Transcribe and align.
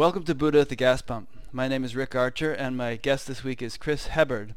Welcome 0.00 0.22
to 0.24 0.34
Buddha 0.34 0.60
at 0.60 0.70
the 0.70 0.76
Gas 0.76 1.02
Pump. 1.02 1.28
My 1.52 1.68
name 1.68 1.84
is 1.84 1.94
Rick 1.94 2.14
Archer, 2.14 2.54
and 2.54 2.74
my 2.74 2.96
guest 2.96 3.26
this 3.26 3.44
week 3.44 3.60
is 3.60 3.76
Chris 3.76 4.06
Hebard. 4.06 4.54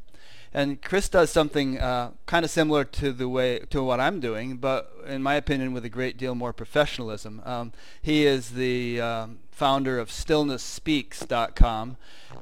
And 0.53 0.81
Chris 0.81 1.09
does 1.09 1.31
something 1.31 1.77
uh, 1.77 2.11
kind 2.25 2.45
of 2.45 2.49
similar 2.49 2.85
to 2.85 3.11
the 3.11 3.27
way 3.27 3.59
to 3.69 3.83
what 3.83 3.99
I'm 3.99 4.21
doing, 4.21 4.55
but 4.55 4.89
in 5.05 5.21
my 5.21 5.35
opinion, 5.35 5.73
with 5.73 5.83
a 5.83 5.89
great 5.89 6.15
deal 6.15 6.33
more 6.33 6.53
professionalism. 6.53 7.41
Um, 7.43 7.73
he 8.01 8.25
is 8.25 8.51
the 8.51 9.01
um, 9.01 9.39
founder 9.53 9.99
of 9.99 10.09
StillnessSpeaks.com, 10.09 11.97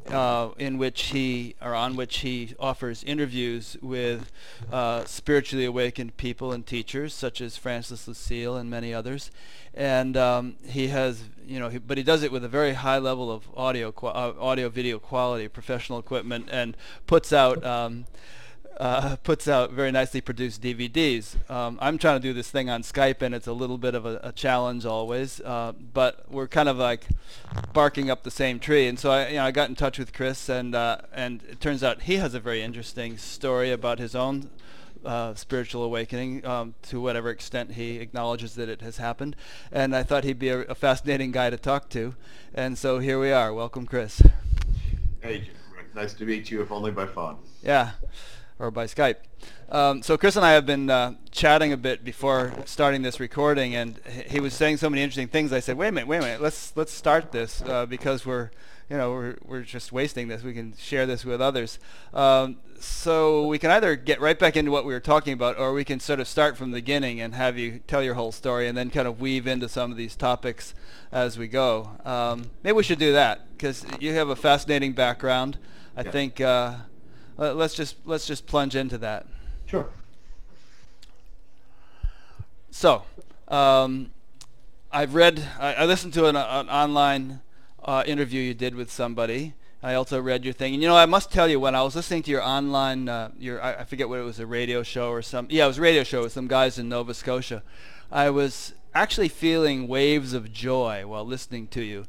uh, 0.08 0.50
in 0.58 0.78
which 0.78 1.02
he 1.08 1.56
or 1.62 1.76
on 1.76 1.96
which 1.96 2.20
he 2.20 2.56
offers 2.60 3.04
interviews 3.04 3.78
with 3.82 4.32
uh, 4.72 5.04
spiritually 5.06 5.66
awakened 5.66 6.16
people 6.18 6.54
and 6.54 6.66
teachers 6.66 7.14
such 7.14 7.42
as 7.42 7.58
Francis 7.58 8.08
Lucille 8.08 8.55
and 8.55 8.70
many 8.70 8.94
others. 8.94 9.30
And 9.74 10.16
um, 10.16 10.55
he 10.66 10.88
has, 10.88 11.24
you 11.46 11.60
know, 11.60 11.70
he, 11.70 11.78
but 11.78 11.98
he 11.98 12.04
does 12.04 12.24
it 12.24 12.32
with 12.32 12.44
a 12.44 12.50
very 12.50 12.74
high 12.74 12.98
level 12.98 13.32
of 13.32 13.48
audio, 13.55 13.94
uh, 14.04 14.34
audio 14.40 14.70
video 14.70 14.98
quality, 14.98 15.48
professional 15.48 16.00
equipment, 16.00 16.48
and 16.50 16.78
puts 17.08 17.34
out. 17.34 17.64
Um, 17.66 18.05
uh, 18.81 19.16
puts 19.23 19.48
out 19.48 19.71
very 19.71 19.91
nicely 19.91 20.20
produced 20.20 20.62
DVDs. 20.62 21.49
Um, 21.49 21.77
I'm 21.79 21.99
trying 21.99 22.20
to 22.20 22.27
do 22.27 22.34
this 22.34 22.49
thing 22.49 22.70
on 22.70 22.82
Skype, 22.82 23.21
and 23.21 23.35
it's 23.35 23.48
a 23.48 23.54
little 23.54 23.77
bit 23.77 23.93
of 23.93 24.05
a, 24.05 24.20
a 24.23 24.32
challenge 24.32 24.85
always. 24.85 25.40
Uh, 25.40 25.73
but 25.93 26.26
we're 26.29 26.48
kind 26.48 26.68
of 26.68 26.77
like 26.77 27.05
barking 27.73 28.10
up 28.10 28.23
the 28.23 28.32
same 28.32 28.60
tree. 28.60 28.88
And 28.88 28.99
so 28.99 29.12
I, 29.12 29.27
you 29.29 29.35
know, 29.35 29.46
I 29.46 29.51
got 29.51 29.70
in 29.70 29.76
touch 29.76 29.99
with 29.99 30.13
Chris, 30.13 30.49
and 30.49 30.73
uh, 30.73 30.98
and 31.13 31.43
it 31.43 31.62
turns 31.62 31.84
out 31.84 32.01
he 32.04 32.15
has 32.15 32.34
a 32.34 32.40
very 32.40 32.63
interesting 32.63 33.18
story 33.18 33.71
about 33.71 33.99
his 33.99 34.15
own 34.15 34.49
uh, 35.05 35.35
spiritual 35.35 35.84
awakening 35.84 36.43
um, 36.45 36.73
to 36.84 36.99
whatever 36.99 37.29
extent 37.29 37.73
he 37.73 37.98
acknowledges 37.98 38.55
that 38.55 38.68
it 38.68 38.82
has 38.82 38.98
happened. 38.98 39.35
And 39.71 39.95
I 39.95 40.01
thought 40.01 40.23
he'd 40.23 40.40
be 40.40 40.49
a, 40.49 40.62
a, 40.62 40.76
fascinating 40.76 41.32
guy 41.32 41.49
to 41.49 41.57
talk 41.57 41.90
to. 41.90 42.16
And 42.54 42.77
so 42.77 42.99
here 42.99 43.20
we 43.20 43.32
are. 43.32 43.54
Welcome, 43.54 43.88
Chris. 43.88 44.21
Hey, 45.21 45.49
nice 45.95 46.13
to 46.16 46.26
meet 46.26 46.51
you, 46.51 46.62
if 46.62 46.71
only 46.71 46.91
by 46.91 47.07
phone. 47.07 47.38
Yeah 47.63 47.91
or 48.62 48.70
by 48.71 48.85
Skype. 48.85 49.15
Um, 49.70 50.04
so 50.04 50.17
Chris 50.17 50.35
and 50.35 50.45
I 50.45 50.51
have 50.51 50.65
been 50.65 50.90
uh, 50.90 51.15
chatting 51.31 51.73
a 51.73 51.77
bit 51.77 52.04
before 52.04 52.54
starting 52.65 53.01
this 53.01 53.20
recording, 53.20 53.76
and 53.76 53.99
he 54.27 54.40
was 54.40 54.54
saying 54.54 54.77
so 54.77 54.90
many 54.90 55.01
interesting 55.01 55.27
things. 55.27 55.51
I 55.51 55.59
said, 55.59 55.77
"Wait 55.77 55.87
a 55.87 55.91
minute, 55.91 56.07
wait 56.07 56.17
a 56.17 56.21
minute. 56.21 56.41
Let's 56.41 56.73
let's 56.76 56.93
start 56.93 57.32
this 57.32 57.62
uh, 57.63 57.85
because 57.87 58.26
we're, 58.26 58.51
you 58.89 58.98
know, 58.98 59.12
we're 59.12 59.37
we're 59.43 59.62
just 59.62 59.91
wasting 59.91 60.27
this. 60.27 60.43
We 60.43 60.54
can 60.54 60.76
share 60.77 61.05
this 61.05 61.26
with 61.26 61.41
others. 61.41 61.79
Um, 62.13 62.57
so 62.79 63.48
we 63.48 63.57
can 63.57 63.71
either 63.71 63.95
get 63.95 64.19
right 64.19 64.38
back 64.38 64.56
into 64.56 64.72
what 64.72 64.85
we 64.85 64.94
were 64.94 65.00
talking 65.00 65.34
about, 65.34 65.57
or 65.57 65.73
we 65.73 65.84
can 65.84 66.00
sort 66.00 66.19
of 66.19 66.28
start 66.28 66.57
from 66.57 66.72
the 66.72 66.78
beginning 66.78 67.19
and 67.22 67.34
have 67.34 67.57
you 67.57 67.79
tell 67.88 68.03
your 68.03 68.13
whole 68.13 68.31
story, 68.31 68.67
and 68.67 68.78
then 68.78 68.91
kind 68.91 69.07
of 69.07 69.19
weave 69.19 69.47
into 69.47 69.67
some 69.69 69.91
of 69.91 69.97
these 69.97 70.16
topics 70.16 70.75
as 71.12 71.38
we 71.38 71.47
go. 71.47 71.91
Um, 72.06 72.51
maybe 72.62 72.75
we 72.75 72.84
should 72.84 73.00
do 73.00 73.13
that 73.13 73.57
because 73.57 73.85
you 74.00 74.13
have 74.13 74.29
a 74.29 74.35
fascinating 74.35 74.94
background. 74.94 75.57
I 75.97 76.03
yeah. 76.03 76.12
think." 76.12 76.39
Uh, 76.39 76.75
let's 77.50 77.74
just 77.74 77.96
let's 78.06 78.28
just 78.28 78.46
plunge 78.46 78.75
into 78.75 78.97
that. 79.00 79.25
Sure. 79.66 79.90
So, 82.70 83.03
um, 83.47 84.12
I've 84.91 85.13
read, 85.13 85.46
I, 85.59 85.74
I, 85.74 85.85
listened 85.85 86.13
to 86.13 86.28
an, 86.28 86.38
an 86.38 86.69
online 86.69 87.41
uh, 87.84 88.03
interview 88.06 88.41
you 88.41 88.53
did 88.53 88.75
with 88.75 88.90
somebody. 88.90 89.56
I 89.84 89.96
also 89.96 90.22
read 90.22 90.46
your 90.46 90.53
thing, 90.53 90.74
and 90.74 90.81
you 90.81 90.88
know, 90.88 90.96
I 90.96 91.06
must 91.06 91.31
tell 91.31 91.50
you, 91.50 91.59
when 91.59 91.75
I 91.75 91.81
was 91.81 91.96
listening 91.96 92.24
to 92.24 92.31
your 92.31 92.44
online, 92.44 93.09
uh, 93.09 93.31
your 93.38 93.62
I, 93.62 93.80
I 93.80 93.84
forget 93.84 94.07
what 94.07 94.19
it 94.19 94.24
was, 94.24 94.40
a 94.40 94.46
radio 94.46 94.84
show 94.84 95.09
or 95.09 95.22
some, 95.22 95.47
yeah, 95.50 95.66
it 95.66 95.68
was 95.68 95.80
a 95.80 95.81
radio 95.81 96.03
show 96.03 96.22
with 96.22 96.31
some 96.31 96.47
guys 96.47 96.78
in 96.78 96.88
Nova 96.88 97.13
Scotia. 97.13 97.63
I 98.12 98.30
was 98.30 98.74
actually 98.94 99.30
feeling 99.30 99.88
waves 99.88 100.34
of 100.34 100.53
joy 100.53 101.07
while 101.07 101.25
listening 101.25 101.68
to 101.69 101.81
you 101.81 102.06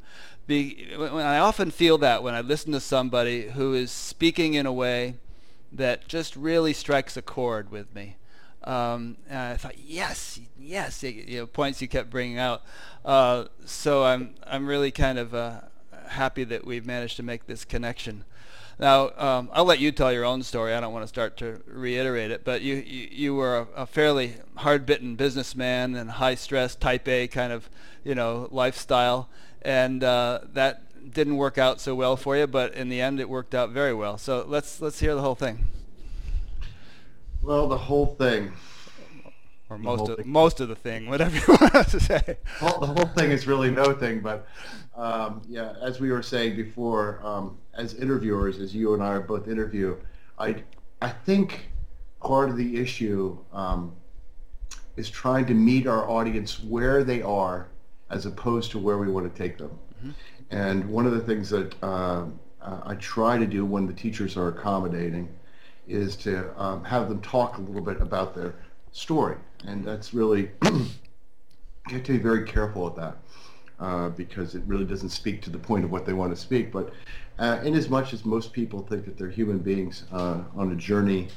be, 0.47 0.93
when 0.97 1.25
I 1.25 1.39
often 1.39 1.71
feel 1.71 1.97
that 1.99 2.23
when 2.23 2.33
I 2.33 2.41
listen 2.41 2.71
to 2.73 2.79
somebody 2.79 3.49
who 3.49 3.73
is 3.73 3.91
speaking 3.91 4.53
in 4.55 4.65
a 4.65 4.73
way 4.73 5.15
that 5.73 6.07
just 6.07 6.35
really 6.35 6.73
strikes 6.73 7.17
a 7.17 7.21
chord 7.21 7.71
with 7.71 7.93
me. 7.93 8.17
Um, 8.63 9.17
I 9.29 9.57
thought, 9.57 9.77
yes, 9.77 10.39
yes, 10.57 11.03
you 11.03 11.39
know, 11.39 11.45
points 11.47 11.81
you 11.81 11.87
kept 11.87 12.09
bringing 12.09 12.37
out. 12.37 12.61
Uh, 13.03 13.45
so 13.65 14.05
I'm 14.05 14.35
I'm 14.47 14.67
really 14.67 14.91
kind 14.91 15.19
of 15.19 15.33
uh, 15.33 15.61
happy 16.07 16.43
that 16.45 16.65
we've 16.65 16.85
managed 16.85 17.17
to 17.17 17.23
make 17.23 17.45
this 17.45 17.65
connection. 17.65 18.23
Now, 18.79 19.11
um, 19.17 19.49
I'll 19.53 19.65
let 19.65 19.79
you 19.79 19.91
tell 19.91 20.11
your 20.11 20.25
own 20.25 20.43
story. 20.43 20.73
I 20.73 20.79
don't 20.79 20.93
want 20.93 21.03
to 21.03 21.07
start 21.07 21.37
to 21.37 21.61
reiterate 21.67 22.31
it, 22.31 22.43
but 22.43 22.61
you 22.61 22.75
you, 22.75 23.07
you 23.11 23.35
were 23.35 23.57
a, 23.57 23.81
a 23.81 23.85
fairly 23.85 24.35
hard-bitten 24.55 25.15
businessman 25.15 25.95
and 25.95 26.11
high-stress, 26.11 26.75
Type 26.75 27.07
A 27.07 27.27
kind 27.27 27.51
of 27.51 27.69
you 28.03 28.15
know 28.15 28.47
lifestyle 28.51 29.29
and 29.63 30.03
uh, 30.03 30.39
that 30.53 30.83
didn't 31.11 31.37
work 31.37 31.57
out 31.57 31.79
so 31.81 31.95
well 31.95 32.15
for 32.15 32.37
you, 32.37 32.47
but 32.47 32.73
in 32.73 32.89
the 32.89 33.01
end, 33.01 33.19
it 33.19 33.29
worked 33.29 33.53
out 33.55 33.69
very 33.69 33.93
well. 33.93 34.17
So 34.17 34.45
let's 34.47 34.81
let's 34.81 34.99
hear 34.99 35.15
the 35.15 35.21
whole 35.21 35.35
thing. 35.35 35.67
Well, 37.41 37.67
the 37.67 37.77
whole 37.77 38.15
thing, 38.15 38.53
or 39.69 39.77
most 39.77 40.09
of 40.09 40.17
thing. 40.17 40.29
most 40.29 40.59
of 40.59 40.69
the 40.69 40.75
thing, 40.75 41.09
whatever 41.09 41.35
you 41.35 41.43
want 41.73 41.89
to 41.89 41.99
say. 41.99 42.37
Well, 42.61 42.79
the 42.79 42.87
whole 42.87 43.07
thing 43.07 43.31
is 43.31 43.47
really 43.47 43.71
no 43.71 43.93
thing, 43.93 44.21
but 44.21 44.47
um, 44.95 45.41
yeah, 45.47 45.73
as 45.81 45.99
we 45.99 46.11
were 46.11 46.23
saying 46.23 46.55
before, 46.55 47.19
um, 47.23 47.57
as 47.73 47.95
interviewers, 47.95 48.59
as 48.59 48.73
you 48.73 48.93
and 48.93 49.03
I 49.03 49.07
are 49.07 49.21
both 49.21 49.47
interview, 49.47 49.97
I 50.39 50.63
I 51.01 51.09
think 51.09 51.69
part 52.21 52.49
of 52.49 52.57
the 52.57 52.77
issue 52.77 53.37
um, 53.51 53.93
is 54.95 55.09
trying 55.09 55.45
to 55.47 55.53
meet 55.53 55.87
our 55.87 56.09
audience 56.09 56.63
where 56.63 57.03
they 57.03 57.21
are 57.21 57.67
as 58.09 58.25
opposed 58.25 58.71
to 58.71 58.79
where 58.79 58.97
we 58.97 59.11
want 59.11 59.31
to 59.31 59.37
take 59.37 59.57
them. 59.57 59.71
Mm-hmm. 59.97 60.11
And 60.53 60.87
one 60.87 61.07
of 61.07 61.13
the 61.13 61.19
things 61.19 61.49
that 61.49 61.73
uh, 61.81 62.25
I 62.61 62.93
try 62.99 63.39
to 63.39 63.47
do 63.47 63.65
when 63.65 63.87
the 63.87 63.93
teachers 63.93 64.37
are 64.37 64.49
accommodating 64.49 65.27
is 65.87 66.15
to 66.17 66.53
um, 66.61 66.83
have 66.83 67.09
them 67.09 67.21
talk 67.21 67.57
a 67.57 67.61
little 67.61 67.81
bit 67.81 67.99
about 67.99 68.35
their 68.35 68.53
story. 68.91 69.37
And 69.65 69.83
that's 69.83 70.13
really, 70.13 70.51
you 70.63 70.85
have 71.89 72.03
to 72.03 72.11
be 72.11 72.19
very 72.19 72.45
careful 72.45 72.83
with 72.85 72.95
that 72.97 73.17
uh, 73.79 74.09
because 74.09 74.53
it 74.53 74.61
really 74.67 74.85
doesn't 74.85 75.09
speak 75.09 75.41
to 75.41 75.49
the 75.49 75.57
point 75.57 75.85
of 75.85 75.91
what 75.91 76.05
they 76.05 76.13
want 76.13 76.35
to 76.35 76.39
speak. 76.39 76.71
But 76.71 76.93
uh, 77.39 77.61
in 77.63 77.73
as 77.73 77.89
much 77.89 78.13
as 78.13 78.23
most 78.23 78.53
people 78.53 78.83
think 78.83 79.05
that 79.05 79.17
they're 79.17 79.29
human 79.29 79.57
beings 79.57 80.03
uh, 80.11 80.41
on 80.55 80.71
a 80.71 80.75
journey 80.75 81.29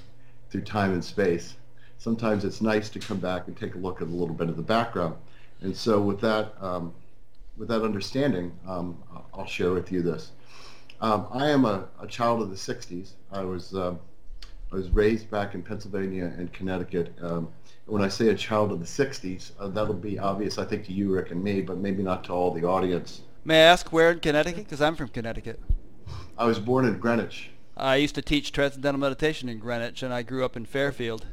through 0.50 0.64
time 0.64 0.92
and 0.92 1.02
space, 1.02 1.56
sometimes 1.96 2.44
it's 2.44 2.60
nice 2.60 2.90
to 2.90 2.98
come 2.98 3.18
back 3.18 3.46
and 3.46 3.56
take 3.56 3.76
a 3.76 3.78
look 3.78 4.02
at 4.02 4.08
a 4.08 4.10
little 4.10 4.34
bit 4.34 4.50
of 4.50 4.58
the 4.58 4.62
background. 4.62 5.16
And 5.62 5.74
so 5.74 6.02
with 6.02 6.20
that, 6.20 6.52
um, 6.60 6.92
with 7.56 7.68
that 7.68 7.82
understanding, 7.82 8.52
um, 8.66 9.02
I'll 9.34 9.46
share 9.46 9.72
with 9.72 9.90
you 9.90 10.02
this. 10.02 10.32
Um, 11.00 11.26
I 11.30 11.48
am 11.50 11.64
a, 11.64 11.88
a, 12.00 12.06
child 12.06 12.40
of 12.40 12.50
the 12.50 12.56
60s. 12.56 13.12
I 13.30 13.42
was, 13.42 13.74
uh, 13.74 13.94
I 14.72 14.74
was 14.74 14.88
raised 14.90 15.30
back 15.30 15.54
in 15.54 15.62
Pennsylvania 15.62 16.32
and 16.36 16.50
Connecticut. 16.52 17.14
Um, 17.20 17.48
when 17.84 18.02
I 18.02 18.08
say 18.08 18.28
a 18.28 18.34
child 18.34 18.72
of 18.72 18.80
the 18.80 18.86
60s, 18.86 19.52
uh, 19.60 19.68
that'll 19.68 19.94
be 19.94 20.18
obvious, 20.18 20.58
I 20.58 20.64
think, 20.64 20.86
to 20.86 20.92
you, 20.92 21.12
Rick, 21.12 21.30
and 21.30 21.42
me, 21.42 21.60
but 21.60 21.76
maybe 21.76 22.02
not 22.02 22.24
to 22.24 22.32
all 22.32 22.52
the 22.52 22.64
audience. 22.64 23.20
May 23.44 23.62
I 23.62 23.66
ask 23.66 23.92
where 23.92 24.10
in 24.10 24.20
Connecticut? 24.20 24.64
Because 24.64 24.80
I'm 24.80 24.96
from 24.96 25.08
Connecticut. 25.08 25.60
I 26.38 26.46
was 26.46 26.58
born 26.58 26.86
in 26.86 26.98
Greenwich. 26.98 27.50
I 27.76 27.96
used 27.96 28.14
to 28.14 28.22
teach 28.22 28.52
transcendental 28.52 28.98
meditation 28.98 29.48
in 29.48 29.58
Greenwich, 29.58 30.02
and 30.02 30.12
I 30.12 30.22
grew 30.22 30.44
up 30.44 30.56
in 30.56 30.64
Fairfield. 30.64 31.26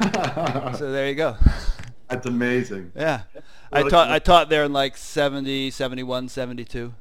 so 0.02 0.90
there 0.90 1.08
you 1.08 1.14
go. 1.14 1.36
That's 2.08 2.26
amazing. 2.26 2.92
Yeah. 2.94 3.22
I 3.72 3.88
taught 3.88 4.10
I 4.10 4.18
taught 4.18 4.48
there 4.48 4.64
in 4.64 4.72
like 4.72 4.96
70, 4.96 5.70
71, 5.70 6.28
72. 6.28 6.94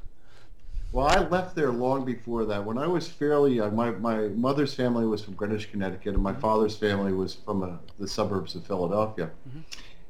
Well, 0.91 1.07
I 1.07 1.27
left 1.27 1.55
there 1.55 1.71
long 1.71 2.05
before 2.05 2.45
that. 2.45 2.63
When 2.63 2.77
I 2.77 2.87
was 2.87 3.07
fairly 3.07 3.55
young, 3.55 3.75
my, 3.75 3.91
my 3.91 4.29
mother's 4.29 4.73
family 4.73 5.05
was 5.05 5.21
from 5.21 5.33
Greenwich, 5.33 5.69
Connecticut, 5.69 6.13
and 6.13 6.23
my 6.23 6.31
mm-hmm. 6.31 6.39
father's 6.39 6.77
family 6.77 7.11
was 7.11 7.35
from 7.35 7.63
uh, 7.63 7.71
the 7.99 8.07
suburbs 8.07 8.55
of 8.55 8.65
Philadelphia. 8.65 9.29
Mm-hmm. 9.49 9.59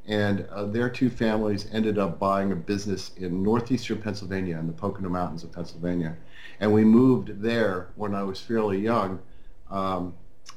And 0.07 0.45
uh, 0.51 0.65
their 0.65 0.89
two 0.91 1.09
families 1.09 1.67
ended 1.71 1.97
up 1.97 2.19
buying 2.19 2.51
a 2.51 2.55
business 2.55 3.11
in 3.17 3.41
northeastern 3.41 3.99
Pennsylvania, 3.99 4.59
in 4.59 4.67
the 4.67 4.73
Pocono 4.73 5.09
Mountains 5.09 5.43
of 5.43 5.51
Pennsylvania. 5.51 6.15
And 6.59 6.71
we 6.71 6.85
moved 6.85 7.41
there 7.41 7.89
when 7.95 8.13
I 8.13 8.21
was 8.21 8.39
fairly 8.39 8.79
young 8.79 9.19
um, 9.71 10.13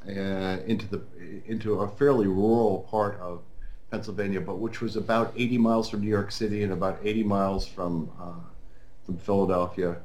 uh, 0.06 0.58
into 0.66 0.86
the 0.88 1.02
into 1.46 1.80
a 1.80 1.88
fairly 1.88 2.26
rural 2.26 2.86
part 2.90 3.18
of 3.20 3.40
Pennsylvania, 3.90 4.40
but 4.40 4.58
which 4.58 4.80
was 4.80 4.96
about 4.96 5.32
80 5.36 5.58
miles 5.58 5.88
from 5.88 6.00
New 6.00 6.08
York 6.08 6.30
City 6.30 6.62
and 6.62 6.72
about 6.72 6.98
80 7.02 7.22
miles 7.24 7.66
from 7.66 8.10
uh, 8.20 8.40
from 9.04 9.16
Philadelphia. 9.16 9.96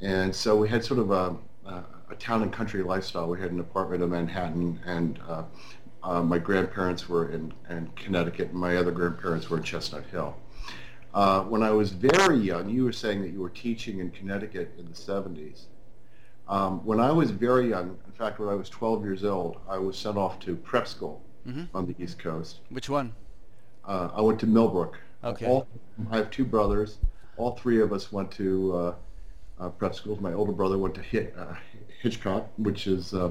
And 0.00 0.34
so 0.34 0.56
we 0.56 0.68
had 0.68 0.82
sort 0.82 1.00
of 1.00 1.10
a, 1.10 1.36
a, 1.66 1.84
a, 2.10 2.14
town 2.18 2.42
and 2.42 2.50
country 2.50 2.82
lifestyle. 2.82 3.28
We 3.28 3.38
had 3.38 3.50
an 3.50 3.60
apartment 3.60 4.02
in 4.02 4.08
Manhattan, 4.08 4.80
and 4.86 5.18
uh, 5.28 5.42
uh, 6.02 6.22
my 6.22 6.38
grandparents 6.38 7.06
were 7.06 7.30
in, 7.30 7.52
in, 7.68 7.90
Connecticut, 7.96 8.50
and 8.50 8.58
my 8.58 8.76
other 8.76 8.92
grandparents 8.92 9.50
were 9.50 9.58
in 9.58 9.62
Chestnut 9.62 10.04
Hill. 10.10 10.34
Uh, 11.12 11.42
when 11.42 11.62
I 11.62 11.70
was 11.70 11.90
very 11.90 12.38
young, 12.38 12.70
you 12.70 12.84
were 12.84 12.92
saying 12.92 13.20
that 13.22 13.30
you 13.30 13.40
were 13.40 13.50
teaching 13.50 14.00
in 14.00 14.10
Connecticut 14.10 14.72
in 14.78 14.86
the 14.86 14.92
70s. 14.92 15.64
Um, 16.48 16.84
when 16.84 17.00
I 17.00 17.10
was 17.10 17.30
very 17.30 17.68
young, 17.68 17.98
in 18.06 18.12
fact, 18.12 18.38
when 18.38 18.48
I 18.48 18.54
was 18.54 18.70
12 18.70 19.02
years 19.02 19.24
old, 19.24 19.58
I 19.68 19.78
was 19.78 19.98
sent 19.98 20.16
off 20.16 20.38
to 20.40 20.56
prep 20.56 20.86
school 20.86 21.22
mm-hmm. 21.46 21.76
on 21.76 21.86
the 21.86 21.94
East 22.02 22.18
Coast. 22.18 22.60
Which 22.70 22.88
one? 22.88 23.12
Uh, 23.86 24.10
I 24.14 24.20
went 24.20 24.40
to 24.40 24.46
Millbrook. 24.46 24.98
Okay. 25.24 25.46
All, 25.46 25.66
I 26.10 26.16
have 26.16 26.30
two 26.30 26.44
brothers. 26.44 26.98
all 27.36 27.52
three 27.56 27.80
of 27.80 27.92
us 27.92 28.12
went 28.12 28.30
to 28.32 28.76
uh, 28.76 28.94
uh, 29.64 29.68
prep 29.70 29.94
schools. 29.94 30.20
My 30.20 30.32
older 30.32 30.52
brother 30.52 30.78
went 30.78 30.94
to 30.96 31.02
Hit, 31.02 31.34
uh, 31.38 31.54
Hitchcock, 32.00 32.48
which 32.58 32.86
is 32.86 33.14
uh, 33.14 33.30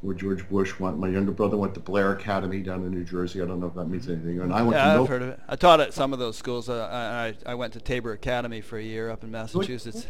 where 0.00 0.14
George 0.14 0.48
Bush 0.48 0.78
went. 0.78 0.98
My 0.98 1.08
younger 1.08 1.32
brother 1.32 1.56
went 1.56 1.74
to 1.74 1.80
Blair 1.80 2.12
Academy 2.12 2.60
down 2.60 2.84
in 2.84 2.90
New 2.90 3.04
Jersey. 3.04 3.42
I 3.42 3.46
don't 3.46 3.60
know 3.60 3.66
if 3.66 3.74
that 3.74 3.86
means 3.86 4.08
anything. 4.08 4.40
And 4.40 4.52
I 4.52 4.62
went 4.62 4.76
yeah, 4.76 4.94
to 4.94 5.00
I've 5.00 5.08
heard 5.08 5.22
of 5.22 5.28
it. 5.30 5.40
I 5.48 5.56
taught 5.56 5.80
at 5.80 5.92
some 5.92 6.12
of 6.12 6.18
those 6.18 6.36
schools. 6.36 6.68
Uh, 6.68 6.88
I, 6.90 7.50
I 7.50 7.54
went 7.54 7.72
to 7.74 7.80
Tabor 7.80 8.12
Academy 8.12 8.60
for 8.60 8.78
a 8.78 8.82
year 8.82 9.10
up 9.10 9.24
in 9.24 9.30
Massachusetts. 9.30 10.06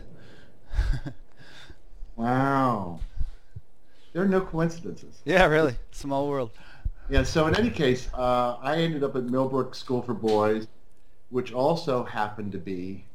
Wow. 2.19 2.99
There 4.13 4.23
are 4.23 4.29
no 4.29 4.41
coincidences. 4.41 5.21
yeah, 5.25 5.47
really. 5.47 5.77
Small 5.93 6.29
world. 6.29 6.51
Yeah, 7.11 7.23
so 7.23 7.47
in 7.47 7.57
any 7.57 7.71
case, 7.71 8.09
uh, 8.13 8.57
I 8.61 8.77
ended 8.77 9.03
up 9.03 9.17
at 9.17 9.25
Millbrook 9.25 9.75
School 9.75 10.03
for 10.03 10.13
Boys, 10.13 10.67
which 11.31 11.53
also 11.53 12.05
happened 12.05 12.53
to 12.53 12.59
be 12.59 13.07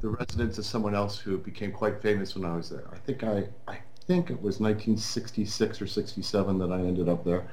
the 0.00 0.08
residence 0.08 0.56
of 0.56 0.64
someone 0.64 0.94
else 0.94 1.18
who 1.18 1.36
became 1.36 1.72
quite 1.72 2.00
famous 2.00 2.34
when 2.34 2.50
I 2.50 2.56
was 2.56 2.70
there. 2.70 2.84
I 2.90 2.96
think 2.96 3.22
I, 3.22 3.44
I 3.68 3.78
think 4.06 4.30
it 4.30 4.40
was 4.40 4.60
1966 4.60 5.82
or 5.82 5.86
67 5.86 6.58
that 6.58 6.72
I 6.72 6.78
ended 6.78 7.08
up 7.08 7.22
there. 7.24 7.46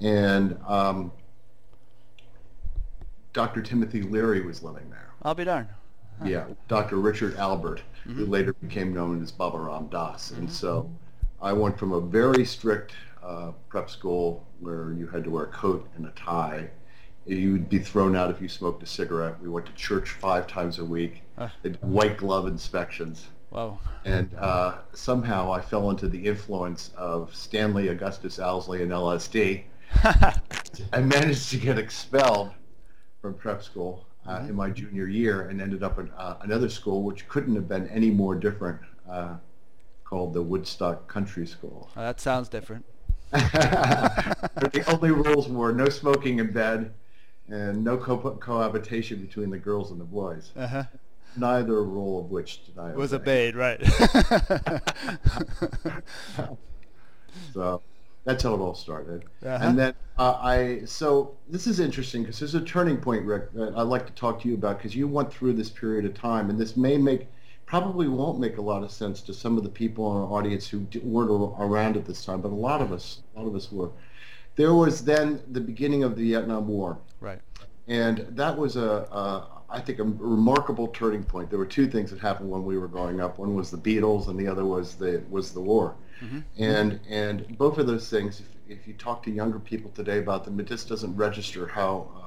And 0.00 0.58
um, 0.66 1.12
Dr. 3.32 3.62
Timothy 3.62 4.02
Leary 4.02 4.40
was 4.40 4.62
living 4.62 4.90
there. 4.90 5.10
I'll 5.22 5.34
be 5.34 5.44
darned. 5.44 5.68
Yeah, 6.24 6.46
Dr. 6.66 6.96
Richard 6.96 7.36
Alpert, 7.36 7.80
who 8.04 8.24
later 8.24 8.54
became 8.54 8.94
known 8.94 9.22
as 9.22 9.30
Baba 9.30 9.58
Ram 9.58 9.88
Dass. 9.88 10.30
And 10.30 10.50
so 10.50 10.90
I 11.42 11.52
went 11.52 11.78
from 11.78 11.92
a 11.92 12.00
very 12.00 12.44
strict 12.44 12.94
uh, 13.26 13.52
prep 13.68 13.90
school 13.90 14.46
where 14.60 14.92
you 14.92 15.06
had 15.06 15.24
to 15.24 15.30
wear 15.30 15.44
a 15.44 15.48
coat 15.48 15.88
and 15.96 16.06
a 16.06 16.10
tie. 16.10 16.70
You 17.26 17.52
would 17.52 17.68
be 17.68 17.80
thrown 17.80 18.14
out 18.14 18.30
if 18.30 18.40
you 18.40 18.48
smoked 18.48 18.82
a 18.84 18.86
cigarette. 18.86 19.40
We 19.42 19.48
went 19.48 19.66
to 19.66 19.72
church 19.72 20.10
five 20.10 20.46
times 20.46 20.78
a 20.78 20.84
week. 20.84 21.22
Did 21.62 21.78
white 21.82 22.18
glove 22.18 22.46
inspections. 22.46 23.26
Wow. 23.50 23.80
And 24.04 24.32
uh, 24.38 24.78
somehow 24.92 25.52
I 25.52 25.60
fell 25.60 25.90
into 25.90 26.08
the 26.08 26.24
influence 26.24 26.92
of 26.96 27.34
Stanley 27.34 27.88
Augustus 27.88 28.38
Owsley 28.38 28.82
and 28.82 28.92
LSD. 28.92 29.64
I 30.92 31.00
managed 31.00 31.50
to 31.50 31.56
get 31.56 31.78
expelled 31.78 32.52
from 33.20 33.34
prep 33.34 33.62
school 33.62 34.06
uh, 34.26 34.44
in 34.48 34.54
my 34.54 34.70
junior 34.70 35.06
year 35.06 35.48
and 35.48 35.60
ended 35.60 35.82
up 35.82 35.98
in 35.98 36.10
uh, 36.16 36.36
another 36.42 36.68
school 36.68 37.02
which 37.02 37.28
couldn't 37.28 37.54
have 37.56 37.68
been 37.68 37.88
any 37.88 38.10
more 38.10 38.34
different 38.34 38.80
uh, 39.10 39.36
called 40.04 40.32
the 40.32 40.42
Woodstock 40.42 41.08
Country 41.08 41.46
School. 41.46 41.90
Well, 41.96 42.04
that 42.04 42.20
sounds 42.20 42.48
different. 42.48 42.84
The 43.32 44.84
only 44.88 45.10
rules 45.10 45.48
were 45.48 45.72
no 45.72 45.88
smoking 45.88 46.38
in 46.38 46.52
bed 46.52 46.92
and 47.48 47.82
no 47.84 47.96
co- 47.96 48.36
cohabitation 48.40 49.20
between 49.20 49.50
the 49.50 49.58
girls 49.58 49.90
and 49.90 50.00
the 50.00 50.04
boys. 50.04 50.52
Uh-huh. 50.56 50.84
Neither 51.36 51.82
rule 51.84 52.20
of 52.20 52.30
which 52.30 52.64
did 52.64 52.78
I 52.78 52.92
Was 52.92 53.12
obey. 53.12 53.48
obeyed, 53.50 53.56
right. 53.56 53.82
So 57.52 57.82
that's 58.24 58.42
how 58.42 58.54
it 58.54 58.58
all 58.58 58.74
started. 58.74 59.24
Uh-huh. 59.44 59.58
And 59.60 59.78
then 59.78 59.94
uh, 60.18 60.34
I, 60.40 60.80
so 60.84 61.36
this 61.48 61.66
is 61.66 61.80
interesting 61.80 62.22
because 62.22 62.38
there's 62.38 62.54
a 62.54 62.60
turning 62.62 62.96
point, 62.96 63.24
Rick, 63.24 63.52
that 63.52 63.74
I'd 63.76 63.82
like 63.82 64.06
to 64.06 64.12
talk 64.12 64.40
to 64.42 64.48
you 64.48 64.54
about 64.54 64.78
because 64.78 64.94
you 64.94 65.06
went 65.06 65.32
through 65.32 65.52
this 65.54 65.70
period 65.70 66.04
of 66.06 66.14
time 66.14 66.50
and 66.50 66.58
this 66.58 66.76
may 66.76 66.96
make, 66.96 67.26
probably 67.66 68.06
won't 68.08 68.38
make 68.38 68.58
a 68.58 68.62
lot 68.62 68.82
of 68.82 68.90
sense 68.90 69.20
to 69.22 69.34
some 69.34 69.56
of 69.58 69.64
the 69.64 69.68
people 69.68 70.10
in 70.12 70.22
our 70.22 70.38
audience 70.38 70.68
who 70.68 70.86
weren't 71.02 71.30
around 71.58 71.96
at 71.96 72.06
this 72.06 72.24
time, 72.24 72.40
but 72.40 72.52
a 72.52 72.54
lot 72.54 72.80
of 72.80 72.92
us, 72.92 73.20
a 73.34 73.40
lot 73.40 73.48
of 73.48 73.54
us 73.54 73.70
were. 73.72 73.90
There 74.54 74.72
was 74.72 75.04
then 75.04 75.42
the 75.50 75.60
beginning 75.60 76.02
of 76.04 76.16
the 76.16 76.30
Vietnam 76.30 76.68
War. 76.68 76.98
right. 77.20 77.40
And 77.88 78.26
that 78.30 78.56
was 78.58 78.74
a, 78.76 79.06
a, 79.12 79.46
I 79.70 79.80
think, 79.80 80.00
a 80.00 80.04
remarkable 80.04 80.88
turning 80.88 81.22
point. 81.22 81.50
There 81.50 81.58
were 81.58 81.66
two 81.66 81.86
things 81.86 82.10
that 82.10 82.18
happened 82.18 82.50
when 82.50 82.64
we 82.64 82.78
were 82.78 82.88
growing 82.88 83.20
up. 83.20 83.38
One 83.38 83.54
was 83.54 83.70
the 83.70 83.76
Beatles, 83.78 84.26
and 84.28 84.36
the 84.38 84.48
other 84.48 84.64
was 84.64 84.94
the 84.94 85.22
was 85.30 85.52
the 85.52 85.60
war. 85.60 85.94
Mhm. 86.20 86.42
And 86.58 87.00
and 87.08 87.58
both 87.58 87.78
of 87.78 87.86
those 87.86 88.08
things, 88.10 88.40
if, 88.40 88.78
if 88.78 88.88
you 88.88 88.94
talk 88.94 89.22
to 89.24 89.30
younger 89.30 89.60
people 89.60 89.90
today 89.92 90.18
about 90.18 90.44
them, 90.44 90.58
it 90.58 90.66
just 90.66 90.88
doesn't 90.88 91.14
register 91.16 91.68
how 91.68 92.08
uh, 92.16 92.25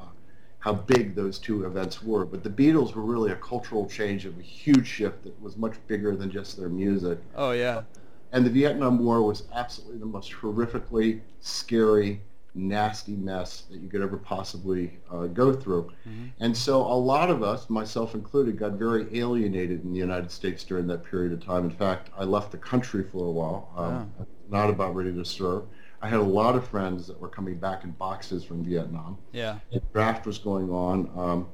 how 0.60 0.74
big 0.74 1.16
those 1.16 1.40
two 1.40 1.66
events 1.66 2.04
were. 2.04 2.26
But 2.26 2.44
the 2.44 2.50
Beatles 2.50 2.94
were 2.94 3.02
really 3.02 3.32
a 3.32 3.36
cultural 3.36 3.88
change 3.88 4.26
of 4.26 4.38
a 4.38 4.42
huge 4.42 4.88
shift 4.88 5.24
that 5.24 5.42
was 5.42 5.58
much 5.58 5.76
bigger 5.88 6.16
than 6.16 6.30
just 6.30 6.58
their 6.58 6.70
music. 6.70 7.20
Oh, 7.36 7.52
yeah. 7.52 7.84
And 8.32 8.46
the 8.46 8.50
Vietnam 8.50 9.04
War 9.04 9.24
was 9.24 9.44
absolutely 9.54 9.98
the 9.98 10.06
most 10.06 10.32
horrifically 10.32 11.22
scary, 11.40 12.22
nasty 12.54 13.14
mess 13.14 13.62
that 13.72 13.80
you 13.80 13.88
could 13.88 14.02
ever 14.02 14.18
possibly 14.18 15.00
uh, 15.12 15.28
go 15.28 15.54
through. 15.54 15.92
Mhm. 16.08 16.32
And 16.40 16.56
so 16.56 16.82
a 16.82 16.94
lot 16.94 17.30
of 17.30 17.42
us, 17.42 17.70
myself 17.70 18.14
included, 18.14 18.58
got 18.60 18.74
very 18.74 19.08
alienated 19.18 19.84
in 19.84 19.94
the 19.94 19.98
United 19.98 20.30
States 20.30 20.64
during 20.64 20.88
that 20.88 21.04
period 21.04 21.32
of 21.32 21.44
time. 21.44 21.64
In 21.64 21.72
fact, 21.72 22.10
I 22.18 22.26
left 22.26 22.52
the 22.52 22.58
country 22.58 23.04
for 23.04 23.26
a 23.26 23.32
while, 23.32 23.70
um, 23.78 24.12
not 24.50 24.70
about 24.70 24.94
ready 24.94 25.14
to 25.14 25.24
serve. 25.24 25.64
I 26.02 26.08
had 26.08 26.20
a 26.20 26.24
lot 26.24 26.56
of 26.56 26.68
friends 26.68 27.08
that 27.08 27.20
were 27.20 27.28
coming 27.28 27.56
back 27.56 27.84
in 27.84 27.92
boxes 27.92 28.44
from 28.44 28.64
Vietnam. 28.64 29.18
Yeah. 29.34 29.60
The 29.72 29.82
draft 29.94 30.26
was 30.26 30.38
going 30.38 30.70
on, 30.70 31.10
um, 31.18 31.48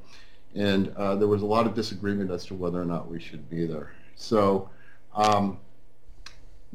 and 0.54 0.90
uh, 0.96 1.16
there 1.16 1.28
was 1.28 1.42
a 1.42 1.46
lot 1.46 1.66
of 1.66 1.74
disagreement 1.74 2.30
as 2.32 2.46
to 2.46 2.54
whether 2.54 2.80
or 2.82 2.86
not 2.86 3.10
we 3.10 3.20
should 3.20 3.50
be 3.50 3.66
there. 3.66 3.94
So 4.16 4.70
um, 5.16 5.60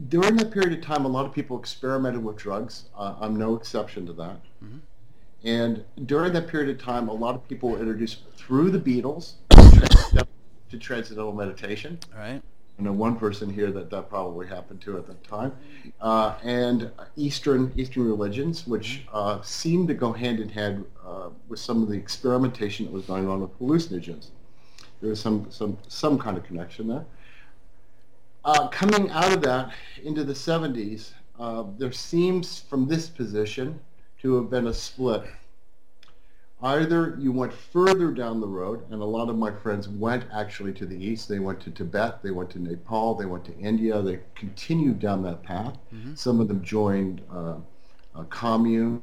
during 0.09 0.37
that 0.37 0.51
period 0.51 0.73
of 0.79 0.85
time, 0.85 1.05
a 1.05 1.09
lot 1.09 1.27
of 1.27 1.33
people 1.33 1.59
experimented 1.59 2.25
with 2.25 2.37
drugs. 2.37 2.87
Uh, 2.97 3.15
I'm 3.21 3.37
no 3.37 3.55
exception 3.55 4.05
to 4.07 4.13
that. 4.15 4.41
Mhm. 4.65 4.81
And 5.43 5.85
during 6.07 6.33
that 6.35 6.49
period 6.49 6.69
of 6.71 6.83
time, 6.83 7.09
a 7.09 7.15
lot 7.15 7.35
of 7.35 7.47
people 7.49 7.71
were 7.71 7.79
introduced 7.79 8.25
through 8.37 8.71
the 8.71 8.79
Beatles 8.81 9.35
to 10.71 10.79
transcendental 10.79 11.33
meditation. 11.33 11.99
All 12.13 12.21
right. 12.21 12.43
I 12.81 12.83
know 12.83 12.93
one 12.93 13.17
person 13.17 13.53
here 13.53 13.71
that 13.73 13.91
that 13.91 14.09
probably 14.09 14.47
happened 14.47 14.81
to 14.83 14.97
at 14.97 15.07
that 15.07 15.23
time, 15.23 15.53
uh, 16.01 16.37
and 16.43 16.91
Eastern 17.15 17.71
Eastern 17.77 18.07
religions, 18.07 18.67
which 18.67 19.03
uh, 19.13 19.43
seemed 19.43 19.89
to 19.89 19.95
go 19.95 20.13
hand 20.13 20.41
in 20.41 20.49
hand 20.49 20.87
uh, 21.07 21.29
with 21.47 21.61
some 21.61 21.83
of 21.83 21.91
the 21.91 21.95
experimentation 21.95 22.87
that 22.87 22.93
was 22.93 23.05
going 23.05 23.29
on 23.29 23.43
with 23.43 23.59
hallucinogens. 23.59 24.29
There 25.03 25.11
was 25.11 25.21
some 25.21 25.47
some 25.51 25.77
some 25.89 26.19
kind 26.19 26.39
of 26.39 26.45
connection 26.45 26.89
there. 26.89 27.05
Uh, 28.47 28.69
coming 28.69 29.11
out 29.11 29.31
of 29.31 29.43
that 29.43 29.75
into 30.03 30.25
the 30.25 30.33
70s, 30.33 31.11
uh, 31.39 31.65
there 31.77 31.93
seems 31.93 32.61
from 32.61 32.89
this 32.89 33.11
position 33.11 33.79
to 34.23 34.37
have 34.37 34.49
been 34.49 34.69
a 34.69 34.75
split. 34.75 35.25
Either 36.63 37.17
you 37.19 37.33
went 37.33 37.53
further 37.53 38.11
down 38.11 38.41
the 38.41 38.47
road, 38.47 38.85
and 38.91 39.01
a 39.01 39.05
lot 39.05 39.31
of 39.31 39.37
my 39.37 39.51
friends 39.51 39.89
went 39.89 40.25
actually 40.33 40.73
to 40.75 40.85
the 40.85 40.97
east. 40.97 41.27
They 41.29 41.39
went 41.39 41.59
to 41.61 41.71
Tibet, 41.71 42.23
they 42.23 42.33
went 42.33 42.51
to 42.51 42.59
Nepal, 42.59 43.15
they 43.15 43.25
went 43.25 43.45
to 43.47 43.57
India. 43.59 44.03
They 44.03 44.21
continued 44.35 44.99
down 44.99 45.23
that 45.23 45.43
path. 45.43 45.79
Mhm. 45.95 46.19
Some 46.19 46.39
of 46.39 46.49
them 46.49 46.63
joined 46.63 47.23
uh, 47.33 47.55
uh, 48.15 48.25
communes. 48.29 49.03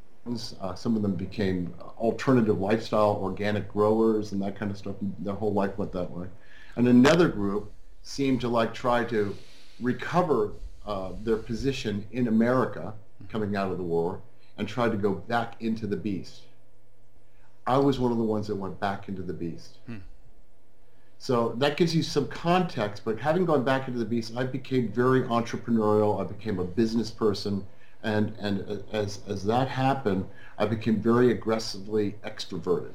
Uh, 0.62 0.76
some 0.76 0.96
of 0.96 1.02
them 1.02 1.16
became 1.16 1.74
alternative 1.98 2.60
lifestyle, 2.60 3.18
organic 3.22 3.72
growers, 3.72 4.34
and 4.34 4.42
that 4.42 4.56
kind 4.56 4.70
of 4.70 4.78
stuff. 4.78 4.96
Their 5.20 5.34
whole 5.34 5.54
life 5.54 5.78
went 5.78 5.92
that 5.94 6.12
way. 6.12 6.28
And 6.76 6.88
another 6.88 7.28
group 7.28 7.72
seemed 8.04 8.42
to 8.42 8.50
like 8.50 8.74
try 8.74 9.04
to 9.06 9.36
recover 9.82 10.52
uh, 10.86 11.14
their 11.24 11.38
position 11.38 12.06
in 12.12 12.28
America 12.28 12.94
coming 13.30 13.56
out 13.56 13.72
of 13.72 13.78
the 13.78 13.84
war 13.84 14.22
and 14.58 14.68
try 14.68 14.90
to 14.90 14.98
go 14.98 15.14
back 15.14 15.56
into 15.62 15.88
the 15.88 15.98
beast. 15.98 16.44
I 17.68 17.78
was 17.78 18.00
one 18.00 18.12
of 18.12 18.18
the 18.18 18.24
ones 18.24 18.48
that 18.48 18.56
went 18.56 18.80
back 18.80 19.10
into 19.10 19.22
the 19.22 19.34
beast. 19.34 19.78
Hmm. 19.86 19.98
So 21.20 21.54
that 21.58 21.78
gives 21.78 21.96
you 21.96 22.04
some 22.04 22.28
context, 22.28 23.04
but 23.04 23.20
having 23.20 23.46
gone 23.46 23.64
back 23.64 23.88
into 23.88 24.00
the 24.00 24.06
beast, 24.06 24.34
I 24.38 24.44
became 24.44 24.90
very 24.90 25.24
entrepreneurial. 25.24 26.22
I 26.22 26.24
became 26.24 26.60
a 26.60 26.64
business 26.64 27.12
person. 27.12 27.66
And, 28.04 28.36
and 28.40 28.84
as, 28.94 29.20
as 29.28 29.44
that 29.46 29.68
happened, 29.68 30.26
I 30.58 30.66
became 30.66 31.02
very 31.02 31.32
aggressively 31.32 32.16
extroverted. 32.24 32.94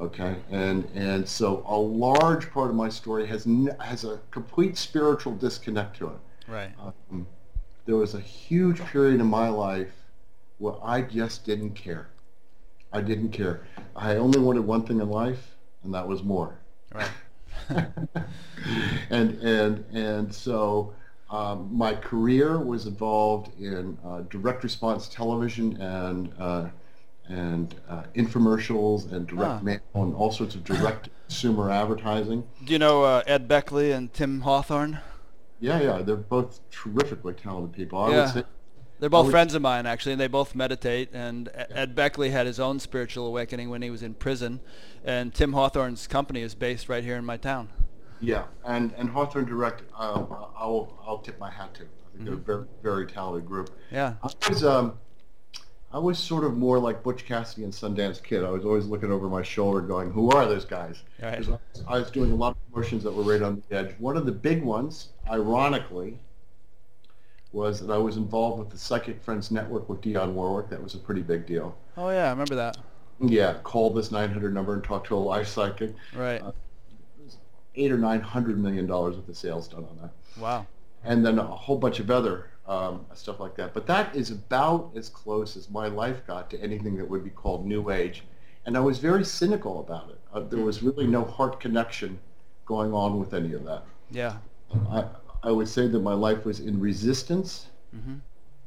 Okay, 0.00 0.36
and 0.50 0.88
and 0.94 1.28
so 1.28 1.62
a 1.66 1.76
large 1.76 2.50
part 2.50 2.70
of 2.70 2.74
my 2.74 2.88
story 2.88 3.26
has 3.26 3.46
n- 3.46 3.76
has 3.80 4.04
a 4.04 4.18
complete 4.30 4.78
spiritual 4.78 5.34
disconnect 5.34 5.98
to 5.98 6.06
it. 6.08 6.18
Right. 6.48 6.72
Um, 6.80 7.26
there 7.84 7.96
was 7.96 8.14
a 8.14 8.20
huge 8.20 8.80
period 8.80 9.20
in 9.20 9.26
my 9.26 9.50
life 9.50 9.92
where 10.56 10.74
I 10.82 11.02
just 11.02 11.44
didn't 11.44 11.72
care. 11.72 12.08
I 12.92 13.00
didn't 13.00 13.30
care. 13.30 13.62
I 13.94 14.16
only 14.16 14.40
wanted 14.40 14.62
one 14.66 14.82
thing 14.84 15.00
in 15.00 15.08
life, 15.08 15.56
and 15.84 15.94
that 15.94 16.06
was 16.06 16.22
more. 16.22 16.58
Right. 16.92 17.08
and 19.10 19.38
and 19.40 19.84
and 19.92 20.34
so 20.34 20.92
um, 21.30 21.68
my 21.70 21.94
career 21.94 22.58
was 22.58 22.86
involved 22.86 23.52
in 23.60 23.96
uh, 24.04 24.22
direct 24.22 24.64
response 24.64 25.08
television 25.08 25.80
and 25.80 26.32
uh, 26.38 26.68
and 27.28 27.76
uh, 27.88 28.02
infomercials 28.16 29.12
and 29.12 29.26
direct 29.26 29.50
Ah. 29.52 29.60
mail 29.62 29.78
and 29.94 30.14
all 30.14 30.32
sorts 30.32 30.56
of 30.56 30.64
direct 30.64 31.10
consumer 31.28 31.70
advertising. 31.70 32.42
Do 32.64 32.72
you 32.72 32.78
know 32.80 33.04
uh, 33.04 33.22
Ed 33.26 33.46
Beckley 33.46 33.92
and 33.92 34.12
Tim 34.12 34.40
Hawthorne? 34.40 34.98
Yeah, 35.60 35.80
yeah, 35.80 36.02
they're 36.02 36.16
both 36.16 36.58
terrifically 36.72 37.34
talented 37.34 37.72
people. 37.72 38.00
I 38.00 38.10
Yeah. 38.10 38.20
would 38.24 38.28
say 38.30 38.42
They're 39.00 39.08
both 39.10 39.30
friends 39.30 39.54
of 39.54 39.62
mine, 39.62 39.86
actually, 39.86 40.12
and 40.12 40.20
they 40.20 40.28
both 40.28 40.54
meditate. 40.54 41.08
And 41.12 41.48
Ed 41.54 41.94
Beckley 41.94 42.30
had 42.30 42.46
his 42.46 42.60
own 42.60 42.78
spiritual 42.78 43.26
awakening 43.26 43.70
when 43.70 43.82
he 43.82 43.90
was 43.90 44.02
in 44.02 44.14
prison, 44.14 44.60
and 45.04 45.34
Tim 45.34 45.52
Hawthorne's 45.54 46.06
company 46.06 46.42
is 46.42 46.54
based 46.54 46.88
right 46.88 47.02
here 47.02 47.16
in 47.16 47.24
my 47.24 47.36
town. 47.38 47.70
Yeah, 48.20 48.44
and 48.64 48.92
and 48.98 49.08
Hawthorne 49.08 49.46
Direct, 49.46 49.82
uh, 49.98 50.24
I'll 50.56 50.98
I'll 51.06 51.18
tip 51.18 51.38
my 51.40 51.50
hat 51.50 51.72
to. 51.74 51.82
I 51.84 52.12
think 52.12 52.24
they're 52.26 52.34
a 52.34 52.36
very 52.36 52.64
very 52.82 53.06
talented 53.06 53.46
group. 53.48 53.70
Yeah. 53.90 54.14
I 54.22 54.28
was 54.50 54.62
um, 54.62 54.98
I 55.90 55.98
was 55.98 56.18
sort 56.18 56.44
of 56.44 56.54
more 56.56 56.78
like 56.78 57.02
Butch 57.02 57.24
Cassidy 57.24 57.64
and 57.64 57.72
Sundance 57.72 58.22
Kid. 58.22 58.44
I 58.44 58.50
was 58.50 58.66
always 58.66 58.84
looking 58.84 59.10
over 59.10 59.26
my 59.30 59.42
shoulder, 59.42 59.80
going, 59.80 60.10
"Who 60.10 60.30
are 60.30 60.44
those 60.46 60.66
guys?" 60.66 61.02
Right. 61.22 61.36
I 61.36 61.38
was- 61.38 61.58
I 61.88 61.98
was 61.98 62.10
doing 62.10 62.30
a 62.32 62.34
lot 62.34 62.50
of 62.50 62.72
promotions 62.72 63.02
that 63.04 63.12
were 63.12 63.22
right 63.22 63.40
on 63.40 63.62
the 63.70 63.76
edge. 63.76 63.94
One 63.98 64.18
of 64.18 64.26
the 64.26 64.32
big 64.32 64.62
ones, 64.62 65.08
ironically, 65.30 66.18
was 67.52 67.80
that 67.80 67.92
I 67.92 67.98
was 67.98 68.16
involved 68.16 68.58
with 68.60 68.70
the 68.70 68.78
Psychic 68.78 69.22
Friends 69.22 69.50
Network 69.50 69.88
with 69.88 70.00
Dionne 70.00 70.32
Warwick. 70.32 70.68
That 70.70 70.82
was 70.82 70.94
a 70.94 70.98
pretty 70.98 71.22
big 71.22 71.46
deal. 71.46 71.76
Oh 71.96 72.10
yeah, 72.10 72.26
I 72.26 72.30
remember 72.30 72.54
that. 72.56 72.76
Yeah, 73.20 73.54
call 73.64 73.90
this 73.90 74.10
900 74.10 74.54
number 74.54 74.72
and 74.74 74.82
talk 74.84 75.04
to 75.08 75.16
a 75.16 75.18
live 75.18 75.46
psychic. 75.48 75.94
Right. 76.14 76.40
Uh, 76.40 76.52
Eight 77.76 77.92
or 77.92 77.98
nine 77.98 78.20
hundred 78.20 78.58
million 78.58 78.86
dollars 78.86 79.14
worth 79.16 79.28
of 79.28 79.36
sales 79.36 79.68
done 79.68 79.84
on 79.88 79.96
that 80.02 80.40
Wow. 80.42 80.66
and 81.04 81.24
then 81.24 81.38
a 81.38 81.44
whole 81.46 81.78
bunch 81.78 82.00
of 82.00 82.10
other 82.10 82.50
um, 82.66 83.06
stuff 83.14 83.38
like 83.38 83.54
that. 83.56 83.72
But 83.74 83.86
that 83.86 84.14
is 84.14 84.30
about 84.32 84.90
as 84.96 85.08
close 85.08 85.56
as 85.56 85.70
my 85.70 85.86
life 85.86 86.26
got 86.26 86.50
to 86.50 86.60
anything 86.60 86.96
that 86.96 87.08
would 87.08 87.22
be 87.22 87.30
called 87.30 87.64
New 87.64 87.90
Age. 87.90 88.24
And 88.66 88.76
I 88.76 88.80
was 88.80 88.98
very 88.98 89.24
cynical 89.24 89.78
about 89.80 90.10
it. 90.10 90.18
Uh, 90.34 90.40
there 90.40 90.58
was 90.64 90.82
really 90.82 91.06
no 91.06 91.24
heart 91.24 91.60
connection 91.60 92.18
going 92.66 92.92
on 92.92 93.20
with 93.20 93.34
any 93.34 93.52
of 93.54 93.64
that. 93.64 93.84
Yeah. 94.10 94.36
I, 94.90 95.04
I 95.42 95.50
would 95.50 95.68
say 95.68 95.86
that 95.88 96.00
my 96.00 96.14
life 96.14 96.44
was 96.44 96.60
in 96.60 96.80
resistance 96.80 97.66
hmm 97.92 98.16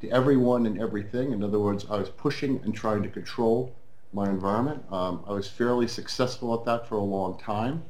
to 0.02 0.10
everyone 0.10 0.66
and 0.66 0.82
everything. 0.82 1.32
In 1.32 1.42
other 1.42 1.60
words, 1.60 1.86
I 1.90 1.96
was 1.96 2.10
pushing 2.10 2.60
and 2.66 2.76
trying 2.76 3.04
to 3.04 3.10
control 3.10 3.74
my 4.12 4.28
environment. 4.30 4.84
Um, 4.92 5.24
I 5.26 5.32
was 5.32 5.48
fairly 5.48 5.88
successful 5.88 6.54
at 6.54 6.66
that 6.66 6.90
for 6.90 6.96
a 6.96 7.04
long 7.04 7.40
time. 7.40 7.84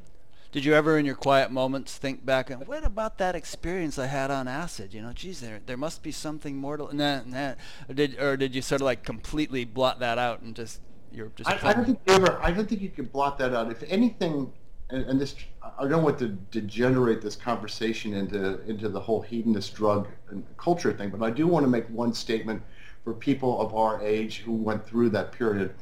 Did 0.52 0.64
you 0.64 0.76
ever, 0.76 1.00
in 1.00 1.06
your 1.08 1.16
quiet 1.16 1.50
moments, 1.50 1.98
think 1.98 2.24
back 2.24 2.52
and 2.52 2.68
what 2.68 2.86
about 2.86 3.18
that 3.18 3.34
experience 3.34 3.98
I 3.98 4.06
had 4.06 4.30
on 4.30 4.48
acid? 4.48 4.94
You 4.94 5.02
know, 5.02 5.12
geez, 5.12 5.42
there 5.42 5.62
there 5.66 5.78
must 5.78 6.04
be 6.04 6.12
something 6.12 6.56
more 6.56 6.78
to 6.78 6.96
nah, 6.96 7.22
nah. 7.26 7.56
Or 7.90 7.96
did 7.96 8.20
or 8.20 8.38
did 8.38 8.54
you 8.54 8.62
sort 8.62 8.82
of 8.82 8.86
like 8.86 9.04
completely 9.04 9.66
blot 9.66 10.00
that 10.00 10.20
out 10.20 10.42
and 10.42 10.56
just 10.56 10.80
you're 11.12 11.32
just 11.36 11.50
I, 11.50 11.70
I 11.70 11.74
don't 11.74 11.86
think 11.86 12.00
you 12.06 12.14
ever. 12.14 12.40
I 12.44 12.52
don't 12.52 12.70
think 12.70 12.82
you 12.82 12.90
can 12.90 13.06
blot 13.06 13.40
that 13.40 13.56
out. 13.56 13.72
If 13.72 13.82
anything, 13.88 14.54
and, 14.94 15.06
and 15.06 15.20
this, 15.20 15.36
I 15.80 15.88
don't 15.88 16.04
want 16.04 16.20
to 16.20 16.30
degenerate 16.52 17.22
this 17.22 17.36
conversation 17.36 18.14
into 18.14 18.62
into 18.70 18.90
the 18.90 19.00
whole 19.00 19.22
hedonist 19.22 19.74
drug 19.74 20.08
and 20.30 20.46
culture 20.58 20.94
thing, 20.94 21.10
but 21.10 21.24
I 21.24 21.32
do 21.32 21.48
want 21.48 21.64
to 21.66 21.70
make 21.70 21.90
one 21.90 22.14
statement 22.14 22.62
for 23.04 23.14
people 23.14 23.60
of 23.60 23.74
our 23.76 24.02
age 24.02 24.38
who 24.40 24.54
went 24.54 24.86
through 24.88 25.10
that 25.10 25.32
period. 25.32 25.74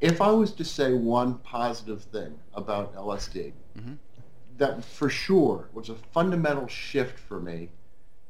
If 0.00 0.20
I 0.20 0.30
was 0.30 0.52
to 0.52 0.64
say 0.64 0.94
one 0.94 1.38
positive 1.38 2.02
thing 2.02 2.38
about 2.54 2.94
LSD, 2.96 3.52
Mhm. 3.78 3.98
that 4.56 4.84
for 4.84 5.08
sure 5.10 5.68
was 5.72 5.90
a 5.90 5.94
fundamental 5.94 6.66
shift 6.66 7.18
for 7.18 7.38
me. 7.40 7.70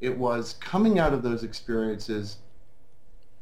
It 0.00 0.18
was 0.18 0.54
coming 0.54 0.98
out 0.98 1.14
of 1.14 1.22
those 1.22 1.44
experiences. 1.44 2.38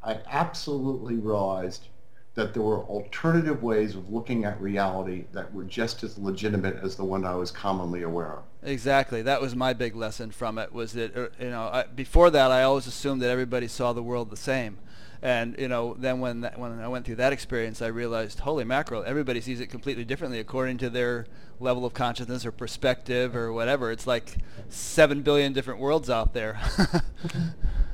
I 0.02 0.20
absolutely 0.26 1.16
realized 1.16 1.88
that 2.34 2.52
there 2.52 2.62
were 2.62 2.82
alternative 2.84 3.62
ways 3.62 3.94
of 3.94 4.10
looking 4.10 4.44
at 4.44 4.60
reality 4.60 5.24
that 5.32 5.52
were 5.54 5.62
just 5.64 6.02
as 6.02 6.18
legitimate 6.18 6.76
as 6.82 6.96
the 6.96 7.04
one 7.04 7.24
I 7.24 7.36
was 7.36 7.52
commonly 7.52 8.02
aware 8.02 8.32
of. 8.32 8.42
Exactly. 8.62 9.22
That 9.22 9.40
was 9.40 9.54
my 9.54 9.72
big 9.72 9.94
lesson 9.94 10.32
from 10.32 10.58
it. 10.58 10.72
Was 10.72 10.94
that 10.94 11.16
uh, 11.16 11.28
you 11.38 11.50
know 11.50 11.70
I, 11.72 11.84
before 11.84 12.30
that 12.30 12.50
I 12.50 12.64
always 12.64 12.86
assumed 12.86 13.22
that 13.22 13.30
everybody 13.30 13.68
saw 13.68 13.92
the 13.92 14.02
world 14.02 14.30
the 14.30 14.36
same, 14.36 14.78
and 15.22 15.54
you 15.58 15.68
know 15.68 15.94
then 15.96 16.18
when 16.18 16.40
that, 16.40 16.58
when 16.58 16.80
I 16.80 16.88
went 16.88 17.04
through 17.06 17.16
that 17.16 17.32
experience 17.32 17.80
I 17.80 17.86
realized 17.86 18.40
holy 18.40 18.64
mackerel 18.64 19.04
everybody 19.06 19.40
sees 19.40 19.60
it 19.60 19.68
completely 19.68 20.04
differently 20.04 20.40
according 20.40 20.78
to 20.78 20.90
their 20.90 21.26
level 21.60 21.84
of 21.84 21.94
consciousness 21.94 22.44
or 22.44 22.50
perspective 22.50 23.36
or 23.36 23.52
whatever. 23.52 23.92
It's 23.92 24.08
like 24.08 24.38
seven 24.68 25.22
billion 25.22 25.52
different 25.52 25.78
worlds 25.78 26.10
out 26.10 26.34
there. 26.34 26.60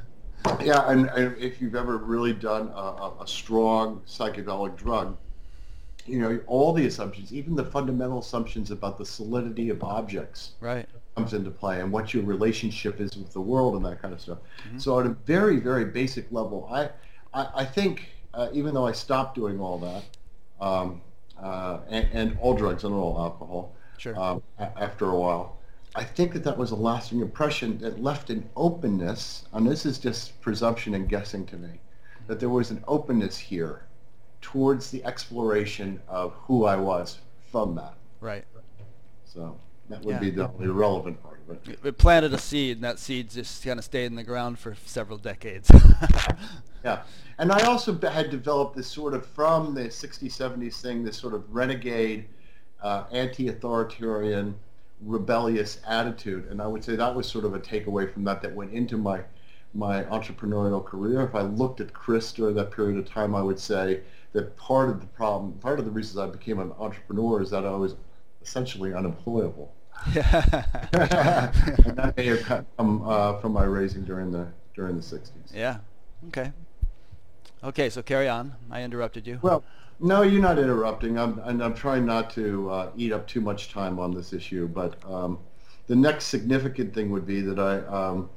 Yeah, 0.60 0.90
and, 0.90 1.06
and 1.10 1.36
if 1.38 1.60
you've 1.60 1.74
ever 1.74 1.98
really 1.98 2.32
done 2.32 2.68
a, 2.74 3.12
a, 3.20 3.26
strong 3.26 4.02
psychedelic 4.06 4.76
drug, 4.76 5.16
you 6.06 6.18
know, 6.18 6.40
all 6.46 6.72
the 6.72 6.86
assumptions, 6.86 7.32
even 7.32 7.54
the 7.54 7.64
fundamental 7.64 8.20
assumptions 8.20 8.70
about 8.70 8.98
the 8.98 9.04
solidity 9.04 9.68
of 9.68 9.82
objects 9.82 10.52
right. 10.60 10.86
comes 11.16 11.34
into 11.34 11.50
play 11.50 11.80
and 11.80 11.92
what 11.92 12.14
your 12.14 12.22
relationship 12.24 13.00
is 13.00 13.16
with 13.16 13.32
the 13.32 13.40
world 13.40 13.74
and 13.76 13.84
that 13.84 14.00
kind 14.00 14.14
of 14.14 14.20
stuff. 14.20 14.38
So 14.78 14.98
at 15.00 15.06
a 15.06 15.10
very, 15.10 15.56
very 15.60 15.84
basic 15.84 16.30
level, 16.32 16.68
I, 16.70 16.90
I, 17.34 17.48
I 17.56 17.64
think 17.64 18.08
uh, 18.32 18.48
even 18.52 18.74
though 18.74 18.86
I 18.86 18.92
stopped 18.92 19.34
doing 19.34 19.60
all 19.60 19.78
that, 19.78 20.04
um, 20.64 21.02
uh, 21.40 21.80
and, 21.88 22.08
and 22.12 22.38
all 22.40 22.54
drugs 22.54 22.84
and 22.84 22.94
all 22.94 23.18
alcohol, 23.18 23.74
Sure. 23.98 24.18
um, 24.18 24.42
a- 24.58 24.82
after 24.82 25.10
a 25.10 25.18
while, 25.18 25.59
I 25.94 26.04
think 26.04 26.32
that 26.34 26.44
that 26.44 26.56
was 26.56 26.70
a 26.70 26.76
lasting 26.76 27.20
impression 27.20 27.78
that 27.78 28.02
left 28.02 28.30
an 28.30 28.48
openness, 28.56 29.44
and 29.52 29.66
this 29.66 29.84
is 29.84 29.98
just 29.98 30.40
presumption 30.40 30.94
and 30.94 31.08
guessing 31.08 31.44
to 31.46 31.56
me, 31.56 31.80
that 32.28 32.38
there 32.38 32.48
was 32.48 32.70
an 32.70 32.82
openness 32.86 33.36
here 33.36 33.82
towards 34.40 34.90
the 34.90 35.04
exploration 35.04 36.00
of 36.08 36.32
who 36.34 36.64
I 36.64 36.76
was 36.76 37.18
from 37.50 37.74
that. 37.74 37.94
Right. 38.20 38.44
So 39.24 39.58
that 39.88 40.02
would 40.04 40.14
Yeah. 40.14 40.20
be 40.20 40.30
the 40.30 40.48
only 40.48 40.68
relevant 40.68 41.20
part 41.22 41.40
of 41.48 41.56
it. 41.56 41.68
It, 41.72 41.78
it 41.84 41.98
planted 41.98 42.32
a 42.34 42.38
seed, 42.38 42.76
and 42.76 42.84
that 42.84 42.98
seed 43.00 43.30
just 43.30 43.64
kind 43.64 43.78
of 43.78 43.84
stayed 43.84 44.06
in 44.06 44.14
the 44.14 44.22
ground 44.22 44.58
for 44.58 44.76
several 44.86 45.18
decades. 45.18 45.70
Yeah. 46.82 47.02
And 47.36 47.52
I 47.52 47.66
also 47.66 47.92
had 47.98 48.30
developed 48.30 48.74
this 48.74 48.86
sort 48.86 49.12
of, 49.12 49.26
from 49.26 49.74
the 49.74 49.82
60s, 49.82 50.32
70s 50.32 50.80
thing, 50.80 51.04
this 51.04 51.18
sort 51.18 51.34
of 51.34 51.44
renegade, 51.54 52.24
uh, 52.82 53.04
anti-authoritarian, 53.12 54.54
rebellious 55.02 55.80
attitude. 55.86 56.46
And 56.50 56.60
I 56.60 56.66
would 56.66 56.84
say 56.84 56.96
that 56.96 57.14
was 57.14 57.28
sort 57.28 57.44
of 57.44 57.54
a 57.54 57.60
takeaway 57.60 58.12
from 58.12 58.24
that 58.24 58.42
that 58.42 58.54
went 58.54 58.72
into 58.72 58.96
my, 58.96 59.20
my 59.74 60.04
entrepreneurial 60.04 60.84
career. 60.84 61.22
If 61.22 61.34
I 61.34 61.42
looked 61.42 61.80
at 61.80 61.92
Chris 61.92 62.32
during 62.32 62.54
that 62.56 62.70
period 62.70 62.98
of 62.98 63.08
time, 63.08 63.34
I 63.34 63.42
would 63.42 63.58
say 63.58 64.00
that 64.32 64.56
part 64.56 64.90
of 64.90 65.00
the 65.00 65.06
problem, 65.06 65.52
part 65.54 65.78
of 65.78 65.84
the 65.84 65.90
reasons 65.90 66.18
I 66.18 66.26
became 66.26 66.58
an 66.58 66.72
entrepreneur 66.78 67.42
is 67.42 67.50
that 67.50 67.64
I 67.64 67.74
was 67.74 67.96
essentially 68.42 68.94
unemployable. 68.94 69.74
yeah. 70.14 70.42
and 70.92 71.96
that 71.96 72.14
may 72.16 72.26
have 72.26 72.66
come 72.76 73.02
uh, 73.06 73.38
from 73.38 73.52
my 73.52 73.64
raising 73.64 74.04
during 74.04 74.30
the, 74.30 74.46
during 74.74 74.96
the 74.96 75.02
60s. 75.02 75.30
yeah. 75.54 75.78
Okay. 76.28 76.52
Okay, 77.62 77.90
so 77.90 78.02
carry 78.02 78.28
on. 78.28 78.54
I 78.70 78.82
interrupted 78.82 79.26
you. 79.26 79.38
Well, 79.42 79.64
no, 80.00 80.22
you're 80.22 80.42
not 80.42 80.58
interrupting. 80.58 81.18
I'm, 81.18 81.38
and 81.40 81.62
I'm 81.62 81.74
trying 81.74 82.06
not 82.06 82.30
to 82.30 82.70
uh, 82.70 82.90
eat 82.96 83.12
up 83.12 83.26
too 83.26 83.40
much 83.40 83.70
time 83.70 83.98
on 83.98 84.14
this 84.14 84.32
issue. 84.32 84.66
But 84.66 84.96
um, 85.04 85.38
the 85.86 85.96
next 85.96 86.26
significant 86.26 86.94
thing 86.94 87.10
would 87.10 87.26
be 87.26 87.40
that 87.42 87.58
I, 87.58 87.78
um, 87.86 88.30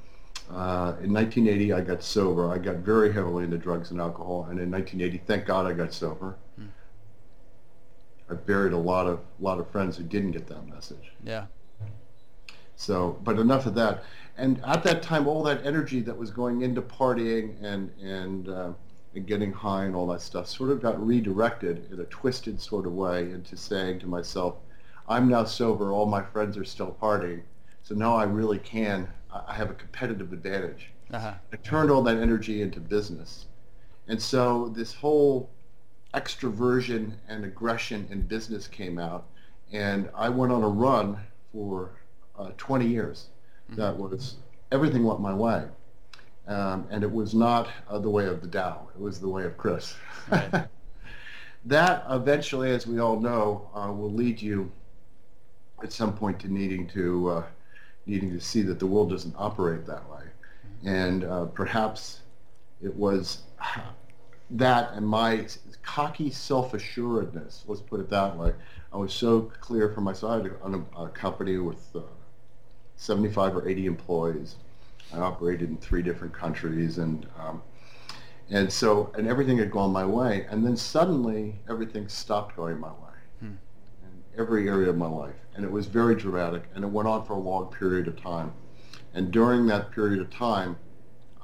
uh, 0.50 0.94
in 1.02 1.12
1980, 1.12 1.72
I 1.72 1.80
got 1.80 2.02
sober. 2.02 2.52
I 2.52 2.58
got 2.58 2.76
very 2.76 3.12
heavily 3.12 3.44
into 3.44 3.56
drugs 3.56 3.90
and 3.90 4.00
alcohol, 4.00 4.46
and 4.50 4.60
in 4.60 4.70
1980, 4.70 5.24
thank 5.26 5.46
God 5.46 5.66
I 5.66 5.72
got 5.72 5.92
sober. 5.92 6.36
I 8.30 8.34
buried 8.34 8.72
a 8.72 8.78
lot 8.78 9.06
of 9.06 9.20
lot 9.38 9.58
of 9.58 9.70
friends 9.70 9.96
who 9.96 10.02
didn't 10.02 10.32
get 10.32 10.46
that 10.48 10.66
message. 10.66 11.12
yeah. 11.22 11.46
So, 12.76 13.18
but 13.22 13.38
enough 13.38 13.66
of 13.66 13.74
that. 13.74 14.04
And 14.36 14.60
at 14.66 14.82
that 14.82 15.02
time, 15.02 15.28
all 15.28 15.42
that 15.44 15.64
energy 15.64 16.00
that 16.00 16.16
was 16.16 16.30
going 16.30 16.62
into 16.62 16.82
partying 16.82 17.62
and 17.62 17.90
and, 18.02 18.48
uh, 18.48 18.72
and 19.14 19.26
getting 19.26 19.52
high 19.52 19.84
and 19.84 19.94
all 19.94 20.06
that 20.08 20.20
stuff 20.20 20.46
sort 20.48 20.70
of 20.70 20.82
got 20.82 21.04
redirected 21.04 21.90
in 21.92 22.00
a 22.00 22.04
twisted 22.04 22.60
sort 22.60 22.86
of 22.86 22.92
way 22.92 23.30
into 23.30 23.56
saying 23.56 24.00
to 24.00 24.06
myself, 24.06 24.56
"I'm 25.08 25.28
now 25.28 25.44
sober. 25.44 25.92
All 25.92 26.06
my 26.06 26.22
friends 26.22 26.56
are 26.56 26.64
still 26.64 26.96
partying, 27.00 27.42
so 27.82 27.94
now 27.94 28.14
I 28.16 28.24
really 28.24 28.58
can. 28.58 29.08
I 29.32 29.54
have 29.54 29.70
a 29.70 29.74
competitive 29.74 30.32
advantage." 30.32 30.90
Uh-huh. 31.12 31.34
I 31.52 31.56
turned 31.56 31.90
all 31.90 32.02
that 32.02 32.16
energy 32.16 32.62
into 32.62 32.80
business, 32.80 33.46
and 34.08 34.20
so 34.20 34.68
this 34.68 34.94
whole 34.94 35.50
extroversion 36.14 37.12
and 37.28 37.44
aggression 37.44 38.06
in 38.10 38.22
business 38.22 38.68
came 38.68 38.98
out, 38.98 39.26
and 39.72 40.08
I 40.14 40.28
went 40.28 40.52
on 40.52 40.62
a 40.62 40.68
run 40.68 41.18
for 41.52 41.90
uh, 42.38 42.50
20 42.56 42.86
years. 42.86 43.28
That 43.70 43.96
was 43.96 44.36
everything 44.70 45.04
went 45.04 45.20
my 45.20 45.34
way, 45.34 45.64
um, 46.46 46.86
and 46.90 47.02
it 47.02 47.10
was 47.10 47.34
not 47.34 47.68
uh, 47.88 47.98
the 47.98 48.10
way 48.10 48.26
of 48.26 48.40
the 48.40 48.48
Tao. 48.48 48.88
It 48.94 49.00
was 49.00 49.20
the 49.20 49.28
way 49.28 49.44
of 49.44 49.56
Chris. 49.56 49.94
Right. 50.30 50.68
that 51.64 52.04
eventually, 52.10 52.70
as 52.70 52.86
we 52.86 52.98
all 52.98 53.18
know, 53.18 53.70
uh, 53.74 53.90
will 53.92 54.12
lead 54.12 54.40
you 54.40 54.70
at 55.82 55.92
some 55.92 56.14
point 56.16 56.40
to 56.40 56.52
needing 56.52 56.86
to 56.88 57.30
uh, 57.30 57.44
needing 58.06 58.30
to 58.30 58.40
see 58.40 58.62
that 58.62 58.78
the 58.78 58.86
world 58.86 59.10
doesn't 59.10 59.34
operate 59.38 59.86
that 59.86 60.08
way, 60.10 60.24
and 60.84 61.24
uh, 61.24 61.46
perhaps 61.46 62.20
it 62.82 62.94
was 62.94 63.42
that 64.50 64.92
and 64.92 65.06
my 65.06 65.46
cocky 65.82 66.30
self-assuredness. 66.30 67.64
Let's 67.66 67.80
put 67.80 68.00
it 68.00 68.10
that 68.10 68.36
way. 68.36 68.52
I 68.92 68.96
was 68.96 69.12
so 69.12 69.52
clear 69.60 69.88
for 69.90 70.00
myself. 70.00 70.32
I 70.32 70.36
had 70.36 70.52
a, 70.62 71.02
a 71.02 71.08
company 71.08 71.58
with 71.58 71.84
uh, 71.94 72.00
75 72.96 73.56
or 73.56 73.68
80 73.68 73.86
employees. 73.86 74.56
I 75.12 75.18
operated 75.18 75.68
in 75.68 75.76
three 75.76 76.02
different 76.02 76.34
countries, 76.34 76.98
and 76.98 77.26
um, 77.38 77.62
and 78.50 78.72
so 78.72 79.12
and 79.16 79.26
everything 79.26 79.58
had 79.58 79.70
gone 79.70 79.92
my 79.92 80.04
way, 80.04 80.46
and 80.50 80.64
then 80.64 80.76
suddenly 80.76 81.56
everything 81.68 82.08
stopped 82.08 82.56
going 82.56 82.78
my 82.78 82.90
way. 82.90 82.98
Hmm. 83.40 83.52
every 84.36 84.68
area 84.68 84.90
of 84.90 84.96
my 84.96 85.08
life. 85.08 85.34
And 85.54 85.64
it 85.64 85.70
was 85.70 85.86
very 85.86 86.14
dramatic, 86.14 86.64
and 86.74 86.84
it 86.84 86.88
went 86.88 87.08
on 87.08 87.24
for 87.24 87.34
a 87.34 87.38
long 87.38 87.70
period 87.70 88.08
of 88.08 88.20
time. 88.20 88.52
And 89.14 89.30
during 89.30 89.66
that 89.68 89.92
period 89.92 90.20
of 90.20 90.30
time, 90.30 90.76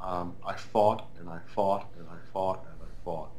um, 0.03 0.35
I 0.45 0.55
fought 0.55 1.09
and 1.19 1.29
I 1.29 1.39
fought 1.47 1.87
and 1.99 2.09
I 2.09 2.17
fought 2.33 2.65
and 2.65 2.83
I 2.83 3.05
fought. 3.05 3.31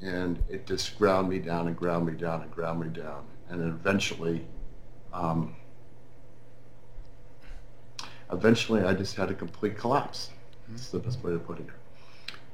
And 0.00 0.42
it 0.48 0.66
just 0.66 0.98
ground 0.98 1.28
me 1.28 1.38
down 1.38 1.68
and 1.68 1.76
ground 1.76 2.06
me 2.06 2.14
down 2.14 2.42
and 2.42 2.50
ground 2.50 2.80
me 2.80 2.88
down. 2.88 3.24
And 3.48 3.62
eventually, 3.62 4.46
um, 5.12 5.54
eventually 8.32 8.82
I 8.82 8.94
just 8.94 9.16
had 9.16 9.30
a 9.30 9.34
complete 9.34 9.76
collapse. 9.76 10.30
That's 10.68 10.90
the 10.90 10.98
best 10.98 11.22
way 11.22 11.32
to 11.32 11.38
put 11.38 11.60
it. 11.60 11.66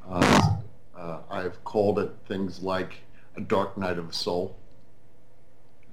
Uh, 0.09 0.57
uh, 0.97 1.19
I've 1.31 1.63
called 1.65 1.99
it 1.99 2.11
things 2.29 2.63
like 2.63 2.99
a 3.37 3.41
dark 3.41 3.77
night 3.77 3.99
of 3.99 4.09
the 4.09 4.15
soul. 4.15 4.57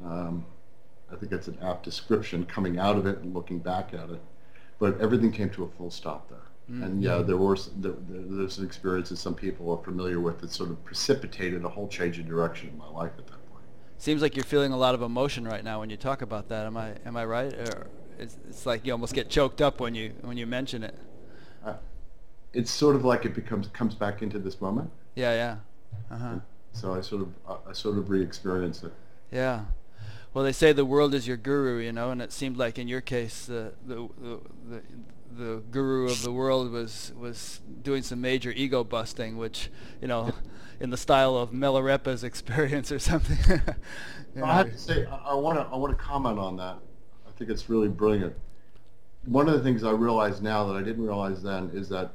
Um, 0.03 0.45
I 1.11 1.15
think 1.15 1.31
that's 1.31 1.47
an 1.47 1.57
apt 1.61 1.83
description 1.83 2.45
coming 2.45 2.79
out 2.79 2.97
of 2.97 3.05
it 3.05 3.19
and 3.19 3.33
looking 3.33 3.59
back 3.59 3.93
at 3.93 4.09
it. 4.09 4.21
But 4.79 4.99
everything 5.01 5.31
came 5.31 5.49
to 5.51 5.63
a 5.63 5.67
full 5.67 5.91
stop 5.91 6.29
there. 6.29 6.39
Mm-hmm. 6.69 6.83
And 6.83 7.03
yeah, 7.03 7.17
there 7.17 7.37
were 7.37 7.57
there, 7.77 7.93
there's 8.07 8.59
an 8.59 8.65
experience 8.65 9.09
that 9.09 9.17
some 9.17 9.35
people 9.35 9.71
are 9.71 9.83
familiar 9.83 10.19
with 10.19 10.39
that 10.41 10.51
sort 10.51 10.69
of 10.69 10.83
precipitated 10.85 11.65
a 11.65 11.69
whole 11.69 11.87
change 11.87 12.19
of 12.19 12.27
direction 12.27 12.69
in 12.69 12.77
my 12.77 12.87
life 12.87 13.11
at 13.17 13.27
that 13.27 13.51
point. 13.51 13.63
Seems 13.97 14.21
like 14.21 14.35
you're 14.35 14.45
feeling 14.45 14.71
a 14.71 14.77
lot 14.77 14.95
of 14.95 15.01
emotion 15.01 15.45
right 15.45 15.63
now 15.63 15.79
when 15.79 15.89
you 15.89 15.97
talk 15.97 16.21
about 16.21 16.47
that. 16.49 16.65
Am 16.65 16.77
I 16.77 16.93
am 17.05 17.17
I 17.17 17.25
right? 17.25 17.53
Or 17.53 17.87
it's, 18.19 18.37
it's 18.49 18.65
like 18.65 18.85
you 18.85 18.91
almost 18.91 19.13
get 19.13 19.29
choked 19.29 19.61
up 19.61 19.79
when 19.79 19.95
you 19.95 20.13
when 20.21 20.37
you 20.37 20.45
mention 20.45 20.83
it. 20.83 20.95
Uh, 21.65 21.73
it's 22.53 22.71
sort 22.71 22.95
of 22.95 23.05
like 23.05 23.25
it 23.25 23.33
becomes 23.33 23.67
comes 23.67 23.95
back 23.95 24.21
into 24.21 24.39
this 24.39 24.61
moment. 24.61 24.89
Yeah, 25.15 25.33
yeah. 25.33 26.15
Uh-huh. 26.15 26.39
So 26.73 26.93
I 26.93 27.01
sort 27.01 27.23
of 27.23 27.61
I 27.67 27.73
sort 27.73 27.97
of 27.97 28.09
re-experience 28.09 28.83
it. 28.83 28.93
Yeah. 29.31 29.65
Well, 30.33 30.45
they 30.45 30.53
say 30.53 30.71
the 30.71 30.85
world 30.85 31.13
is 31.13 31.27
your 31.27 31.37
guru, 31.37 31.79
you 31.79 31.91
know, 31.91 32.11
and 32.11 32.21
it 32.21 32.31
seemed 32.31 32.57
like 32.57 32.79
in 32.79 32.87
your 32.87 33.01
case 33.01 33.45
the 33.45 33.73
the 33.85 34.07
the, 34.69 34.81
the 35.37 35.63
guru 35.71 36.05
of 36.05 36.21
the 36.23 36.31
world 36.31 36.71
was 36.71 37.11
was 37.17 37.59
doing 37.81 38.03
some 38.03 38.21
major 38.21 38.51
ego 38.51 38.83
busting, 38.83 39.37
which 39.37 39.69
you 40.01 40.07
know, 40.07 40.33
in 40.79 40.89
the 40.89 40.97
style 40.97 41.35
of 41.35 41.51
Milarepa's 41.51 42.23
experience 42.31 42.91
or 42.91 42.99
something. 42.99 43.61
I 44.41 44.53
have 44.57 44.71
to 44.71 44.77
say, 44.77 45.05
I 45.05 45.33
want 45.33 45.57
to 45.59 45.65
I 45.65 45.75
want 45.75 45.97
to 45.97 46.01
comment 46.01 46.39
on 46.39 46.55
that. 46.57 46.77
I 47.41 47.43
think 47.43 47.57
it's 47.57 47.71
really 47.71 47.87
brilliant. 47.87 48.35
One 49.25 49.49
of 49.49 49.55
the 49.55 49.63
things 49.63 49.83
I 49.83 49.89
realize 49.89 50.43
now 50.43 50.63
that 50.67 50.75
I 50.75 50.83
didn't 50.83 51.03
realize 51.03 51.41
then 51.41 51.71
is 51.73 51.89
that 51.89 52.11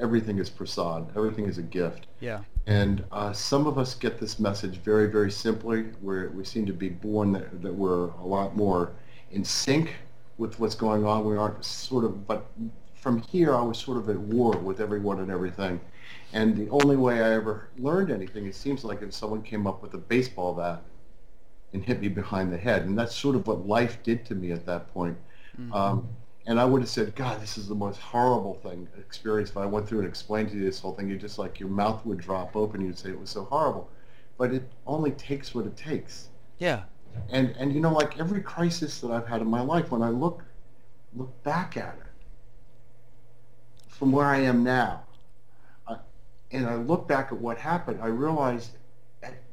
everything 0.00 0.38
is 0.38 0.50
prasad. 0.50 1.06
Everything 1.16 1.46
is 1.46 1.56
a 1.56 1.62
gift. 1.62 2.08
Yeah. 2.20 2.40
And 2.66 3.02
uh, 3.10 3.32
some 3.32 3.66
of 3.66 3.78
us 3.78 3.94
get 3.94 4.18
this 4.18 4.38
message 4.38 4.76
very, 4.80 5.10
very 5.10 5.30
simply, 5.30 5.84
where 6.02 6.28
we 6.28 6.44
seem 6.44 6.66
to 6.66 6.74
be 6.74 6.90
born 6.90 7.32
that, 7.32 7.62
that 7.62 7.72
we're 7.72 8.08
a 8.08 8.26
lot 8.26 8.54
more 8.54 8.92
in 9.30 9.42
sync 9.42 9.94
with 10.36 10.60
what's 10.60 10.74
going 10.74 11.06
on. 11.06 11.24
We 11.24 11.38
aren't 11.38 11.64
sort 11.64 12.04
of, 12.04 12.26
but 12.26 12.44
from 12.96 13.22
here 13.22 13.54
I 13.54 13.62
was 13.62 13.78
sort 13.78 13.96
of 13.96 14.10
at 14.10 14.18
war 14.18 14.58
with 14.58 14.78
everyone 14.78 15.20
and 15.20 15.30
everything. 15.30 15.80
And 16.34 16.54
the 16.54 16.68
only 16.68 16.96
way 16.96 17.22
I 17.22 17.32
ever 17.32 17.70
learned 17.78 18.10
anything, 18.10 18.44
it 18.44 18.54
seems 18.54 18.84
like 18.84 19.00
if 19.00 19.14
someone 19.14 19.40
came 19.40 19.66
up 19.66 19.80
with 19.80 19.94
a 19.94 19.98
baseball 19.98 20.52
bat 20.52 20.82
and 21.72 21.84
hit 21.84 22.00
me 22.00 22.08
behind 22.08 22.52
the 22.52 22.56
head. 22.56 22.82
And 22.86 22.98
that's 22.98 23.14
sort 23.14 23.36
of 23.36 23.46
what 23.46 23.66
life 23.66 24.02
did 24.02 24.24
to 24.26 24.34
me 24.34 24.52
at 24.52 24.64
that 24.66 24.92
point. 24.92 25.16
Mm-hmm. 25.58 25.72
Um, 25.72 26.08
and 26.46 26.60
I 26.60 26.64
would 26.64 26.80
have 26.80 26.88
said, 26.88 27.14
God, 27.16 27.40
this 27.40 27.58
is 27.58 27.66
the 27.66 27.74
most 27.74 28.00
horrible 28.00 28.54
thing 28.54 28.86
experience. 28.98 29.50
If 29.50 29.56
I 29.56 29.66
went 29.66 29.88
through 29.88 30.00
and 30.00 30.08
explained 30.08 30.50
to 30.50 30.56
you 30.56 30.64
this 30.64 30.78
whole 30.78 30.94
thing, 30.94 31.08
you 31.08 31.16
just 31.16 31.38
like 31.38 31.58
your 31.58 31.68
mouth 31.68 32.06
would 32.06 32.18
drop 32.18 32.54
open. 32.54 32.80
You'd 32.80 32.98
say 32.98 33.10
it 33.10 33.18
was 33.18 33.30
so 33.30 33.44
horrible, 33.44 33.90
but 34.38 34.52
it 34.52 34.62
only 34.86 35.10
takes 35.12 35.54
what 35.54 35.66
it 35.66 35.76
takes. 35.76 36.28
Yeah. 36.58 36.84
And 37.30 37.54
and 37.58 37.72
you 37.72 37.80
know, 37.80 37.92
like 37.92 38.18
every 38.18 38.42
crisis 38.42 39.00
that 39.00 39.10
I've 39.10 39.26
had 39.26 39.40
in 39.40 39.48
my 39.48 39.60
life, 39.60 39.90
when 39.90 40.02
I 40.02 40.10
look 40.10 40.44
look 41.14 41.42
back 41.42 41.76
at 41.76 41.96
it 41.98 42.12
from 43.88 44.12
where 44.12 44.26
I 44.26 44.38
am 44.38 44.62
now, 44.62 45.02
I, 45.88 45.96
and 46.52 46.66
I 46.66 46.76
look 46.76 47.08
back 47.08 47.32
at 47.32 47.38
what 47.38 47.56
happened, 47.58 47.98
I 48.02 48.08
realize 48.08 48.70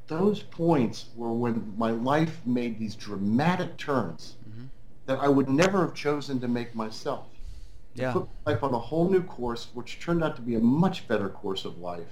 those 0.08 0.44
points 0.44 1.06
were 1.16 1.32
when 1.32 1.74
my 1.78 1.92
life 1.92 2.42
made 2.46 2.78
these 2.78 2.96
dramatic 2.96 3.78
turns 3.78 4.36
that 5.06 5.20
I 5.20 5.28
would 5.28 5.50
never 5.50 5.82
have 5.82 5.94
chosen 5.94 6.40
to 6.40 6.48
make 6.48 6.76
myself. 6.76 7.28
Yeah. 7.96 8.14
Put 8.14 8.28
life 8.46 8.64
on 8.64 8.74
a 8.74 8.80
whole 8.80 9.10
new 9.10 9.22
course, 9.22 9.68
which 9.74 10.00
turned 10.00 10.24
out 10.24 10.36
to 10.38 10.42
be 10.42 10.56
a 10.56 10.60
much 10.60 11.08
better 11.08 11.30
course 11.30 11.66
of 11.66 11.78
life. 11.78 12.08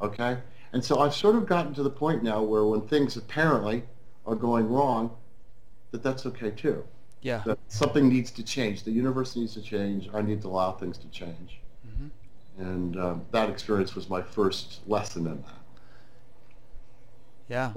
Okay? 0.00 0.38
And 0.72 0.84
so 0.84 1.00
I've 1.00 1.14
sort 1.14 1.36
of 1.36 1.46
gotten 1.46 1.74
to 1.74 1.82
the 1.82 1.90
point 1.90 2.22
now 2.22 2.42
where 2.42 2.64
when 2.64 2.82
things 2.82 3.16
apparently 3.16 3.84
are 4.26 4.34
going 4.34 4.68
wrong, 4.68 5.16
that 5.90 6.02
that's 6.02 6.26
okay 6.26 6.50
too. 6.50 6.84
Yeah. 7.22 7.42
That 7.44 7.58
something 7.68 8.08
needs 8.08 8.30
to 8.32 8.42
change. 8.42 8.84
The 8.84 8.90
universe 8.90 9.36
needs 9.36 9.54
to 9.54 9.62
change. 9.62 10.08
I 10.14 10.22
need 10.22 10.40
to 10.42 10.48
allow 10.48 10.72
things 10.72 10.96
to 10.98 11.08
change. 11.08 11.60
Mm-hmm. 11.86 12.62
And 12.62 12.98
um, 12.98 13.26
that 13.30 13.50
experience 13.50 13.94
was 13.94 14.08
my 14.08 14.22
first 14.22 14.80
lesson 14.86 15.26
in 15.26 15.42
that. 15.42 15.59
Yeah. 17.50 17.74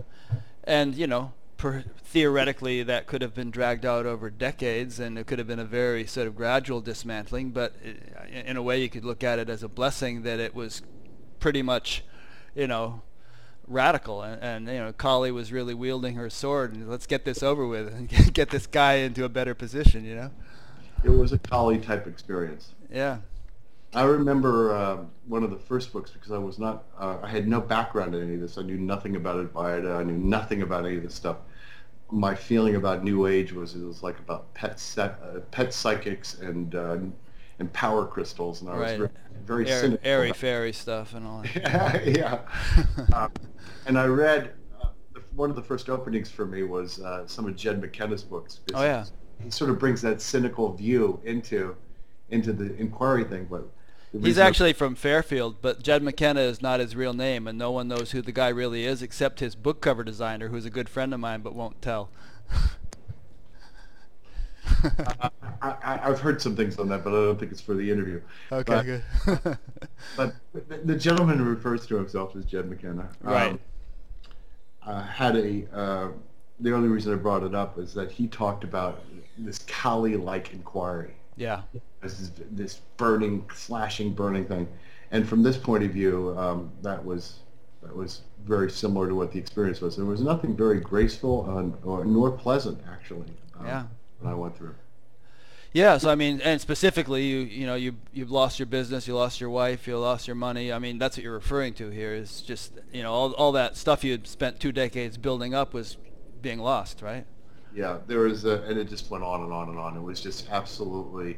And, 0.63 0.95
you 0.95 1.07
know, 1.07 1.33
per, 1.57 1.83
theoretically 2.03 2.83
that 2.83 3.07
could 3.07 3.21
have 3.21 3.33
been 3.33 3.49
dragged 3.49 3.86
out 3.86 4.05
over 4.05 4.29
decades 4.29 4.99
and 4.99 5.17
it 5.17 5.25
could 5.25 5.39
have 5.39 5.47
been 5.47 5.59
a 5.59 5.65
very 5.65 6.05
sort 6.05 6.27
of 6.27 6.36
gradual 6.36 6.81
dismantling 6.81 7.51
but 7.51 7.73
uh, 7.86 8.25
in 8.27 8.57
a 8.57 8.62
way 8.62 8.81
you 8.81 8.89
could 8.89 9.03
look 9.03 9.23
at 9.23 9.39
it 9.39 9.49
as 9.49 9.63
a 9.63 9.67
blessing 9.67 10.23
that 10.23 10.39
it 10.39 10.53
was 10.53 10.81
pretty 11.39 11.62
much 11.62 12.03
you 12.53 12.67
know 12.67 13.01
radical 13.65 14.21
and, 14.21 14.43
and 14.43 14.67
you 14.67 14.77
know 14.77 14.93
Kali 14.93 15.31
was 15.31 15.51
really 15.51 15.73
wielding 15.73 16.15
her 16.15 16.29
sword 16.29 16.75
and 16.75 16.89
let's 16.89 17.07
get 17.07 17.25
this 17.25 17.41
over 17.41 17.65
with 17.65 17.93
and 17.93 18.09
get, 18.09 18.33
get 18.33 18.49
this 18.49 18.67
guy 18.67 18.95
into 18.95 19.23
a 19.23 19.29
better 19.29 19.55
position 19.55 20.05
you 20.05 20.15
know? 20.15 20.31
It 21.03 21.09
was 21.09 21.33
a 21.33 21.38
Kali 21.38 21.79
type 21.79 22.07
experience. 22.07 22.73
Yeah 22.91 23.19
I 23.95 24.03
remember 24.03 24.75
uh, 24.75 24.97
one 25.27 25.43
of 25.43 25.51
the 25.51 25.58
first 25.58 25.93
books 25.93 26.10
because 26.12 26.32
I 26.32 26.38
was 26.38 26.58
not, 26.58 26.86
uh, 26.97 27.17
I 27.21 27.29
had 27.29 27.47
no 27.47 27.62
background 27.62 28.15
in 28.15 28.23
any 28.23 28.36
of 28.36 28.41
this. 28.41 28.58
I 28.58 28.63
knew 28.63 28.77
nothing 28.77 29.15
about 29.15 29.36
Advaita. 29.36 29.97
I 29.97 30.03
knew 30.03 30.17
nothing 30.17 30.62
about 30.62 30.86
any 30.86 30.97
of 30.97 31.03
this 31.03 31.13
stuff 31.13 31.38
my 32.13 32.36
feeling 32.36 32.75
about 32.75 33.03
New 33.03 33.25
Age 33.25 33.53
was 33.53 33.75
it 33.75 33.84
was 33.84 34.03
like 34.03 34.19
about 34.19 34.53
pet 34.53 34.82
uh, 34.97 35.10
pet 35.51 35.73
psychics 35.73 36.36
and 36.39 36.75
uh, 36.75 36.97
and 37.60 37.73
power 37.73 38.06
crystals, 38.06 38.62
and 38.62 38.69
I 38.69 38.73
right. 38.73 38.99
was 38.99 39.10
very, 39.10 39.10
very 39.45 39.69
Air, 39.69 39.82
cynical. 39.82 40.08
Airy 40.08 40.34
fairy 40.34 40.73
stuff 40.73 41.13
and 41.13 41.25
all 41.25 41.41
that. 41.41 42.03
yeah, 42.06 42.39
um, 43.13 43.32
and 43.86 43.97
I 43.97 44.06
read 44.06 44.53
uh, 44.82 44.89
one 45.36 45.49
of 45.49 45.56
the 45.56 45.62
first 45.62 45.89
openings 45.89 46.29
for 46.29 46.45
me 46.45 46.63
was 46.63 47.01
uh, 47.01 47.25
some 47.27 47.45
of 47.47 47.56
Jed 47.56 47.82
McKenna's 47.82 48.23
books. 48.23 48.62
Oh 48.73 48.84
yeah, 48.84 49.06
he 49.43 49.49
sort 49.49 49.71
of 49.71 49.79
brings 49.79 50.01
that 50.03 50.21
cynical 50.21 50.73
view 50.73 51.19
into 51.25 51.75
into 52.29 52.53
the 52.53 52.75
inquiry 52.75 53.23
thing, 53.23 53.47
but 53.49 53.67
He's 54.21 54.38
actually 54.38 54.73
from 54.73 54.93
Fairfield, 54.93 55.58
but 55.62 55.82
Jed 55.82 56.04
McKenna 56.04 56.41
is 56.41 56.62
not 56.62 56.80
his 56.80 56.95
real 56.95 57.13
name, 57.13 57.47
and 57.47 57.58
no 57.58 57.71
one 57.71 57.88
knows 57.88 58.12
who 58.12 58.21
the 58.21 58.32
guy 58.32 58.49
really 58.49 58.86
is 58.86 59.02
except 59.02 59.39
his 59.39 59.56
book 59.56 59.82
cover 59.82 60.04
designer, 60.04 60.49
who's 60.49 60.65
a 60.65 60.69
good 60.69 60.88
friend 60.88 61.13
of 61.13 61.19
mine, 61.19 61.41
but 61.41 61.56
won't 61.56 61.82
tell. 61.82 62.10
I, 65.62 65.99
have 66.04 66.19
heard 66.19 66.41
some 66.41 66.56
things 66.56 66.78
on 66.78 66.89
that, 66.89 67.04
but 67.04 67.10
I 67.12 67.26
don't 67.26 67.39
think 67.39 67.52
it's 67.52 67.62
for 67.62 67.73
the 67.73 67.89
interview. 67.89 68.21
Okay, 68.52 69.02
but, 69.26 69.43
good. 69.43 69.58
but 70.17 70.36
the 70.86 70.95
gentleman 70.95 71.39
who 71.39 71.45
refers 71.45 71.88
to 71.88 71.95
himself 71.95 72.36
as 72.36 72.45
Jed 72.45 72.69
McKenna, 72.69 73.10
right, 73.21 73.52
um, 73.52 73.60
uh, 74.86 75.04
had 75.04 75.36
a. 75.36 75.65
Uh, 75.73 76.08
the 76.60 76.73
only 76.73 76.88
reason 76.88 77.13
I 77.13 77.15
brought 77.15 77.43
it 77.43 77.56
up 77.56 77.80
is 77.80 77.93
that 77.95 78.12
he 78.12 78.28
talked 78.28 78.63
about 78.63 79.04
this 79.38 79.60
Kali-like 79.60 80.54
inquiry. 80.54 81.15
Yeah. 81.36 81.62
This, 82.02 82.19
is 82.19 82.32
this 82.52 82.82
burning, 82.98 83.46
slashing, 83.54 84.13
burning 84.13 84.46
thing. 84.46 84.67
And 85.12 85.28
from 85.28 85.43
this 85.43 85.58
point 85.58 85.84
of 85.84 85.91
view, 85.91 86.36
um, 86.38 86.72
that 86.82 87.04
was 87.04 87.39
that 87.82 87.96
was 87.96 88.22
very 88.46 88.72
similar 88.72 89.08
to 89.08 89.15
what 89.15 89.32
the 89.32 89.39
experience 89.39 89.82
was. 89.82 89.96
There 89.98 90.06
was 90.06 90.22
nothing 90.22 90.56
very 90.56 90.80
graceful 90.80 91.58
and, 91.58 91.76
or, 91.84 92.06
nor 92.06 92.32
pleasant, 92.32 92.80
actually, 92.89 93.28
um, 93.60 93.65
yeah. 93.65 93.84
when 94.19 94.32
I 94.32 94.36
went 94.36 94.58
through. 94.58 94.76
Yeah, 95.74 95.98
so 95.98 96.12
I 96.12 96.15
mean, 96.15 96.39
and 96.41 96.62
specifically, 96.62 97.26
you 97.26 97.39
you 97.39 97.65
know, 97.65 97.74
you 97.74 97.96
you've 98.13 98.30
lost 98.30 98.60
your 98.60 98.67
business, 98.67 99.08
you 99.08 99.15
lost 99.15 99.41
your 99.41 99.50
wife, 99.50 99.88
you 99.88 99.98
lost 99.98 100.28
your 100.28 100.36
money. 100.36 100.72
I 100.72 100.78
mean, 100.78 101.00
that's 101.00 101.17
what 101.17 101.24
you're 101.24 101.34
referring 101.34 101.74
to 101.76 101.89
here. 101.89 102.13
Is 102.13 102.41
just 102.41 102.74
you 102.91 103.02
know 103.02 103.12
all 103.12 103.34
all 103.34 103.52
that 103.54 103.76
stuff 103.76 104.04
you 104.04 104.12
had 104.12 104.28
spent 104.28 104.60
two 104.60 104.72
decades 104.72 105.17
building 105.17 105.56
up 105.56 105.74
was 105.74 105.98
being 106.43 106.60
lost, 106.60 107.02
right? 107.02 107.26
Yeah, 107.75 107.97
there 108.07 108.19
was, 108.19 108.45
a, 108.45 108.62
and 108.63 108.77
it 108.77 108.89
just 108.89 109.09
went 109.09 109.23
on 109.23 109.41
and 109.41 109.51
on 109.51 109.69
and 109.69 109.79
on. 109.79 109.97
It 109.97 110.01
was 110.01 110.21
just 110.21 110.49
absolutely 110.49 111.38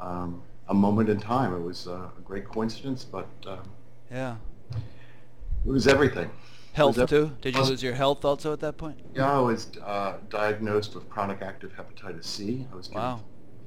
um, 0.00 0.42
a 0.68 0.74
moment 0.74 1.08
in 1.08 1.18
time. 1.18 1.54
It 1.54 1.62
was 1.62 1.86
uh, 1.86 2.08
a 2.16 2.20
great 2.24 2.46
coincidence, 2.46 3.04
but 3.04 3.28
um, 3.46 3.68
yeah, 4.10 4.36
it 4.72 5.70
was 5.70 5.86
everything. 5.86 6.30
Health 6.72 6.96
was 6.96 7.10
too? 7.10 7.32
Did 7.42 7.54
you 7.54 7.62
lose 7.62 7.82
your 7.82 7.94
health 7.94 8.24
also 8.24 8.52
at 8.52 8.60
that 8.60 8.78
point? 8.78 8.98
Yeah, 9.14 9.30
I 9.30 9.40
was 9.40 9.70
uh, 9.84 10.14
diagnosed 10.30 10.94
with 10.94 11.08
chronic 11.10 11.42
active 11.42 11.72
hepatitis 11.72 12.24
C. 12.24 12.66
I 12.72 12.76
was 12.76 12.88
given 12.88 13.02
wow. 13.02 13.20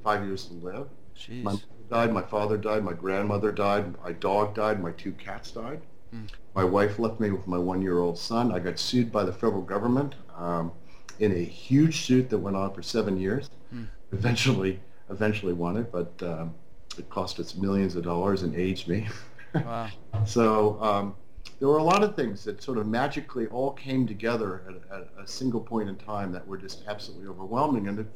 five 0.03 0.25
years 0.25 0.45
to 0.45 0.53
live. 0.55 0.87
Jeez. 1.15 1.43
My 1.43 1.51
mother 1.51 1.63
died, 1.89 2.13
my 2.13 2.23
father 2.23 2.57
died, 2.57 2.83
my 2.83 2.93
grandmother 2.93 3.51
died, 3.51 3.93
my 4.03 4.11
dog 4.13 4.55
died, 4.55 4.81
my 4.81 4.91
two 4.93 5.11
cats 5.13 5.51
died. 5.51 5.81
Hmm. 6.11 6.25
My 6.55 6.63
wife 6.63 6.97
left 6.97 7.19
me 7.19 7.29
with 7.29 7.45
my 7.45 7.57
one-year-old 7.59 8.17
son. 8.17 8.51
I 8.51 8.59
got 8.59 8.79
sued 8.79 9.11
by 9.11 9.23
the 9.23 9.33
federal 9.33 9.61
government. 9.61 10.15
Um, 10.35 10.71
in 11.19 11.31
a 11.31 11.43
huge 11.43 12.05
suit 12.05 12.29
that 12.29 12.37
went 12.37 12.55
on 12.55 12.73
for 12.73 12.81
seven 12.81 13.17
years. 13.17 13.49
Hmm. 13.69 13.85
Eventually, 14.11 14.79
eventually 15.09 15.53
won 15.53 15.77
it, 15.77 15.91
but 15.91 16.11
um, 16.21 16.53
it 16.97 17.09
cost 17.09 17.39
us 17.39 17.55
millions 17.55 17.95
of 17.95 18.03
dollars 18.03 18.43
and 18.43 18.55
aged 18.55 18.87
me. 18.87 19.07
Wow. 19.53 19.89
so 20.25 20.81
um, 20.81 21.15
there 21.59 21.67
were 21.67 21.77
a 21.77 21.83
lot 21.83 22.03
of 22.03 22.15
things 22.15 22.43
that 22.43 22.61
sort 22.61 22.77
of 22.77 22.87
magically 22.87 23.47
all 23.47 23.71
came 23.71 24.07
together 24.07 24.63
at, 24.67 24.97
at, 24.97 25.07
a 25.23 25.27
single 25.27 25.61
point 25.61 25.89
in 25.89 25.95
time 25.95 26.31
that 26.31 26.45
were 26.45 26.57
just 26.57 26.83
absolutely 26.87 27.27
overwhelming, 27.27 27.87
and 27.87 27.99
it 27.99 28.07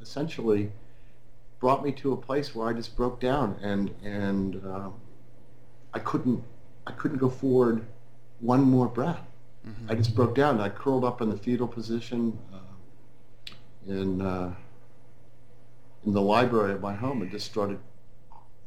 essentially 0.00 0.70
brought 1.60 1.84
me 1.84 1.92
to 1.92 2.12
a 2.12 2.16
place 2.16 2.54
where 2.54 2.68
I 2.68 2.72
just 2.72 2.94
broke 2.96 3.20
down 3.20 3.56
and 3.62 3.94
and 4.02 4.56
um, 4.66 4.94
I 5.94 5.98
couldn't 5.98 6.42
I 6.86 6.92
couldn't 6.92 7.18
go 7.18 7.30
forward 7.30 7.84
one 8.40 8.62
more 8.62 8.86
breath. 8.86 9.26
Mm-hmm. 9.66 9.90
I 9.90 9.94
just 9.94 10.14
broke 10.14 10.34
down. 10.34 10.60
I 10.60 10.68
curled 10.68 11.04
up 11.04 11.22
in 11.22 11.30
the 11.30 11.36
fetal 11.36 11.66
position 11.66 12.38
uh, 12.52 13.52
in 13.86 14.20
uh, 14.20 14.54
in 16.04 16.12
the 16.12 16.20
library 16.20 16.72
of 16.72 16.80
my 16.80 16.94
home 16.94 17.22
and 17.22 17.30
just 17.30 17.46
started 17.46 17.78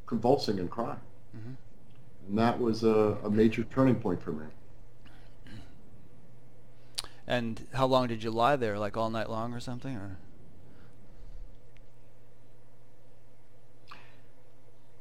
convulsing 0.07 0.59
and 0.59 0.69
crying. 0.69 0.99
Mm-hmm. 1.35 1.53
And 2.29 2.37
that 2.39 2.59
was 2.59 2.83
a, 2.83 3.17
a 3.23 3.29
major 3.29 3.63
turning 3.65 3.95
point 3.95 4.21
for 4.21 4.31
me. 4.31 4.45
And 7.27 7.67
how 7.73 7.85
long 7.85 8.07
did 8.07 8.23
you 8.23 8.31
lie 8.31 8.55
there? 8.55 8.79
Like 8.79 8.95
all 8.95 9.09
night 9.09 9.29
long 9.29 9.53
or 9.53 9.59
something? 9.59 9.95
Or 9.95 10.17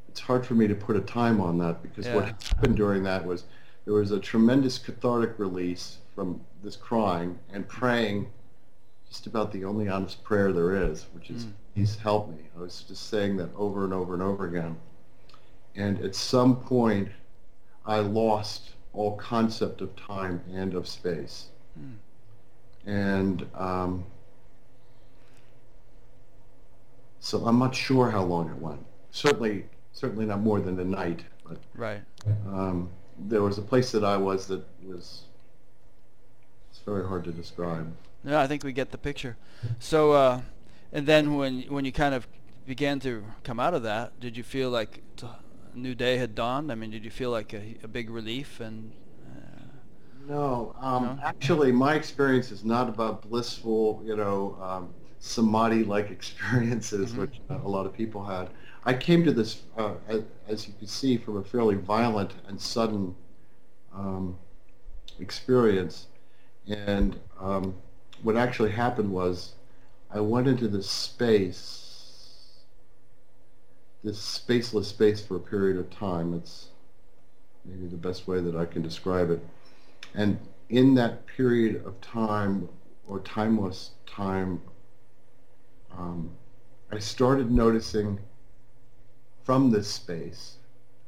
it's 0.08 0.20
hard 0.20 0.44
for 0.44 0.54
me 0.54 0.66
to 0.66 0.74
put 0.74 0.96
a 0.96 1.00
time 1.00 1.40
on 1.40 1.58
that 1.58 1.82
because 1.82 2.06
yeah. 2.06 2.16
what 2.16 2.24
happened 2.24 2.76
during 2.76 3.04
that 3.04 3.24
was 3.24 3.44
there 3.86 3.94
was 3.94 4.10
a 4.10 4.20
tremendous 4.20 4.78
cathartic 4.78 5.38
release 5.38 5.98
from 6.14 6.40
this 6.62 6.76
crying 6.76 7.38
and 7.52 7.66
praying 7.66 8.28
just 9.08 9.26
about 9.28 9.52
the 9.52 9.64
only 9.64 9.88
honest 9.88 10.22
prayer 10.24 10.52
there 10.52 10.90
is, 10.90 11.06
which 11.14 11.30
is, 11.30 11.44
mm. 11.44 11.52
please 11.74 11.96
help 11.96 12.28
me. 12.28 12.42
I 12.56 12.60
was 12.60 12.84
just 12.86 13.08
saying 13.08 13.36
that 13.36 13.48
over 13.56 13.84
and 13.84 13.94
over 13.94 14.12
and 14.12 14.22
over 14.22 14.46
again. 14.46 14.76
And 15.76 16.00
at 16.02 16.16
some 16.16 16.56
point, 16.56 17.08
I 17.86 18.00
lost 18.00 18.70
all 18.92 19.16
concept 19.16 19.80
of 19.80 19.94
time 19.94 20.42
and 20.52 20.74
of 20.74 20.88
space. 20.88 21.46
Mm. 21.78 21.94
And 22.86 23.46
um, 23.54 24.04
so 27.20 27.38
I'm 27.46 27.60
not 27.60 27.74
sure 27.74 28.10
how 28.10 28.24
long 28.24 28.50
it 28.50 28.56
went. 28.56 28.84
Certainly, 29.12 29.66
certainly 29.92 30.26
not 30.26 30.40
more 30.40 30.60
than 30.60 30.80
a 30.80 30.84
night. 30.84 31.22
But, 31.44 31.58
right. 31.76 32.00
Um, 32.48 32.90
there 33.18 33.42
was 33.42 33.58
a 33.58 33.62
place 33.62 33.92
that 33.92 34.04
I 34.04 34.16
was 34.16 34.46
that 34.48 34.64
was 34.84 35.22
it's 36.70 36.80
very 36.80 37.06
hard 37.06 37.24
to 37.24 37.32
describe. 37.32 37.92
Yeah, 38.24 38.40
I 38.40 38.46
think 38.46 38.64
we 38.64 38.72
get 38.72 38.90
the 38.90 38.98
picture. 38.98 39.36
So, 39.78 40.12
uh, 40.12 40.40
and 40.92 41.06
then 41.06 41.36
when 41.36 41.62
when 41.62 41.84
you 41.84 41.92
kind 41.92 42.14
of 42.14 42.26
began 42.66 43.00
to 43.00 43.24
come 43.44 43.60
out 43.60 43.74
of 43.74 43.82
that, 43.84 44.18
did 44.20 44.36
you 44.36 44.42
feel 44.42 44.70
like 44.70 45.02
a 45.22 45.78
new 45.78 45.94
day 45.94 46.16
had 46.18 46.34
dawned? 46.34 46.72
I 46.72 46.74
mean, 46.74 46.90
did 46.90 47.04
you 47.04 47.10
feel 47.10 47.30
like 47.30 47.54
a, 47.54 47.76
a 47.82 47.88
big 47.88 48.10
relief 48.10 48.60
and? 48.60 48.92
Uh, 49.24 49.62
no, 50.28 50.74
um, 50.80 51.04
no, 51.04 51.18
actually, 51.22 51.72
my 51.72 51.94
experience 51.94 52.50
is 52.50 52.64
not 52.64 52.88
about 52.88 53.22
blissful, 53.22 54.02
you 54.04 54.16
know, 54.16 54.58
um, 54.60 54.94
samadhi-like 55.20 56.10
experiences, 56.18 57.12
mm-hmm. 57.12 57.22
which 57.22 57.40
a 57.48 57.68
lot 57.68 57.86
of 57.86 57.92
people 57.92 58.24
had. 58.24 58.50
I 58.86 58.94
came 58.94 59.24
to 59.24 59.32
this, 59.32 59.62
uh, 59.76 59.94
as 60.46 60.68
you 60.68 60.74
can 60.78 60.86
see, 60.86 61.16
from 61.16 61.38
a 61.38 61.42
fairly 61.42 61.74
violent 61.74 62.34
and 62.46 62.60
sudden 62.60 63.16
um, 63.92 64.38
experience. 65.18 66.06
And 66.68 67.18
um, 67.40 67.74
what 68.22 68.36
actually 68.36 68.70
happened 68.70 69.10
was 69.10 69.54
I 70.08 70.20
went 70.20 70.46
into 70.46 70.68
this 70.68 70.88
space, 70.88 72.62
this 74.04 74.18
spaceless 74.18 74.84
space 74.84 75.20
for 75.20 75.34
a 75.34 75.40
period 75.40 75.78
of 75.78 75.90
time. 75.90 76.32
It's 76.32 76.68
maybe 77.64 77.88
the 77.88 77.96
best 77.96 78.28
way 78.28 78.40
that 78.40 78.54
I 78.54 78.66
can 78.66 78.82
describe 78.82 79.32
it. 79.32 79.40
And 80.14 80.38
in 80.68 80.94
that 80.94 81.26
period 81.26 81.84
of 81.84 82.00
time, 82.00 82.68
or 83.08 83.18
timeless 83.20 83.90
time, 84.06 84.62
um, 85.90 86.30
I 86.92 87.00
started 87.00 87.50
noticing 87.50 88.20
from 89.46 89.70
this 89.70 89.86
space 89.86 90.56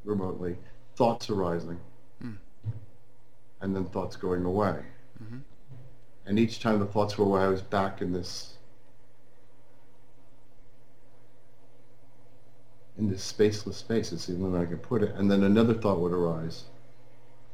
remotely 0.05 0.57
thoughts 0.95 1.29
arising 1.29 1.79
mm. 2.25 2.37
and 3.61 3.75
then 3.75 3.85
thoughts 3.87 4.15
going 4.15 4.45
away. 4.45 4.79
Mm-hmm. 5.23 5.39
And 6.25 6.39
each 6.39 6.61
time 6.61 6.79
the 6.79 6.87
thoughts 6.87 7.19
were 7.19 7.25
away, 7.25 7.43
I 7.43 7.49
was 7.49 7.63
back 7.63 8.01
in 8.01 8.13
this 8.13 8.55
in 12.97 13.11
this 13.11 13.33
spaceless 13.33 13.75
space, 13.75 14.13
it's 14.13 14.27
the 14.27 14.35
only 14.35 14.51
way 14.51 14.63
I 14.63 14.67
could 14.67 14.83
put 14.83 15.03
it. 15.03 15.15
And 15.17 15.29
then 15.31 15.43
another 15.43 15.75
thought 15.75 15.99
would 15.99 16.13
arise 16.13 16.65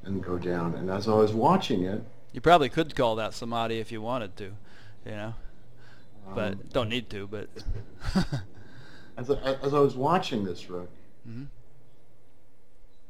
and 0.05 0.23
go 0.23 0.39
down. 0.39 0.75
And 0.75 0.91
as 0.91 1.09
I 1.09 1.15
was 1.15 1.33
watching 1.33 1.85
it, 1.85 2.03
you 2.33 2.43
probably 2.43 2.69
could 2.69 2.95
call 2.95 3.17
that 3.17 3.33
samadhi 3.33 3.79
if 3.79 3.91
you 3.91 4.03
wanted 4.03 4.37
to, 4.37 4.45
you 5.07 5.13
know, 5.13 5.35
um, 6.27 6.35
but 6.35 6.73
don't 6.73 6.89
need 6.91 7.09
to. 7.11 7.27
But 7.27 7.49
as 9.17 9.31
I, 9.31 9.55
as 9.63 9.75
I 9.75 9.81
was 9.81 9.97
watching 9.97 10.45
this, 10.45 10.69
Rick, 10.69 10.89
mm-hmm. 11.29 11.45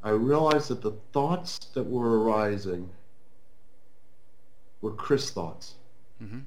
I 0.02 0.10
realized 0.10 0.68
that 0.68 0.82
the 0.82 0.92
thoughts 1.12 1.58
that 1.74 1.84
were 1.84 2.20
arising 2.20 2.90
were 4.82 4.92
Chris 4.92 5.30
thoughts. 5.30 5.74
Mm-hmm. 6.22 6.40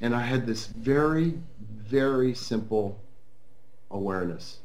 And 0.00 0.14
I 0.14 0.22
had 0.22 0.46
this 0.46 0.66
very, 0.66 1.34
very 1.60 2.34
simple 2.34 2.98
awareness. 3.90 4.58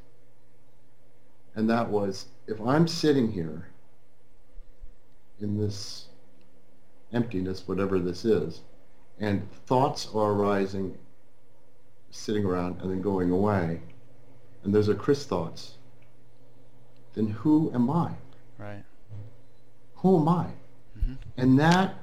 And 1.56 1.70
that 1.70 1.90
was, 1.90 2.28
if 2.48 2.60
I'm 2.62 2.88
sitting 2.88 3.32
here 3.32 3.68
in 5.42 5.58
this 5.58 6.06
emptiness, 7.12 7.64
whatever 7.66 8.00
this 8.00 8.24
is, 8.24 8.62
and 9.20 9.52
thoughts 9.66 10.08
are 10.14 10.32
arising 10.32 10.98
sitting 12.12 12.46
around 12.46 12.82
and 12.82 12.92
then 12.92 13.02
going 13.02 13.32
away, 13.32 13.82
and 14.64 14.74
those 14.74 14.90
are 14.90 14.96
Chris 14.96 15.26
thoughts, 15.26 15.78
then 17.14 17.28
who 17.28 17.72
am 17.74 17.90
I? 17.90 18.12
Right. 18.58 18.84
Who 19.96 20.20
am 20.20 20.28
I? 20.28 20.48
Mm-hmm. 20.98 21.14
And 21.38 21.60
that 21.60 21.96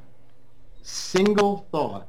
single 0.82 1.66
thought 1.70 2.08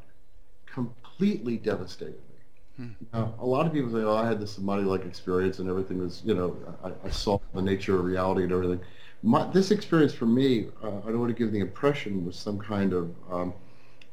completely 0.65 1.57
devastated 1.57 2.13
me. 2.13 2.35
Hmm. 2.77 2.87
Now, 3.13 3.35
a 3.39 3.45
lot 3.45 3.65
of 3.65 3.73
people 3.73 3.91
say, 3.91 4.03
oh, 4.03 4.15
I 4.15 4.27
had 4.27 4.39
this 4.39 4.53
samadhi-like 4.53 5.05
experience 5.05 5.59
and 5.59 5.69
everything 5.69 5.99
was, 5.99 6.21
you 6.25 6.33
know, 6.33 6.57
I, 6.83 7.07
I 7.07 7.09
saw 7.09 7.39
the 7.53 7.61
nature 7.61 7.99
of 7.99 8.05
reality 8.05 8.43
and 8.43 8.51
everything. 8.51 8.79
My, 9.21 9.45
this 9.51 9.71
experience 9.71 10.13
for 10.13 10.25
me, 10.25 10.67
uh, 10.81 10.87
I 10.87 11.07
don't 11.07 11.19
want 11.19 11.35
to 11.35 11.37
give 11.37 11.51
the 11.51 11.59
impression 11.59 12.25
was 12.25 12.37
some 12.37 12.57
kind 12.57 12.93
of 12.93 13.13
um, 13.29 13.53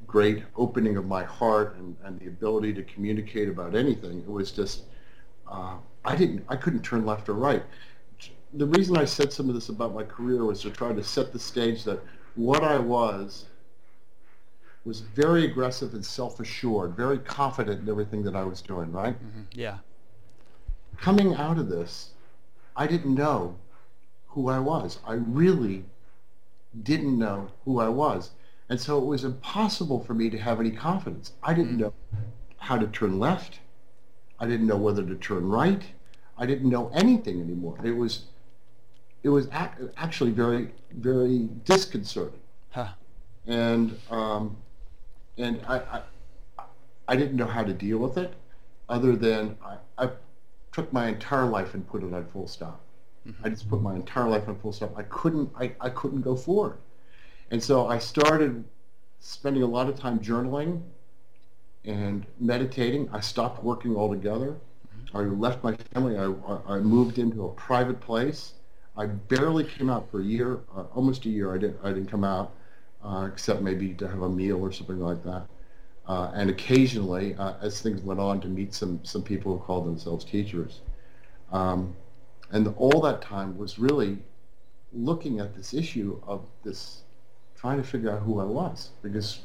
great 0.07 0.45
opening 0.57 0.97
of 0.97 1.07
my 1.07 1.25
heart 1.25 1.77
and, 1.77 1.97
and 2.05 2.19
the 2.21 2.29
ability 2.29 2.73
to 2.75 2.83
communicate 2.85 3.49
about 3.49 3.75
anything. 3.75 4.21
It 4.21 4.31
was 4.31 4.51
just, 4.51 4.85
uh, 5.51 5.77
I 6.05 6.17
didn't, 6.17 6.45
I 6.49 6.57
couldn't 6.57 6.83
turn 6.83 7.05
left 7.05 7.29
or 7.29 7.35
right. 7.35 7.63
The 8.55 8.67
reason 8.67 8.97
I 8.97 9.05
said 9.05 9.33
some 9.33 9.49
of 9.49 9.55
this 9.55 9.69
about 9.69 9.95
my 9.95 10.05
career 10.05 10.45
was 10.45 10.63
to 10.63 10.71
try 10.71 10.93
to 10.93 11.03
set 11.03 11.33
the 11.33 11.39
stage 11.39 11.85
that 11.85 12.01
what 12.37 12.63
I 12.63 12.79
was 12.79 13.47
was 14.85 15.01
very 15.01 15.45
aggressive 15.45 15.95
and 15.95 16.05
self-assured, 16.05 16.97
very 16.97 17.19
confident 17.19 17.83
in 17.83 17.89
everything 17.89 18.23
that 18.23 18.37
I 18.37 18.45
was 18.45 18.63
doing, 18.63 18.93
right? 18.93 19.15
Mm-hmm. 19.15 19.43
Yeah. 19.53 19.79
Coming 20.97 21.35
out 21.35 21.59
of 21.59 21.69
this, 21.69 22.11
I 22.77 22.87
didn't 22.87 23.15
know 23.15 23.57
who 24.29 24.49
I 24.49 24.61
was. 24.61 25.01
I 25.05 25.15
really 25.15 25.85
didn't 26.83 27.19
know 27.19 27.49
who 27.65 27.81
I 27.81 27.89
was. 27.89 28.31
And 28.69 28.81
so 28.81 28.99
it 28.99 29.05
was 29.05 29.25
impossible 29.25 30.03
for 30.05 30.15
me 30.15 30.29
to 30.31 30.39
have 30.39 30.61
any 30.61 30.71
confidence. 30.71 31.33
I 31.43 31.55
didn't 31.55 31.77
mm. 31.77 31.81
know 31.81 31.95
how 32.59 32.77
to 32.77 32.87
turn 32.89 33.19
left. 33.19 33.61
I 34.39 34.47
didn't 34.47 34.67
know 34.67 34.77
whether 34.77 35.05
to 35.05 35.15
turn 35.15 35.49
right. 35.49 35.83
I 36.37 36.47
didn't 36.47 36.69
know 36.69 36.91
anything 36.93 37.41
anymore. 37.41 37.79
It 37.85 37.93
was, 37.93 38.25
it 39.23 39.29
was 39.29 39.47
ac- 39.49 39.91
actually 39.97 40.33
very, 40.33 40.73
very 40.93 41.49
disconcerting. 41.65 42.41
Huh. 42.71 42.89
And 43.47 43.99
um, 44.11 44.57
and 45.39 45.61
I, 45.69 45.79
I, 45.79 46.63
I 47.09 47.17
didn't 47.17 47.37
know 47.37 47.47
how 47.47 47.63
to 47.63 47.73
deal 47.73 47.99
with 47.99 48.19
it, 48.19 48.35
other 48.89 49.15
than 49.17 49.57
I, 49.65 49.77
I 49.97 50.11
took 50.73 50.93
my 50.93 51.09
entire 51.09 51.47
life 51.47 51.75
and 51.75 51.87
put 51.87 52.03
it 52.03 52.13
on 52.13 52.27
full 52.27 52.49
stop. 52.49 52.81
Mm-hmm. 53.27 53.47
I 53.47 53.49
just 53.51 53.69
put 53.69 53.81
my 53.81 53.95
entire 53.95 54.29
life 54.29 54.49
on 54.49 54.59
full 54.59 54.73
stop. 54.73 54.97
I 54.97 55.03
couldn't 55.05 55.51
I, 55.59 55.73
I 55.81 55.91
couldn't 55.91 56.23
go 56.23 56.37
forward. 56.37 56.79
And 57.51 57.63
so 57.63 57.87
I 57.87 57.99
started 57.99 58.65
spending 59.21 59.63
a 59.63 59.67
lot 59.67 59.89
of 59.89 59.99
time 59.99 60.19
journaling 60.19 60.83
and 61.85 62.27
meditating. 62.41 63.09
I 63.13 63.21
stopped 63.21 63.63
working 63.63 63.97
altogether. 63.97 64.57
I 65.15 65.21
left 65.21 65.63
my 65.63 65.77
family. 65.95 66.19
I, 66.19 66.35
I 66.75 66.79
moved 66.81 67.19
into 67.19 67.45
a 67.47 67.53
private 67.53 68.01
place. 68.01 68.55
I 68.97 69.07
barely 69.07 69.65
came 69.65 69.91
out 69.91 70.11
for 70.11 70.21
a 70.21 70.25
year, 70.25 70.61
uh, 70.77 70.85
almost 70.95 71.25
a 71.27 71.29
year. 71.29 71.55
I 71.55 71.59
didn't, 71.59 71.79
I 71.85 71.89
didn't 71.89 72.11
come 72.11 72.25
out. 72.25 72.53
uh, 73.07 73.29
except 73.33 73.63
maybe 73.63 73.95
to 73.95 74.09
have 74.09 74.23
a 74.23 74.29
meal 74.29 74.61
or 74.61 74.73
something 74.73 75.01
like 75.01 75.23
that. 75.25 75.47
Uh, 76.07 76.31
and 76.35 76.51
occasionally, 76.51 77.35
uh, 77.37 77.55
as 77.63 77.81
things 77.81 78.01
went 78.03 78.21
on, 78.21 78.41
to 78.41 78.49
meet 78.49 78.73
some, 78.75 79.01
some 79.03 79.23
people 79.23 79.57
who 79.57 79.65
called 79.65 79.87
themselves 79.87 80.25
teachers. 80.25 80.81
Um, 81.53 81.95
and 82.51 82.73
all 82.77 83.01
that 83.03 83.23
time 83.23 83.57
was 83.57 83.79
really 83.79 84.19
looking 84.93 85.41
at 85.41 85.55
this 85.55 85.75
issue 85.75 86.21
of 86.27 86.49
this, 86.65 87.03
trying 87.57 87.79
to 87.79 87.85
figure 87.85 88.11
out 88.11 88.23
who 88.23 88.41
I 88.41 88.45
was. 88.45 88.91
Because 89.03 89.41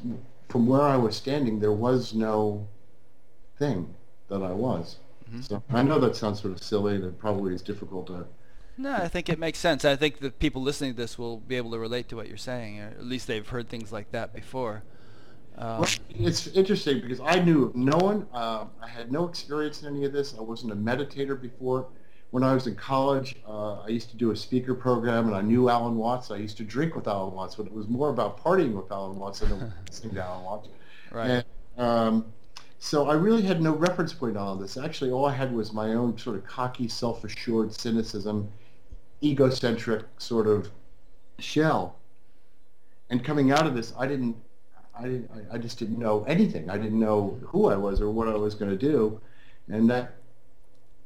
from 0.48 0.66
where 0.66 0.82
I 0.82 0.96
was 0.96 1.16
standing, 1.16 1.60
there 1.60 1.72
was 1.72 2.14
no 2.14 2.66
thing 3.58 3.94
that 4.28 4.42
I 4.42 4.52
was. 4.52 4.96
Mm-hmm. 5.28 5.40
So 5.42 5.62
I 5.70 5.82
know 5.82 5.98
that 5.98 6.16
sounds 6.16 6.40
sort 6.40 6.52
of 6.52 6.62
silly 6.62 6.96
and 6.96 7.04
it 7.04 7.18
probably 7.18 7.54
is 7.54 7.62
difficult 7.62 8.06
to 8.08 8.26
no, 8.78 8.94
I 8.94 9.08
think 9.08 9.28
it 9.28 9.38
makes 9.38 9.58
sense. 9.58 9.84
I 9.84 9.96
think 9.96 10.20
the 10.20 10.30
people 10.30 10.62
listening 10.62 10.92
to 10.92 10.96
this 10.96 11.18
will 11.18 11.38
be 11.38 11.56
able 11.56 11.72
to 11.72 11.78
relate 11.78 12.08
to 12.08 12.16
what 12.16 12.28
you're 12.28 12.36
saying, 12.36 12.80
or 12.80 12.86
at 12.86 13.04
least 13.04 13.26
they've 13.26 13.46
heard 13.46 13.68
things 13.68 13.92
like 13.92 14.10
that 14.12 14.32
before. 14.34 14.82
Um, 15.58 15.80
well, 15.80 15.88
it's 16.08 16.46
interesting 16.48 17.00
because 17.00 17.20
I 17.20 17.40
knew 17.40 17.66
of 17.66 17.76
no 17.76 17.98
one. 17.98 18.26
Uh, 18.32 18.64
I 18.82 18.88
had 18.88 19.12
no 19.12 19.28
experience 19.28 19.82
in 19.82 19.94
any 19.94 20.04
of 20.06 20.12
this. 20.12 20.34
I 20.38 20.40
wasn't 20.40 20.72
a 20.72 20.76
meditator 20.76 21.40
before. 21.40 21.88
When 22.32 22.42
I 22.42 22.54
was 22.54 22.66
in 22.66 22.74
college, 22.74 23.36
uh, 23.46 23.80
I 23.80 23.88
used 23.88 24.10
to 24.10 24.16
do 24.16 24.30
a 24.30 24.36
speaker 24.36 24.74
program, 24.74 25.26
and 25.26 25.36
I 25.36 25.42
knew 25.42 25.68
Alan 25.68 25.96
Watts. 25.96 26.30
I 26.30 26.36
used 26.36 26.56
to 26.56 26.64
drink 26.64 26.96
with 26.96 27.06
Alan 27.06 27.34
Watts, 27.34 27.54
but 27.56 27.66
it 27.66 27.72
was 27.72 27.88
more 27.88 28.08
about 28.08 28.42
partying 28.42 28.72
with 28.72 28.90
Alan 28.90 29.18
Watts 29.18 29.40
than 29.40 29.72
listening 29.86 30.14
to 30.14 30.22
Alan 30.22 30.44
Watts. 30.44 30.68
Right. 31.10 31.44
And, 31.76 31.86
um, 31.86 32.32
so 32.78 33.08
I 33.08 33.14
really 33.14 33.42
had 33.42 33.60
no 33.60 33.72
reference 33.72 34.12
point 34.12 34.36
on 34.36 34.46
all 34.46 34.56
this. 34.56 34.76
Actually, 34.76 35.10
all 35.10 35.26
I 35.26 35.32
had 35.32 35.52
was 35.54 35.72
my 35.72 35.92
own 35.92 36.18
sort 36.18 36.36
of 36.36 36.44
cocky, 36.44 36.88
self-assured 36.88 37.72
cynicism 37.72 38.50
egocentric 39.22 40.04
sort 40.18 40.46
of 40.46 40.70
shell. 41.38 41.96
And 43.10 43.24
coming 43.24 43.52
out 43.52 43.66
of 43.66 43.74
this, 43.74 43.92
I 43.98 44.06
didn't, 44.06 44.36
I 44.98 45.02
didn't, 45.02 45.30
I 45.52 45.58
just 45.58 45.78
didn't 45.78 45.98
know 45.98 46.24
anything. 46.24 46.70
I 46.70 46.78
didn't 46.78 46.98
know 46.98 47.38
who 47.42 47.66
I 47.68 47.76
was 47.76 48.00
or 48.00 48.10
what 48.10 48.28
I 48.28 48.34
was 48.34 48.54
going 48.54 48.70
to 48.70 48.76
do, 48.76 49.20
and 49.68 49.88
that, 49.90 50.16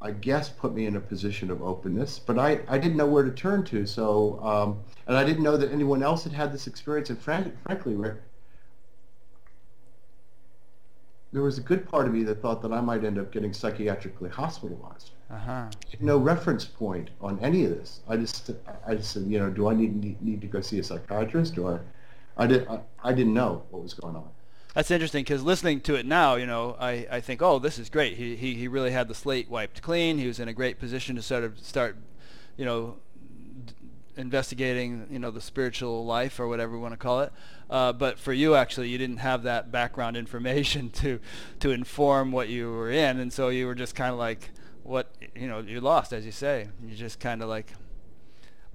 I 0.06 0.12
guess, 0.12 0.48
put 0.48 0.72
me 0.72 0.86
in 0.86 0.94
a 0.94 1.00
position 1.00 1.50
of 1.50 1.60
openness. 1.62 2.20
But 2.20 2.38
I, 2.38 2.60
I 2.68 2.78
didn't 2.78 2.96
know 2.96 3.06
where 3.06 3.24
to 3.24 3.32
turn 3.32 3.64
to. 3.64 3.84
So, 3.86 4.38
um, 4.40 4.78
and 5.08 5.16
I 5.16 5.24
didn't 5.24 5.42
know 5.42 5.56
that 5.56 5.72
anyone 5.72 6.00
else 6.00 6.22
had 6.22 6.32
had 6.32 6.52
this 6.52 6.68
experience. 6.68 7.10
And 7.10 7.18
frank, 7.18 7.52
frankly, 7.64 7.94
Rick, 7.94 8.18
there 11.32 11.42
was 11.42 11.58
a 11.58 11.60
good 11.60 11.88
part 11.88 12.06
of 12.06 12.14
me 12.14 12.22
that 12.22 12.40
thought 12.40 12.62
that 12.62 12.72
I 12.72 12.80
might 12.80 13.04
end 13.04 13.18
up 13.18 13.32
getting 13.32 13.50
psychiatrically 13.50 14.30
hospitalized. 14.30 15.10
Uh-huh. 15.28 15.66
No 15.98 16.18
reference 16.18 16.64
point 16.64 17.10
on 17.20 17.40
any 17.40 17.64
of 17.64 17.70
this. 17.70 17.98
I 18.08 18.16
just, 18.16 18.52
I 18.86 18.94
just 18.94 19.10
said, 19.10 19.24
you 19.24 19.40
know, 19.40 19.50
do 19.50 19.66
I 19.68 19.74
need 19.74 19.96
need, 19.96 20.22
need 20.22 20.40
to 20.40 20.46
go 20.46 20.60
see 20.60 20.78
a 20.78 20.84
psychiatrist? 20.84 21.58
Or 21.58 21.82
I 22.36 22.46
did, 22.46 22.68
I, 22.68 22.78
I 23.02 23.12
didn't 23.12 23.34
know 23.34 23.64
what 23.70 23.82
was 23.82 23.94
going 23.94 24.14
on. 24.14 24.28
That's 24.76 24.90
interesting 24.90 25.24
because 25.24 25.42
listening 25.42 25.80
to 25.80 25.94
it 25.94 26.04
now, 26.04 26.34
you 26.34 26.44
know, 26.44 26.76
I, 26.78 27.06
I 27.10 27.20
think, 27.20 27.40
oh, 27.40 27.58
this 27.58 27.78
is 27.78 27.88
great. 27.88 28.18
He, 28.18 28.36
he 28.36 28.54
he 28.54 28.68
really 28.68 28.90
had 28.90 29.08
the 29.08 29.14
slate 29.14 29.48
wiped 29.48 29.80
clean. 29.80 30.18
He 30.18 30.26
was 30.26 30.38
in 30.38 30.48
a 30.48 30.52
great 30.52 30.78
position 30.78 31.16
to 31.16 31.22
sort 31.22 31.44
of 31.44 31.58
start, 31.58 31.96
you 32.58 32.66
know, 32.66 32.98
d- 33.64 33.72
investigating, 34.18 35.06
you 35.10 35.18
know, 35.18 35.30
the 35.30 35.40
spiritual 35.40 36.04
life 36.04 36.38
or 36.38 36.46
whatever 36.46 36.72
we 36.72 36.78
want 36.78 36.92
to 36.92 36.98
call 36.98 37.22
it. 37.22 37.32
Uh, 37.70 37.94
but 37.94 38.18
for 38.18 38.34
you, 38.34 38.54
actually, 38.54 38.90
you 38.90 38.98
didn't 38.98 39.16
have 39.16 39.44
that 39.44 39.72
background 39.72 40.14
information 40.24 40.90
to 40.90 41.20
to 41.60 41.70
inform 41.70 42.30
what 42.30 42.50
you 42.50 42.70
were 42.70 42.90
in, 42.90 43.18
and 43.18 43.32
so 43.32 43.48
you 43.48 43.66
were 43.66 43.74
just 43.74 43.94
kind 43.94 44.12
of 44.12 44.18
like 44.18 44.50
what 44.82 45.10
you 45.34 45.48
know 45.48 45.60
you're 45.60 45.80
lost 45.80 46.12
as 46.12 46.24
you 46.24 46.30
say 46.30 46.68
you 46.86 46.94
just 46.94 47.18
kind 47.18 47.42
of 47.42 47.48
like 47.48 47.72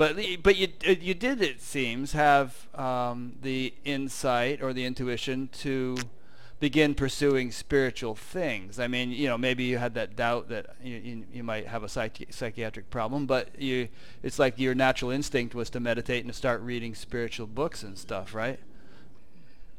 but 0.01 0.17
but 0.41 0.55
you 0.55 0.67
you 0.99 1.13
did 1.13 1.43
it 1.43 1.61
seems 1.61 2.13
have 2.13 2.67
um, 2.73 3.33
the 3.43 3.71
insight 3.85 4.59
or 4.59 4.73
the 4.73 4.83
intuition 4.83 5.47
to 5.59 5.95
begin 6.59 6.95
pursuing 6.95 7.51
spiritual 7.51 8.15
things. 8.15 8.79
I 8.79 8.87
mean, 8.87 9.11
you 9.11 9.27
know, 9.27 9.37
maybe 9.37 9.63
you 9.63 9.77
had 9.77 9.93
that 9.93 10.15
doubt 10.15 10.49
that 10.49 10.75
you, 10.83 10.95
you, 10.95 11.25
you 11.31 11.43
might 11.43 11.67
have 11.67 11.83
a 11.83 11.85
psychi- 11.85 12.33
psychiatric 12.33 12.89
problem, 12.89 13.27
but 13.27 13.49
you 13.61 13.89
it's 14.23 14.39
like 14.39 14.57
your 14.57 14.73
natural 14.73 15.11
instinct 15.11 15.53
was 15.53 15.69
to 15.69 15.79
meditate 15.79 16.23
and 16.23 16.33
to 16.33 16.35
start 16.35 16.61
reading 16.61 16.95
spiritual 16.95 17.45
books 17.45 17.83
and 17.83 17.95
stuff, 17.95 18.33
right? 18.33 18.59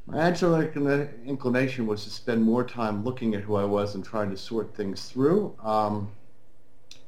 My 0.05 0.15
natural 0.15 0.61
inclination 0.61 1.85
was 1.85 2.05
to 2.05 2.09
spend 2.09 2.41
more 2.41 2.63
time 2.63 3.03
looking 3.03 3.35
at 3.35 3.41
who 3.41 3.55
I 3.55 3.65
was 3.65 3.95
and 3.95 4.05
trying 4.05 4.29
to 4.29 4.37
sort 4.37 4.73
things 4.73 5.03
through. 5.09 5.53
Um, 5.61 6.13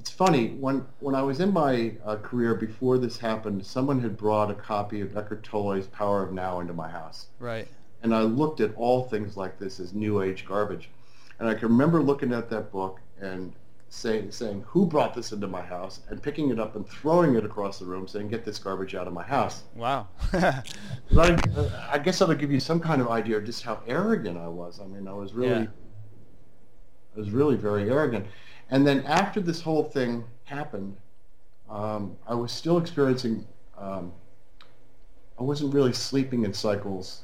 it's 0.06 0.14
funny 0.14 0.50
when 0.50 0.86
when 1.00 1.16
I 1.16 1.24
was 1.24 1.40
in 1.40 1.52
my 1.52 1.94
uh, 2.06 2.18
career 2.18 2.54
before 2.54 3.00
this 3.00 3.18
happened, 3.18 3.66
someone 3.66 4.00
had 4.00 4.16
brought 4.16 4.52
a 4.52 4.54
copy 4.54 5.02
of 5.02 5.18
Eckhart 5.18 5.44
Tolle's 5.44 5.88
Power 5.88 6.22
of 6.22 6.32
Now 6.32 6.60
into 6.60 6.74
my 6.74 6.88
house. 6.88 7.26
Right. 7.40 7.68
And 8.04 8.14
I 8.14 8.22
looked 8.22 8.60
at 8.60 8.76
all 8.76 9.06
things 9.06 9.36
like 9.36 9.58
this 9.58 9.80
as 9.80 9.96
new 9.96 10.22
age 10.22 10.46
garbage, 10.46 10.92
and 11.40 11.50
I 11.50 11.56
can 11.56 11.70
remember 11.70 12.04
looking 12.04 12.34
at 12.34 12.52
that 12.52 12.72
book 12.72 13.00
and 13.20 13.54
saying 13.90 14.30
saying 14.30 14.64
who 14.68 14.86
brought 14.86 15.16
this 15.16 15.32
into 15.32 15.48
my 15.48 15.64
house 15.64 16.02
and 16.10 16.22
picking 16.22 16.52
it 16.52 16.60
up 16.60 16.76
and 16.76 16.88
throwing 16.88 17.34
it 17.34 17.44
across 17.44 17.80
the 17.80 17.86
room 17.86 18.08
saying 18.08 18.28
get 18.28 18.46
this 18.46 18.60
garbage 18.60 18.94
out 18.94 19.08
of 19.08 19.14
my 19.14 19.24
house 19.24 19.64
wow 19.76 20.08
I, 20.34 21.38
I, 21.92 22.00
guess 22.00 22.20
that'll 22.20 22.36
give 22.36 22.52
you 22.52 22.60
some 22.60 22.80
kind 22.80 23.00
of 23.00 23.08
idea 23.08 23.38
of 23.38 23.46
just 23.46 23.62
how 23.64 23.82
arrogant 23.88 24.38
i 24.38 24.48
was 24.48 24.82
i 24.82 24.86
mean 24.86 25.08
i 25.08 25.14
was 25.14 25.34
really 25.34 25.62
yeah. 25.62 27.16
i 27.16 27.20
was 27.20 27.30
really 27.30 27.56
very 27.56 27.90
arrogant 27.90 28.26
and 28.70 28.86
then 28.86 29.04
after 29.06 29.40
this 29.40 29.62
whole 29.62 29.84
thing 29.84 30.24
happened, 30.46 30.98
um, 31.70 32.16
I 32.28 32.34
was 32.36 32.52
still 32.52 32.78
experiencing, 32.78 33.46
um, 33.78 34.12
I 35.40 35.44
wasn't 35.44 35.74
really 35.74 35.94
sleeping 35.94 36.46
in 36.46 36.54
cycles 36.54 37.22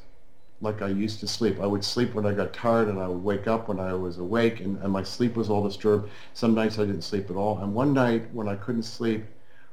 like 0.61 0.81
I 0.81 0.87
used 0.87 1.19
to 1.21 1.27
sleep. 1.27 1.59
I 1.59 1.65
would 1.65 1.83
sleep 1.83 2.13
when 2.13 2.25
I 2.25 2.33
got 2.33 2.53
tired 2.53 2.87
and 2.87 2.99
I 2.99 3.07
would 3.07 3.23
wake 3.23 3.47
up 3.47 3.67
when 3.67 3.79
I 3.79 3.93
was 3.93 4.19
awake 4.19 4.59
and, 4.59 4.77
and 4.83 4.93
my 4.93 5.03
sleep 5.03 5.35
was 5.35 5.49
all 5.49 5.63
disturbed. 5.63 6.09
Some 6.33 6.53
nights 6.53 6.77
I 6.77 6.85
didn't 6.85 7.01
sleep 7.01 7.29
at 7.29 7.35
all. 7.35 7.57
And 7.59 7.73
one 7.73 7.93
night 7.93 8.31
when 8.31 8.47
I 8.47 8.55
couldn't 8.55 8.83
sleep, 8.83 9.25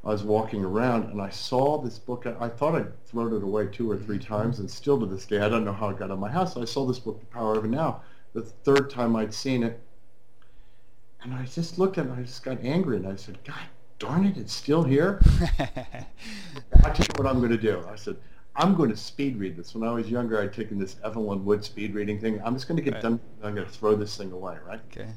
I 0.04 0.08
was 0.08 0.22
walking 0.22 0.64
around 0.64 1.10
and 1.10 1.20
I 1.20 1.28
saw 1.28 1.78
this 1.78 1.98
book. 1.98 2.26
I 2.26 2.48
thought 2.48 2.74
I'd 2.74 3.04
thrown 3.04 3.34
it 3.34 3.42
away 3.42 3.66
two 3.66 3.90
or 3.90 3.98
three 3.98 4.18
times 4.18 4.60
and 4.60 4.70
still 4.70 4.98
to 4.98 5.06
this 5.06 5.26
day 5.26 5.40
I 5.40 5.48
don't 5.48 5.64
know 5.64 5.72
how 5.72 5.90
it 5.90 5.98
got 5.98 6.10
in 6.10 6.18
my 6.18 6.30
house. 6.30 6.56
I 6.56 6.64
saw 6.64 6.86
this 6.86 6.98
book, 6.98 7.20
The 7.20 7.26
Power 7.26 7.58
of 7.58 7.64
Now. 7.64 8.02
The 8.32 8.42
third 8.42 8.88
time 8.90 9.16
I'd 9.16 9.34
seen 9.34 9.62
it, 9.62 9.80
and 11.22 11.34
I 11.34 11.44
just 11.44 11.78
looked 11.78 11.98
at 11.98 12.06
it 12.06 12.10
and 12.10 12.20
I 12.20 12.22
just 12.22 12.42
got 12.42 12.62
angry 12.62 12.96
and 12.96 13.06
I 13.06 13.16
said, 13.16 13.38
God 13.44 13.60
darn 13.98 14.24
it, 14.24 14.36
it's 14.36 14.52
still 14.52 14.82
here. 14.82 15.20
I'll 15.58 16.94
tell 16.94 17.06
you 17.06 17.14
what 17.16 17.26
I'm 17.26 17.38
going 17.38 17.50
to 17.50 17.58
do. 17.58 17.84
I 17.90 17.96
said, 17.96 18.16
I'm 18.54 18.74
going 18.74 18.90
to 18.90 18.96
speed 18.96 19.38
read 19.38 19.56
this. 19.56 19.74
When 19.74 19.88
I 19.88 19.92
was 19.92 20.08
younger, 20.08 20.40
I'd 20.40 20.52
taken 20.52 20.78
this 20.78 20.96
Evelyn 21.04 21.44
Wood 21.44 21.64
speed 21.64 21.94
reading 21.94 22.20
thing. 22.20 22.40
I'm 22.44 22.54
just 22.54 22.66
going 22.66 22.76
to 22.76 22.82
get 22.82 22.94
right. 22.94 23.02
done. 23.02 23.20
I'm 23.42 23.54
going 23.54 23.66
to 23.66 23.72
throw 23.72 23.94
this 23.94 24.16
thing 24.16 24.32
away, 24.32 24.56
right? 24.66 24.80
Okay. 24.90 25.08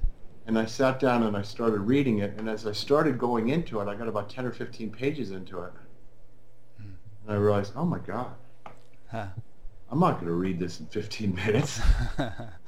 And 0.48 0.58
I 0.58 0.66
sat 0.66 1.00
down 1.00 1.24
and 1.24 1.38
I 1.38 1.42
started 1.42 1.82
reading 1.82 2.20
it. 2.20 2.34
And 2.38 2.50
as 2.50 2.66
I 2.66 2.72
started 2.72 3.18
going 3.18 3.50
into 3.50 3.80
it, 3.80 3.88
I 3.88 3.96
got 3.96 4.08
about 4.08 4.30
10 4.30 4.46
or 4.46 4.52
15 4.52 4.92
pages 4.92 5.32
into 5.32 5.62
it. 5.62 5.72
Hmm. 6.78 6.92
And 7.24 7.36
I 7.36 7.36
realized, 7.36 7.74
oh 7.76 7.86
my 7.86 8.00
God, 8.00 8.34
huh. 9.10 9.28
I'm 9.90 10.00
not 10.00 10.14
going 10.14 10.28
to 10.28 10.34
read 10.34 10.58
this 10.58 10.80
in 10.80 10.86
15 10.88 11.36
minutes. 11.36 11.82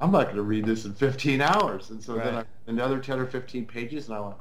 I'm 0.00 0.10
not 0.10 0.24
going 0.24 0.36
to 0.36 0.42
read 0.42 0.64
this 0.64 0.84
in 0.84 0.94
15 0.94 1.40
hours. 1.40 1.90
And 1.90 2.02
so 2.02 2.14
right. 2.14 2.24
then 2.24 2.34
I, 2.36 2.44
another 2.66 2.98
10 2.98 3.18
or 3.18 3.26
15 3.26 3.66
pages, 3.66 4.08
and 4.08 4.16
I 4.16 4.20
went, 4.20 4.36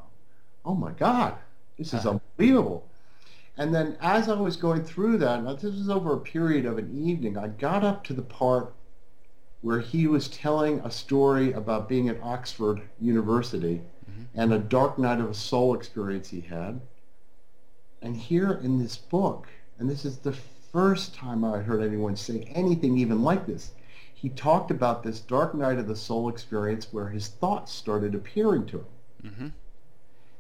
oh 0.66 0.76
my 0.76 0.92
God, 0.92 1.36
this 1.78 1.94
is 1.94 2.06
uh-huh. 2.06 2.20
unbelievable. 2.38 2.86
And 3.58 3.76
then 3.76 3.98
as 4.00 4.30
I 4.30 4.40
was 4.40 4.56
going 4.56 4.84
through 4.84 5.18
that, 5.18 5.44
this 5.60 5.74
was 5.74 5.90
over 5.90 6.14
a 6.14 6.20
period 6.20 6.66
of 6.66 6.78
an 6.78 6.98
evening, 6.98 7.38
I 7.38 7.48
got 7.48 7.84
up 7.84 8.06
to 8.06 8.14
the 8.14 8.22
part 8.22 8.74
where 9.62 9.82
he 9.82 10.08
was 10.08 10.30
telling 10.30 10.80
a 10.80 10.92
story 10.92 11.52
about 11.52 11.90
being 11.90 12.08
at 12.08 12.22
Oxford 12.24 12.82
University 13.02 13.82
mm-hmm. 14.10 14.40
and 14.40 14.54
a 14.54 14.60
dark 14.60 14.98
night 14.98 15.20
of 15.20 15.30
a 15.30 15.34
soul 15.34 15.76
experience 15.76 16.30
he 16.30 16.40
had. 16.40 16.80
And 18.02 18.16
here 18.16 18.54
in 18.64 18.80
this 18.80 18.96
book, 18.96 19.48
and 19.78 19.90
this 19.90 20.06
is 20.06 20.20
the 20.20 20.38
first 20.72 21.14
time 21.14 21.44
I 21.44 21.58
heard 21.58 21.82
anyone 21.82 22.16
say 22.16 22.50
anything 22.56 22.98
even 22.98 23.24
like 23.24 23.46
this, 23.46 23.72
he 24.22 24.28
talked 24.28 24.70
about 24.70 25.02
this 25.02 25.22
dark 25.22 25.56
night 25.56 25.78
of 25.78 25.88
the 25.88 25.96
soul 25.96 26.28
experience 26.28 26.90
where 26.92 27.08
his 27.08 27.30
thoughts 27.30 27.72
started 27.72 28.14
appearing 28.14 28.66
to 28.66 28.80
him 28.80 28.86
mm-hmm. 29.24 29.48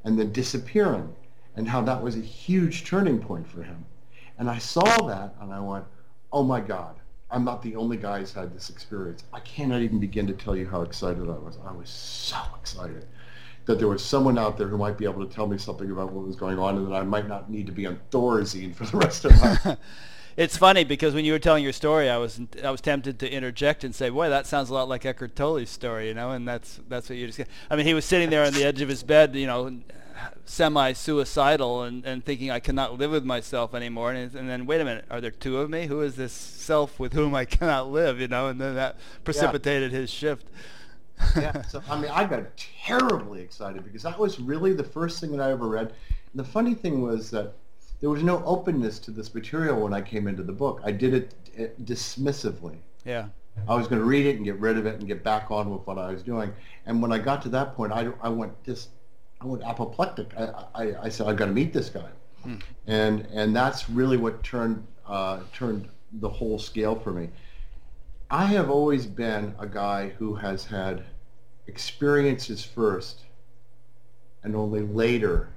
and 0.03 0.19
then 0.19 0.33
disappearing 0.33 1.15
and 1.55 1.69
how 1.69 1.81
that 1.81 2.03
was 2.03 2.17
a 2.17 2.21
huge 2.21 2.83
turning 2.83 3.19
point 3.19 3.47
for 3.47 3.63
him. 3.63 3.85
And 4.37 4.49
I 4.49 4.57
saw 4.57 5.07
that 5.07 5.33
and 5.39 5.53
I 5.53 5.61
went, 5.61 5.85
oh 6.33 6.43
my 6.43 6.59
God, 6.59 6.97
I'm 7.31 7.45
not 7.45 7.61
the 7.61 7.77
only 7.77 7.95
guy 7.95 8.19
who's 8.19 8.33
had 8.33 8.53
this 8.53 8.69
experience. 8.69 9.23
I 9.31 9.39
cannot 9.39 9.81
even 9.81 9.97
begin 9.97 10.27
to 10.27 10.33
tell 10.33 10.57
you 10.57 10.67
how 10.67 10.81
excited 10.81 11.23
I 11.29 11.37
was. 11.37 11.57
I 11.65 11.71
was 11.71 11.89
so 11.89 12.35
excited 12.59 13.05
that 13.65 13.79
there 13.79 13.87
was 13.87 14.03
someone 14.03 14.37
out 14.37 14.57
there 14.57 14.67
who 14.67 14.77
might 14.77 14.97
be 14.97 15.05
able 15.05 15.25
to 15.25 15.33
tell 15.33 15.47
me 15.47 15.57
something 15.57 15.89
about 15.89 16.11
what 16.11 16.27
was 16.27 16.35
going 16.35 16.59
on 16.59 16.75
and 16.75 16.85
that 16.87 16.95
I 16.95 17.03
might 17.03 17.29
not 17.29 17.49
need 17.49 17.67
to 17.67 17.71
be 17.71 17.85
on 17.85 17.97
Thorazine 18.11 18.75
for 18.75 18.83
the 18.83 18.97
rest 18.97 19.23
of 19.23 19.31
my 19.39 19.57
life. 19.63 19.77
it's 20.37 20.57
funny 20.57 20.83
because 20.83 21.13
when 21.13 21.25
you 21.25 21.33
were 21.33 21.39
telling 21.39 21.63
your 21.63 21.73
story, 21.73 22.09
I 22.09 22.17
was 22.17 22.39
I 22.63 22.71
was 22.71 22.81
tempted 22.81 23.19
to 23.19 23.31
interject 23.31 23.83
and 23.83 23.93
say, 23.93 24.09
"Boy, 24.09 24.29
that 24.29 24.47
sounds 24.47 24.69
a 24.69 24.73
lot 24.73 24.87
like 24.87 25.05
Eckhart 25.05 25.35
Tolle's 25.35 25.69
story," 25.69 26.07
you 26.07 26.13
know, 26.13 26.31
and 26.31 26.47
that's 26.47 26.79
that's 26.87 27.09
what 27.09 27.17
you 27.17 27.27
just. 27.27 27.41
I 27.69 27.75
mean, 27.75 27.85
he 27.85 27.93
was 27.93 28.05
sitting 28.05 28.29
there 28.29 28.45
on 28.45 28.53
the 28.53 28.63
edge 28.63 28.81
of 28.81 28.89
his 28.89 29.03
bed, 29.03 29.35
you 29.35 29.47
know, 29.47 29.79
semi-suicidal 30.45 31.83
and, 31.83 32.05
and 32.05 32.25
thinking 32.25 32.51
I 32.51 32.59
cannot 32.59 32.97
live 32.97 33.11
with 33.11 33.23
myself 33.23 33.73
anymore. 33.73 34.11
And, 34.11 34.33
and 34.35 34.49
then, 34.49 34.65
wait 34.65 34.81
a 34.81 34.85
minute, 34.85 35.05
are 35.09 35.21
there 35.21 35.31
two 35.31 35.59
of 35.59 35.69
me? 35.69 35.87
Who 35.87 36.01
is 36.01 36.15
this 36.15 36.33
self 36.33 36.99
with 36.99 37.13
whom 37.13 37.35
I 37.35 37.45
cannot 37.45 37.91
live? 37.91 38.19
You 38.19 38.27
know, 38.27 38.47
and 38.47 38.59
then 38.59 38.75
that 38.75 38.97
precipitated 39.23 39.91
yeah. 39.91 39.99
his 39.99 40.09
shift. 40.09 40.47
yeah, 41.35 41.61
so 41.63 41.81
I 41.89 41.99
mean, 41.99 42.11
I 42.11 42.25
got 42.25 42.45
terribly 42.57 43.41
excited 43.41 43.83
because 43.83 44.03
that 44.03 44.17
was 44.17 44.39
really 44.39 44.73
the 44.73 44.83
first 44.83 45.19
thing 45.19 45.31
that 45.35 45.41
I 45.41 45.51
ever 45.51 45.67
read. 45.67 45.87
And 45.87 46.39
the 46.39 46.45
funny 46.45 46.73
thing 46.73 47.01
was 47.01 47.29
that 47.31 47.53
there 47.99 48.09
was 48.09 48.23
no 48.23 48.43
openness 48.45 48.99
to 48.99 49.11
this 49.11 49.33
material 49.33 49.81
when 49.81 49.93
I 49.93 50.01
came 50.01 50.27
into 50.27 50.43
the 50.43 50.53
book. 50.53 50.81
I 50.83 50.91
did 50.91 51.13
it 51.13 51.33
eh, 51.57 51.67
dismissively. 51.83 52.77
Yeah. 53.05 53.27
I 53.67 53.75
was 53.75 53.87
going 53.87 53.99
to 53.99 54.05
read 54.05 54.25
it 54.25 54.37
and 54.37 54.45
get 54.45 54.57
rid 54.59 54.77
of 54.77 54.85
it 54.85 54.99
and 54.99 55.07
get 55.07 55.21
back 55.23 55.51
on 55.51 55.69
with 55.69 55.85
what 55.85 55.97
I 55.97 56.11
was 56.11 56.23
doing. 56.23 56.53
And 56.85 57.01
when 57.01 57.11
I 57.11 57.19
got 57.19 57.41
to 57.41 57.49
that 57.49 57.75
point, 57.75 57.91
I, 57.91 58.09
I 58.21 58.29
went 58.29 58.53
just 58.63 58.89
I 59.41 59.45
went 59.45 59.63
apoplectic. 59.63 60.31
I, 60.37 60.65
I, 60.75 61.03
I 61.03 61.09
said, 61.09 61.27
I've 61.27 61.37
got 61.37 61.45
to 61.45 61.51
meet 61.51 61.71
this 61.71 61.89
guy. 61.89 62.09
Hmm. 62.43 62.55
And, 62.87 63.25
and 63.33 63.55
that's 63.55 63.89
really 63.89 64.17
what 64.17 64.43
turned, 64.43 64.85
uh, 65.07 65.41
turned 65.53 65.87
the 66.11 66.29
whole 66.29 66.59
scale 66.59 66.95
for 66.95 67.11
me. 67.11 67.29
I 68.29 68.45
have 68.45 68.69
always 68.69 69.05
been 69.05 69.55
a 69.59 69.65
guy 69.65 70.09
who 70.09 70.35
has 70.35 70.65
had 70.65 71.03
experiences 71.67 72.63
first 72.63 73.21
and 74.43 74.55
only 74.55 74.81
later 74.81 75.49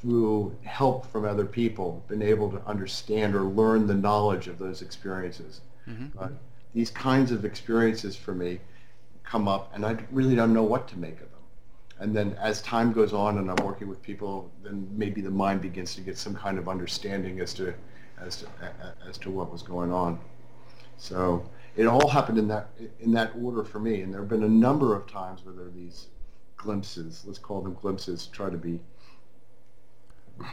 through 0.00 0.56
help 0.62 1.10
from 1.10 1.24
other 1.24 1.46
people 1.46 2.04
been 2.08 2.22
able 2.22 2.50
to 2.50 2.60
understand 2.66 3.34
or 3.34 3.42
learn 3.42 3.86
the 3.86 3.94
knowledge 3.94 4.46
of 4.46 4.58
those 4.58 4.82
experiences. 4.82 5.60
Mm-hmm. 5.88 6.06
But 6.18 6.32
these 6.74 6.90
kinds 6.90 7.32
of 7.32 7.44
experiences 7.44 8.16
for 8.16 8.34
me 8.34 8.60
come 9.24 9.48
up 9.48 9.72
and 9.74 9.84
I 9.84 9.96
really 10.10 10.36
don't 10.36 10.52
know 10.52 10.62
what 10.62 10.86
to 10.88 10.98
make 10.98 11.14
of 11.14 11.30
them 11.30 11.36
and 11.98 12.14
then 12.14 12.36
as 12.40 12.60
time 12.62 12.92
goes 12.92 13.12
on 13.12 13.38
and 13.38 13.50
I'm 13.50 13.64
working 13.64 13.88
with 13.88 14.02
people, 14.02 14.50
then 14.62 14.88
maybe 14.92 15.20
the 15.20 15.30
mind 15.30 15.62
begins 15.62 15.94
to 15.94 16.02
get 16.02 16.18
some 16.18 16.34
kind 16.34 16.58
of 16.58 16.68
understanding 16.68 17.40
as 17.40 17.54
to 17.54 17.74
as 18.18 18.36
to 18.38 18.46
as 19.08 19.18
to 19.18 19.30
what 19.30 19.50
was 19.50 19.62
going 19.62 19.92
on. 19.92 20.18
So 20.98 21.48
it 21.74 21.86
all 21.86 22.08
happened 22.08 22.38
in 22.38 22.48
that 22.48 22.68
in 23.00 23.12
that 23.12 23.32
order 23.40 23.64
for 23.64 23.78
me, 23.78 24.02
and 24.02 24.12
there 24.12 24.20
have 24.20 24.28
been 24.28 24.44
a 24.44 24.48
number 24.48 24.94
of 24.94 25.06
times 25.06 25.44
where 25.44 25.54
there 25.54 25.66
are 25.66 25.70
these 25.70 26.08
glimpses. 26.56 27.24
Let's 27.26 27.38
call 27.38 27.62
them 27.62 27.74
glimpses. 27.74 28.26
Try 28.26 28.50
to 28.50 28.58
be 28.58 28.78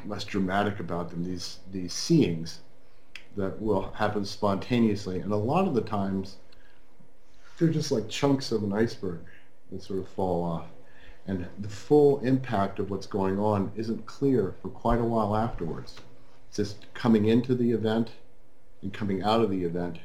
less 0.05 0.23
dramatic 0.23 0.79
about 0.79 1.09
them. 1.09 1.23
These 1.23 1.59
these 1.71 1.93
seeings 1.93 2.61
that 3.35 3.61
will 3.61 3.91
happen 3.91 4.25
spontaneously, 4.25 5.19
and 5.19 5.31
a 5.31 5.37
lot 5.37 5.67
of 5.67 5.73
the 5.73 5.81
times 5.81 6.37
they're 7.57 7.69
just 7.69 7.91
like 7.91 8.09
chunks 8.09 8.51
of 8.51 8.63
an 8.63 8.73
iceberg 8.73 9.21
that 9.71 9.81
sort 9.81 9.99
of 9.99 10.07
fall 10.07 10.43
off 10.43 10.67
and 11.25 11.47
the 11.59 11.69
full 11.69 12.19
impact 12.19 12.79
of 12.79 12.89
what's 12.89 13.07
going 13.07 13.39
on 13.39 13.71
isn't 13.75 14.05
clear 14.05 14.55
for 14.61 14.69
quite 14.69 14.99
a 14.99 15.03
while 15.03 15.35
afterwards. 15.35 15.95
It's 16.49 16.57
just 16.57 16.93
coming 16.93 17.25
into 17.25 17.55
the 17.55 17.71
event 17.71 18.11
and 18.81 18.93
coming 18.93 19.23
out 19.23 19.41
of 19.41 19.49
the 19.49 19.63
event. 19.63 19.99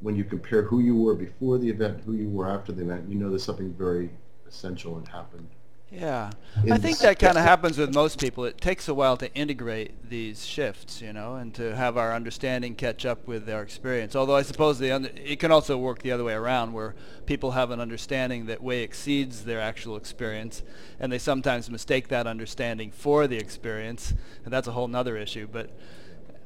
When 0.00 0.16
you 0.16 0.24
compare 0.24 0.62
who 0.62 0.80
you 0.80 0.96
were 0.96 1.14
before 1.14 1.58
the 1.58 1.68
event, 1.68 2.02
who 2.04 2.14
you 2.14 2.28
were 2.28 2.48
after 2.48 2.72
the 2.72 2.82
event, 2.82 3.08
you 3.08 3.16
know 3.16 3.28
there's 3.28 3.44
something 3.44 3.74
very 3.74 4.10
essential 4.46 4.98
had 4.98 5.08
happened. 5.08 5.48
Yeah, 5.90 6.32
I 6.70 6.76
think 6.76 6.98
that 6.98 7.18
kind 7.18 7.38
of 7.38 7.44
happens 7.44 7.78
with 7.78 7.94
most 7.94 8.20
people. 8.20 8.44
It 8.44 8.60
takes 8.60 8.88
a 8.88 8.94
while 8.94 9.16
to 9.16 9.32
integrate 9.34 10.10
these 10.10 10.44
shifts, 10.44 11.00
you 11.00 11.14
know, 11.14 11.36
and 11.36 11.54
to 11.54 11.74
have 11.74 11.96
our 11.96 12.14
understanding 12.14 12.74
catch 12.74 13.06
up 13.06 13.26
with 13.26 13.48
our 13.48 13.62
experience. 13.62 14.14
Although 14.14 14.36
I 14.36 14.42
suppose 14.42 14.78
the 14.78 14.92
under, 14.92 15.08
it 15.16 15.40
can 15.40 15.50
also 15.50 15.78
work 15.78 16.02
the 16.02 16.12
other 16.12 16.24
way 16.24 16.34
around, 16.34 16.74
where 16.74 16.94
people 17.24 17.52
have 17.52 17.70
an 17.70 17.80
understanding 17.80 18.44
that 18.46 18.62
way 18.62 18.82
exceeds 18.82 19.44
their 19.44 19.62
actual 19.62 19.96
experience, 19.96 20.62
and 21.00 21.10
they 21.10 21.18
sometimes 21.18 21.70
mistake 21.70 22.08
that 22.08 22.26
understanding 22.26 22.90
for 22.90 23.26
the 23.26 23.38
experience, 23.38 24.12
and 24.44 24.52
that's 24.52 24.68
a 24.68 24.72
whole 24.72 24.94
other 24.94 25.16
issue. 25.16 25.48
But 25.50 25.70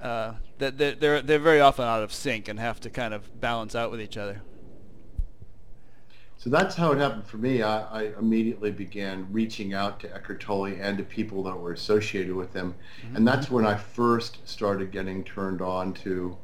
uh, 0.01 0.35
they're, 0.59 0.71
they're 0.71 1.21
they're 1.21 1.39
very 1.41 1.61
often 1.61 1.85
out 1.85 2.05
of 2.05 2.13
sync 2.13 2.47
and 2.47 2.61
have 2.61 2.79
to 2.81 2.91
kind 2.91 3.13
of 3.13 3.41
balance 3.41 3.75
out 3.75 3.91
with 3.91 4.01
each 4.01 4.17
other. 4.17 4.43
So 6.43 6.51
that's 6.51 6.75
how 6.75 6.91
it 6.91 6.99
happened 6.99 7.25
for 7.25 7.37
me. 7.37 7.63
I, 7.63 7.83
I, 7.83 8.03
immediately 8.19 8.73
began 8.73 9.29
reaching 9.31 9.75
out 9.75 10.01
to 10.01 10.13
Eckhart 10.13 10.41
Tolle 10.41 10.75
and 10.75 10.99
to 10.99 11.05
people 11.05 11.45
that 11.45 11.57
were 11.57 11.73
associated 11.73 12.35
with 12.35 12.53
him. 12.53 12.75
Mm-hmm. 13.01 13.15
And 13.15 13.29
that's 13.29 13.49
when 13.49 13.65
I 13.65 13.77
first 13.77 14.39
started 14.45 14.91
getting 14.91 15.23
turned 15.23 15.63
on 15.63 15.95
to 16.03 16.37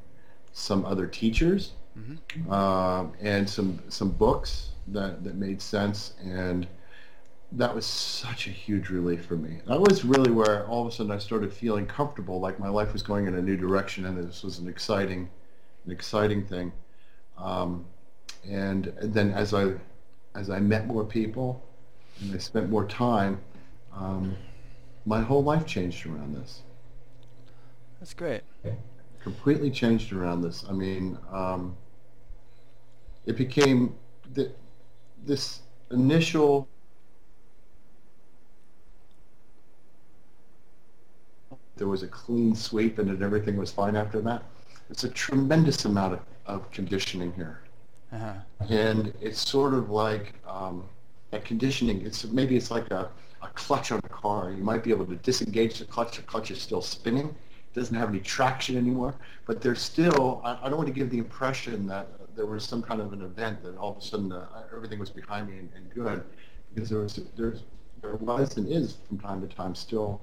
some 0.53 0.85
other 0.85 1.09
teachers 1.09 1.73
mm-hmm. 1.99 2.49
uh, 2.49 3.07
and 3.21 3.51
some, 3.51 3.81
some 3.89 4.11
books 4.11 4.69
that, 4.87 5.25
that 5.25 5.35
made 5.35 5.61
sense. 5.61 6.13
And 6.23 6.69
that 7.51 7.75
was 7.75 7.85
such 7.85 8.47
a 8.47 8.51
huge 8.51 8.91
relief 8.91 9.25
for 9.25 9.37
me. 9.37 9.59
That 9.67 9.81
was 9.81 10.05
really 10.05 10.31
where 10.31 10.65
all 10.69 10.87
of 10.87 10.93
a 10.93 10.95
sudden 10.95 11.11
I 11.11 11.19
started 11.19 11.53
feeling 11.53 11.87
comfortable, 11.87 12.39
like 12.39 12.61
my 12.61 12.69
life 12.69 12.93
was 12.93 13.03
going 13.03 13.27
in 13.27 13.35
a 13.35 13.43
new 13.43 13.57
direction 13.57 14.05
and 14.05 14.17
this 14.17 14.45
was 14.45 14.61
an 14.61 14.69
exciting, 14.69 15.29
an 15.87 15.91
exciting 15.91 16.47
thing. 16.47 16.71
Um, 17.37 17.85
and 18.49 18.93
then 19.03 19.31
as 19.33 19.55
I 19.55 19.75
as 20.35 20.51
I 20.51 20.61
met 20.61 20.87
more 20.87 21.05
people 21.05 21.63
and 22.21 22.35
I 22.35 22.39
spent 22.39 22.71
more 22.71 22.87
time, 22.87 23.41
um, 23.95 24.37
my 25.05 25.21
whole 25.21 25.43
life 25.43 25.67
changed 25.67 26.07
around 26.07 26.35
this. 26.35 26.63
That's 28.01 28.15
great. 28.15 28.43
Completely 29.21 29.71
changed 29.71 30.13
around 30.13 30.43
this. 30.43 30.65
I 30.69 30.73
mean, 30.73 31.19
um, 31.33 31.77
it 33.27 33.37
became 33.37 33.95
the, 34.35 34.53
this 35.25 35.61
initial 35.91 36.69
there 41.77 41.89
was 41.89 42.03
a 42.03 42.09
clean 42.09 42.55
sweep 42.55 42.99
and 42.99 43.23
everything 43.23 43.57
was 43.57 43.71
fine 43.71 43.95
after 43.95 44.21
that. 44.21 44.43
It's 44.91 45.05
a 45.05 45.09
tremendous 45.09 45.85
amount 45.85 46.15
of, 46.15 46.21
of 46.47 46.71
conditioning 46.73 47.33
here. 47.35 47.61
Uh-huh. 48.12 48.35
And 48.68 49.12
it's 49.21 49.47
sort 49.49 49.75
of 49.75 49.90
like 49.90 50.35
um, 50.47 50.88
a 51.33 51.38
conditioning. 51.38 52.05
It's 52.07 52.25
maybe 52.25 52.57
it's 52.57 52.71
like 52.71 52.90
a, 52.90 53.11
a 53.42 53.49
clutch 53.49 53.92
on 53.92 54.01
a 54.03 54.09
car. 54.09 54.51
You 54.51 54.64
might 54.64 54.83
be 54.83 54.90
able 54.90 55.07
to 55.07 55.16
disengage 55.16 55.79
the 55.79 55.85
clutch. 55.85 56.16
The 56.16 56.23
clutch 56.23 56.51
is 56.51 56.61
still 56.61 56.83
spinning. 56.83 57.27
It 57.29 57.75
doesn't 57.75 57.94
have 57.94 58.09
any 58.09 58.21
traction 58.21 58.77
anymore. 58.77 59.14
But 59.47 59.61
there's 59.61 59.81
still. 59.81 60.40
I, 60.44 60.59
I 60.62 60.68
don't 60.68 60.79
want 60.79 60.88
to 60.88 60.94
give 60.94 61.11
the 61.11 61.18
impression 61.18 61.87
that 61.88 62.09
there 62.35 62.47
was 62.47 62.64
some 62.64 62.83
kind 62.83 63.01
of 63.01 63.12
an 63.12 63.23
event 63.23 63.62
that 63.64 63.77
all 63.77 63.92
of 63.92 63.99
a 63.99 64.01
sudden 64.01 64.33
uh, 64.33 64.47
everything 64.75 64.99
was 64.99 65.11
behind 65.11 65.49
me 65.49 65.59
and, 65.59 65.68
and 65.77 65.90
good, 65.92 66.23
because 66.75 66.88
there 66.88 67.01
was 67.01 67.21
there's 67.37 67.64
there 68.01 68.14
was 68.14 68.57
and 68.57 68.68
is 68.68 68.99
from 69.09 69.18
time 69.18 69.40
to 69.47 69.55
time 69.55 69.75
still 69.75 70.23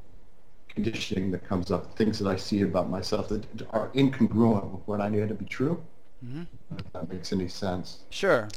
conditioning 0.70 1.32
that 1.32 1.48
comes 1.48 1.72
up, 1.72 1.96
things 1.98 2.20
that 2.20 2.28
I 2.28 2.36
see 2.36 2.62
about 2.62 2.90
myself 2.90 3.30
that 3.30 3.46
are 3.72 3.90
incongruent 3.90 4.72
with 4.72 4.88
what 4.88 5.02
I 5.02 5.10
knew 5.10 5.26
to 5.28 5.34
be 5.34 5.46
true. 5.46 5.82
Mm-hmm. 6.26 6.44
If 6.78 6.94
that 6.94 7.10
makes 7.10 7.32
any 7.32 7.48
sense. 7.48 8.00
Sure. 8.10 8.50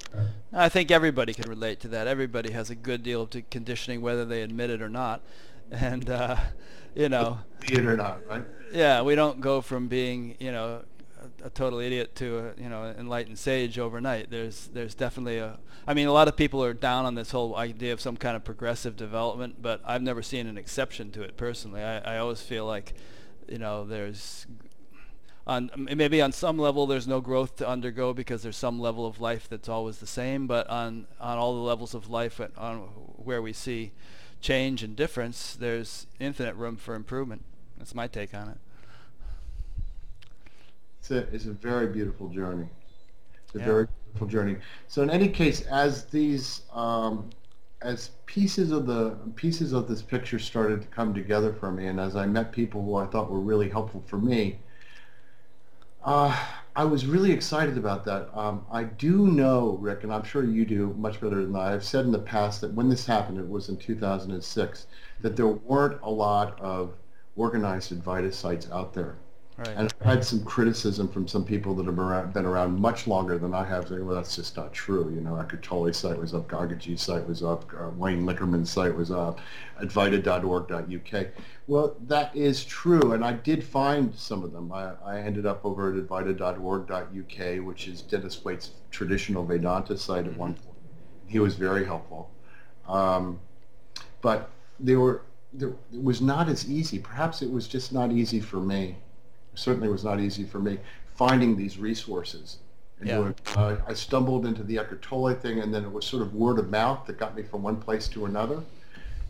I 0.53 0.69
think 0.69 0.91
everybody 0.91 1.35
can 1.35 1.49
relate 1.49 1.81
to 1.81 1.89
that. 1.89 2.07
Everybody 2.07 2.53
has 2.53 2.71
a 2.71 2.75
good 2.75 3.03
deal 3.03 3.23
of 3.23 3.31
conditioning, 3.51 4.01
whether 4.01 4.25
they 4.25 4.43
admit 4.43 4.71
it 4.71 4.81
or 4.81 4.89
not. 4.89 5.21
And, 5.71 6.09
uh, 6.09 6.37
you 6.95 7.09
know. 7.09 7.41
Be 7.61 7.75
it 7.75 7.85
or 7.85 7.97
not, 7.97 8.27
right? 8.27 8.45
Yeah, 8.73 9.03
we 9.03 9.15
don't 9.15 9.41
go 9.41 9.61
from 9.61 9.89
being, 9.89 10.37
you 10.41 10.53
know, 10.53 10.83
a, 11.43 11.47
a 11.47 11.51
total 11.51 11.81
idiot 11.81 12.15
to 12.17 12.39
a, 12.39 12.63
you 12.63 12.69
know, 12.69 12.95
enlightened 12.99 13.39
sage 13.39 13.79
overnight. 13.79 14.31
There's, 14.31 14.69
there's 14.69 14.95
definitely 14.95 15.39
a. 15.39 15.59
I 15.87 15.95
mean, 15.95 16.07
a 16.07 16.13
lot 16.13 16.29
of 16.29 16.37
people 16.37 16.63
are 16.65 16.75
down 16.75 17.07
on 17.07 17.15
this 17.15 17.31
whole 17.31 17.57
idea 17.57 17.93
of 17.93 18.01
some 18.01 18.17
kind 18.17 18.37
of 18.37 18.45
progressive 18.45 18.97
development, 18.97 19.63
but 19.63 19.81
I've 19.85 20.03
never 20.03 20.23
seen 20.23 20.47
an 20.47 20.59
exception 20.59 21.11
to 21.13 21.23
it 21.23 21.37
personally. 21.37 21.83
I, 21.83 22.17
I 22.17 22.19
always 22.19 22.43
feel 22.43 22.67
like, 22.67 22.95
you 23.49 23.59
know, 23.59 23.85
there's 23.85 24.47
on 25.49 25.71
maybe 25.77 26.21
on 26.21 26.31
some 26.31 26.59
level 26.59 26.87
there's 26.87 27.09
no 27.09 27.21
growth 27.21 27.57
to 27.57 27.67
undergo 27.67 28.13
because 28.13 28.43
there's 28.43 28.57
some 28.57 28.79
level 28.79 29.07
of 29.07 29.19
life 29.19 29.49
that's 29.49 29.69
always 29.69 29.99
the 29.99 30.07
same 30.07 30.47
but 30.47 30.69
on 30.69 31.07
on 31.21 31.39
all 31.39 31.55
the 31.55 31.61
levels 31.61 31.95
of 31.95 32.11
life 32.11 32.39
at, 32.39 32.51
on 32.59 32.81
where 33.17 33.41
we 33.41 33.53
see 33.53 33.93
change 34.41 34.83
and 34.83 34.97
difference 34.97 35.57
there's 35.57 36.07
infinite 36.21 36.55
room 36.55 36.77
for 36.77 36.95
improvement. 36.95 37.43
That's 37.79 37.95
my 37.95 38.07
take 38.07 38.35
on 38.35 38.49
it. 38.49 38.59
It's 41.01 41.11
a, 41.11 41.19
it's 41.35 41.47
a 41.47 41.53
very 41.53 41.87
beautiful 41.87 42.29
journey. 42.29 42.69
It's 43.45 43.55
a 43.55 43.59
yeah. 43.59 43.65
very 43.65 43.87
beautiful 44.05 44.27
journey. 44.27 44.57
So 44.89 45.03
in 45.03 45.11
any 45.11 45.29
case 45.29 45.63
as 45.63 46.05
these 46.07 46.63
um, 46.73 47.31
as 47.81 48.11
pieces 48.27 48.73
of 48.73 48.87
the 48.87 49.17
pieces 49.37 49.73
of 49.73 49.89
this 49.89 50.03
picture 50.03 50.39
started 50.39 50.83
to 50.83 50.89
come 50.89 51.15
together 51.15 51.53
for 51.53 51.71
me 51.71 51.87
and 51.87 52.01
as 52.01 52.17
I 52.17 52.27
met 52.27 52.53
people 52.53 52.85
who 52.85 52.97
I 52.97 53.07
thought 53.07 53.31
were 53.31 53.41
really 53.41 53.69
helpful 53.69 54.03
for 54.07 54.19
me 54.19 54.59
uh, 56.05 56.37
I 56.77 56.85
was 56.85 57.07
really 57.07 57.33
excited 57.33 57.77
about 57.77 58.05
that. 58.05 58.31
Um, 58.33 58.65
I 58.71 58.85
do 58.85 59.27
know, 59.27 59.79
Rick, 59.81 60.05
and 60.05 60.13
I'm 60.13 60.23
sure 60.23 60.45
you 60.45 60.65
do 60.65 60.95
much 60.97 61.21
better 61.21 61.45
than 61.45 61.57
I. 61.57 61.75
I've 61.75 61.85
said 61.85 62.05
in 62.05 62.13
the 62.13 62.21
past 62.21 62.61
that 62.61 62.73
when 62.73 62.89
this 62.89 63.05
happened, 63.05 63.39
it 63.39 63.49
was 63.49 63.69
in 63.69 63.77
2006, 63.77 64.87
that 65.21 65.37
there 65.37 65.49
weren't 65.49 66.01
a 66.03 66.11
lot 66.11 66.59
of 66.61 66.95
organized 67.35 67.93
Advaita 67.93 68.33
sites 68.33 68.71
out 68.71 68.95
there. 68.95 69.17
Right. 69.59 69.71
And 69.77 69.93
I've 70.01 70.07
had 70.07 70.25
some 70.25 70.45
criticism 70.45 71.09
from 71.09 71.27
some 71.27 71.45
people 71.45 71.75
that 71.75 71.87
have 71.87 71.97
been 71.97 72.05
around, 72.05 72.33
been 72.33 72.47
around 72.47 72.79
much 72.79 73.09
longer 73.09 73.39
than 73.39 73.55
I 73.55 73.65
have. 73.65 73.89
Saying, 73.89 74.07
well, 74.07 74.15
that's 74.15 74.37
just 74.37 74.57
not 74.57 74.73
true. 74.73 75.13
You 75.13 75.21
know, 75.21 75.45
Tolle's 75.63 75.97
site 75.97 76.17
was 76.17 76.33
up, 76.33 76.49
Gangaji's 76.49 77.03
site 77.03 77.27
was 77.27 77.43
up, 77.43 77.65
uh, 77.77 77.89
Wayne 77.97 78.25
Liquorman's 78.25 78.71
site 78.71 78.95
was 78.95 79.11
up, 79.11 79.41
advaita.org.uk. 79.83 81.27
Well, 81.67 81.97
that 82.07 82.37
is 82.37 82.65
true, 82.65 83.13
and 83.13 83.25
I 83.25 83.33
did 83.33 83.65
find 83.65 84.15
some 84.15 84.45
of 84.45 84.53
them. 84.53 84.71
I, 84.71 84.93
I 85.05 85.19
ended 85.19 85.45
up 85.45 85.65
over 85.65 85.93
at 85.93 86.07
advaita.org.uk, 86.07 87.67
which 87.67 87.89
is 87.89 88.03
Dennis 88.03 88.45
Waite's 88.45 88.71
traditional 88.93 89.45
Vedanta 89.45 89.99
site 89.99 90.29
at 90.29 90.37
one 90.37 90.55
point. 90.55 90.77
He 91.27 91.41
was 91.41 91.57
very 91.57 91.85
helpful. 91.85 92.31
Um, 92.87 93.41
but 94.21 94.51
they 94.79 94.95
were, 94.95 95.23
there, 95.53 95.71
it 95.93 96.01
was 96.01 96.21
not 96.21 96.49
as 96.49 96.71
easy. 96.71 97.01
Perhaps 97.01 97.43
it 97.43 97.51
was 97.51 97.67
just 97.67 97.93
not 97.93 98.13
easy 98.13 98.39
for 98.39 98.61
me 98.61 98.99
certainly 99.59 99.89
was 99.89 100.05
not 100.05 100.21
easy 100.21 100.45
for 100.45 100.59
me 100.59 100.79
finding 101.19 101.57
these 101.57 101.79
resources. 101.79 102.59
And 103.01 103.09
Yeah. 103.09 103.33
uh, 103.57 103.77
I 103.87 103.95
stumbled 103.95 104.47
into 104.47 104.63
the 104.63 104.79
Eckhart 104.79 105.03
Tolle 105.03 105.35
thing, 105.35 105.59
and 105.59 105.75
then 105.75 105.85
it 105.85 105.93
was 105.93 106.05
sort 106.05 106.23
of 106.23 106.35
word 106.35 106.59
of 106.59 106.71
mouth 106.71 107.07
that 107.07 107.19
got 107.19 107.37
me 107.37 107.43
from 107.43 107.63
one 107.63 107.77
place 107.77 108.09
to 108.09 108.25
another. 108.25 108.63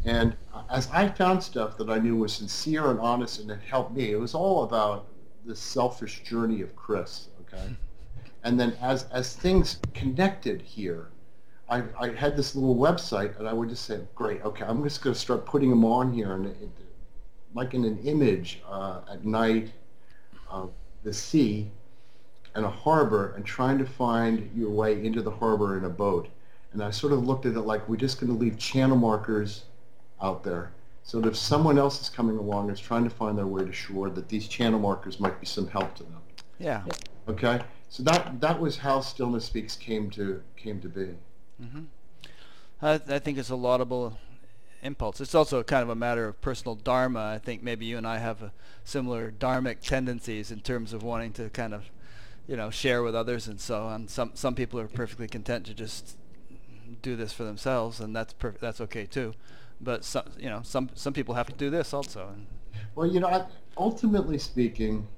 And 0.05 0.37
as 0.71 0.89
I 0.93 1.09
found 1.09 1.43
stuff 1.43 1.77
that 1.79 1.91
I 1.91 1.99
knew 1.99 2.17
was 2.17 2.33
sincere 2.33 2.91
and 2.91 3.01
honest 3.01 3.41
and 3.41 3.51
it 3.51 3.61
helped 3.61 3.93
me, 3.93 4.13
it 4.13 4.21
was 4.21 4.35
all 4.35 4.65
about 4.65 5.07
the 5.45 5.57
selfish 5.57 6.23
journey 6.23 6.61
of 6.61 6.77
Chris, 6.77 7.29
okay? 7.43 7.75
And 8.45 8.59
then 8.59 8.77
as, 8.81 9.05
as 9.11 9.35
things 9.35 9.81
connected 9.95 10.63
here, 10.63 11.09
I, 11.69 11.83
I 11.99 12.11
had 12.11 12.37
this 12.37 12.55
little 12.55 12.77
website 12.77 13.37
and 13.39 13.49
I 13.49 13.53
would 13.53 13.69
just 13.69 13.85
say, 13.85 14.01
great, 14.15 14.43
okay, 14.45 14.65
I'm 14.65 14.83
just 14.85 15.03
going 15.03 15.13
to 15.13 15.21
start 15.21 15.45
putting 15.45 15.71
them 15.71 15.85
on 15.85 16.13
here. 16.13 16.35
And 16.35 16.47
it, 16.47 16.71
like 17.53 17.75
in 17.75 17.85
an 17.85 17.99
image 18.05 18.63
uh, 18.67 19.01
at 19.11 19.25
night 19.25 19.73
of 20.51 20.73
the 21.03 21.13
sea 21.13 21.71
and 22.55 22.65
a 22.65 22.71
harbor 22.71 23.33
and 23.37 23.45
trying 23.45 23.79
to 23.79 23.87
find 23.87 24.51
your 24.55 24.71
way 24.71 25.05
into 25.05 25.23
the 25.23 25.31
harbor 25.31 25.79
in 25.79 25.85
a 25.85 25.91
boat. 25.91 26.29
And 26.73 26.83
I 26.83 26.91
sort 26.91 27.13
of 27.13 27.25
looked 27.27 27.47
at 27.47 27.55
it 27.55 27.61
like 27.61 27.89
we're 27.89 27.97
just 27.97 28.21
going 28.21 28.33
to 28.33 28.39
leave 28.39 28.59
channel 28.59 28.97
markers 28.97 29.65
out 30.21 30.43
there 30.45 30.73
so 31.03 31.21
that 31.21 31.29
if 31.29 31.37
someone 31.37 31.79
else 31.79 32.03
is 32.03 32.09
coming 32.09 32.37
along 32.37 32.69
and 32.69 32.77
is 32.77 32.81
trying 32.81 33.05
to 33.05 33.11
find 33.11 33.39
their 33.39 33.47
way 33.47 33.65
to 33.65 33.73
shore, 33.73 34.11
that 34.11 34.29
these 34.29 34.47
channel 34.47 34.79
markers 34.79 35.19
might 35.19 35.41
be 35.41 35.47
some 35.47 35.67
help 35.69 35.95
to 35.95 36.03
them. 36.03 36.21
Yeah. 36.59 36.83
Okay? 37.29 37.61
So 37.89 38.03
that, 38.03 38.41
that 38.41 38.61
was 38.61 38.77
how 38.77 39.01
Stillness 39.01 39.45
Speaks 39.45 39.75
came 39.77 40.11
to, 40.11 40.43
came 40.57 40.81
to 40.81 40.89
be. 40.89 41.15
Mm-hmm. 41.63 41.85
I, 42.83 43.01
I 43.09 43.19
think 43.19 43.39
it's 43.39 43.51
a 43.51 43.57
laudable 43.57 44.19
impulse. 44.83 45.21
It's 45.21 45.35
also 45.35 45.63
kind 45.63 45.83
of 45.83 45.89
a 45.89 45.95
matter 45.95 46.27
of 46.29 46.41
personal 46.41 46.75
dharma. 46.75 47.33
I 47.35 47.39
think 47.39 47.63
maybe 47.63 47.87
you 47.87 47.97
and 47.97 48.07
I 48.07 48.19
have 48.19 48.43
a 48.43 48.53
similar 48.85 49.31
dharmic 49.31 49.81
tendencies 49.81 50.51
in 50.51 50.61
terms 50.61 50.93
of 50.93 51.03
wanting 51.03 51.33
to 51.35 51.51
kind 51.51 51.75
of, 51.75 51.91
you 52.47 52.57
know, 52.57 52.71
share 52.71 53.03
with 53.03 53.15
others 53.15 53.47
and 53.49 53.61
so 53.61 53.83
on. 53.85 54.09
Some 54.09 54.33
some 54.35 54.55
people 54.55 54.81
are 54.81 54.89
perfectly 54.89 55.29
content 55.29 55.67
to 55.67 55.75
just 55.75 56.17
do 57.03 57.17
this 57.17 57.33
for 57.33 57.45
themselves, 57.45 58.01
and 58.01 58.15
that's 58.15 58.33
per- 58.35 58.57
that's 58.61 58.81
okay 58.81 59.07
too. 59.07 59.35
But 59.81 60.05
some 60.05 60.25
you 60.39 60.49
know 60.49 60.61
some 60.63 60.91
some 60.95 61.13
people 61.13 61.35
have 61.35 61.49
to 61.49 61.57
do 61.57 61.71
this 61.71 61.93
also. 61.93 62.29
And 62.33 62.47
Well, 62.95 63.07
you 63.07 63.21
know, 63.21 63.29
I, 63.29 63.47
ultimately 63.77 64.39
speaking, 64.39 65.09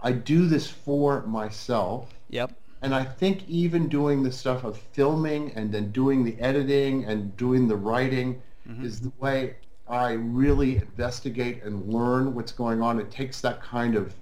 I 0.00 0.12
do 0.12 0.46
this 0.46 0.68
for 0.70 1.22
myself. 1.26 2.12
yep. 2.28 2.59
And 2.82 2.94
I 2.94 3.04
think 3.04 3.48
even 3.48 3.88
doing 3.88 4.22
the 4.22 4.32
stuff 4.32 4.64
of 4.64 4.78
filming 4.78 5.52
and 5.52 5.72
then 5.72 5.90
doing 5.92 6.24
the 6.24 6.38
editing 6.40 7.04
and 7.04 7.36
doing 7.36 7.68
the 7.68 7.76
writing 7.76 8.40
is 8.84 9.00
the 9.00 9.12
way 9.18 9.56
I 9.88 10.12
really 10.12 10.76
investigate 10.76 11.62
and 11.64 11.92
learn 11.92 12.34
what's 12.34 12.52
going 12.52 12.80
on. 12.82 13.00
It 13.00 13.10
takes 13.10 13.40
that 13.40 13.60
kind 13.60 13.96
of 13.96 14.14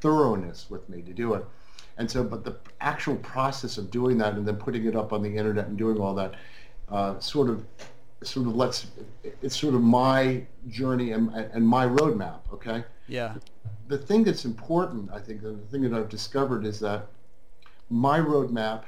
thoroughness 0.00 0.66
with 0.70 0.88
me 0.88 1.02
to 1.02 1.12
do 1.12 1.34
it. 1.34 1.44
And 1.98 2.10
so, 2.10 2.24
but 2.24 2.42
the 2.42 2.56
actual 2.80 3.16
process 3.16 3.76
of 3.76 3.90
doing 3.90 4.16
that 4.18 4.34
and 4.34 4.48
then 4.48 4.56
putting 4.56 4.86
it 4.86 4.96
up 4.96 5.12
on 5.12 5.22
the 5.22 5.36
internet 5.36 5.66
and 5.66 5.76
doing 5.76 6.00
all 6.00 6.14
that 6.14 6.34
uh, 6.88 7.18
sort 7.18 7.50
of 7.50 7.64
sort 8.22 8.46
of 8.46 8.54
lets 8.54 8.86
it's 9.42 9.58
sort 9.58 9.74
of 9.74 9.82
my 9.82 10.42
journey 10.68 11.12
and, 11.12 11.30
and 11.34 11.66
my 11.66 11.86
roadmap. 11.86 12.40
Okay 12.52 12.84
Yeah. 13.08 13.34
the 13.88 13.98
thing 13.98 14.24
that's 14.24 14.44
important, 14.44 15.10
I 15.12 15.18
think, 15.20 15.42
the 15.42 15.56
thing 15.70 15.82
that 15.82 15.92
I've 15.92 16.08
discovered 16.08 16.64
is 16.64 16.80
that 16.80 17.06
my 17.90 18.18
roadmap 18.18 18.84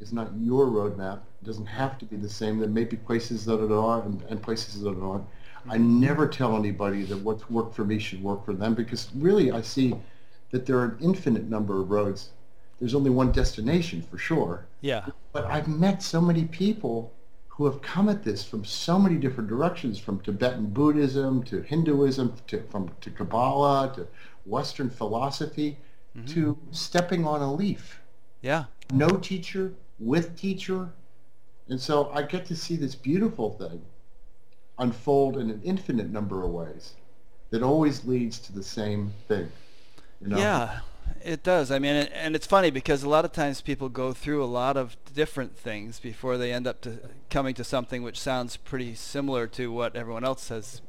is 0.00 0.12
not 0.12 0.30
your 0.38 0.66
roadmap. 0.66 1.20
It 1.42 1.44
doesn't 1.44 1.66
have 1.66 1.98
to 1.98 2.04
be 2.04 2.16
the 2.16 2.28
same. 2.28 2.58
There 2.58 2.68
may 2.68 2.84
be 2.84 2.96
places 2.96 3.44
that 3.46 3.62
it 3.62 3.72
are 3.72 4.02
and, 4.02 4.22
and 4.28 4.40
places 4.40 4.80
that 4.82 4.90
it 4.90 5.02
aren't. 5.02 5.26
I 5.68 5.76
never 5.76 6.26
tell 6.26 6.56
anybody 6.56 7.02
that 7.02 7.18
what's 7.18 7.50
worked 7.50 7.74
for 7.74 7.84
me 7.84 7.98
should 7.98 8.22
work 8.22 8.44
for 8.44 8.54
them 8.54 8.74
because 8.74 9.10
really 9.14 9.50
I 9.50 9.60
see 9.60 9.94
that 10.50 10.64
there 10.64 10.78
are 10.78 10.84
an 10.84 10.98
infinite 11.00 11.48
number 11.48 11.80
of 11.80 11.90
roads. 11.90 12.30
There's 12.78 12.94
only 12.94 13.10
one 13.10 13.32
destination 13.32 14.02
for 14.02 14.18
sure. 14.18 14.66
Yeah. 14.80 15.06
But 15.32 15.44
I've 15.46 15.68
met 15.68 16.02
so 16.02 16.20
many 16.20 16.44
people 16.44 17.12
who 17.48 17.64
have 17.64 17.82
come 17.82 18.08
at 18.08 18.22
this 18.22 18.44
from 18.44 18.64
so 18.64 18.98
many 18.98 19.16
different 19.16 19.48
directions, 19.48 19.98
from 19.98 20.20
Tibetan 20.20 20.66
Buddhism 20.66 21.42
to 21.44 21.60
Hinduism, 21.62 22.34
to, 22.46 22.62
from 22.70 22.90
to 23.00 23.10
Kabbalah 23.10 23.92
to 23.96 24.06
Western 24.46 24.88
philosophy, 24.88 25.76
mm-hmm. 26.16 26.26
to 26.34 26.56
stepping 26.70 27.26
on 27.26 27.42
a 27.42 27.52
leaf. 27.52 28.00
Yeah. 28.40 28.64
No 28.92 29.08
teacher, 29.08 29.72
with 29.98 30.38
teacher. 30.38 30.90
And 31.68 31.80
so 31.80 32.10
I 32.14 32.22
get 32.22 32.46
to 32.46 32.56
see 32.56 32.76
this 32.76 32.94
beautiful 32.94 33.50
thing 33.50 33.82
unfold 34.78 35.36
in 35.36 35.50
an 35.50 35.60
infinite 35.64 36.10
number 36.10 36.44
of 36.44 36.50
ways 36.50 36.94
that 37.50 37.62
always 37.62 38.04
leads 38.04 38.38
to 38.38 38.52
the 38.52 38.62
same 38.62 39.12
thing. 39.26 39.50
You 40.20 40.28
know? 40.28 40.38
Yeah, 40.38 40.80
it 41.22 41.42
does. 41.42 41.70
I 41.70 41.78
mean, 41.78 41.96
it, 41.96 42.12
and 42.14 42.34
it's 42.34 42.46
funny 42.46 42.70
because 42.70 43.02
a 43.02 43.08
lot 43.08 43.24
of 43.24 43.32
times 43.32 43.60
people 43.60 43.88
go 43.88 44.12
through 44.12 44.42
a 44.42 44.46
lot 44.46 44.76
of 44.76 44.96
different 45.14 45.56
things 45.56 45.98
before 45.98 46.38
they 46.38 46.52
end 46.52 46.66
up 46.66 46.80
to 46.82 46.98
coming 47.30 47.54
to 47.54 47.64
something 47.64 48.02
which 48.02 48.18
sounds 48.18 48.56
pretty 48.56 48.94
similar 48.94 49.46
to 49.48 49.72
what 49.72 49.96
everyone 49.96 50.24
else 50.24 50.48
has 50.48 50.80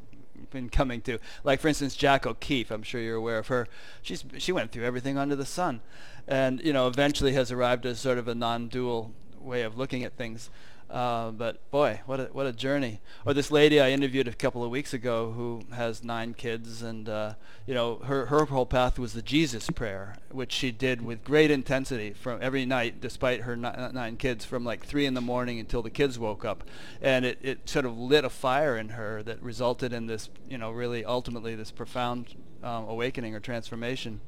been 0.50 0.70
coming 0.70 1.02
to. 1.02 1.20
Like 1.43 1.60
for 1.60 1.68
instance, 1.68 1.95
Jac 1.95 2.26
O'Keeffe. 2.26 2.72
I'm 2.72 2.84
sure 2.84 3.02
you're 3.02 3.16
aware 3.16 3.39
of 3.39 3.47
her. 3.47 3.68
She's 4.02 4.24
she 4.38 4.52
went 4.52 4.72
through 4.72 4.86
everything 4.86 5.18
under 5.18 5.36
the 5.36 5.45
sun, 5.45 5.82
and 6.28 6.62
you 6.62 6.74
know 6.74 6.88
eventually 6.88 7.34
has 7.34 7.52
arrived 7.52 7.86
at 7.86 7.97
sort 7.97 8.18
of 8.18 8.28
a 8.28 8.36
non-dual 8.36 9.14
way 9.39 9.64
of 9.64 9.78
looking 9.78 10.04
at 10.04 10.18
things. 10.18 10.50
Uh, 10.90 11.30
but 11.30 11.70
boy, 11.70 12.02
what 12.08 12.20
a 12.20 12.24
what 12.32 12.48
a 12.48 12.52
journey! 12.52 13.00
Or 13.24 13.34
this 13.34 13.52
lady 13.52 13.80
I 13.80 13.92
interviewed 13.92 14.28
a 14.28 14.34
couple 14.34 14.64
of 14.64 14.72
weeks 14.72 14.92
ago 14.92 15.32
who 15.32 15.62
has 15.72 16.04
nine 16.04 16.34
kids, 16.34 16.82
and 16.82 17.08
uh, 17.08 17.34
you 17.68 17.76
know 17.76 17.98
her 17.98 18.26
her 18.26 18.46
whole 18.46 18.66
path 18.66 18.98
was 18.98 19.14
the 19.14 19.22
Jesus 19.22 19.70
prayer, 19.70 20.16
which 20.32 20.52
she 20.52 20.72
did 20.72 21.04
with 21.04 21.24
great 21.24 21.52
intensity 21.52 22.14
from 22.14 22.40
every 22.42 22.66
night, 22.66 23.02
despite 23.02 23.42
her 23.42 23.56
ni- 23.56 23.92
nine 23.94 24.18
kids, 24.18 24.46
from 24.46 24.66
like 24.66 24.84
three 24.84 25.06
in 25.06 25.14
the 25.14 25.22
morning 25.22 25.60
until 25.60 25.84
the 25.84 25.92
kids 25.92 26.18
woke 26.18 26.44
up, 26.44 26.64
and 27.02 27.24
it, 27.24 27.38
it 27.44 27.70
sort 27.70 27.86
of 27.86 27.96
lit 27.96 28.26
a 28.26 28.30
fire 28.30 28.76
in 28.76 28.90
her 28.90 29.22
that 29.22 29.40
resulted 29.44 29.94
in 29.94 30.08
this 30.08 30.30
you 30.50 30.58
know 30.58 30.72
really 30.72 31.06
ultimately 31.06 31.54
this 31.54 31.70
profound 31.70 32.34
um, 32.64 32.86
awakening 32.86 33.36
or 33.36 33.40
transformation 33.40 34.22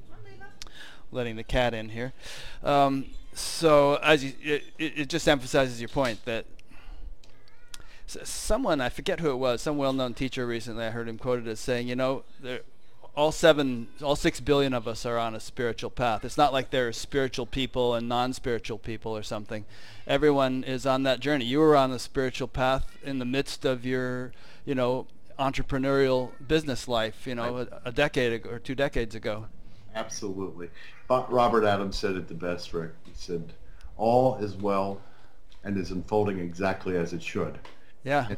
letting 1.11 1.35
the 1.35 1.43
cat 1.43 1.73
in 1.73 1.89
here. 1.89 2.13
Um, 2.63 3.05
so 3.33 3.95
as 3.95 4.23
you, 4.23 4.33
it, 4.41 4.63
it 4.77 5.09
just 5.09 5.27
emphasizes 5.27 5.79
your 5.79 5.89
point 5.89 6.23
that 6.25 6.45
someone 8.05 8.81
I 8.81 8.89
forget 8.89 9.19
who 9.19 9.31
it 9.31 9.37
was, 9.37 9.61
some 9.61 9.77
well-known 9.77 10.13
teacher 10.13 10.45
recently, 10.45 10.85
I 10.85 10.89
heard 10.89 11.07
him 11.07 11.17
quoted 11.17 11.47
as 11.47 11.59
saying, 11.59 11.87
you 11.87 11.95
know, 11.95 12.23
there, 12.41 12.61
all 13.15 13.31
seven, 13.31 13.87
all 14.01 14.15
six 14.15 14.39
billion 14.39 14.73
of 14.73 14.87
us 14.87 15.05
are 15.05 15.17
on 15.17 15.35
a 15.35 15.39
spiritual 15.39 15.89
path. 15.89 16.23
It's 16.23 16.37
not 16.37 16.53
like 16.53 16.69
there 16.69 16.87
are 16.87 16.93
spiritual 16.93 17.45
people 17.45 17.93
and 17.93 18.07
non-spiritual 18.07 18.77
people 18.77 19.15
or 19.15 19.23
something. 19.23 19.65
Everyone 20.07 20.63
is 20.63 20.85
on 20.85 21.03
that 21.03 21.19
journey. 21.19 21.45
You 21.45 21.59
were 21.59 21.75
on 21.75 21.91
the 21.91 21.99
spiritual 21.99 22.47
path 22.47 22.85
in 23.03 23.19
the 23.19 23.25
midst 23.25 23.65
of 23.65 23.85
your, 23.85 24.31
you 24.65 24.75
know, 24.75 25.07
entrepreneurial 25.37 26.31
business 26.45 26.87
life, 26.87 27.25
you 27.25 27.35
know, 27.35 27.57
a, 27.57 27.89
a 27.89 27.91
decade 27.91 28.31
ago 28.33 28.49
or 28.49 28.59
two 28.59 28.75
decades 28.75 29.15
ago. 29.15 29.47
Absolutely. 29.95 30.69
But 31.07 31.31
Robert 31.31 31.65
Adams 31.65 31.97
said 31.97 32.15
it 32.15 32.27
the 32.27 32.33
best, 32.33 32.73
Rick. 32.73 32.91
He 33.03 33.11
said, 33.13 33.53
all 33.97 34.37
is 34.37 34.55
well 34.55 35.01
and 35.63 35.77
is 35.77 35.91
unfolding 35.91 36.39
exactly 36.39 36.97
as 36.97 37.13
it 37.13 37.21
should. 37.21 37.59
Yeah. 38.03 38.29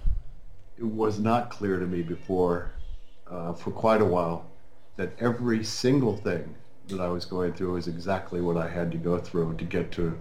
It 0.78 0.84
was 0.84 1.20
not 1.20 1.50
clear 1.50 1.80
to 1.80 1.86
me 1.86 2.02
before, 2.02 2.72
uh, 3.30 3.54
for 3.54 3.72
quite 3.72 4.02
a 4.02 4.06
while, 4.06 4.46
that 4.96 5.14
every 5.20 5.64
single 5.64 6.18
thing 6.18 6.56
that 6.88 7.00
I 7.00 7.08
was 7.08 7.26
going 7.26 7.54
through 7.54 7.74
was 7.74 7.88
exactly 7.88 8.42
what 8.42 8.58
I 8.58 8.68
had 8.68 8.92
to 8.92 8.98
go 8.98 9.18
through 9.18 9.56
to 9.56 9.64
get 9.64 9.92
to 9.94 10.20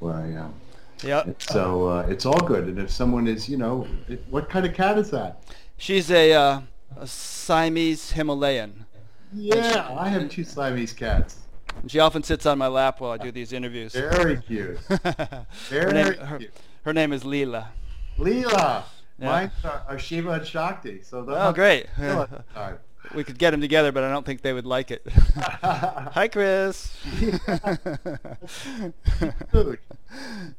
where 0.00 0.14
I 0.14 0.26
am. 0.26 0.54
Yep. 1.02 1.42
So 1.42 1.88
uh, 1.88 2.06
it's 2.08 2.26
all 2.26 2.40
good. 2.40 2.66
And 2.66 2.78
if 2.78 2.90
someone 2.90 3.26
is, 3.26 3.48
you 3.48 3.56
know, 3.56 3.86
it, 4.08 4.22
what 4.28 4.50
kind 4.50 4.66
of 4.66 4.74
cat 4.74 4.98
is 4.98 5.10
that? 5.10 5.42
She's 5.76 6.10
a, 6.10 6.32
uh, 6.32 6.60
a 6.96 7.06
Siamese 7.06 8.12
Himalayan. 8.12 8.86
Yeah, 9.34 9.88
I 9.98 10.08
have 10.08 10.28
two 10.30 10.44
Siamese 10.44 10.92
cats. 10.92 11.38
She 11.86 11.98
often 11.98 12.22
sits 12.22 12.44
on 12.46 12.58
my 12.58 12.66
lap 12.68 13.00
while 13.00 13.12
I 13.12 13.18
do 13.18 13.32
these 13.32 13.52
interviews. 13.52 13.94
Very 13.94 14.36
cute. 14.36 14.78
her, 14.88 15.46
Very 15.68 15.92
name, 15.92 16.14
her, 16.14 16.38
cute. 16.38 16.54
her 16.84 16.92
name 16.92 17.12
is 17.12 17.24
Leela. 17.24 17.68
Leela. 18.18 18.84
Yeah. 19.18 19.26
Mine 19.26 19.50
are, 19.64 19.82
are 19.88 19.98
Shiva 19.98 20.32
and 20.32 20.46
Shakti. 20.46 21.00
So 21.02 21.24
Oh, 21.28 21.52
great. 21.52 21.86
We 23.16 23.24
could 23.24 23.36
get 23.36 23.50
them 23.50 23.60
together, 23.60 23.90
but 23.90 24.04
I 24.04 24.10
don't 24.12 24.24
think 24.24 24.42
they 24.42 24.52
would 24.52 24.64
like 24.64 24.92
it. 24.92 25.04
Hi, 25.10 26.28
Chris. 26.28 26.96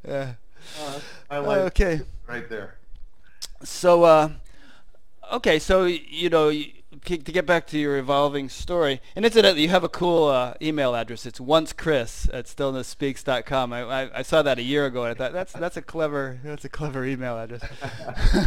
yeah. 0.05 0.34
Uh, 0.82 0.99
I 1.30 1.38
like 1.38 1.59
okay. 1.59 2.01
Right 2.28 2.47
there. 2.49 2.76
So, 3.63 4.03
uh, 4.03 4.30
okay, 5.32 5.57
so 5.57 5.86
you 5.86 6.30
know, 6.30 6.51
to 7.04 7.18
get 7.18 7.45
back 7.45 7.68
to 7.68 7.78
your 7.78 7.97
evolving 7.97 8.49
story, 8.49 9.01
and 9.16 9.26
incidentally, 9.26 9.64
you 9.64 9.70
have 9.70 9.84
a 9.84 9.89
cool 9.89 10.28
uh, 10.28 10.54
email 10.62 10.95
address. 10.95 11.26
It's 11.26 11.39
oncechris 11.39 12.30
at 12.34 12.45
stillnessspeaks.com. 12.45 13.74
I, 13.74 13.82
I, 13.82 14.20
I 14.20 14.22
saw 14.22 14.41
that 14.41 14.60
a 14.60 14.64
year 14.64 14.86
ago, 14.86 15.04
and 15.04 15.12
I 15.12 15.14
thought 15.14 15.34
that's 15.34 15.54
that's 15.54 15.78
a 15.78 15.82
clever 15.82 16.39
that's 16.43 16.66
a 16.66 16.70
clever 16.70 17.06
email 17.06 17.38
address. 17.38 17.64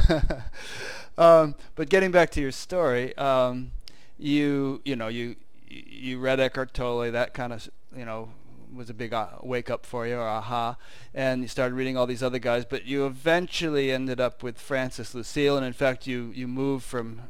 um, 1.18 1.54
but 1.74 1.88
getting 1.88 2.11
back 2.11 2.30
to 2.30 2.40
your 2.40 2.52
story, 2.52 3.16
um, 3.16 3.72
you 4.18 4.80
you 4.84 4.96
know 4.96 5.09
you 5.09 5.36
you 5.68 6.18
read 6.18 6.40
Eckhart 6.40 6.74
Tolle, 6.74 7.11
that 7.12 7.34
kind 7.34 7.52
of 7.52 7.68
you 7.96 8.04
know 8.04 8.30
was 8.74 8.90
a 8.90 8.94
big 8.94 9.12
uh, 9.12 9.28
wake 9.42 9.70
up 9.70 9.86
for 9.86 10.07
you 10.07 10.16
or 10.16 10.28
aha 10.28 10.76
and 11.14 11.40
you 11.40 11.48
started 11.48 11.74
reading 11.74 11.96
all 11.96 12.07
these 12.07 12.22
other 12.22 12.38
guys 12.38 12.64
but 12.64 12.84
you 12.84 13.07
eventually 13.07 13.90
ended 13.92 14.20
up 14.20 14.42
with 14.42 14.59
Francis 14.59 15.14
Lucille 15.14 15.57
and 15.57 15.64
in 15.64 15.72
fact 15.72 16.07
you 16.07 16.32
you 16.34 16.46
moved 16.46 16.84
from 16.84 17.22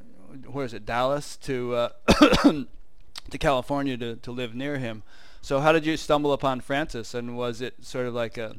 where 0.45 0.65
is 0.65 0.75
it 0.75 0.87
Dallas 0.87 1.37
to 1.39 1.75
uh, 1.75 1.89
to 3.31 3.39
California 3.39 3.97
to, 3.97 4.17
to 4.17 4.31
live 4.31 4.55
near 4.55 4.79
him. 4.79 5.03
So 5.43 5.61
how 5.61 5.73
did 5.73 5.87
you 5.87 5.97
stumble 5.97 6.33
upon 6.33 6.61
Francis? 6.61 7.15
And 7.15 7.37
was 7.37 7.61
it 7.61 7.75
sort 7.85 8.07
of 8.07 8.15
like 8.15 8.37
a 8.37 8.57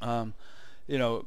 um, 0.00 0.34
you 0.86 0.98
know 0.98 1.24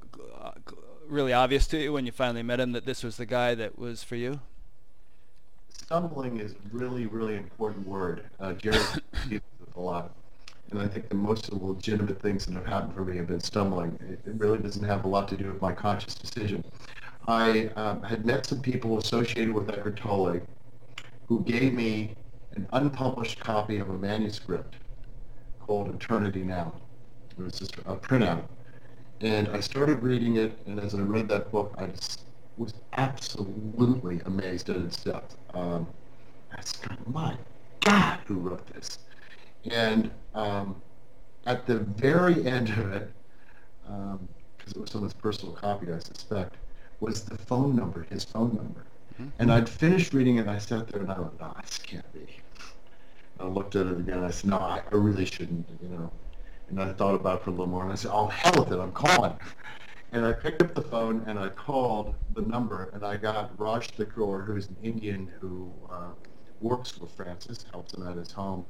really 1.08 1.34
obvious 1.34 1.68
to 1.68 1.78
you 1.78 1.94
when 1.94 2.06
you 2.06 2.12
finally 2.12 2.44
met 2.44 2.60
him 2.60 2.74
that 2.74 2.86
this 2.86 3.04
was 3.04 3.18
the 3.18 3.26
guy 3.26 3.56
that 3.56 3.78
was 3.78 4.04
for 4.04 4.16
you? 4.16 4.40
Stumbling 5.70 6.40
is 6.40 6.56
really 6.72 7.06
really 7.06 7.36
important 7.36 7.88
word. 7.88 8.26
Uh, 8.40 8.54
Jerry 8.54 8.80
a 9.76 9.80
lot. 9.80 10.12
And 10.72 10.82
I 10.82 10.88
think 10.88 11.08
the 11.08 11.16
most 11.16 11.48
of 11.48 11.60
the 11.60 11.66
legitimate 11.66 12.22
things 12.22 12.46
that 12.46 12.54
have 12.56 12.66
happened 12.66 12.94
for 12.94 13.06
me 13.06 13.16
have 13.18 13.28
been 13.28 13.40
stumbling. 13.40 13.98
It, 14.02 14.20
it 14.30 14.36
really 14.38 14.58
doesn't 14.58 14.84
have 14.84 15.06
a 15.06 15.08
lot 15.08 15.30
to 15.30 15.38
do 15.38 15.48
with 15.48 15.62
my 15.62 15.72
conscious 15.72 16.14
decision. 16.14 16.64
I 17.28 17.70
um, 17.76 18.02
had 18.04 18.26
met 18.26 18.46
some 18.46 18.62
people 18.62 18.98
associated 19.00 19.54
with 19.54 19.70
Eckhart 19.70 19.98
Tolle 19.98 20.40
who 21.28 21.42
gave 21.44 21.74
me 21.74 22.16
an 22.56 22.68
unpublished 22.72 23.40
copy 23.40 23.78
of 23.78 23.90
a 23.90 23.94
manuscript 23.94 24.76
called 25.60 25.94
Eternity 25.94 26.44
Now. 26.44 26.74
It 27.38 27.44
was 27.44 27.60
just 27.60 27.78
a 27.80 27.96
printout. 27.96 28.44
And 29.20 29.50
I 29.50 29.60
started 29.60 30.02
reading 30.02 30.38
it, 30.38 30.58
and 30.68 30.80
as 30.80 30.96
I 30.96 31.00
read 31.00 31.28
that 31.30 31.52
book, 31.52 31.74
I 31.78 31.90
was 32.58 32.74
absolutely 32.94 34.22
amazed 34.26 34.70
at 34.70 34.78
its 34.78 35.04
depth. 35.04 35.36
Um, 35.54 35.88
I 36.52 36.62
said, 36.64 36.98
my 37.08 37.36
God, 37.82 38.20
who 38.26 38.36
wrote 38.36 38.66
this? 38.74 39.00
And 39.70 40.12
um, 40.34 40.82
at 41.46 41.66
the 41.66 41.80
very 41.80 42.48
end 42.48 42.70
of 42.70 42.94
it, 42.94 43.12
because 43.84 44.14
um, 44.14 44.30
it 44.68 44.78
was 44.78 44.92
someone's 44.92 45.14
personal 45.14 45.54
copy, 45.54 45.92
I 45.92 46.00
suspect, 46.00 46.56
was 47.00 47.24
the 47.24 47.38
phone 47.38 47.76
number, 47.76 48.06
his 48.10 48.24
phone 48.24 48.56
number. 48.56 48.86
Mm-hmm. 49.14 49.30
And 49.40 49.52
I'd 49.52 49.70
finished 49.70 50.14
reading 50.14 50.38
it, 50.38 50.42
and 50.42 50.50
I 50.50 50.58
sat 50.58 50.88
there 50.88 51.02
and 51.02 51.12
I 51.12 51.20
went, 51.20 51.40
no, 51.40 51.54
this 51.62 51.78
can't 51.78 52.12
be. 52.14 52.28
And 53.40 53.48
I 53.50 53.52
looked 53.52 53.76
at 53.76 53.88
it 53.88 53.98
again, 53.98 54.18
and 54.18 54.26
I 54.26 54.32
said, 54.32 54.50
no, 54.50 54.58
I, 54.58 54.82
I 54.92 54.96
really 54.96 55.26
shouldn't, 55.26 55.68
you 55.82 55.90
know. 55.90 56.12
And 56.70 56.82
I 56.82 56.92
thought 56.94 57.16
about 57.16 57.42
it 57.42 57.44
for 57.44 57.50
a 57.50 57.54
little 57.54 57.68
more, 57.68 57.84
and 57.84 57.92
I 57.92 57.96
said, 57.96 58.12
oh, 58.14 58.28
hell 58.28 58.54
with 58.58 58.72
it, 58.72 58.80
I'm 58.80 58.92
calling. 58.92 59.34
And 60.14 60.26
I 60.26 60.32
picked 60.32 60.62
up 60.62 60.74
the 60.74 60.82
phone, 60.82 61.22
and 61.28 61.38
I 61.38 61.50
called 61.50 62.16
the 62.34 62.42
number, 62.44 62.90
and 62.94 63.04
I 63.04 63.18
got 63.18 63.52
Raj 63.60 63.90
Thakur, 63.90 64.42
who's 64.42 64.70
an 64.70 64.78
Indian 64.82 65.30
who 65.42 65.70
uh, 65.92 66.12
works 66.62 66.98
with 66.98 67.12
Francis, 67.12 67.66
helps 67.74 67.94
him 67.94 68.08
at 68.08 68.16
his 68.16 68.32
home 68.32 68.66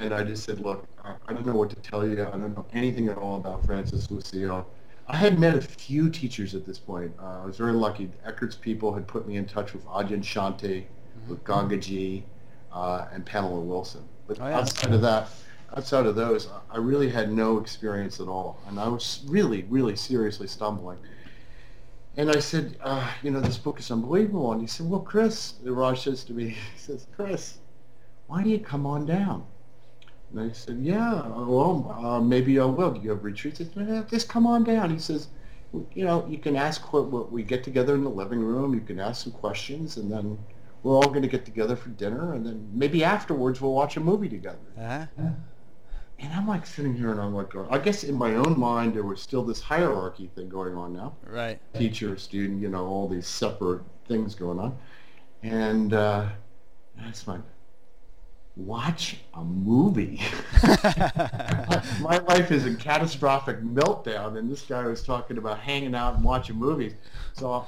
and 0.00 0.14
I 0.14 0.22
just 0.22 0.44
said, 0.44 0.60
look, 0.60 0.86
I 1.04 1.32
don't 1.32 1.46
know 1.46 1.54
what 1.54 1.70
to 1.70 1.76
tell 1.76 2.06
you. 2.06 2.22
I 2.22 2.30
don't 2.30 2.54
know 2.56 2.66
anything 2.72 3.08
at 3.08 3.18
all 3.18 3.36
about 3.36 3.64
Francis 3.64 4.10
Lucille. 4.10 4.66
I 5.10 5.16
had 5.16 5.38
met 5.38 5.56
a 5.56 5.60
few 5.60 6.10
teachers 6.10 6.54
at 6.54 6.66
this 6.66 6.78
point. 6.78 7.12
Uh, 7.18 7.42
I 7.42 7.46
was 7.46 7.56
very 7.56 7.72
lucky. 7.72 8.10
Eckhart's 8.26 8.56
people 8.56 8.92
had 8.92 9.08
put 9.08 9.26
me 9.26 9.36
in 9.36 9.46
touch 9.46 9.72
with 9.72 9.86
Adyashanti, 9.86 10.60
mm-hmm. 10.60 11.30
with 11.30 11.42
Gangaji, 11.44 12.24
uh, 12.72 13.06
and 13.10 13.24
Pamela 13.24 13.60
Wilson. 13.60 14.04
But 14.26 14.38
oh, 14.40 14.46
yeah. 14.46 14.58
outside 14.58 14.92
of 14.92 15.00
that, 15.00 15.28
outside 15.74 16.04
of 16.04 16.14
those, 16.14 16.48
I 16.70 16.76
really 16.76 17.08
had 17.08 17.32
no 17.32 17.58
experience 17.58 18.20
at 18.20 18.28
all. 18.28 18.60
And 18.68 18.78
I 18.78 18.88
was 18.88 19.24
really, 19.26 19.62
really 19.70 19.96
seriously 19.96 20.46
stumbling. 20.46 20.98
And 22.18 22.30
I 22.30 22.40
said, 22.40 22.76
uh, 22.82 23.10
you 23.22 23.30
know, 23.30 23.40
this 23.40 23.56
book 23.56 23.78
is 23.78 23.90
unbelievable. 23.90 24.52
And 24.52 24.60
he 24.60 24.66
said, 24.66 24.90
well, 24.90 25.00
Chris, 25.00 25.52
the 25.62 25.72
Raj 25.72 26.02
says 26.02 26.22
to 26.24 26.34
me, 26.34 26.48
he 26.74 26.78
says, 26.78 27.06
Chris, 27.16 27.58
why 28.26 28.42
do 28.42 28.50
you 28.50 28.58
come 28.58 28.84
on 28.84 29.06
down? 29.06 29.46
And 30.30 30.40
I 30.40 30.52
said, 30.52 30.78
yeah, 30.80 31.26
well, 31.26 31.96
uh, 31.98 32.20
maybe 32.20 32.60
I 32.60 32.64
will. 32.64 32.92
Do 32.92 33.00
you 33.00 33.10
have 33.10 33.24
retreats? 33.24 33.58
He 33.58 33.64
said, 33.64 34.08
just 34.08 34.28
come 34.28 34.46
on 34.46 34.62
down. 34.64 34.90
He 34.90 34.98
says, 34.98 35.28
you 35.94 36.04
know, 36.04 36.26
you 36.28 36.38
can 36.38 36.56
ask 36.56 36.92
what 36.92 37.32
we 37.32 37.42
get 37.42 37.64
together 37.64 37.94
in 37.94 38.04
the 38.04 38.10
living 38.10 38.40
room. 38.40 38.74
You 38.74 38.80
can 38.80 39.00
ask 39.00 39.24
some 39.24 39.32
questions, 39.32 39.96
and 39.96 40.10
then 40.10 40.38
we're 40.82 40.94
all 40.94 41.08
going 41.08 41.22
to 41.22 41.28
get 41.28 41.44
together 41.44 41.76
for 41.76 41.90
dinner, 41.90 42.34
and 42.34 42.46
then 42.46 42.68
maybe 42.72 43.04
afterwards 43.04 43.60
we'll 43.60 43.74
watch 43.74 43.96
a 43.96 44.00
movie 44.00 44.28
together. 44.28 44.58
Uh-huh. 44.78 45.06
And 46.20 46.32
I'm 46.32 46.48
like 46.48 46.66
sitting 46.66 46.94
here, 46.94 47.10
and 47.10 47.20
I'm 47.20 47.34
like, 47.34 47.54
I 47.70 47.78
guess 47.78 48.04
in 48.04 48.14
my 48.14 48.34
own 48.34 48.58
mind 48.58 48.94
there 48.94 49.04
was 49.04 49.20
still 49.20 49.44
this 49.44 49.60
hierarchy 49.60 50.30
thing 50.34 50.48
going 50.48 50.74
on 50.74 50.92
now. 50.92 51.14
Right. 51.24 51.60
Teacher, 51.74 52.16
student, 52.16 52.60
you 52.60 52.68
know, 52.68 52.86
all 52.86 53.08
these 53.08 53.26
separate 53.26 53.82
things 54.08 54.34
going 54.34 54.58
on, 54.58 54.76
and 55.42 55.92
uh, 55.92 56.28
that's 56.98 57.26
my 57.26 57.38
watch 58.58 59.18
a 59.34 59.44
movie. 59.44 60.20
My 62.00 62.18
life 62.26 62.50
is 62.50 62.66
a 62.66 62.74
catastrophic 62.74 63.60
meltdown, 63.60 64.36
and 64.36 64.50
this 64.50 64.62
guy 64.62 64.84
was 64.84 65.02
talking 65.02 65.38
about 65.38 65.60
hanging 65.60 65.94
out 65.94 66.16
and 66.16 66.24
watching 66.24 66.56
movies. 66.56 66.94
So 67.34 67.64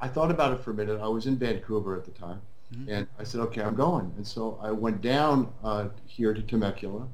I 0.00 0.08
thought 0.08 0.30
about 0.30 0.52
it 0.52 0.62
for 0.62 0.72
a 0.72 0.74
minute. 0.74 1.00
I 1.00 1.08
was 1.08 1.26
in 1.26 1.36
Vancouver 1.36 1.96
at 1.96 2.04
the 2.04 2.10
time, 2.10 2.40
mm-hmm. 2.72 2.90
and 2.92 3.06
I 3.18 3.24
said, 3.24 3.40
okay, 3.42 3.62
I'm 3.62 3.74
going. 3.74 4.12
And 4.16 4.26
so 4.26 4.58
I 4.62 4.70
went 4.70 5.00
down 5.00 5.52
uh, 5.64 5.88
here 6.06 6.34
to 6.34 6.42
Temecula, 6.42 7.08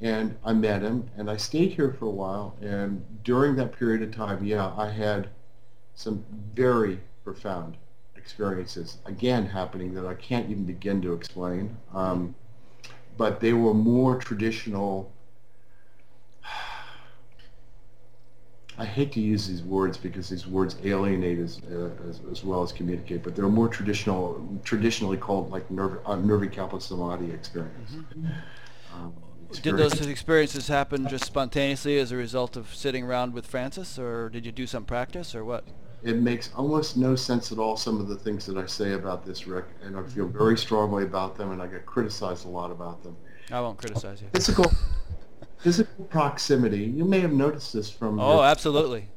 and 0.00 0.36
I 0.44 0.52
met 0.52 0.82
him, 0.82 1.08
and 1.16 1.30
I 1.30 1.36
stayed 1.36 1.72
here 1.72 1.92
for 1.92 2.06
a 2.06 2.10
while. 2.10 2.56
And 2.60 3.04
during 3.22 3.54
that 3.56 3.72
period 3.72 4.02
of 4.02 4.14
time, 4.14 4.44
yeah, 4.44 4.74
I 4.76 4.90
had 4.90 5.28
some 5.94 6.24
very 6.54 7.00
profound 7.22 7.76
experiences, 8.16 8.98
again, 9.06 9.46
happening 9.46 9.94
that 9.94 10.06
I 10.06 10.14
can't 10.14 10.50
even 10.50 10.64
begin 10.64 11.00
to 11.02 11.12
explain. 11.12 11.76
Um, 11.92 12.34
but 13.16 13.40
they 13.40 13.52
were 13.52 13.74
more 13.74 14.16
traditional. 14.16 15.12
I 18.78 18.84
hate 18.84 19.12
to 19.12 19.20
use 19.20 19.46
these 19.46 19.62
words 19.62 19.96
because 19.96 20.28
these 20.28 20.46
words 20.46 20.76
alienate 20.84 21.38
as, 21.38 21.60
uh, 21.70 21.90
as, 22.08 22.20
as, 22.30 22.42
well 22.42 22.62
as 22.62 22.72
communicate, 22.72 23.22
but 23.22 23.36
they're 23.36 23.48
more 23.48 23.68
traditional, 23.68 24.60
traditionally 24.64 25.16
called 25.16 25.50
like 25.50 25.70
nerve, 25.70 26.00
uh, 26.04 26.16
Nirvikalpa 26.16 26.82
Samadhi 26.82 27.30
experience. 27.30 27.92
Mm-hmm. 27.92 28.26
Um, 28.94 29.14
did 29.62 29.76
those 29.76 30.04
experiences 30.06 30.68
happen 30.68 31.06
just 31.06 31.24
spontaneously 31.24 31.98
as 31.98 32.10
a 32.10 32.16
result 32.16 32.56
of 32.56 32.74
sitting 32.74 33.04
around 33.04 33.34
with 33.34 33.46
Francis, 33.46 33.98
or 33.98 34.28
did 34.28 34.44
you 34.44 34.52
do 34.52 34.66
some 34.66 34.84
practice, 34.84 35.34
or 35.34 35.44
what? 35.44 35.64
It 36.04 36.16
makes 36.16 36.50
almost 36.54 36.98
no 36.98 37.16
sense 37.16 37.50
at 37.50 37.58
all 37.58 37.76
some 37.78 37.98
of 37.98 38.08
the 38.08 38.16
things 38.16 38.44
that 38.46 38.58
I 38.58 38.66
say 38.66 38.92
about 38.92 39.24
this, 39.24 39.46
Rick, 39.46 39.64
and 39.82 39.96
I 39.96 40.02
feel 40.02 40.26
very 40.26 40.58
strongly 40.58 41.04
about 41.04 41.36
them, 41.36 41.50
and 41.50 41.62
I 41.62 41.66
get 41.66 41.86
criticized 41.86 42.44
a 42.44 42.48
lot 42.48 42.70
about 42.70 43.02
them. 43.02 43.16
I 43.50 43.60
won't 43.60 43.78
criticize 43.78 44.20
you. 44.20 44.28
Physical, 44.34 44.70
physical 45.58 46.04
proximity. 46.04 46.84
You 46.84 47.06
may 47.06 47.20
have 47.20 47.32
noticed 47.32 47.72
this 47.72 47.90
from. 47.90 48.20
Oh, 48.20 48.36
your, 48.36 48.44
absolutely. 48.44 49.08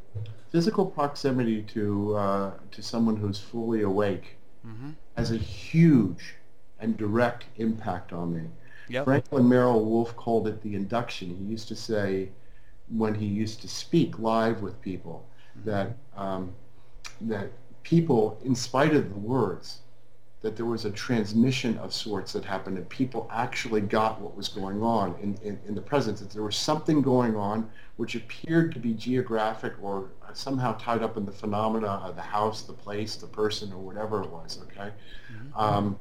Physical 0.50 0.86
proximity 0.86 1.62
to 1.64 2.16
uh, 2.16 2.54
to 2.72 2.82
someone 2.82 3.18
who's 3.18 3.38
fully 3.38 3.82
awake 3.82 4.38
mm-hmm. 4.66 4.92
has 5.18 5.32
a 5.32 5.38
huge 5.38 6.36
and 6.80 6.96
direct 6.96 7.46
impact 7.58 8.14
on 8.14 8.34
me. 8.34 8.50
Yep. 8.90 9.06
Franklin 9.06 9.44
Merrell-Wolff 9.44 10.16
called 10.16 10.48
it 10.48 10.62
the 10.62 10.76
induction. 10.76 11.36
He 11.36 11.44
used 11.44 11.68
to 11.68 11.76
say, 11.76 12.30
when 12.88 13.14
he 13.14 13.26
used 13.26 13.62
to 13.62 13.68
speak 13.68 14.20
live 14.20 14.62
with 14.62 14.80
people, 14.82 15.28
mm-hmm. 15.58 15.70
that 15.70 15.98
um, 16.16 16.54
that 17.22 17.52
people, 17.84 18.40
in 18.44 18.56
spite 18.56 18.94
of 18.94 19.10
the 19.10 19.20
words, 19.20 19.80
that 20.42 20.56
there 20.56 20.66
was 20.66 20.86
a 20.86 20.92
transmission 20.92 21.78
of 21.80 21.92
sorts 21.92 22.32
that 22.34 22.46
happened 22.46 22.78
and 22.78 22.88
people 22.90 23.28
actually 23.34 23.82
got 23.82 24.22
what 24.22 24.36
was 24.36 24.48
going 24.48 24.84
on 24.84 25.16
in, 25.22 25.36
in, 25.44 25.60
in, 25.68 25.74
the 25.74 25.82
presence. 25.82 26.20
That 26.20 26.30
there 26.30 26.44
was 26.44 26.56
something 26.56 27.02
going 27.02 27.36
on 27.36 27.70
which 27.96 28.16
appeared 28.16 28.72
to 28.74 28.80
be 28.80 28.94
geographic 28.94 29.74
or 29.82 30.10
somehow 30.34 30.74
tied 30.78 31.02
up 31.02 31.18
in 31.18 31.26
the 31.26 31.32
phenomena 31.32 31.88
of 31.88 32.16
the 32.16 32.22
house, 32.22 32.62
the 32.62 32.74
place, 32.74 33.16
the 33.16 33.26
person, 33.26 33.74
or 33.74 33.80
whatever 33.80 34.22
it 34.22 34.30
was, 34.30 34.60
okay? 34.64 34.92
Mm-hmm. 35.34 35.60
Um, 35.60 36.00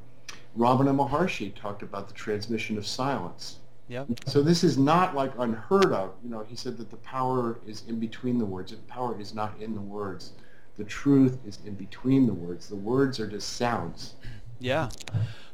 Ramana 0.57 0.95
Maharshi 0.95 1.55
talked 1.55 1.83
about 1.83 2.07
the 2.09 2.15
transmission 2.15 2.77
of 2.77 2.87
silence. 2.87 3.59
Yep. 3.89 4.09
So 4.27 4.43
this 4.43 4.65
is 4.65 4.77
not 4.77 5.15
like 5.15 5.33
unheard 5.39 5.93
of. 5.93 6.13
You 6.23 6.31
know, 6.31 6.45
he 6.47 6.57
said 6.57 6.77
that 6.79 6.91
the 6.91 6.97
power 6.97 7.59
is 7.67 7.85
in 7.89 8.01
between 8.01 8.39
the 8.39 8.45
words. 8.45 8.73
The 8.73 8.79
power 8.79 9.19
is 9.21 9.35
not 9.35 9.55
in 9.61 9.75
the 9.75 9.81
words. 9.81 10.33
The 10.79 10.85
truth 10.85 11.39
is 11.47 11.59
in 11.65 11.75
between 11.75 12.27
the 12.27 12.35
words. 12.35 12.69
The 12.69 12.77
words 12.77 13.19
are 13.19 13.27
just 13.27 13.57
sounds. 13.57 14.15
Yeah. 14.59 14.89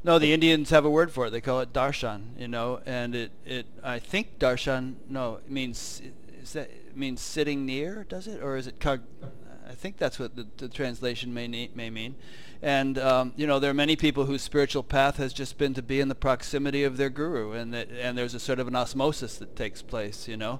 No, 0.03 0.19
the 0.19 0.33
Indians 0.33 0.69
have 0.69 0.85
a 0.85 0.89
word 0.89 1.11
for 1.11 1.27
it. 1.27 1.29
They 1.29 1.41
call 1.41 1.61
it 1.61 1.71
darshan, 1.71 2.37
you 2.37 2.47
know, 2.47 2.81
and 2.85 3.15
it, 3.15 3.31
it 3.45 3.65
I 3.81 3.99
think 3.99 4.37
darshan, 4.37 4.95
no, 5.09 5.35
it 5.35 5.49
means, 5.49 6.01
is 6.41 6.53
that, 6.53 6.69
means 6.95 7.21
sitting 7.21 7.65
near, 7.65 8.05
does 8.07 8.27
it? 8.27 8.41
Or 8.43 8.57
is 8.57 8.67
it, 8.67 8.85
I 8.85 9.75
think 9.75 9.97
that's 9.97 10.19
what 10.19 10.35
the, 10.35 10.45
the 10.57 10.67
translation 10.67 11.33
may, 11.33 11.47
may 11.73 11.89
mean. 11.89 12.15
And, 12.61 12.97
um, 12.97 13.33
you 13.37 13.47
know, 13.47 13.59
there 13.59 13.71
are 13.71 13.73
many 13.73 13.95
people 13.95 14.25
whose 14.25 14.41
spiritual 14.41 14.83
path 14.83 15.17
has 15.17 15.33
just 15.33 15.57
been 15.57 15.73
to 15.73 15.81
be 15.81 16.01
in 16.01 16.09
the 16.09 16.15
proximity 16.15 16.83
of 16.83 16.97
their 16.97 17.09
guru, 17.09 17.53
and, 17.53 17.73
that, 17.73 17.89
and 17.91 18.17
there's 18.17 18.33
a 18.33 18.39
sort 18.39 18.59
of 18.59 18.67
an 18.67 18.75
osmosis 18.75 19.37
that 19.37 19.55
takes 19.55 19.81
place, 19.81 20.27
you 20.27 20.37
know 20.37 20.59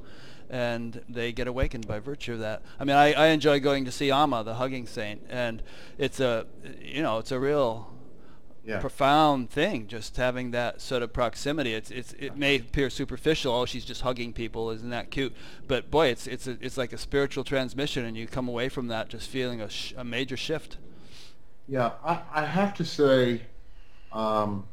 and 0.54 1.02
they 1.10 1.32
get 1.32 1.48
awakened 1.48 1.88
by 1.88 1.98
virtue 1.98 2.34
of 2.34 2.40
that. 2.40 2.62
I 2.80 2.84
mean, 2.84 2.96
I, 2.96 3.14
I 3.14 3.28
enjoy 3.30 3.60
going 3.60 3.86
to 3.86 3.92
see 3.92 4.12
Amma, 4.12 4.44
the 4.44 4.54
hugging 4.54 4.86
saint, 4.86 5.26
and 5.28 5.64
it's 5.98 6.20
a, 6.20 6.46
you 6.80 7.02
know, 7.02 7.18
it's 7.18 7.32
a 7.32 7.40
real 7.40 7.92
yeah. 8.64 8.80
profound 8.80 9.50
thing 9.50 9.88
just 9.88 10.16
having 10.16 10.52
that 10.52 10.80
sort 10.80 11.04
of 11.04 11.12
proximity 11.12 11.74
it's 11.74 11.92
it's 11.92 12.14
it 12.14 12.38
may 12.38 12.56
appear 12.56 12.90
superficial 12.90 13.54
oh 13.54 13.66
she's 13.66 13.84
just 13.84 14.04
hugging 14.04 14.32
people 14.32 14.70
isn't 14.70 14.90
that 14.90 15.12
cute 15.12 15.36
but 15.68 15.92
boy 15.92 16.08
it's 16.08 16.28
it's 16.28 16.48
a, 16.48 16.58
it's 16.62 16.78
like 16.78 16.94
a 16.94 16.98
spiritual 16.98 17.44
transmission 17.44 18.06
and 18.06 18.16
you 18.16 18.26
come 18.26 18.48
away 18.48 18.70
from 18.70 18.88
that 18.88 19.10
just 19.10 19.30
feeling 19.30 19.60
a, 19.60 19.70
sh- 19.70 19.94
a 19.98 20.04
major 20.06 20.38
shift 20.38 20.78
yeah 21.68 21.92
I, 22.06 22.22
I 22.32 22.46
have 22.46 22.74
to 22.76 22.86
say 22.86 23.42
um, 24.14 24.66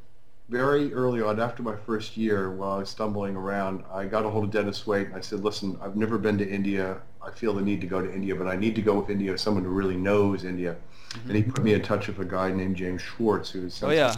very 0.50 0.92
early 0.92 1.22
on 1.22 1.40
after 1.40 1.62
my 1.62 1.76
first 1.86 2.16
year 2.16 2.50
while 2.50 2.72
I 2.72 2.78
was 2.80 2.90
stumbling 2.90 3.36
around 3.36 3.84
I 3.92 4.04
got 4.04 4.26
a 4.26 4.28
hold 4.28 4.44
of 4.44 4.50
Dennis 4.50 4.86
Waite 4.86 5.06
and 5.06 5.16
I 5.16 5.20
said 5.20 5.44
listen 5.44 5.78
I've 5.80 5.96
never 5.96 6.18
been 6.18 6.36
to 6.38 6.48
India 6.48 7.00
I 7.22 7.30
feel 7.30 7.54
the 7.54 7.62
need 7.62 7.80
to 7.80 7.86
go 7.86 8.02
to 8.02 8.12
India 8.12 8.34
but 8.34 8.48
I 8.48 8.56
need 8.56 8.74
to 8.74 8.82
go 8.82 8.98
with 8.98 9.10
India 9.10 9.38
someone 9.38 9.64
who 9.64 9.70
really 9.70 9.96
knows 9.96 10.44
India 10.44 10.76
Mm-hmm. 11.10 11.28
And 11.28 11.36
he 11.36 11.42
put 11.42 11.64
me 11.64 11.74
in 11.74 11.82
touch 11.82 12.06
with 12.06 12.20
a 12.20 12.24
guy 12.24 12.52
named 12.52 12.76
James 12.76 13.02
Swartz, 13.02 13.50
who's 13.50 13.82
oh 13.82 13.90
yeah, 13.90 14.14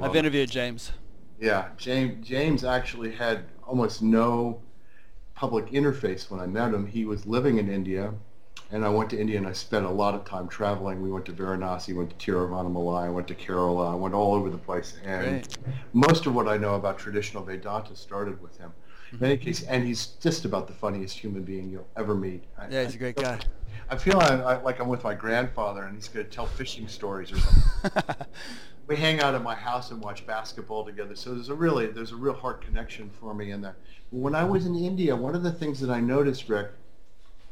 I've 0.00 0.14
interviewed 0.14 0.50
James. 0.50 0.92
Yeah, 1.40 1.68
James 1.76 2.26
James 2.26 2.64
actually 2.64 3.12
had 3.12 3.44
almost 3.66 4.00
no 4.00 4.60
public 5.34 5.66
interface 5.70 6.30
when 6.30 6.40
I 6.40 6.46
met 6.46 6.72
him. 6.72 6.86
He 6.86 7.04
was 7.04 7.26
living 7.26 7.58
in 7.58 7.68
India, 7.68 8.14
and 8.70 8.84
I 8.84 8.88
went 8.88 9.10
to 9.10 9.20
India 9.20 9.38
and 9.38 9.46
I 9.46 9.52
spent 9.52 9.86
a 9.86 9.90
lot 9.90 10.14
of 10.14 10.24
time 10.24 10.48
traveling. 10.48 11.02
We 11.02 11.10
went 11.10 11.24
to 11.26 11.32
Varanasi, 11.32 11.94
went 11.94 12.16
to 12.18 12.32
Tiruvannamalai, 12.32 13.04
I 13.04 13.08
went 13.08 13.28
to 13.28 13.34
Kerala, 13.34 13.92
I 13.92 13.94
went 13.94 14.14
all 14.14 14.34
over 14.34 14.50
the 14.50 14.58
place. 14.58 14.94
And 15.04 15.42
Great. 15.42 15.58
most 15.92 16.26
of 16.26 16.34
what 16.34 16.48
I 16.48 16.56
know 16.56 16.74
about 16.74 16.98
traditional 16.98 17.44
Vedanta 17.44 17.94
started 17.94 18.40
with 18.42 18.58
him. 18.58 18.72
In 19.12 19.24
any 19.24 19.36
case, 19.36 19.62
and 19.62 19.86
he's 19.86 20.06
just 20.20 20.44
about 20.44 20.66
the 20.66 20.72
funniest 20.72 21.16
human 21.16 21.42
being 21.42 21.70
you'll 21.70 21.86
ever 21.96 22.14
meet. 22.14 22.42
Yeah, 22.70 22.84
he's 22.84 22.96
a 22.96 22.98
great 22.98 23.16
guy. 23.16 23.38
I 23.88 23.96
feel 23.96 24.18
I, 24.18 24.56
like 24.56 24.80
I'm 24.80 24.88
with 24.88 25.04
my 25.04 25.14
grandfather, 25.14 25.84
and 25.84 25.94
he's 25.94 26.08
going 26.08 26.26
to 26.26 26.32
tell 26.32 26.46
fishing 26.46 26.88
stories 26.88 27.30
or 27.30 27.38
something. 27.38 28.26
we 28.88 28.96
hang 28.96 29.20
out 29.20 29.34
at 29.34 29.42
my 29.42 29.54
house 29.54 29.92
and 29.92 30.00
watch 30.00 30.26
basketball 30.26 30.84
together. 30.84 31.14
So 31.14 31.34
there's 31.34 31.50
a 31.50 31.54
really 31.54 31.86
there's 31.86 32.10
a 32.10 32.16
real 32.16 32.34
heart 32.34 32.62
connection 32.62 33.08
for 33.08 33.32
me 33.32 33.52
in 33.52 33.60
there. 33.60 33.76
When 34.10 34.34
I 34.34 34.44
was 34.44 34.66
in 34.66 34.74
India, 34.74 35.14
one 35.14 35.36
of 35.36 35.44
the 35.44 35.52
things 35.52 35.78
that 35.80 35.90
I 35.90 36.00
noticed, 36.00 36.48
Rick, 36.48 36.72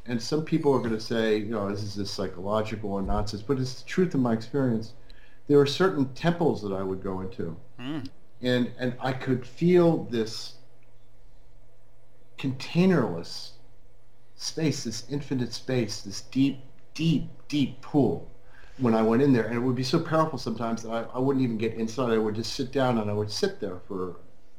and 0.06 0.20
some 0.20 0.44
people 0.44 0.72
are 0.74 0.78
going 0.78 0.90
to 0.90 1.00
say, 1.00 1.38
you 1.38 1.50
know, 1.50 1.70
this 1.70 1.82
is 1.82 1.94
this 1.94 2.10
psychological 2.10 2.92
or 2.92 3.02
nonsense, 3.02 3.42
but 3.42 3.58
it's 3.58 3.82
the 3.82 3.88
truth 3.88 4.14
of 4.14 4.20
my 4.20 4.32
experience. 4.32 4.92
There 5.46 5.58
were 5.58 5.66
certain 5.66 6.12
temples 6.14 6.62
that 6.62 6.72
I 6.72 6.82
would 6.82 7.02
go 7.02 7.20
into, 7.20 7.56
mm. 7.78 8.06
and 8.42 8.70
and 8.78 8.94
I 9.00 9.12
could 9.12 9.46
feel 9.46 10.04
this 10.04 10.54
containerless 12.38 13.52
space, 14.36 14.84
this 14.84 15.06
infinite 15.10 15.52
space, 15.52 16.00
this 16.02 16.22
deep, 16.22 16.60
deep, 16.94 17.28
deep 17.48 17.80
pool 17.80 18.30
when 18.78 18.94
I 18.94 19.02
went 19.02 19.22
in 19.22 19.32
there. 19.32 19.44
And 19.44 19.54
it 19.54 19.60
would 19.60 19.76
be 19.76 19.84
so 19.84 20.00
powerful 20.00 20.38
sometimes 20.38 20.82
that 20.82 20.90
I, 20.90 21.02
I 21.14 21.18
wouldn't 21.18 21.42
even 21.42 21.58
get 21.58 21.74
inside. 21.74 22.12
I 22.12 22.18
would 22.18 22.34
just 22.34 22.54
sit 22.54 22.72
down 22.72 22.98
and 22.98 23.10
I 23.10 23.14
would 23.14 23.30
sit 23.30 23.60
there 23.60 23.80
for 23.86 24.16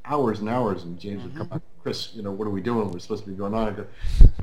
hours 0.08 0.40
and 0.40 0.50
hours. 0.50 0.84
And 0.84 1.00
James 1.00 1.22
mm-hmm. 1.22 1.30
would 1.30 1.38
come 1.38 1.48
mm-hmm. 1.48 1.56
up, 1.56 1.64
Chris, 1.82 2.12
you 2.14 2.22
know, 2.22 2.32
what 2.32 2.48
are 2.48 2.52
we 2.52 2.62
doing? 2.62 2.92
We're 2.92 3.00
supposed 3.00 3.24
to 3.26 3.30
be 3.30 3.36
going 3.36 3.54
on. 3.54 3.68
I 3.68 3.72
go, 3.72 3.88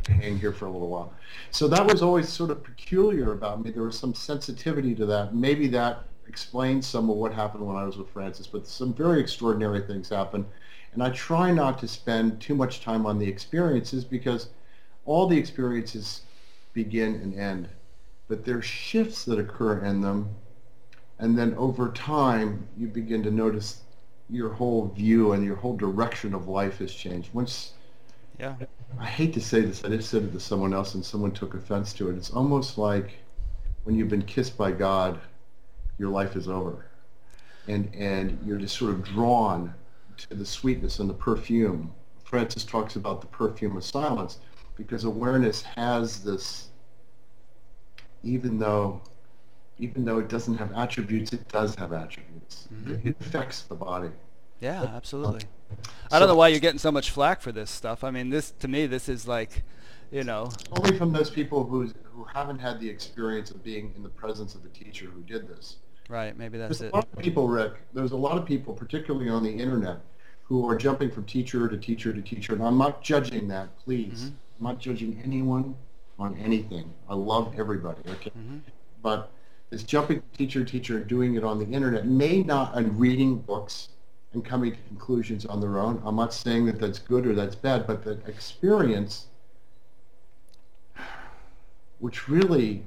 hang 0.08 0.38
here 0.38 0.52
for 0.52 0.66
a 0.66 0.70
little 0.70 0.88
while. 0.88 1.12
So 1.50 1.68
that 1.68 1.86
was 1.86 2.02
always 2.02 2.28
sort 2.28 2.50
of 2.50 2.62
peculiar 2.62 3.32
about 3.32 3.62
me. 3.62 3.70
There 3.70 3.82
was 3.82 3.98
some 3.98 4.14
sensitivity 4.14 4.94
to 4.96 5.06
that. 5.06 5.34
Maybe 5.34 5.68
that 5.68 6.04
explains 6.28 6.86
some 6.86 7.10
of 7.10 7.16
what 7.16 7.32
happened 7.32 7.66
when 7.66 7.76
I 7.76 7.84
was 7.84 7.96
with 7.96 8.08
Francis, 8.10 8.46
but 8.46 8.66
some 8.66 8.94
very 8.94 9.20
extraordinary 9.20 9.80
things 9.80 10.08
happened. 10.08 10.46
And 10.94 11.02
I 11.02 11.10
try 11.10 11.50
not 11.50 11.78
to 11.80 11.88
spend 11.88 12.40
too 12.40 12.54
much 12.54 12.82
time 12.82 13.06
on 13.06 13.18
the 13.18 13.28
experiences 13.28 14.04
because– 14.04 14.48
all 15.04 15.26
the 15.26 15.38
experiences 15.38 16.22
begin 16.72 17.14
and 17.16 17.34
end, 17.34 17.68
but 18.28 18.44
there 18.44 18.58
are 18.58 18.62
shifts 18.62 19.24
that 19.24 19.38
occur 19.38 19.84
in 19.84 20.00
them, 20.00 20.28
and 21.18 21.36
then 21.36 21.54
over 21.54 21.90
time 21.90 22.66
you 22.76 22.86
begin 22.86 23.22
to 23.24 23.30
notice 23.30 23.82
your 24.33 24.49
whole 24.49 24.89
view 24.89 25.33
and 25.33 25.45
your 25.45 25.57
whole 25.57 25.76
direction 25.76 26.35
of 26.35 26.49
life 26.49 26.78
has 26.78 26.93
changed. 26.93 27.33
Once, 27.35 27.74
yeah, 28.41 28.57
I 28.99 29.05
hate 29.07 29.35
to 29.35 29.41
say 29.41 29.61
this, 29.61 29.85
I 29.85 29.89
just 29.89 30.11
said 30.11 30.24
it 30.24 30.33
to 30.33 30.41
someone 30.41 30.72
else 30.72 30.95
and 30.95 31.05
someone 31.05 31.33
took 31.33 31.55
offense 31.55 31.93
to 31.95 32.09
it. 32.09 32.16
It's 32.16 32.30
almost 32.30 32.78
like 32.78 33.18
when 33.85 33.95
you've 33.95 34.09
been 34.09 34.22
kissed 34.22 34.57
by 34.57 34.72
God, 34.72 35.20
your 35.99 36.09
life 36.09 36.35
is 36.35 36.49
over, 36.49 36.87
and 37.68 37.95
and 37.95 38.39
you're 38.45 38.59
just 38.59 38.76
sort 38.76 38.93
of 38.93 39.05
drawn 39.05 39.74
to 40.16 40.35
the 40.35 40.47
sweetness 40.47 40.99
and 40.99 41.11
the 41.11 41.14
perfume. 41.14 41.93
Francis 42.24 42.64
talks 42.64 42.97
about 42.97 43.20
the 43.20 43.26
perfume 43.26 43.76
of 43.76 43.85
silence 43.85 44.39
because 44.76 45.05
awareness 45.05 45.62
has 45.62 46.24
this 46.24 46.68
even 48.22 48.59
though 48.59 49.03
even 49.83 50.05
though 50.05 50.18
it 50.18 50.28
doesn't 50.28 50.57
have 50.57 50.72
attributes 50.72 51.33
it 51.33 51.47
does 51.49 51.74
have 51.74 51.93
attributes 51.93 52.68
mm-hmm. 52.72 53.09
it 53.09 53.16
affects 53.20 53.62
the 53.62 53.74
body 53.74 54.11
yeah 54.61 54.83
absolutely 54.95 55.43
i 56.11 56.18
don't 56.18 56.28
know 56.28 56.35
why 56.35 56.49
you're 56.49 56.61
getting 56.61 56.78
so 56.78 56.93
much 56.93 57.11
flack 57.11 57.41
for 57.41 57.53
this 57.53 57.70
stuff 57.70 58.05
i 58.05 58.11
mean 58.11 58.30
this 58.30 58.51
to 58.53 58.68
me 58.68 58.87
this 58.87 59.09
is 59.09 59.26
like 59.26 59.62
you 60.11 60.24
know 60.24 60.51
only 60.72 60.97
from 60.97 61.12
those 61.12 61.30
people 61.30 61.64
who 61.64 61.91
who 62.05 62.24
haven't 62.24 62.59
had 62.59 62.78
the 62.80 62.89
experience 62.89 63.51
of 63.51 63.62
being 63.64 63.93
in 63.97 64.03
the 64.03 64.09
presence 64.09 64.55
of 64.55 64.64
a 64.64 64.68
teacher 64.68 65.07
who 65.07 65.20
did 65.22 65.49
this 65.49 65.76
right 66.09 66.37
maybe 66.37 66.59
that's 66.59 66.78
there's 66.78 66.89
it 66.89 66.93
a 66.93 66.97
lot 66.97 67.09
of 67.12 67.18
people 67.18 67.49
rick 67.49 67.72
there's 67.93 68.12
a 68.12 68.16
lot 68.16 68.39
of 68.39 68.45
people 68.47 68.74
particularly 68.74 69.28
on 69.28 69.43
the 69.43 69.51
internet 69.51 69.99
who 70.45 70.68
are 70.68 70.76
jumping 70.76 71.11
from 71.11 71.24
teacher 71.24 71.66
to 71.68 71.76
teacher 71.78 72.12
to 72.12 72.20
teacher 72.20 72.53
and 72.53 72.62
i'm 72.62 72.78
not 72.78 73.03
judging 73.03 73.49
that 73.49 73.68
please 73.78 74.24
mm-hmm. 74.24 74.35
I'm 74.62 74.68
not 74.68 74.78
judging 74.78 75.20
anyone 75.24 75.74
on 76.20 76.37
anything. 76.39 76.93
I 77.09 77.14
love 77.14 77.55
everybody. 77.59 78.01
Okay, 78.09 78.30
mm-hmm. 78.30 78.59
but 79.03 79.33
this 79.72 79.82
jumping 79.84 80.22
teacher, 80.36 80.62
teacher, 80.64 80.98
and 80.98 81.06
doing 81.06 81.34
it 81.34 81.42
on 81.42 81.58
the 81.58 81.64
internet 81.64 82.06
may 82.06 82.42
not, 82.42 82.76
and 82.76 83.00
reading 83.00 83.38
books 83.38 83.88
and 84.34 84.44
coming 84.44 84.70
to 84.70 84.78
conclusions 84.88 85.46
on 85.46 85.62
their 85.62 85.78
own. 85.78 86.00
I'm 86.04 86.14
not 86.14 86.34
saying 86.34 86.66
that 86.66 86.78
that's 86.78 86.98
good 86.98 87.26
or 87.26 87.34
that's 87.34 87.54
bad, 87.54 87.86
but 87.86 88.04
the 88.04 88.20
experience, 88.26 89.28
which 92.00 92.28
really 92.28 92.84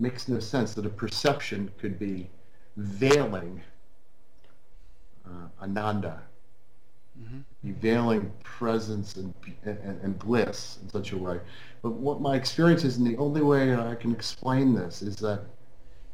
makes 0.00 0.26
no 0.26 0.40
sense, 0.40 0.74
that 0.74 0.84
a 0.84 0.90
perception 0.90 1.70
could 1.78 1.96
be 1.96 2.28
veiling 2.76 3.62
uh, 5.24 5.46
Ananda 5.62 6.22
mm-hmm. 7.20 7.72
veiling 7.80 8.32
presence 8.42 9.16
and, 9.16 9.34
and, 9.64 10.00
and 10.02 10.18
bliss 10.18 10.78
in 10.82 10.88
such 10.88 11.12
a 11.12 11.18
way. 11.18 11.40
But 11.82 11.92
what 11.92 12.20
my 12.20 12.36
experience 12.36 12.84
is, 12.84 12.96
and 12.96 13.06
the 13.06 13.16
only 13.16 13.42
way 13.42 13.74
I 13.74 13.94
can 13.94 14.12
explain 14.12 14.74
this, 14.74 15.02
is 15.02 15.16
that 15.16 15.42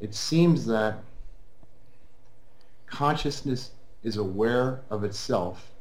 it 0.01 0.15
seems 0.15 0.65
that 0.67 0.99
consciousness 2.87 3.73
is 4.03 4.17
aware 4.17 4.81
of 4.91 5.05
itself, 5.05 5.73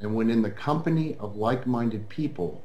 and 0.00 0.14
when 0.14 0.30
in 0.30 0.42
the 0.42 0.50
company 0.50 1.16
of 1.18 1.36
like-minded 1.36 2.08
people, 2.08 2.62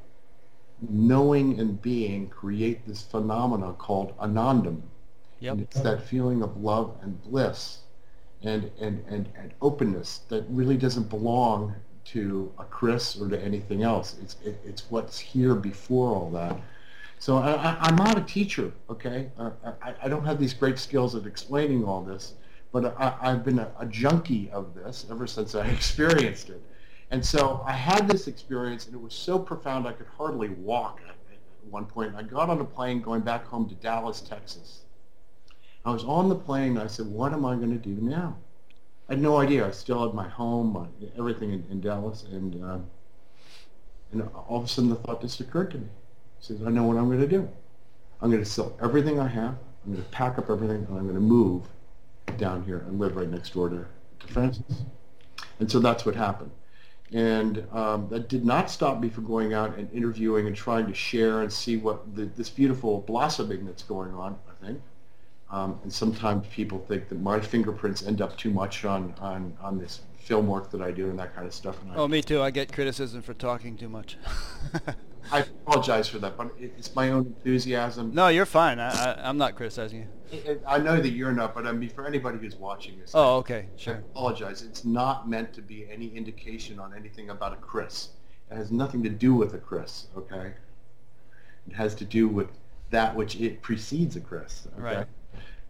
knowing 0.88 1.58
and 1.60 1.80
being 1.82 2.28
create 2.28 2.86
this 2.86 3.02
phenomena 3.02 3.72
called 3.74 4.16
anandam. 4.18 4.80
Yep. 5.40 5.52
And 5.52 5.60
it's 5.62 5.80
that 5.80 6.02
feeling 6.02 6.42
of 6.42 6.56
love 6.56 6.96
and 7.02 7.20
bliss 7.22 7.80
and, 8.42 8.70
and, 8.80 9.04
and, 9.08 9.28
and 9.36 9.52
openness 9.60 10.20
that 10.28 10.44
really 10.48 10.76
doesn't 10.76 11.08
belong 11.08 11.74
to 12.12 12.52
a 12.58 12.64
Chris 12.64 13.20
or 13.20 13.28
to 13.28 13.40
anything 13.40 13.82
else. 13.82 14.16
It's 14.22 14.36
it, 14.44 14.60
it's 14.64 14.90
what's 14.90 15.18
here 15.18 15.54
before 15.54 16.14
all 16.14 16.30
that. 16.30 16.56
So 17.18 17.36
I, 17.36 17.86
am 17.86 17.96
not 17.96 18.16
a 18.16 18.22
teacher, 18.22 18.72
okay? 18.88 19.30
I, 19.38 19.94
I 20.02 20.08
don't 20.08 20.24
have 20.24 20.40
these 20.40 20.54
great 20.54 20.78
skills 20.78 21.14
of 21.14 21.26
explaining 21.26 21.84
all 21.84 22.02
this, 22.02 22.32
but 22.72 22.96
I, 22.98 23.30
have 23.30 23.44
been 23.44 23.58
a, 23.58 23.70
a, 23.78 23.84
junkie 23.84 24.48
of 24.50 24.74
this 24.74 25.04
ever 25.10 25.26
since 25.26 25.54
I 25.54 25.66
experienced 25.78 26.48
it. 26.48 26.62
And 27.10 27.24
so 27.24 27.62
I 27.66 27.72
had 27.72 28.08
this 28.08 28.26
experience, 28.26 28.86
and 28.86 28.94
it 28.94 29.02
was 29.02 29.12
so 29.12 29.38
profound 29.38 29.86
I 29.86 29.92
could 29.92 30.06
hardly 30.16 30.48
walk 30.48 31.00
at, 31.06 31.10
at 31.10 31.38
one 31.70 31.84
point. 31.84 32.14
I 32.16 32.22
got 32.22 32.48
on 32.48 32.58
a 32.58 32.64
plane 32.64 33.02
going 33.02 33.20
back 33.20 33.44
home 33.46 33.68
to 33.68 33.74
Dallas, 33.74 34.22
Texas. 34.22 34.80
I 35.84 35.90
was 35.90 36.04
on 36.04 36.30
the 36.30 36.34
plane, 36.34 36.78
and 36.78 36.80
I 36.80 36.86
said, 36.86 37.06
what 37.06 37.34
am 37.34 37.44
I 37.44 37.54
going 37.54 37.78
to 37.78 37.94
do 37.94 38.00
now? 38.00 38.38
I 39.10 39.14
had 39.14 39.22
no 39.22 39.38
idea. 39.38 39.66
I 39.66 39.72
still 39.72 40.06
had 40.06 40.14
my 40.14 40.28
home, 40.28 40.72
my, 40.72 40.86
everything 41.18 41.52
in, 41.52 41.64
in 41.68 41.80
Dallas, 41.80 42.22
and 42.30 42.64
uh, 42.64 42.78
and 44.12 44.22
all 44.48 44.58
of 44.58 44.64
a 44.64 44.68
sudden 44.68 44.88
the 44.88 44.96
thought 44.96 45.20
just 45.20 45.40
occurred 45.40 45.72
to 45.72 45.78
me. 45.78 45.86
I 45.86 46.38
said, 46.38 46.60
I 46.64 46.70
know 46.70 46.84
what 46.84 46.96
I'm 46.96 47.08
going 47.08 47.20
to 47.20 47.26
do. 47.26 47.48
I'm 48.20 48.30
going 48.30 48.42
to 48.42 48.48
sell 48.48 48.76
everything 48.80 49.18
I 49.18 49.26
have. 49.26 49.56
I'm 49.84 49.92
going 49.92 50.04
to 50.04 50.10
pack 50.10 50.38
up 50.38 50.48
everything, 50.48 50.86
and 50.88 50.96
I'm 50.96 51.02
going 51.02 51.14
to 51.14 51.20
move 51.20 51.64
down 52.36 52.62
here 52.64 52.84
and 52.86 53.00
live 53.00 53.16
right 53.16 53.28
next 53.28 53.52
door 53.52 53.68
to, 53.68 53.84
Francis. 54.28 54.84
And 55.58 55.70
so 55.70 55.80
that's 55.80 56.06
what 56.06 56.14
happened. 56.14 56.52
And 57.12 57.66
um, 57.72 58.08
that 58.10 58.28
did 58.28 58.44
not 58.44 58.70
stop 58.70 59.00
me 59.00 59.08
from 59.08 59.26
going 59.26 59.52
out 59.54 59.76
and 59.76 59.92
interviewing 59.92 60.46
and 60.46 60.54
trying 60.54 60.86
to 60.86 60.94
share 60.94 61.42
and 61.42 61.52
see 61.52 61.76
what 61.76 62.14
the, 62.14 62.26
this 62.26 62.48
beautiful 62.48 63.00
blossoming 63.00 63.66
that's 63.66 63.82
going 63.82 64.14
on, 64.14 64.38
I 64.48 64.66
think. 64.66 64.80
Um, 65.50 65.80
and 65.82 65.92
sometimes 65.92 66.46
people 66.48 66.78
think 66.86 67.08
that 67.08 67.20
my 67.20 67.40
fingerprints 67.40 68.06
end 68.06 68.20
up 68.20 68.36
too 68.36 68.50
much 68.50 68.84
on, 68.84 69.14
on, 69.20 69.56
on 69.60 69.78
this 69.78 70.00
film 70.18 70.46
work 70.46 70.70
that 70.70 70.80
I 70.80 70.92
do 70.92 71.10
and 71.10 71.18
that 71.18 71.34
kind 71.34 71.46
of 71.46 71.52
stuff. 71.52 71.82
And 71.82 71.92
oh, 71.96 72.06
me 72.06 72.22
too. 72.22 72.40
I 72.40 72.50
get 72.50 72.72
criticism 72.72 73.20
for 73.20 73.34
talking 73.34 73.76
too 73.76 73.88
much. 73.88 74.16
I 75.32 75.38
apologize 75.66 76.08
for 76.08 76.20
that, 76.20 76.36
but 76.36 76.52
it's 76.60 76.94
my 76.94 77.10
own 77.10 77.26
enthusiasm. 77.26 78.14
No, 78.14 78.28
you're 78.28 78.46
fine. 78.46 78.78
I, 78.78 78.90
I, 78.90 79.28
am 79.28 79.38
not 79.38 79.56
criticizing 79.56 80.00
you. 80.30 80.38
It, 80.38 80.62
I 80.68 80.78
know 80.78 81.00
that 81.00 81.10
you're 81.10 81.32
not, 81.32 81.52
but 81.52 81.66
I 81.66 81.72
mean, 81.72 81.88
for 81.88 82.06
anybody 82.06 82.38
who's 82.38 82.54
watching 82.54 83.00
this. 83.00 83.10
Oh, 83.12 83.38
okay, 83.38 83.66
sure. 83.76 83.96
I 83.96 83.98
apologize. 83.98 84.62
It's 84.62 84.84
not 84.84 85.28
meant 85.28 85.52
to 85.54 85.62
be 85.62 85.88
any 85.90 86.08
indication 86.14 86.78
on 86.78 86.94
anything 86.94 87.30
about 87.30 87.52
a 87.54 87.56
Chris. 87.56 88.10
It 88.52 88.56
has 88.56 88.70
nothing 88.70 89.02
to 89.02 89.10
do 89.10 89.34
with 89.34 89.54
a 89.54 89.58
Chris, 89.58 90.06
okay? 90.16 90.52
It 91.66 91.74
has 91.74 91.96
to 91.96 92.04
do 92.04 92.28
with 92.28 92.48
that 92.90 93.16
which 93.16 93.34
it 93.40 93.62
precedes 93.62 94.14
a 94.14 94.20
Chris, 94.20 94.68
okay? 94.78 94.96
Right. 94.96 95.06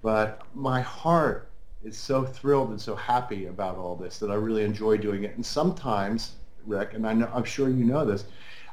But 0.02 0.42
my 0.54 0.80
heart 0.80 1.50
is 1.82 1.96
so 1.96 2.24
thrilled 2.24 2.70
and 2.70 2.80
so 2.80 2.94
happy 2.94 3.46
about 3.46 3.76
all 3.76 3.96
this 3.96 4.18
that 4.18 4.30
I 4.30 4.34
really 4.34 4.64
enjoy 4.64 4.96
doing 4.96 5.24
it. 5.24 5.34
And 5.36 5.44
sometimes, 5.44 6.32
Rick, 6.66 6.94
and 6.94 7.06
I 7.06 7.12
know, 7.14 7.30
I'm 7.34 7.44
sure 7.44 7.68
you 7.68 7.84
know 7.84 8.04
this, 8.04 8.24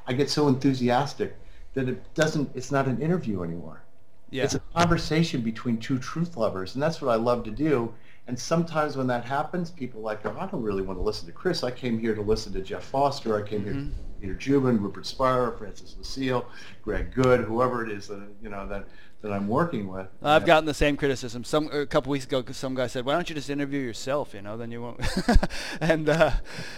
I 0.07 0.13
get 0.13 0.29
so 0.29 0.47
enthusiastic 0.47 1.35
that 1.73 1.89
it 1.89 2.13
doesn't, 2.13 2.49
it's 2.55 2.71
not 2.71 2.87
an 2.87 3.01
interview 3.01 3.43
anymore. 3.43 3.81
Yeah. 4.29 4.43
It's 4.43 4.55
a 4.55 4.59
conversation 4.75 5.41
between 5.41 5.77
two 5.77 5.99
truth 5.99 6.35
lovers, 6.35 6.75
and 6.75 6.83
that's 6.83 7.01
what 7.01 7.11
I 7.11 7.15
love 7.15 7.43
to 7.45 7.51
do. 7.51 7.93
And 8.27 8.37
sometimes 8.37 8.97
when 8.97 9.07
that 9.07 9.23
happens, 9.23 9.71
people 9.71 10.01
are 10.01 10.03
like, 10.03 10.25
oh, 10.25 10.35
I 10.37 10.47
don't 10.47 10.61
really 10.61 10.81
want 10.81 10.99
to 10.99 11.03
listen 11.03 11.27
to 11.27 11.31
Chris. 11.31 11.63
I 11.63 11.71
came 11.71 11.97
here 11.97 12.13
to 12.13 12.21
listen 12.21 12.51
to 12.53 12.61
Jeff 12.61 12.83
Foster. 12.83 13.41
I 13.41 13.47
came 13.47 13.61
mm-hmm. 13.61 13.69
here 13.69 13.83
to 13.83 13.95
Peter 14.19 14.33
Jubin, 14.33 14.81
Rupert 14.81 15.05
Spira, 15.05 15.57
Francis 15.57 15.95
Lucille, 15.97 16.45
Greg 16.83 17.13
Goode, 17.13 17.41
whoever 17.41 17.85
it 17.85 17.91
is 17.91 18.07
that 18.07 18.21
you 18.41 18.49
know 18.49 18.67
that 18.67 18.85
that 19.21 19.31
I'm 19.31 19.47
working 19.47 19.87
with. 19.87 20.07
I've 20.21 20.45
gotten 20.45 20.65
the 20.65 20.73
same 20.73 20.95
criticism. 20.95 21.43
Some 21.43 21.69
a 21.71 21.85
couple 21.85 22.11
weeks 22.11 22.25
ago, 22.25 22.43
some 22.51 22.75
guy 22.75 22.87
said, 22.87 23.05
"Why 23.05 23.13
don't 23.13 23.27
you 23.29 23.35
just 23.35 23.49
interview 23.49 23.79
yourself? 23.79 24.33
You 24.33 24.41
know, 24.41 24.57
then 24.57 24.71
you 24.71 24.81
won't." 24.81 24.99
and 25.81 26.07
uh, 26.07 26.31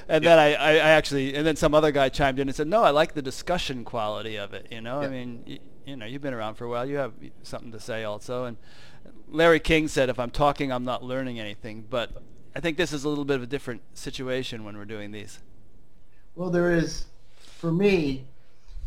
and 0.07 0.23
yeah. 0.23 0.29
then 0.29 0.39
I, 0.39 0.55
I, 0.55 0.73
actually, 0.77 1.35
and 1.35 1.45
then 1.45 1.55
some 1.55 1.73
other 1.73 1.91
guy 1.91 2.09
chimed 2.09 2.39
in 2.39 2.47
and 2.47 2.55
said, 2.55 2.67
"No, 2.67 2.83
I 2.83 2.91
like 2.91 3.13
the 3.13 3.21
discussion 3.21 3.83
quality 3.83 4.37
of 4.37 4.53
it. 4.53 4.67
You 4.71 4.81
know, 4.81 5.01
yeah. 5.01 5.07
I 5.07 5.09
mean, 5.09 5.43
you, 5.45 5.59
you 5.85 5.95
know, 5.95 6.05
you've 6.05 6.21
been 6.21 6.33
around 6.33 6.55
for 6.55 6.65
a 6.65 6.69
while. 6.69 6.85
You 6.85 6.97
have 6.97 7.13
something 7.43 7.71
to 7.71 7.79
say 7.79 8.03
also." 8.03 8.45
And 8.45 8.57
Larry 9.27 9.59
King 9.59 9.87
said, 9.87 10.09
"If 10.09 10.19
I'm 10.19 10.31
talking, 10.31 10.71
I'm 10.71 10.85
not 10.85 11.03
learning 11.03 11.39
anything." 11.39 11.85
But 11.89 12.11
I 12.55 12.61
think 12.61 12.77
this 12.77 12.93
is 12.93 13.03
a 13.03 13.09
little 13.09 13.25
bit 13.25 13.35
of 13.35 13.43
a 13.43 13.47
different 13.47 13.81
situation 13.93 14.63
when 14.63 14.77
we're 14.77 14.85
doing 14.85 15.11
these. 15.11 15.39
Well, 16.35 16.49
there 16.49 16.71
is, 16.71 17.05
for 17.57 17.71
me, 17.71 18.25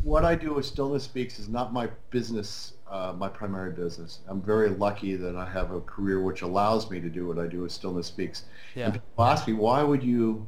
what 0.01 0.25
I 0.25 0.35
do 0.35 0.55
with 0.55 0.65
Stillness 0.65 1.03
Speaks 1.03 1.39
is 1.39 1.49
not 1.49 1.71
my 1.71 1.87
business 2.09 2.73
uh, 2.93 3.11
my 3.17 3.27
primary 3.27 3.71
business. 3.71 4.19
I'm 4.27 4.39
very 4.39 4.69
lucky 4.69 5.15
that 5.15 5.35
I 5.35 5.49
have 5.49 5.71
a 5.71 5.81
career 5.81 6.21
which 6.21 6.43
allows 6.43 6.91
me 6.91 7.01
to 7.01 7.09
do 7.09 7.27
what 7.27 7.39
I 7.39 7.47
do 7.47 7.61
with 7.61 7.71
Stillness 7.71 8.05
Speaks. 8.05 8.45
Yeah. 8.75 8.85
And 8.85 8.93
people 8.93 9.25
ask 9.25 9.47
me, 9.47 9.53
why 9.53 9.81
would 9.81 10.03
you, 10.03 10.47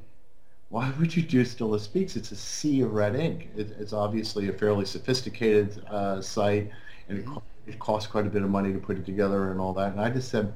why 0.70 0.94
would 1.00 1.16
you 1.16 1.24
do 1.24 1.44
Stillness 1.44 1.82
Speaks? 1.82 2.16
It's 2.16 2.32
a 2.32 2.36
sea 2.36 2.82
of 2.82 2.94
red 2.94 3.16
ink. 3.16 3.50
It, 3.58 3.76
it's 3.80 3.94
obviously 3.94 4.48
a 4.50 4.54
fairly 4.54 4.86
sophisticated 4.86 5.84
uh, 5.90 6.22
site, 6.22 6.70
and 7.10 7.18
it, 7.18 7.26
mm-hmm. 7.26 7.40
it 7.66 7.80
costs 7.80 8.08
quite 8.08 8.28
a 8.28 8.30
bit 8.30 8.44
of 8.44 8.50
money 8.52 8.72
to 8.72 8.80
put 8.80 9.00
it 9.00 9.06
together 9.08 9.50
and 9.50 9.60
all 9.60 9.74
that. 9.74 9.94
And 9.94 10.00
I 10.00 10.12
just 10.12 10.30
said, 10.30 10.54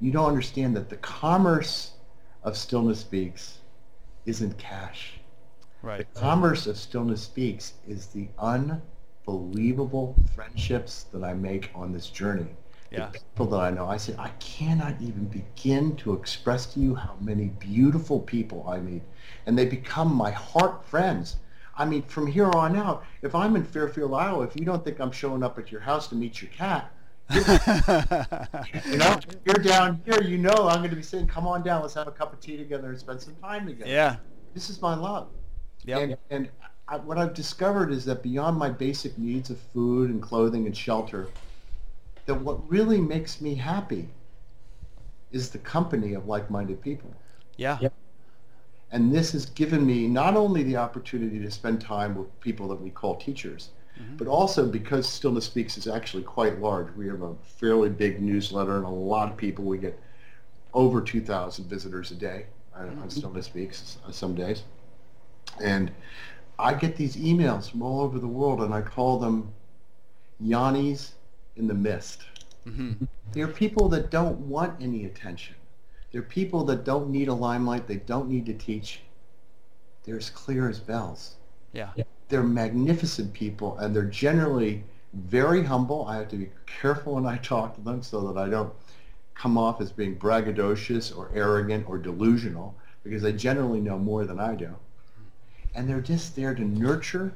you 0.00 0.12
don't 0.12 0.28
understand 0.28 0.74
that 0.76 0.88
the 0.88 0.96
commerce 0.96 1.92
of 2.42 2.56
Stillness 2.56 3.00
Speaks 3.00 3.58
isn't 4.24 4.56
cash. 4.56 5.20
Right. 5.82 6.06
The 6.14 6.20
commerce 6.20 6.66
of 6.66 6.78
Stillness 6.78 7.22
Speaks 7.22 7.74
is 7.86 8.06
the 8.06 8.28
un 8.38 8.80
unbelievable 9.26 10.16
friendships 10.34 11.04
that 11.12 11.22
I 11.22 11.34
make 11.34 11.70
on 11.74 11.92
this 11.92 12.08
journey. 12.08 12.46
Yeah. 12.90 13.06
The 13.06 13.20
people 13.20 13.46
that 13.46 13.60
I 13.60 13.70
know, 13.70 13.86
I 13.86 13.96
say, 13.96 14.14
I 14.18 14.28
cannot 14.38 15.00
even 15.00 15.24
begin 15.24 15.96
to 15.96 16.12
express 16.12 16.66
to 16.74 16.80
you 16.80 16.94
how 16.94 17.16
many 17.20 17.46
beautiful 17.46 18.20
people 18.20 18.66
I 18.68 18.78
meet. 18.78 19.02
And 19.46 19.58
they 19.58 19.64
become 19.64 20.14
my 20.14 20.30
heart 20.30 20.84
friends. 20.84 21.36
I 21.76 21.86
mean, 21.86 22.02
from 22.02 22.26
here 22.26 22.50
on 22.50 22.76
out, 22.76 23.04
if 23.22 23.34
I'm 23.34 23.56
in 23.56 23.64
Fairfield, 23.64 24.12
Iowa, 24.12 24.44
if 24.44 24.54
you 24.56 24.66
don't 24.66 24.84
think 24.84 25.00
I'm 25.00 25.10
showing 25.10 25.42
up 25.42 25.58
at 25.58 25.72
your 25.72 25.80
house 25.80 26.06
to 26.08 26.14
meet 26.14 26.42
your 26.42 26.50
cat, 26.50 26.92
you 27.32 28.98
know, 28.98 29.18
you're 29.46 29.62
down 29.62 30.02
here, 30.04 30.22
you 30.22 30.36
know 30.36 30.68
I'm 30.68 30.80
going 30.80 30.90
to 30.90 30.96
be 30.96 31.02
saying, 31.02 31.28
come 31.28 31.46
on 31.46 31.62
down, 31.62 31.80
let's 31.80 31.94
have 31.94 32.08
a 32.08 32.12
cup 32.12 32.34
of 32.34 32.40
tea 32.40 32.58
together 32.58 32.90
and 32.90 32.98
spend 32.98 33.22
some 33.22 33.34
time 33.36 33.66
together. 33.66 33.90
Yeah. 33.90 34.16
This 34.52 34.68
is 34.68 34.82
my 34.82 34.94
love. 34.94 35.28
Yep. 35.86 35.98
And, 35.98 36.16
and 36.28 36.48
I, 36.92 36.96
what 36.96 37.16
I've 37.16 37.32
discovered 37.32 37.90
is 37.90 38.04
that 38.04 38.22
beyond 38.22 38.58
my 38.58 38.68
basic 38.68 39.16
needs 39.16 39.48
of 39.48 39.58
food 39.58 40.10
and 40.10 40.20
clothing 40.20 40.66
and 40.66 40.76
shelter, 40.76 41.28
that 42.26 42.34
what 42.34 42.70
really 42.70 43.00
makes 43.00 43.40
me 43.40 43.54
happy 43.54 44.08
is 45.32 45.48
the 45.50 45.58
company 45.58 46.12
of 46.12 46.28
like-minded 46.28 46.82
people. 46.82 47.10
Yeah. 47.56 47.78
And 48.90 49.10
this 49.10 49.32
has 49.32 49.46
given 49.46 49.86
me 49.86 50.06
not 50.06 50.36
only 50.36 50.62
the 50.62 50.76
opportunity 50.76 51.38
to 51.38 51.50
spend 51.50 51.80
time 51.80 52.14
with 52.14 52.40
people 52.40 52.68
that 52.68 52.80
we 52.80 52.90
call 52.90 53.16
teachers, 53.16 53.70
mm-hmm. 53.98 54.16
but 54.16 54.26
also 54.26 54.66
because 54.66 55.08
Stillness 55.08 55.46
Speaks 55.46 55.78
is 55.78 55.86
actually 55.86 56.24
quite 56.24 56.60
large. 56.60 56.94
We 56.94 57.08
have 57.08 57.22
a 57.22 57.34
fairly 57.58 57.88
big 57.88 58.20
newsletter 58.20 58.76
and 58.76 58.84
a 58.84 58.90
lot 58.90 59.30
of 59.30 59.38
people. 59.38 59.64
We 59.64 59.78
get 59.78 59.98
over 60.74 61.00
2,000 61.00 61.64
visitors 61.64 62.10
a 62.10 62.16
day 62.16 62.44
on, 62.76 62.86
mm-hmm. 62.86 63.02
on 63.02 63.08
Stillness 63.08 63.46
Speaks 63.46 63.96
some 64.10 64.34
days. 64.34 64.64
And 65.62 65.90
I 66.62 66.74
get 66.74 66.94
these 66.94 67.16
emails 67.16 67.68
from 67.68 67.82
all 67.82 68.00
over 68.02 68.20
the 68.20 68.28
world, 68.28 68.60
and 68.60 68.72
I 68.72 68.82
call 68.82 69.18
them 69.18 69.52
jnanis 70.40 71.10
in 71.56 71.66
the 71.66 71.74
mist. 71.74 72.22
Mm-hmm. 72.66 73.04
They're 73.32 73.48
people 73.48 73.88
that 73.88 74.10
don't 74.10 74.38
want 74.38 74.80
any 74.80 75.06
attention. 75.06 75.56
They're 76.12 76.22
people 76.22 76.62
that 76.66 76.84
don't 76.84 77.10
need 77.10 77.26
a 77.26 77.34
limelight. 77.34 77.88
They 77.88 77.96
don't 77.96 78.28
need 78.28 78.46
to 78.46 78.54
teach. 78.54 79.00
They're 80.04 80.18
as 80.18 80.30
clear 80.30 80.68
as 80.68 80.78
bells. 80.78 81.34
Yeah. 81.72 81.90
They're 82.28 82.44
magnificent 82.44 83.32
people, 83.32 83.76
and 83.78 83.94
they're 83.94 84.04
generally 84.04 84.84
very 85.14 85.64
humble. 85.64 86.06
I 86.06 86.16
have 86.16 86.28
to 86.28 86.36
be 86.36 86.50
careful 86.66 87.16
when 87.16 87.26
I 87.26 87.38
talk 87.38 87.74
to 87.74 87.80
them 87.80 88.04
so 88.04 88.20
that 88.28 88.38
I 88.38 88.48
don't 88.48 88.72
come 89.34 89.58
off 89.58 89.80
as 89.80 89.90
being 89.90 90.16
braggadocious 90.16 91.16
or 91.16 91.32
arrogant 91.34 91.88
or 91.88 91.98
delusional 91.98 92.76
because 93.02 93.22
they 93.22 93.32
generally 93.32 93.80
know 93.80 93.98
more 93.98 94.24
than 94.24 94.38
I 94.38 94.54
do 94.54 94.76
and 95.74 95.88
they're 95.88 96.00
just 96.00 96.36
there 96.36 96.54
to 96.54 96.62
nurture 96.62 97.32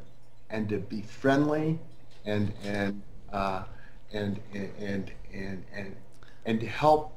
and 0.50 0.68
to 0.68 0.78
be 0.78 1.02
friendly 1.02 1.78
and 2.24 2.52
and 2.64 3.02
uh, 3.32 3.64
and, 4.12 4.40
and 4.52 4.70
and 4.78 5.10
and 5.32 5.64
and 5.74 5.96
and 6.44 6.60
to 6.60 6.66
help 6.66 7.12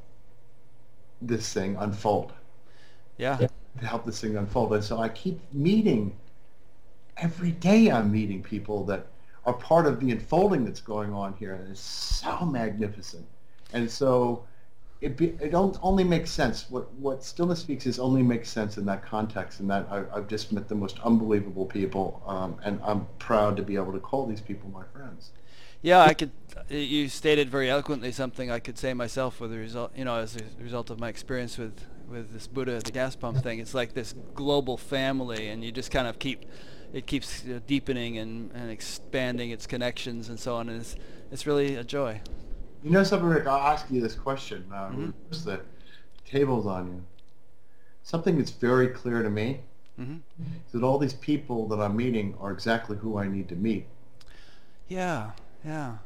this 1.21 1.53
thing 1.53 1.75
unfold. 1.79 2.33
Yeah. 3.17 3.37
To 3.37 3.85
help 3.85 4.05
this 4.05 4.21
thing 4.21 4.35
unfold, 4.37 4.73
and 4.73 4.83
so 4.83 4.99
I 4.99 5.09
keep 5.09 5.39
meeting. 5.53 6.15
Every 7.17 7.51
day, 7.51 7.91
I'm 7.91 8.11
meeting 8.11 8.41
people 8.41 8.85
that 8.85 9.07
are 9.45 9.53
part 9.53 9.85
of 9.85 9.99
the 9.99 10.11
unfolding 10.11 10.63
that's 10.63 10.81
going 10.81 11.13
on 11.13 11.33
here, 11.33 11.53
and 11.53 11.69
it's 11.69 11.81
so 11.81 12.45
magnificent. 12.45 13.25
And 13.73 13.89
so 13.89 14.45
it, 15.01 15.15
be, 15.15 15.27
it 15.41 15.53
only 15.53 16.03
makes 16.03 16.29
sense. 16.29 16.69
What 16.69 16.93
what 16.95 17.23
stillness 17.23 17.59
speaks 17.59 17.85
is 17.85 17.99
only 17.99 18.21
makes 18.21 18.49
sense 18.49 18.77
in 18.77 18.85
that 18.85 19.03
context, 19.03 19.61
and 19.61 19.69
that 19.69 19.87
I, 19.89 20.03
have 20.15 20.27
just 20.27 20.51
met 20.51 20.67
the 20.67 20.75
most 20.75 20.99
unbelievable 20.99 21.65
people, 21.65 22.21
um, 22.25 22.57
and 22.63 22.79
I'm 22.83 23.07
proud 23.17 23.55
to 23.57 23.63
be 23.63 23.75
able 23.75 23.93
to 23.93 23.99
call 23.99 24.25
these 24.25 24.41
people 24.41 24.69
my 24.69 24.83
friends. 24.93 25.31
Yeah, 25.81 26.01
I 26.01 26.13
could. 26.13 26.31
You 26.67 27.07
stated 27.07 27.49
very 27.49 27.69
eloquently 27.69 28.11
something 28.11 28.51
I 28.51 28.59
could 28.59 28.77
say 28.77 28.93
myself 28.93 29.39
with 29.39 29.51
the 29.51 29.57
result. 29.57 29.91
You 29.95 30.03
know, 30.03 30.15
as 30.15 30.35
a 30.35 30.41
result 30.61 30.89
of 30.89 30.99
my 30.99 31.07
experience 31.07 31.57
with 31.57 31.85
with 32.09 32.33
this 32.33 32.47
Buddha, 32.47 32.79
the 32.79 32.91
gas 32.91 33.15
pump 33.15 33.37
thing. 33.37 33.59
It's 33.59 33.73
like 33.73 33.93
this 33.93 34.13
global 34.35 34.75
family, 34.75 35.47
and 35.47 35.63
you 35.63 35.71
just 35.71 35.91
kind 35.91 36.07
of 36.07 36.19
keep 36.19 36.45
it 36.91 37.05
keeps 37.05 37.43
deepening 37.67 38.17
and, 38.17 38.51
and 38.53 38.71
expanding 38.71 39.51
its 39.51 39.67
connections 39.67 40.27
and 40.27 40.39
so 40.39 40.55
on. 40.55 40.67
And 40.67 40.81
it's 40.81 40.97
it's 41.31 41.47
really 41.47 41.75
a 41.75 41.85
joy. 41.85 42.19
You 42.83 42.91
know 42.91 43.03
something, 43.03 43.27
Rick? 43.27 43.47
I'll 43.47 43.73
ask 43.73 43.85
you 43.89 44.01
this 44.01 44.15
question. 44.15 44.65
Uh, 44.73 44.89
mm-hmm. 44.89 45.09
The 45.29 45.61
table's 46.25 46.65
on 46.65 46.87
you. 46.87 47.03
Something 48.03 48.37
that's 48.37 48.51
very 48.51 48.87
clear 48.87 49.21
to 49.21 49.29
me 49.29 49.59
mm-hmm. 49.99 50.17
is 50.65 50.71
that 50.71 50.83
all 50.83 50.97
these 50.97 51.13
people 51.13 51.67
that 51.67 51.79
I'm 51.79 51.95
meeting 51.95 52.35
are 52.39 52.51
exactly 52.51 52.97
who 52.97 53.17
I 53.17 53.27
need 53.27 53.49
to 53.49 53.55
meet. 53.55 53.85
Yeah, 54.87 55.31
yeah, 55.63 55.97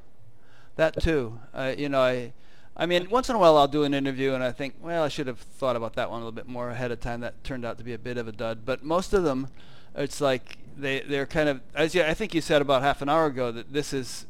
that 0.76 1.01
too. 1.01 1.39
Uh, 1.53 1.74
you 1.78 1.89
know, 1.89 2.01
I, 2.01 2.34
I 2.76 2.86
mean, 2.86 3.09
once 3.09 3.30
in 3.30 3.36
a 3.36 3.39
while 3.39 3.55
I'll 3.55 3.67
do 3.67 3.84
an 3.84 3.93
interview 3.93 4.34
and 4.34 4.43
I 4.43 4.51
think, 4.51 4.76
well, 4.82 5.03
I 5.03 5.07
should 5.07 5.28
have 5.28 5.39
thought 5.39 5.76
about 5.76 5.93
that 5.93 6.09
one 6.09 6.21
a 6.21 6.26
little 6.26 6.36
bit 6.36 6.47
more 6.47 6.71
ahead 6.71 6.91
of 6.91 6.99
time. 6.99 7.21
That 7.21 7.43
turned 7.43 7.63
out 7.63 7.78
to 7.78 7.84
be 7.84 7.93
a 7.93 7.99
bit 7.99 8.17
of 8.17 8.28
a 8.28 8.32
dud. 8.32 8.65
But 8.65 8.84
most 8.84 9.13
of 9.13 9.24
them, 9.24 9.47
it's 9.95 10.19
like 10.19 10.57
they 10.76 11.01
they're 11.01 11.28
kind 11.28 11.47
of 11.47 11.61
as 11.76 11.93
you, 11.93 12.03
I 12.03 12.13
think 12.13 12.34
you 12.34 12.41
said 12.41 12.61
about 12.61 12.82
half 12.82 13.01
an 13.01 13.09
hour 13.09 13.28
ago 13.28 13.51
that 13.51 13.71
this 13.71 13.93
is 13.93 14.26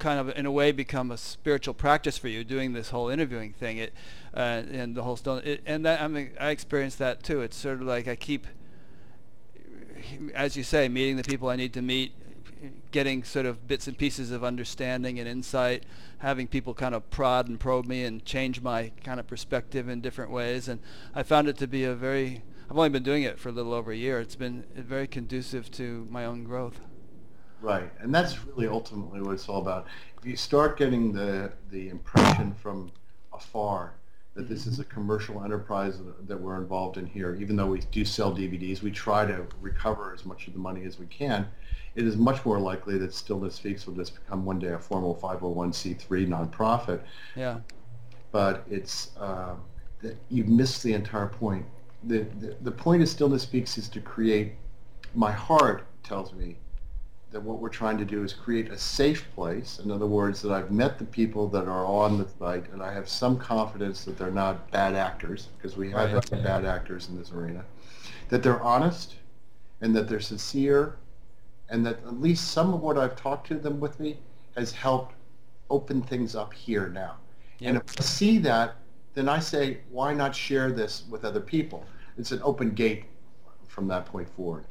kind 0.00 0.18
of 0.18 0.36
in 0.36 0.46
a 0.46 0.50
way 0.50 0.72
become 0.72 1.12
a 1.12 1.16
spiritual 1.16 1.74
practice 1.74 2.18
for 2.18 2.28
you 2.28 2.42
doing 2.42 2.72
this 2.72 2.90
whole 2.90 3.08
interviewing 3.08 3.52
thing. 3.52 3.76
It 3.76 3.92
uh, 4.34 4.62
and 4.72 4.96
the 4.96 5.02
whole 5.02 5.16
stone 5.16 5.42
it, 5.44 5.62
and 5.66 5.84
that 5.86 6.00
I 6.00 6.08
mean 6.08 6.32
I 6.40 6.50
experienced 6.50 6.98
that 6.98 7.22
too. 7.22 7.42
It's 7.42 7.56
sort 7.56 7.76
of 7.76 7.82
like 7.82 8.08
I 8.08 8.16
keep 8.16 8.46
as 10.34 10.56
you 10.56 10.64
say 10.64 10.88
meeting 10.88 11.16
the 11.16 11.22
people 11.22 11.48
I 11.48 11.56
need 11.56 11.72
to 11.74 11.82
meet 11.82 12.12
getting 12.90 13.22
sort 13.22 13.46
of 13.46 13.68
bits 13.68 13.86
and 13.86 13.96
pieces 13.96 14.30
of 14.30 14.42
understanding 14.42 15.18
and 15.18 15.28
insight 15.28 15.84
having 16.18 16.46
people 16.46 16.74
kind 16.74 16.94
of 16.94 17.08
prod 17.10 17.48
and 17.48 17.58
probe 17.58 17.86
me 17.86 18.04
and 18.04 18.24
change 18.24 18.60
my 18.60 18.90
kind 19.02 19.18
of 19.18 19.26
perspective 19.26 19.88
in 19.88 20.02
different 20.02 20.30
ways. 20.30 20.68
And 20.68 20.80
I 21.14 21.22
found 21.22 21.48
it 21.48 21.56
to 21.58 21.66
be 21.66 21.84
a 21.84 21.94
very 21.94 22.42
I've 22.70 22.76
only 22.76 22.90
been 22.90 23.02
doing 23.02 23.24
it 23.24 23.38
for 23.38 23.48
a 23.48 23.52
little 23.52 23.74
over 23.74 23.90
a 23.90 23.96
year. 23.96 24.20
It's 24.20 24.36
been 24.36 24.64
very 24.74 25.08
conducive 25.08 25.70
to 25.72 26.06
my 26.08 26.24
own 26.24 26.44
growth 26.44 26.80
Right, 27.62 27.90
and 28.00 28.14
that's 28.14 28.44
really 28.44 28.66
ultimately 28.66 29.20
what 29.20 29.32
it's 29.32 29.48
all 29.48 29.60
about. 29.60 29.86
If 30.18 30.26
you 30.26 30.36
start 30.36 30.78
getting 30.78 31.12
the 31.12 31.52
the 31.70 31.88
impression 31.88 32.54
from 32.54 32.90
afar 33.32 33.94
that 34.34 34.48
this 34.48 34.66
is 34.66 34.78
a 34.78 34.84
commercial 34.84 35.42
enterprise 35.44 35.98
that 36.26 36.40
we're 36.40 36.56
involved 36.56 36.96
in 36.96 37.04
here, 37.04 37.34
even 37.34 37.56
though 37.56 37.66
we 37.66 37.80
do 37.90 38.04
sell 38.04 38.32
DVDs, 38.34 38.80
we 38.80 38.90
try 38.90 39.26
to 39.26 39.44
recover 39.60 40.14
as 40.14 40.24
much 40.24 40.46
of 40.46 40.52
the 40.52 40.58
money 40.58 40.84
as 40.84 40.98
we 40.98 41.06
can. 41.06 41.48
It 41.96 42.06
is 42.06 42.16
much 42.16 42.44
more 42.44 42.58
likely 42.58 42.96
that 42.98 43.12
Stillness 43.12 43.56
Speaks 43.56 43.86
will 43.86 43.94
just 43.94 44.14
become 44.14 44.44
one 44.44 44.58
day 44.60 44.68
a 44.68 44.78
formal 44.78 45.16
501c3 45.16 46.28
nonprofit. 46.28 47.00
Yeah. 47.34 47.60
But 48.30 48.64
it's 48.70 49.10
uh, 49.18 49.56
that 50.00 50.16
you've 50.30 50.48
missed 50.48 50.82
the 50.84 50.94
entire 50.94 51.26
point. 51.26 51.66
The, 52.04 52.20
the 52.38 52.56
the 52.62 52.70
point 52.70 53.02
of 53.02 53.08
Stillness 53.08 53.42
Speaks 53.42 53.76
is 53.76 53.88
to 53.88 54.00
create. 54.00 54.52
My 55.14 55.32
heart 55.32 55.86
tells 56.04 56.32
me 56.32 56.56
that 57.30 57.40
what 57.40 57.58
we're 57.60 57.68
trying 57.68 57.96
to 57.98 58.04
do 58.04 58.24
is 58.24 58.32
create 58.32 58.70
a 58.70 58.78
safe 58.78 59.26
place. 59.34 59.80
In 59.82 59.90
other 59.90 60.06
words, 60.06 60.42
that 60.42 60.52
I've 60.52 60.70
met 60.70 60.98
the 60.98 61.04
people 61.04 61.48
that 61.48 61.68
are 61.68 61.86
on 61.86 62.18
the 62.18 62.26
site, 62.38 62.68
and 62.72 62.82
I 62.82 62.92
have 62.92 63.08
some 63.08 63.38
confidence 63.38 64.04
that 64.04 64.18
they're 64.18 64.30
not 64.30 64.70
bad 64.70 64.94
actors, 64.94 65.48
because 65.56 65.76
we 65.76 65.90
have 65.92 66.12
right. 66.12 66.42
bad 66.42 66.64
actors 66.64 67.08
in 67.08 67.16
this 67.16 67.32
arena. 67.32 67.64
That 68.30 68.42
they're 68.42 68.60
honest, 68.60 69.16
and 69.80 69.94
that 69.94 70.08
they're 70.08 70.20
sincere, 70.20 70.96
and 71.68 71.86
that 71.86 71.98
at 72.04 72.20
least 72.20 72.50
some 72.50 72.74
of 72.74 72.80
what 72.80 72.98
I've 72.98 73.14
talked 73.14 73.46
to 73.48 73.54
them 73.54 73.78
with 73.78 74.00
me 74.00 74.18
has 74.56 74.72
helped 74.72 75.14
open 75.70 76.02
things 76.02 76.34
up 76.34 76.52
here 76.52 76.88
now. 76.88 77.16
Yep. 77.60 77.68
And 77.68 77.76
if 77.78 78.00
I 78.00 78.02
see 78.02 78.38
that, 78.38 78.76
then 79.14 79.28
I 79.28 79.38
say, 79.38 79.78
why 79.90 80.14
not 80.14 80.34
share 80.34 80.72
this 80.72 81.04
with 81.08 81.24
other 81.24 81.40
people? 81.40 81.84
It's 82.18 82.32
an 82.32 82.40
open 82.42 82.70
gate 82.70 83.04
from 83.68 83.86
that 83.88 84.06
point 84.06 84.28
forward. 84.30 84.64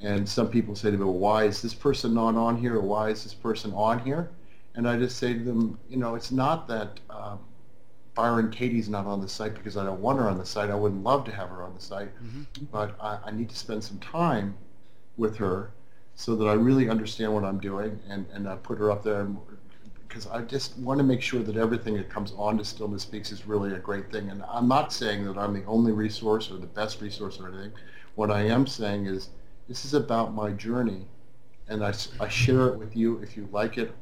And 0.00 0.28
some 0.28 0.48
people 0.48 0.74
say 0.74 0.90
to 0.90 0.96
me, 0.96 1.04
well, 1.04 1.14
why 1.14 1.44
is 1.44 1.62
this 1.62 1.74
person 1.74 2.14
not 2.14 2.34
on 2.34 2.56
here 2.56 2.76
or 2.76 2.82
why 2.82 3.10
is 3.10 3.22
this 3.22 3.34
person 3.34 3.72
on 3.72 3.98
here? 4.00 4.30
And 4.74 4.86
I 4.86 4.98
just 4.98 5.16
say 5.16 5.32
to 5.32 5.40
them, 5.40 5.78
you 5.88 5.96
know, 5.96 6.14
it's 6.14 6.30
not 6.30 6.68
that 6.68 7.00
um, 7.08 7.38
Byron 8.14 8.50
Katie's 8.50 8.88
not 8.88 9.06
on 9.06 9.20
the 9.20 9.28
site 9.28 9.54
because 9.54 9.76
I 9.76 9.84
don't 9.84 10.00
want 10.00 10.18
her 10.18 10.28
on 10.28 10.38
the 10.38 10.44
site. 10.44 10.70
I 10.70 10.74
wouldn't 10.74 11.02
love 11.02 11.24
to 11.24 11.32
have 11.32 11.48
her 11.48 11.62
on 11.62 11.74
the 11.74 11.80
site, 11.80 12.14
mm-hmm. 12.22 12.64
but 12.70 12.94
I, 13.00 13.18
I, 13.24 13.30
need 13.30 13.48
to 13.48 13.56
spend 13.56 13.82
some 13.82 13.98
time 13.98 14.54
with 15.16 15.36
her 15.36 15.70
so 16.14 16.36
that 16.36 16.46
I 16.46 16.54
really 16.54 16.88
understand 16.88 17.34
what 17.34 17.44
I'm 17.44 17.58
doing 17.58 17.98
and, 18.08 18.26
and 18.32 18.48
I 18.48 18.56
put 18.56 18.78
her 18.78 18.90
up 18.90 19.02
there 19.02 19.28
because 20.08 20.26
I 20.28 20.42
just 20.42 20.78
want 20.78 20.98
to 20.98 21.04
make 21.04 21.20
sure 21.20 21.42
that 21.42 21.56
everything 21.56 21.94
that 21.96 22.08
comes 22.08 22.32
on 22.36 22.56
to 22.58 22.64
Stillness 22.64 23.02
Speaks 23.02 23.32
is 23.32 23.46
really 23.46 23.74
a 23.74 23.78
great 23.78 24.10
thing. 24.10 24.30
And 24.30 24.42
I'm 24.48 24.68
not 24.68 24.92
saying 24.92 25.26
that 25.26 25.36
I'm 25.36 25.52
the 25.52 25.64
only 25.64 25.92
resource 25.92 26.50
or 26.50 26.56
the 26.56 26.66
best 26.66 27.02
resource 27.02 27.38
or 27.38 27.48
anything. 27.48 27.72
What 28.14 28.30
I 28.30 28.42
am 28.42 28.66
saying 28.66 29.06
is 29.06 29.28
this 29.68 29.84
is 29.84 29.94
about 29.94 30.34
my 30.34 30.50
journey, 30.50 31.06
and 31.68 31.84
I, 31.84 31.92
I 32.20 32.28
share 32.28 32.68
it 32.68 32.78
with 32.78 32.96
you. 32.96 33.18
If 33.18 33.36
you 33.36 33.48
like 33.52 33.78
it, 33.78 33.92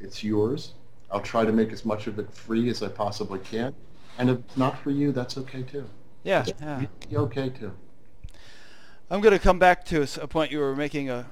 it's 0.00 0.22
yours. 0.22 0.74
I'll 1.10 1.20
try 1.20 1.44
to 1.44 1.52
make 1.52 1.72
as 1.72 1.84
much 1.84 2.06
of 2.06 2.18
it 2.18 2.30
free 2.32 2.68
as 2.68 2.82
I 2.82 2.88
possibly 2.88 3.38
can. 3.38 3.74
And 4.18 4.30
if 4.30 4.38
it's 4.38 4.56
not 4.56 4.78
for 4.78 4.90
you, 4.90 5.12
that's 5.12 5.38
okay 5.38 5.62
too. 5.62 5.86
Yeah, 6.24 6.44
yeah. 6.60 6.84
Be 7.08 7.16
okay 7.16 7.50
too. 7.50 7.72
I'm 9.08 9.20
going 9.20 9.32
to 9.32 9.38
come 9.38 9.58
back 9.58 9.84
to 9.86 10.06
a 10.20 10.26
point 10.26 10.50
you 10.50 10.58
were 10.58 10.74
making 10.74 11.08
a, 11.08 11.26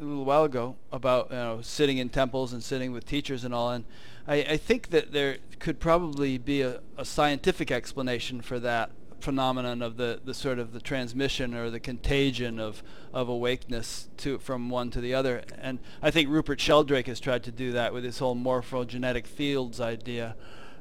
a 0.00 0.04
little 0.04 0.24
while 0.24 0.44
ago 0.44 0.76
about 0.92 1.30
you 1.30 1.36
know 1.36 1.60
sitting 1.62 1.98
in 1.98 2.10
temples 2.10 2.52
and 2.52 2.62
sitting 2.62 2.92
with 2.92 3.06
teachers 3.06 3.44
and 3.44 3.54
all. 3.54 3.70
And 3.70 3.84
I, 4.28 4.34
I 4.36 4.56
think 4.56 4.90
that 4.90 5.12
there 5.12 5.38
could 5.58 5.80
probably 5.80 6.36
be 6.36 6.60
a, 6.60 6.80
a 6.98 7.04
scientific 7.04 7.70
explanation 7.70 8.42
for 8.42 8.60
that 8.60 8.90
phenomenon 9.26 9.82
of 9.82 9.96
the, 9.96 10.20
the 10.24 10.32
sort 10.32 10.56
of 10.60 10.72
the 10.72 10.80
transmission 10.80 11.52
or 11.52 11.68
the 11.68 11.80
contagion 11.80 12.60
of, 12.60 12.80
of 13.12 13.28
awakeness 13.28 14.08
to 14.16 14.38
from 14.38 14.70
one 14.70 14.88
to 14.88 15.00
the 15.00 15.12
other. 15.12 15.42
And 15.58 15.80
I 16.00 16.12
think 16.12 16.30
Rupert 16.30 16.60
Sheldrake 16.60 17.08
has 17.08 17.18
tried 17.18 17.42
to 17.42 17.50
do 17.50 17.72
that 17.72 17.92
with 17.92 18.04
his 18.04 18.20
whole 18.20 18.36
morphogenetic 18.36 19.26
fields 19.26 19.80
idea. 19.80 20.36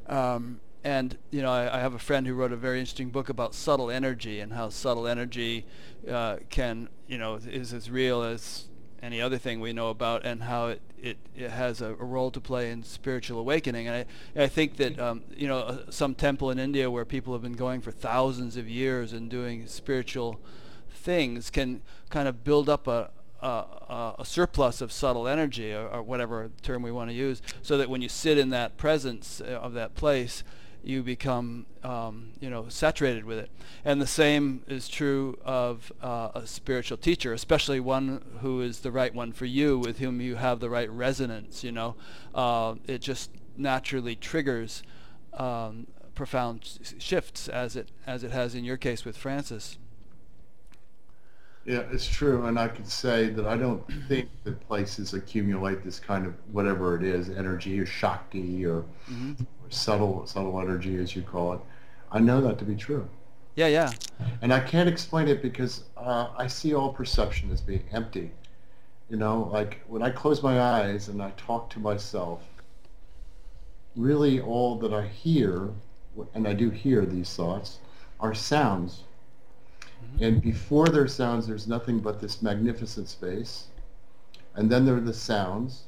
Um, 0.06 0.60
and 0.84 1.18
you 1.32 1.42
know, 1.42 1.52
I, 1.52 1.78
I, 1.78 1.80
have 1.80 1.96
a 1.96 2.00
friend 2.00 2.28
who 2.28 2.36
wrote 2.36 2.52
a 2.52 2.56
very 2.56 2.80
interesting 2.80 3.10
book 3.10 3.30
about 3.30 3.56
subtle 3.56 3.90
energy 3.90 4.40
and 4.40 4.54
how 4.54 4.70
subtle 4.70 5.08
energy 5.08 5.66
uh, 6.08 6.38
can, 6.52 6.88
you 7.08 7.18
know, 7.18 7.40
is 7.48 7.74
as 7.74 7.90
real 7.90 8.22
as 8.22 8.66
any 9.06 9.22
other 9.22 9.38
thing 9.38 9.60
we 9.60 9.72
know 9.72 9.90
about, 9.90 10.26
and 10.26 10.44
how 10.44 10.68
it, 10.68 10.82
it, 11.02 11.18
it 11.36 11.52
has 11.52 11.80
a, 11.80 11.92
a, 11.92 12.04
role 12.04 12.32
to 12.32 12.42
play 12.42 12.72
in 12.72 12.82
spiritual 12.84 13.40
awakening. 13.40 13.88
And 13.88 14.06
I, 14.36 14.44
I 14.44 14.48
think 14.48 14.78
that 14.78 15.00
um, 15.00 15.22
you 15.38 15.48
know 15.48 15.60
uh, 15.60 15.92
some 15.92 16.16
temple 16.16 16.50
in 16.50 16.58
India 16.58 16.90
where 16.90 17.06
people 17.06 17.32
have 17.34 17.44
been 17.44 17.54
going 17.54 17.82
for 17.82 17.92
thousands 17.92 18.58
of 18.58 18.68
years 18.68 19.14
and 19.14 19.30
doing 19.30 19.68
spiritual 19.68 20.40
things 20.90 21.52
can 21.52 21.82
kind 22.10 22.28
of 22.28 22.44
build 22.44 22.68
up 22.68 22.88
a, 22.88 23.12
a, 23.42 24.16
a, 24.20 24.26
surplus 24.26 24.82
of 24.82 24.92
subtle 24.92 25.28
energy, 25.28 25.72
or, 25.72 25.88
or, 25.88 26.02
whatever 26.02 26.50
term 26.64 26.82
we 26.82 26.92
want 26.92 27.12
to 27.12 27.14
use, 27.14 27.42
so 27.62 27.78
that 27.78 27.90
when 27.90 28.02
you 28.02 28.10
sit 28.10 28.40
in 28.40 28.50
that 28.50 28.76
presence 28.78 29.40
uh, 29.40 29.46
of 29.46 29.74
that 29.74 29.94
place, 29.94 30.44
you 30.86 31.02
become 31.02 31.66
um, 31.84 32.32
you 32.40 32.50
know 32.50 32.68
saturated 32.70 33.26
with 33.26 33.40
it. 33.40 33.50
And 33.84 34.02
the 34.02 34.08
same 34.08 34.64
is 34.68 34.88
true 34.88 35.38
of 35.44 35.92
uh, 36.02 36.30
a 36.36 36.46
spiritual 36.46 36.98
teacher 36.98 37.34
especially 37.34 37.80
one 37.80 38.24
who 38.42 38.62
is 38.62 38.80
the 38.80 38.92
right 38.92 39.14
one 39.14 39.32
for 39.32 39.46
you 39.46 39.80
with 39.80 40.00
whom 40.00 40.22
you 40.22 40.36
have 40.36 40.60
the 40.60 40.70
right 40.70 40.90
resonance 40.90 41.64
you 41.64 41.72
know. 41.72 41.96
Uh, 42.34 42.76
it 42.88 43.02
just 43.02 43.32
naturally 43.58 44.16
triggers 44.16 44.84
um, 45.34 45.88
profound 46.14 46.80
shifts 46.98 47.48
as 47.48 47.76
it 47.76 47.92
as 48.06 48.24
it 48.24 48.32
has 48.32 48.56
in 48.56 48.64
your 48.64 48.78
case 48.78 49.06
with 49.06 49.18
Francis. 49.18 49.78
Yeah, 51.66 51.82
it's 51.92 52.08
true, 52.08 52.46
and 52.46 52.60
I 52.60 52.68
can 52.68 52.86
say 52.86 53.30
that 53.30 53.48
I 53.48 53.58
don't 53.58 53.84
think 54.08 54.30
that 54.44 54.60
places 54.68 55.16
accumulate 55.16 55.84
this 55.84 56.00
kind 56.00 56.28
of 56.28 56.36
whatever 56.52 56.96
it 56.96 57.04
is, 57.04 57.32
energy 57.32 57.80
or 57.80 57.88
shakti 57.88 58.64
or 58.64 58.86
mm-hmm 59.10 59.44
subtle 59.76 60.26
subtle 60.26 60.60
energy 60.60 60.98
as 60.98 61.16
you 61.16 61.22
call 61.22 61.54
it. 61.54 61.60
I 62.12 62.20
know 62.20 62.42
that 62.42 62.58
to 62.60 62.66
be 62.66 62.76
true. 62.76 63.08
Yeah, 63.56 63.68
yeah. 63.68 63.92
And 64.42 64.54
I 64.54 64.60
can't 64.60 64.90
explain 64.90 65.28
it 65.28 65.42
because 65.42 65.84
uh, 65.96 66.28
I 66.38 66.48
see 66.48 66.74
all 66.74 66.92
perception 66.92 67.52
as 67.52 67.62
being 67.62 67.84
empty. 67.92 68.32
You 69.10 69.18
know, 69.18 69.50
like 69.52 69.82
when 69.88 70.02
I 70.02 70.10
close 70.10 70.44
my 70.44 70.60
eyes 70.60 71.08
and 71.08 71.22
I 71.22 71.32
talk 71.38 71.70
to 71.72 71.80
myself, 71.80 72.42
really 73.96 74.42
all 74.42 74.78
that 74.80 74.94
I 74.94 75.08
hear, 75.08 75.70
and 76.34 76.48
I 76.48 76.54
do 76.54 76.70
hear 76.70 77.06
these 77.06 77.34
thoughts, 77.34 77.80
are 78.20 78.34
sounds. 78.34 79.04
Mm-hmm. 80.04 80.24
And 80.24 80.42
before 80.42 80.88
their 80.88 81.08
sounds, 81.08 81.48
there's 81.48 81.68
nothing 81.68 82.00
but 82.00 82.20
this 82.20 82.42
magnificent 82.42 83.08
space. 83.08 83.68
And 84.56 84.70
then 84.70 84.86
there 84.86 84.96
are 84.96 85.02
the 85.02 85.14
sounds 85.14 85.84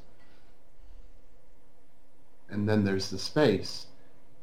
and 2.50 2.68
then 2.68 2.84
there's 2.84 3.10
the 3.10 3.18
space. 3.18 3.86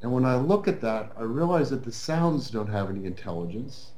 And 0.02 0.12
when 0.12 0.26
I 0.26 0.36
look 0.36 0.68
at 0.68 0.82
that, 0.82 1.12
I 1.18 1.24
realize 1.24 1.70
that 1.72 1.84
the 1.84 1.92
sounds 1.92 2.50
don't 2.50 2.68
have 2.68 2.90
any 2.90 3.06
intelligence. 3.06 3.92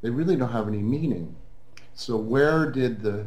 They 0.00 0.10
really 0.10 0.36
don't 0.36 0.52
have 0.52 0.68
any 0.68 0.82
meaning. 0.82 1.36
So 1.94 2.16
where 2.16 2.70
did 2.70 3.02
the 3.02 3.26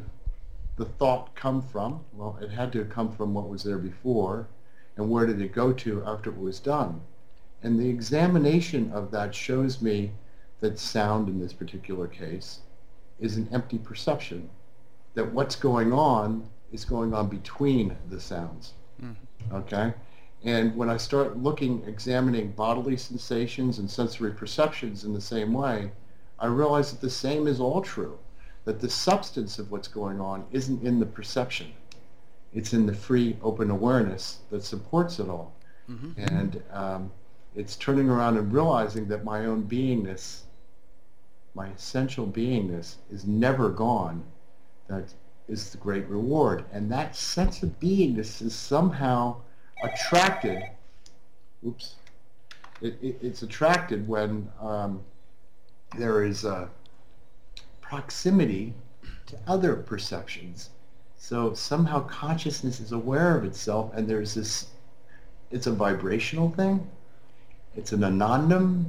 the 0.75 0.85
thought 0.85 1.35
come 1.35 1.61
from? 1.61 2.03
Well, 2.13 2.37
it 2.41 2.49
had 2.49 2.71
to 2.73 2.85
come 2.85 3.11
from 3.11 3.33
what 3.33 3.49
was 3.49 3.63
there 3.63 3.77
before. 3.77 4.47
And 4.95 5.09
where 5.09 5.25
did 5.25 5.41
it 5.41 5.53
go 5.53 5.73
to 5.73 6.03
after 6.05 6.29
it 6.29 6.37
was 6.37 6.59
done? 6.59 7.01
And 7.61 7.79
the 7.79 7.89
examination 7.89 8.91
of 8.91 9.11
that 9.11 9.33
shows 9.33 9.81
me 9.81 10.11
that 10.59 10.79
sound 10.79 11.29
in 11.29 11.39
this 11.39 11.53
particular 11.53 12.07
case 12.07 12.59
is 13.19 13.37
an 13.37 13.47
empty 13.51 13.77
perception. 13.77 14.49
That 15.13 15.31
what's 15.31 15.55
going 15.55 15.93
on 15.93 16.49
is 16.71 16.85
going 16.85 17.13
on 17.13 17.27
between 17.29 17.95
the 18.09 18.19
sounds. 18.19 18.73
Mm. 19.01 19.15
Okay? 19.51 19.93
And 20.43 20.75
when 20.75 20.89
I 20.89 20.97
start 20.97 21.37
looking, 21.37 21.83
examining 21.87 22.51
bodily 22.51 22.97
sensations 22.97 23.79
and 23.79 23.89
sensory 23.89 24.31
perceptions 24.31 25.05
in 25.05 25.13
the 25.13 25.21
same 25.21 25.53
way, 25.53 25.91
I 26.37 26.47
realize 26.47 26.91
that 26.91 26.99
the 26.99 27.09
same 27.09 27.47
is 27.47 27.61
all 27.61 27.81
true, 27.81 28.19
that 28.65 28.81
the 28.81 28.89
substance 28.89 29.57
of 29.57 29.71
what's 29.71 29.87
going 29.87 30.19
on 30.19 30.45
isn't 30.51 30.83
in 30.83 30.99
the 30.99 31.05
perception. 31.05 31.71
It's 32.53 32.73
in 32.73 32.85
the 32.85 32.93
free, 32.93 33.37
open 33.41 33.71
awareness 33.71 34.39
that 34.49 34.63
supports 34.63 35.19
it 35.19 35.29
all. 35.29 35.53
Mm-hmm. 35.89 36.21
And 36.21 36.63
um, 36.71 37.11
it's 37.55 37.75
turning 37.77 38.09
around 38.09 38.37
and 38.37 38.51
realizing 38.51 39.07
that 39.07 39.23
my 39.23 39.45
own 39.45 39.63
beingness, 39.63 40.41
my 41.55 41.69
essential 41.69 42.27
beingness, 42.27 42.95
is 43.11 43.25
never 43.25 43.69
gone, 43.69 44.23
that 44.87 45.13
is 45.47 45.69
the 45.69 45.77
great 45.77 46.07
reward. 46.07 46.65
And 46.73 46.91
that 46.91 47.15
sense 47.15 47.63
of 47.63 47.79
beingness 47.79 48.41
is 48.41 48.53
somehow 48.53 49.37
attracted, 49.83 50.63
oops, 51.65 51.95
it, 52.81 52.97
it, 53.01 53.17
it's 53.21 53.41
attracted 53.41 54.07
when 54.07 54.49
um, 54.61 55.01
there 55.97 56.23
is 56.23 56.43
a 56.43 56.69
proximity 57.81 58.73
to 59.27 59.37
other 59.47 59.75
perceptions. 59.75 60.69
So 61.17 61.53
somehow 61.53 62.01
consciousness 62.07 62.79
is 62.79 62.91
aware 62.91 63.37
of 63.37 63.45
itself 63.45 63.91
and 63.95 64.07
there's 64.07 64.33
this, 64.33 64.67
it's 65.51 65.67
a 65.67 65.71
vibrational 65.71 66.49
thing. 66.49 66.89
It's 67.75 67.91
an 67.93 68.01
anandam. 68.01 68.85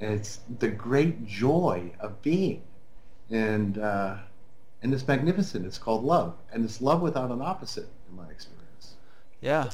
And 0.00 0.14
it's 0.14 0.40
the 0.58 0.68
great 0.68 1.24
joy 1.26 1.92
of 2.00 2.20
being. 2.22 2.62
And, 3.30 3.78
uh, 3.78 4.16
and 4.82 4.92
it's 4.92 5.06
magnificent. 5.06 5.64
It's 5.64 5.78
called 5.78 6.04
love. 6.04 6.34
And 6.52 6.64
it's 6.64 6.82
love 6.82 7.00
without 7.00 7.30
an 7.30 7.40
opposite 7.40 7.88
in 8.10 8.16
my 8.16 8.28
experience. 8.28 8.94
Yeah. 9.40 9.70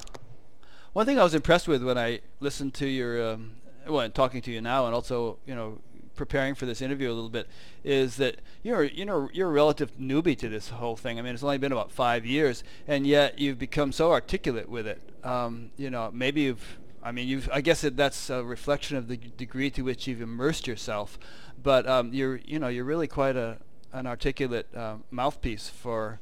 One 0.92 1.06
thing 1.06 1.18
I 1.18 1.22
was 1.22 1.34
impressed 1.34 1.68
with 1.68 1.82
when 1.82 1.98
I 1.98 2.20
listened 2.40 2.74
to 2.74 2.86
your, 2.86 3.32
um, 3.32 3.56
well, 3.86 4.08
talking 4.10 4.40
to 4.42 4.50
you 4.50 4.60
now 4.60 4.86
and 4.86 4.94
also, 4.94 5.38
you 5.46 5.54
know, 5.54 5.78
preparing 6.18 6.54
for 6.54 6.66
this 6.66 6.82
interview 6.82 7.08
a 7.10 7.14
little 7.14 7.30
bit 7.30 7.48
is 7.84 8.16
that 8.16 8.40
you're 8.62 8.82
you 8.82 9.04
know 9.06 9.30
you're 9.32 9.48
a 9.48 9.52
relative 9.52 9.96
newbie 9.96 10.36
to 10.36 10.48
this 10.50 10.68
whole 10.68 10.96
thing. 10.96 11.18
I 11.18 11.22
mean, 11.22 11.32
it's 11.32 11.42
only 11.42 11.56
been 11.56 11.72
about 11.72 11.90
five 11.90 12.26
years, 12.26 12.62
and 12.86 13.06
yet 13.06 13.38
you've 13.38 13.58
become 13.58 13.92
so 13.92 14.10
articulate 14.10 14.68
with 14.68 14.86
it. 14.86 15.00
Um, 15.24 15.70
you 15.78 15.88
know, 15.88 16.10
maybe 16.12 16.42
you've. 16.42 16.78
I 17.02 17.12
mean, 17.12 17.28
you've. 17.28 17.48
I 17.52 17.62
guess 17.62 17.80
that 17.82 17.96
that's 17.96 18.28
a 18.28 18.42
reflection 18.42 18.96
of 18.96 19.08
the 19.08 19.16
degree 19.16 19.70
to 19.70 19.82
which 19.82 20.06
you've 20.06 20.20
immersed 20.20 20.66
yourself, 20.66 21.18
but 21.62 21.86
um, 21.86 22.12
you're 22.12 22.40
you 22.44 22.58
know 22.58 22.68
you're 22.68 22.84
really 22.84 23.06
quite 23.06 23.36
a 23.36 23.58
an 23.92 24.06
articulate 24.06 24.66
uh, 24.76 24.96
mouthpiece 25.10 25.68
for 25.68 26.20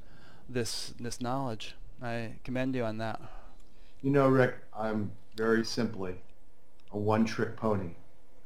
this 0.48 0.94
this 1.00 1.20
knowledge. 1.20 1.74
I 2.02 2.34
commend 2.44 2.74
you 2.74 2.84
on 2.84 2.98
that. 2.98 3.20
You 4.06 4.12
know, 4.12 4.28
Rick, 4.28 4.54
I'm 4.72 5.10
very 5.34 5.64
simply 5.64 6.14
a 6.92 6.96
one-trick 6.96 7.56
pony. 7.56 7.96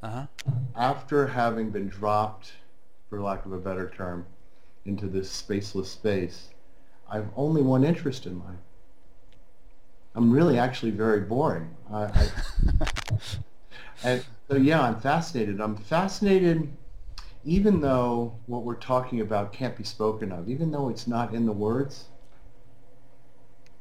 Uh-huh. 0.02 0.24
After 0.74 1.26
having 1.26 1.68
been 1.68 1.86
dropped, 1.86 2.52
for 3.10 3.20
lack 3.20 3.44
of 3.44 3.52
a 3.52 3.58
better 3.58 3.92
term, 3.94 4.24
into 4.86 5.06
this 5.06 5.30
spaceless 5.30 5.84
space, 5.84 6.48
I've 7.10 7.28
only 7.36 7.60
one 7.60 7.84
interest 7.84 8.24
in 8.24 8.38
life. 8.38 8.56
I'm 10.14 10.32
really 10.32 10.58
actually 10.58 10.92
very 10.92 11.20
boring. 11.20 11.76
I, 11.92 12.04
I, 12.04 12.28
and 14.02 14.24
so 14.50 14.56
yeah, 14.56 14.80
I'm 14.80 14.98
fascinated. 14.98 15.60
I'm 15.60 15.76
fascinated 15.76 16.72
even 17.44 17.82
though 17.82 18.32
what 18.46 18.62
we're 18.62 18.76
talking 18.76 19.20
about 19.20 19.52
can't 19.52 19.76
be 19.76 19.84
spoken 19.84 20.32
of, 20.32 20.48
even 20.48 20.70
though 20.70 20.88
it's 20.88 21.06
not 21.06 21.34
in 21.34 21.44
the 21.44 21.52
words, 21.52 22.06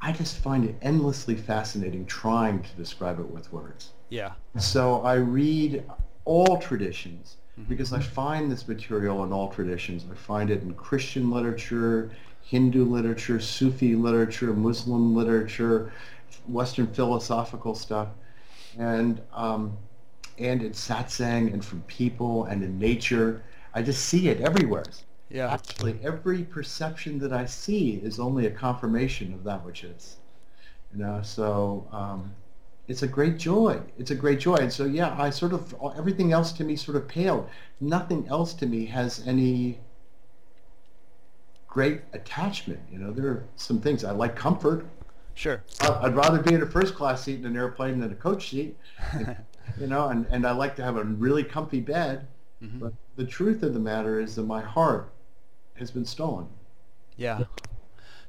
I 0.02 0.12
just 0.12 0.38
find 0.38 0.66
it 0.66 0.76
endlessly 0.82 1.36
fascinating 1.36 2.06
trying 2.06 2.64
to 2.64 2.70
describe 2.76 3.20
it 3.20 3.30
with 3.30 3.52
words. 3.52 3.92
Yeah. 4.10 4.32
So 4.58 5.02
I 5.02 5.16
read 5.16 5.84
all 6.26 6.58
traditions 6.58 7.38
mm-hmm. 7.60 7.70
because 7.70 7.92
I 7.92 8.00
find 8.00 8.52
this 8.52 8.68
material 8.68 9.24
in 9.24 9.34
all 9.34 9.50
traditions. 9.50 10.06
I 10.10 10.16
find 10.16 10.50
it 10.50 10.62
in 10.62 10.74
Christian 10.74 11.30
literature, 11.30 12.12
Hindu 12.44 12.86
literature, 12.86 13.40
Sufi 13.40 13.96
literature, 13.96 14.54
Muslim 14.54 15.16
literature, 15.16 15.92
Western 16.48 16.88
philosophical 16.88 17.76
stuff, 17.76 18.08
and 18.78 19.22
um, 19.34 19.78
and 20.38 20.62
in 20.64 20.72
satsang 20.72 21.54
and 21.54 21.64
from 21.64 21.82
people 21.82 22.46
and 22.46 22.64
in 22.64 22.80
nature. 22.80 23.44
I 23.74 23.84
just 23.84 24.06
see 24.06 24.30
it 24.30 24.42
everywhere. 24.42 24.86
Yeah. 25.30 25.54
Actually, 25.54 26.00
every 26.04 26.44
perception 26.44 27.20
that 27.20 27.32
I 27.32 27.46
see 27.46 28.02
is 28.04 28.20
only 28.20 28.48
a 28.48 28.52
confirmation 28.52 29.34
of 29.34 29.44
that 29.44 29.64
which 29.64 29.84
is. 29.84 30.18
You 30.92 31.00
know, 31.00 31.22
so 31.22 31.88
um, 31.92 32.34
it's 32.88 33.04
a 33.04 33.08
great 33.08 33.38
joy. 33.38 33.80
It's 34.00 34.10
a 34.10 34.16
great 34.16 34.40
joy. 34.40 34.56
And 34.56 34.74
so, 34.74 34.86
yeah, 34.86 35.16
I 35.20 35.30
sort 35.30 35.54
of, 35.54 35.76
everything 35.96 36.34
else 36.34 36.52
to 36.54 36.64
me 36.64 36.76
sort 36.76 36.98
of 36.98 37.08
paled. 37.08 37.48
Nothing 37.80 38.28
else 38.28 38.56
to 38.56 38.66
me 38.66 38.86
has 38.88 39.26
any 39.28 39.80
great 41.68 42.02
attachment. 42.14 42.80
You 42.92 42.98
know, 42.98 43.12
there 43.12 43.28
are 43.28 43.44
some 43.56 43.80
things. 43.80 44.04
I 44.04 44.12
like 44.12 44.36
comfort. 44.36 44.88
Sure. 45.36 45.64
I'd 45.80 46.16
rather 46.16 46.40
be 46.42 46.56
in 46.56 46.64
a 46.64 46.66
first 46.66 46.96
class 46.96 47.24
seat 47.24 47.40
in 47.40 47.46
an 47.46 47.56
airplane 47.56 48.00
than 48.00 48.12
a 48.12 48.16
coach 48.16 48.50
seat. 48.50 48.76
you 49.80 49.86
know, 49.86 50.10
and, 50.10 50.26
and 50.32 50.46
I 50.46 50.52
like 50.52 50.76
to 50.78 50.84
have 50.84 50.98
a 50.98 51.04
really 51.04 51.44
comfy 51.44 51.82
bed. 51.82 52.26
Mm-hmm. 52.64 52.80
But 52.80 52.94
the 53.16 53.26
truth 53.26 53.62
of 53.62 53.76
the 53.76 53.80
matter 53.80 54.20
is 54.20 54.36
that 54.36 54.44
my 54.44 54.62
heart 54.62 55.12
has 55.80 55.92
been 55.92 56.06
stolen. 56.06 56.48
Yeah. 57.18 57.44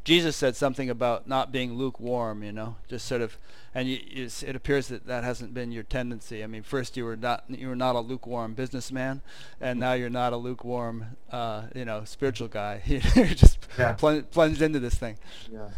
Jesus 0.03 0.35
said 0.35 0.57
something 0.57 0.89
about 0.89 1.29
not 1.29 1.53
being 1.53 1.75
lukewarm, 1.75 2.43
you 2.43 2.53
know, 2.53 2.77
just 2.89 3.07
sort 3.07 3.21
of, 3.21 3.37
and 3.75 3.87
you, 3.87 3.99
it 4.17 4.57
appears 4.57 4.89
that 4.89 5.07
that 5.07 5.25
hasn't 5.25 5.53
been 5.53 5.73
your 5.73 5.83
tendency. 5.83 6.43
I 6.43 6.47
mean, 6.47 6.63
first 6.63 6.97
you 6.97 7.05
were 7.05 7.17
not 7.17 7.45
you 7.49 7.69
were 7.69 7.77
not 7.77 7.97
a 7.97 8.01
lukewarm 8.01 8.55
businessman, 8.55 9.21
and 9.61 9.79
now 9.79 9.93
you're 9.93 10.09
not 10.09 10.33
a 10.33 10.39
lukewarm, 10.39 11.17
uh, 11.31 11.65
you 11.75 11.85
know, 11.85 12.05
spiritual 12.05 12.49
guy. 12.49 12.83
you're 12.87 13.27
just 13.27 13.59
yeah. 13.79 13.93
pl- 13.93 14.23
plunged 14.23 14.63
into 14.63 14.81
this 14.81 14.95
thing. 14.95 15.19
Yeah. 15.53 15.69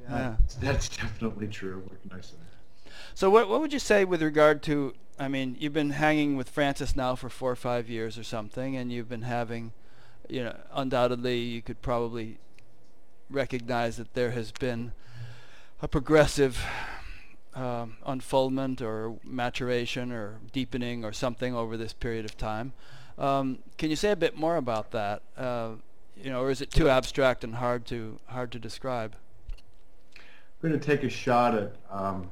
yeah, 0.00 0.18
yeah, 0.18 0.36
that's 0.60 0.88
definitely 0.88 1.48
true. 1.48 1.82
What 1.86 2.00
can 2.02 2.18
I 2.18 2.22
say? 2.22 2.36
So, 3.14 3.28
what 3.28 3.48
what 3.48 3.60
would 3.60 3.72
you 3.72 3.78
say 3.78 4.04
with 4.04 4.22
regard 4.22 4.62
to? 4.64 4.94
I 5.18 5.28
mean, 5.28 5.56
you've 5.58 5.72
been 5.72 5.90
hanging 5.90 6.36
with 6.36 6.48
Francis 6.48 6.96
now 6.96 7.16
for 7.16 7.28
four 7.28 7.50
or 7.50 7.56
five 7.56 7.90
years 7.90 8.16
or 8.16 8.24
something, 8.24 8.76
and 8.76 8.92
you've 8.92 9.08
been 9.08 9.22
having, 9.22 9.72
you 10.28 10.44
know, 10.44 10.56
undoubtedly 10.72 11.38
you 11.38 11.62
could 11.62 11.80
probably 11.82 12.38
recognize 13.30 13.96
that 13.96 14.14
there 14.14 14.30
has 14.32 14.52
been 14.52 14.92
a 15.82 15.88
progressive 15.88 16.64
um, 17.54 17.96
unfoldment 18.06 18.80
or 18.80 19.16
maturation 19.24 20.12
or 20.12 20.38
deepening 20.52 21.04
or 21.04 21.12
something 21.12 21.54
over 21.54 21.76
this 21.76 21.92
period 21.92 22.24
of 22.24 22.36
time. 22.36 22.72
Um, 23.18 23.58
can 23.76 23.90
you 23.90 23.96
say 23.96 24.12
a 24.12 24.16
bit 24.16 24.36
more 24.36 24.56
about 24.56 24.92
that? 24.92 25.22
Uh, 25.36 25.72
you 26.16 26.30
know, 26.30 26.40
or 26.40 26.50
is 26.50 26.60
it 26.60 26.70
too 26.70 26.88
abstract 26.88 27.44
and 27.44 27.56
hard 27.56 27.84
to 27.86 28.18
hard 28.26 28.52
to 28.52 28.58
describe? 28.58 29.14
I'm 30.16 30.70
going 30.70 30.78
to 30.80 30.84
take 30.84 31.04
a 31.04 31.08
shot 31.08 31.54
at 31.54 31.74
um, 31.90 32.30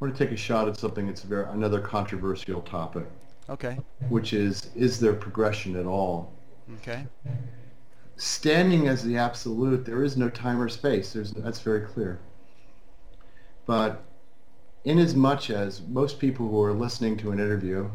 going 0.00 0.12
to 0.12 0.18
take 0.18 0.32
a 0.32 0.36
shot 0.36 0.68
at 0.68 0.76
something 0.76 1.06
that's 1.06 1.22
very 1.22 1.46
another 1.50 1.80
controversial 1.80 2.62
topic. 2.62 3.06
Okay. 3.48 3.78
Which 4.08 4.32
is, 4.32 4.70
is 4.74 5.00
there 5.00 5.14
progression 5.14 5.76
at 5.76 5.86
all? 5.86 6.32
Okay. 6.76 7.06
Standing 8.16 8.88
as 8.88 9.02
the 9.02 9.16
absolute, 9.16 9.84
there 9.84 10.04
is 10.04 10.16
no 10.16 10.28
time 10.28 10.60
or 10.60 10.68
space. 10.68 11.12
There's, 11.12 11.32
that's 11.32 11.60
very 11.60 11.80
clear. 11.80 12.20
But 13.66 14.04
in 14.84 14.98
as 14.98 15.14
much 15.14 15.50
as 15.50 15.82
most 15.82 16.18
people 16.18 16.48
who 16.48 16.62
are 16.62 16.72
listening 16.72 17.16
to 17.18 17.32
an 17.32 17.40
interview 17.40 17.90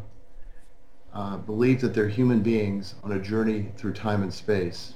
uh, 1.13 1.37
believe 1.37 1.81
that 1.81 1.93
they're 1.93 2.09
human 2.09 2.41
beings 2.41 2.95
on 3.03 3.11
a 3.11 3.19
journey 3.19 3.71
through 3.77 3.93
time 3.93 4.23
and 4.23 4.33
space, 4.33 4.95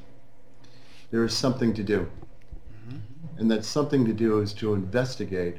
there 1.12 1.24
is 1.24 1.36
something 1.36 1.74
to 1.74 1.84
do. 1.84 2.10
Mm-hmm. 2.88 3.40
And 3.40 3.52
that 3.52 3.64
something 3.64 4.06
to 4.06 4.14
do 4.14 4.40
is 4.40 4.54
to 4.54 4.74
investigate 4.74 5.58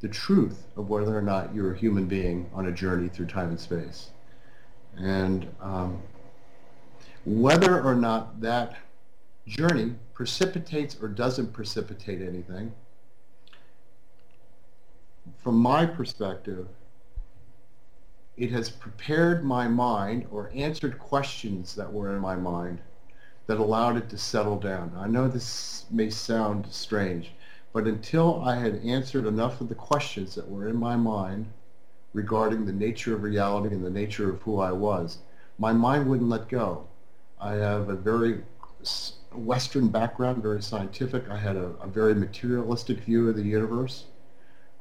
the 0.00 0.08
truth 0.08 0.66
of 0.76 0.88
whether 0.88 1.16
or 1.16 1.22
not 1.22 1.54
you're 1.54 1.72
a 1.72 1.76
human 1.76 2.06
being 2.06 2.48
on 2.54 2.66
a 2.66 2.72
journey 2.72 3.08
through 3.08 3.26
time 3.26 3.50
and 3.50 3.60
space. 3.60 4.10
And 4.96 5.46
um, 5.60 6.02
whether 7.24 7.82
or 7.82 7.94
not 7.94 8.40
that 8.40 8.76
journey 9.46 9.94
precipitates 10.14 10.96
or 11.00 11.08
doesn't 11.08 11.52
precipitate 11.52 12.22
anything, 12.22 12.72
from 15.42 15.56
my 15.56 15.86
perspective, 15.86 16.66
it 18.36 18.50
has 18.50 18.70
prepared 18.70 19.44
my 19.44 19.68
mind 19.68 20.26
or 20.30 20.50
answered 20.54 20.98
questions 20.98 21.74
that 21.74 21.92
were 21.92 22.14
in 22.14 22.20
my 22.20 22.36
mind 22.36 22.80
that 23.46 23.58
allowed 23.58 23.96
it 23.96 24.08
to 24.08 24.16
settle 24.16 24.58
down. 24.58 24.92
I 24.96 25.08
know 25.08 25.28
this 25.28 25.84
may 25.90 26.08
sound 26.08 26.66
strange, 26.70 27.32
but 27.72 27.86
until 27.86 28.42
I 28.42 28.56
had 28.56 28.84
answered 28.84 29.26
enough 29.26 29.60
of 29.60 29.68
the 29.68 29.74
questions 29.74 30.34
that 30.34 30.48
were 30.48 30.68
in 30.68 30.76
my 30.76 30.96
mind 30.96 31.46
regarding 32.12 32.66
the 32.66 32.72
nature 32.72 33.14
of 33.14 33.22
reality 33.22 33.74
and 33.74 33.84
the 33.84 33.90
nature 33.90 34.30
of 34.30 34.42
who 34.42 34.58
I 34.58 34.72
was. 34.72 35.18
My 35.58 35.72
mind 35.72 36.08
wouldn't 36.08 36.28
let 36.28 36.48
go. 36.48 36.86
I 37.40 37.52
have 37.54 37.88
a 37.88 37.94
very 37.94 38.40
Western 39.32 39.88
background, 39.88 40.42
very 40.42 40.62
scientific. 40.62 41.28
I 41.30 41.36
had 41.36 41.56
a, 41.56 41.66
a 41.80 41.86
very 41.86 42.14
materialistic 42.14 42.98
view 43.00 43.28
of 43.28 43.36
the 43.36 43.42
universe. 43.42 44.06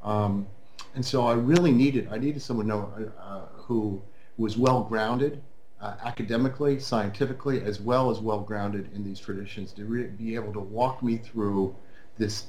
Um, 0.04 0.48
and 0.96 1.06
so 1.06 1.28
I 1.28 1.34
really 1.34 1.72
needed, 1.72 2.08
I 2.12 2.18
needed 2.18 2.42
someone 2.42 2.68
know, 2.68 2.92
uh, 3.22 3.42
who 3.56 4.02
was 4.38 4.58
well 4.58 4.84
grounded 4.84 5.42
uh, 5.82 5.96
academically, 6.04 6.80
scientifically, 6.80 7.62
as 7.62 7.80
well 7.80 8.10
as 8.10 8.20
well 8.20 8.40
grounded 8.40 8.90
in 8.94 9.04
these 9.04 9.20
traditions 9.20 9.72
to 9.74 10.08
be 10.18 10.36
able 10.36 10.52
to 10.54 10.60
walk 10.60 11.04
me 11.04 11.18
through 11.18 11.76
this 12.18 12.48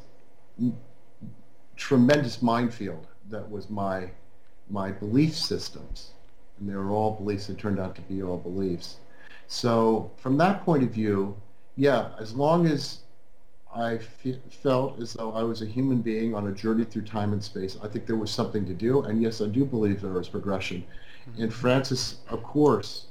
tremendous 1.77 2.43
minefield 2.43 3.07
that 3.31 3.49
was 3.51 3.71
my 3.71 4.11
my 4.69 4.91
belief 4.93 5.35
systems 5.35 6.11
and 6.61 6.69
they 6.69 6.75
were 6.75 6.91
all 6.91 7.13
beliefs 7.13 7.47
that 7.47 7.59
turned 7.59 7.81
out 7.81 7.95
to 7.97 8.03
be 8.03 8.23
all 8.23 8.37
beliefs. 8.37 8.97
So 9.49 10.11
from 10.17 10.37
that 10.39 10.65
point 10.65 10.85
of 10.85 10.91
view, 10.91 11.35
yeah, 11.77 12.11
as 12.21 12.35
long 12.35 12.67
as 12.67 13.01
I 13.75 13.99
fe- 13.99 14.41
felt 14.63 15.01
as 15.01 15.15
though 15.15 15.33
I 15.33 15.43
was 15.43 15.63
a 15.63 15.67
human 15.67 16.03
being 16.03 16.35
on 16.35 16.47
a 16.49 16.53
journey 16.53 16.85
through 16.85 17.03
time 17.03 17.33
and 17.33 17.43
space, 17.43 17.79
I 17.83 17.89
think 17.89 18.07
there 18.07 18.17
was 18.17 18.31
something 18.31 18.67
to 18.67 18.75
do, 18.75 19.03
and 19.03 19.21
yes, 19.23 19.41
I 19.41 19.47
do 19.47 19.65
believe 19.65 20.01
there 20.01 20.13
was 20.13 20.29
progression. 20.29 20.85
Mm-hmm. 21.31 21.43
And 21.43 21.55
Francis, 21.55 22.17
of 22.29 22.43
course, 22.43 23.07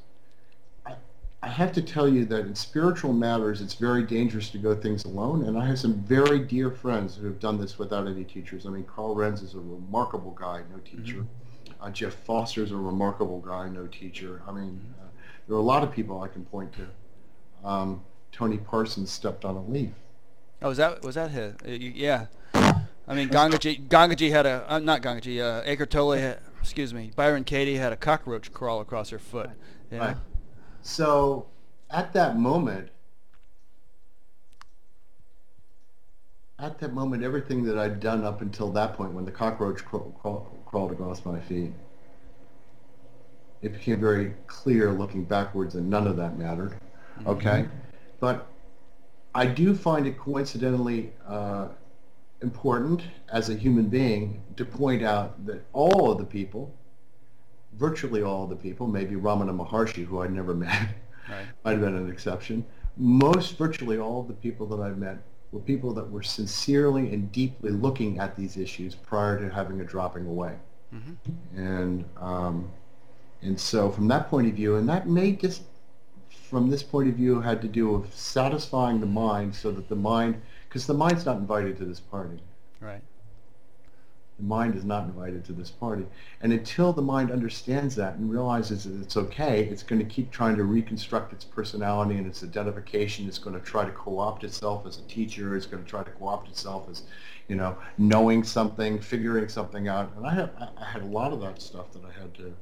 I, 1.42 1.48
have 1.48 1.72
to 1.74 1.82
tell 1.82 2.08
you 2.08 2.26
that 2.26 2.42
in 2.42 2.56
spiritual 2.56 3.14
matters, 3.14 3.62
it's 3.62 3.74
very 3.74 4.04
dangerous 4.04 4.50
to 4.52 4.58
go 4.58 4.76
things 4.76 5.06
alone, 5.06 5.46
and 5.46 5.58
I 5.58 5.66
have 5.66 5.80
some 5.80 5.96
very 5.96 6.40
dear 6.40 6.70
friends 6.72 7.16
who 7.16 7.26
have 7.26 7.40
done 7.40 7.60
this 7.60 7.80
without 7.80 8.08
any 8.08 8.24
teachers. 8.24 8.66
I 8.66 8.70
mean, 8.70 8.84
Karl 8.84 9.16
Renz 9.16 9.44
is 9.44 9.54
a 9.54 9.60
remarkable 9.60 10.32
guy, 10.32 10.62
no 10.72 10.80
teacher. 10.80 11.20
Mm-hmm. 11.20 11.84
Uh, 11.84 11.90
Jeff 11.92 12.14
Foster 12.14 12.64
is 12.64 12.72
a 12.72 12.76
remarkable 12.76 13.40
guy, 13.40 13.70
no 13.70 13.88
teacher. 13.88 14.42
I 14.48 14.52
mean, 14.52 14.82
uh, 15.02 15.06
there 15.48 15.56
are 15.56 15.60
a 15.60 15.64
lot 15.64 15.84
of 15.84 15.92
people 15.92 16.22
I 16.22 16.28
can 16.28 16.46
point 16.46 16.72
to. 16.74 17.68
Um, 17.68 18.04
Tony 18.32 18.58
Parsons 18.58 19.12
stepped 19.12 19.46
on 19.46 19.56
a 19.56 19.64
leaf. 19.64 19.92
Oh, 20.62 20.70
was 20.70 20.78
that 20.78 21.02
was 21.04 21.16
that 21.16 21.32
his? 21.32 21.54
Uh, 21.66 21.70
yeah. 21.72 22.26
I 22.54 23.16
mean, 23.16 23.30
Gangaji 23.30 23.88
Gangaji 23.88 24.30
had 24.30 24.46
a 24.46 24.66
uh, 24.68 24.80
not 24.80 25.02
Gangaji. 25.02 25.42
Uh, 25.42 25.64
Eckhart 25.66 25.90
Tolle, 25.90 26.12
had, 26.12 26.40
excuse 26.62 26.94
me, 26.94 27.12
Byron 27.16 27.44
Katie 27.44 27.76
had 27.76 27.94
a 27.94 27.98
cockroach 27.98 28.52
crawl 28.52 28.82
across 28.82 29.10
her 29.10 29.20
foot. 29.20 29.50
Yeah. 29.92 30.16
So 30.82 31.46
at 31.90 32.14
that 32.14 32.38
moment, 32.38 32.90
at 36.60 36.78
that 36.80 36.94
moment, 36.94 37.24
everything 37.24 37.64
that 37.64 37.78
I'd 37.78 38.00
done 38.00 38.24
up 38.24 38.42
until 38.42 38.72
that 38.74 38.94
point, 38.94 39.14
when 39.14 39.26
the 39.26 39.32
cockroach 39.32 39.86
crawl, 39.86 40.14
crawl, 40.20 40.50
crawled 40.66 40.92
across 40.92 41.26
my 41.26 41.40
feet, 41.40 41.72
it 43.62 43.74
became 43.74 44.00
very 44.00 44.34
clear 44.48 44.92
looking 44.92 45.24
backwards 45.24 45.74
that 45.74 45.82
none 45.82 46.08
of 46.08 46.18
that 46.18 46.38
mattered. 46.38 46.72
Mm-hmm. 46.72 47.28
Okay, 47.30 47.66
but 48.20 48.48
I 49.36 49.46
do 49.46 49.76
find 49.76 50.08
it 50.08 50.18
coincidentally 50.18 51.12
uh, 51.28 51.70
important 52.42 53.04
as 53.32 53.50
a 53.50 53.56
human 53.56 53.88
being 53.88 54.42
to 54.56 54.66
point 54.66 55.04
out 55.04 55.46
that 55.46 55.64
all 55.74 56.12
of 56.12 56.18
the 56.18 56.26
people, 56.26 56.74
virtually 57.74 58.24
all 58.24 58.48
the 58.48 58.56
people, 58.56 58.88
maybe 58.88 59.16
Ramana 59.16 59.56
Maharshi, 59.56 60.06
who 60.06 60.22
I'd 60.22 60.32
never 60.32 60.54
met, 60.66 60.90
right. 61.30 61.46
might 61.64 61.72
have 61.72 61.82
been 61.82 61.96
an 61.96 62.10
exception. 62.10 62.66
Most, 62.98 63.58
virtually 63.58 63.98
all 63.98 64.22
of 64.22 64.28
the 64.28 64.34
people 64.34 64.66
that 64.68 64.80
I've 64.80 64.98
met 64.98 65.18
were 65.52 65.60
people 65.60 65.94
that 65.94 66.10
were 66.10 66.22
sincerely 66.22 67.14
and 67.14 67.32
deeply 67.32 67.72
looking 67.72 68.20
at 68.20 68.36
these 68.36 68.58
issues 68.58 68.96
prior 68.96 69.40
to 69.40 69.50
having 69.54 69.82
a 69.82 69.84
dropping 69.84 70.28
away. 70.28 70.56
Mm-hmm. 70.94 71.60
And 71.60 72.06
um, 72.18 72.72
and 73.42 73.60
so 73.60 73.90
from 73.90 74.08
that 74.10 74.30
point 74.30 74.48
of 74.48 74.54
view, 74.54 74.76
and 74.76 74.90
that 74.90 75.08
may 75.08 75.32
just 75.32 75.64
from 76.30 76.70
this 76.70 76.84
point 76.84 77.10
of 77.10 77.16
view 77.16 77.40
had 77.42 77.62
to 77.62 77.68
do 77.68 77.90
with 77.90 78.14
satisfying 78.16 79.00
the 79.00 79.06
mind 79.06 79.56
so 79.56 79.72
that 79.72 79.88
the 79.88 79.96
mind, 79.96 80.42
because 80.68 80.86
the 80.88 80.94
mind's 80.94 81.26
not 81.26 81.38
invited 81.38 81.78
to 81.78 81.86
this 81.86 82.00
party. 82.00 82.42
Right. 82.82 83.02
The 84.40 84.46
mind 84.46 84.76
is 84.76 84.86
not 84.86 85.04
invited 85.04 85.44
to 85.46 85.54
this 85.54 85.70
party. 85.70 86.06
And 86.42 86.54
until 86.54 86.94
the 86.94 87.02
mind 87.02 87.32
understands 87.32 87.96
that 87.96 88.16
and 88.16 88.32
realizes 88.32 88.86
that 88.86 89.02
it's 89.02 89.18
okay, 89.18 89.66
it's 89.66 89.84
going 89.84 90.00
to 90.00 90.06
keep 90.06 90.32
trying 90.32 90.56
to 90.56 90.64
reconstruct 90.64 91.34
its 91.34 91.44
personality 91.44 92.16
and 92.16 92.26
its 92.26 92.44
identification. 92.44 93.28
It's 93.28 93.38
going 93.38 93.60
to 93.60 93.66
try 93.66 93.86
to 93.86 93.92
co-opt 93.92 94.44
itself 94.44 94.86
as 94.86 94.98
a 94.98 95.02
teacher. 95.04 95.56
It's 95.56 95.66
going 95.66 95.84
to 95.84 95.90
try 95.90 96.04
to 96.04 96.12
co-opt 96.12 96.50
itself 96.50 96.88
as, 96.90 97.04
you 97.48 97.56
know, 97.56 97.78
knowing 97.98 98.44
something, 98.44 99.00
figuring 99.00 99.50
something 99.50 99.88
out. 99.88 100.12
And 100.16 100.26
I 100.26 100.34
had, 100.34 100.52
I 100.78 100.86
had 100.86 101.02
a 101.02 101.08
lot 101.08 101.34
of 101.34 101.42
that 101.42 101.62
stuff 101.62 101.92
that 101.94 102.04
I 102.06 102.20
had 102.20 102.34
to, 102.36 102.54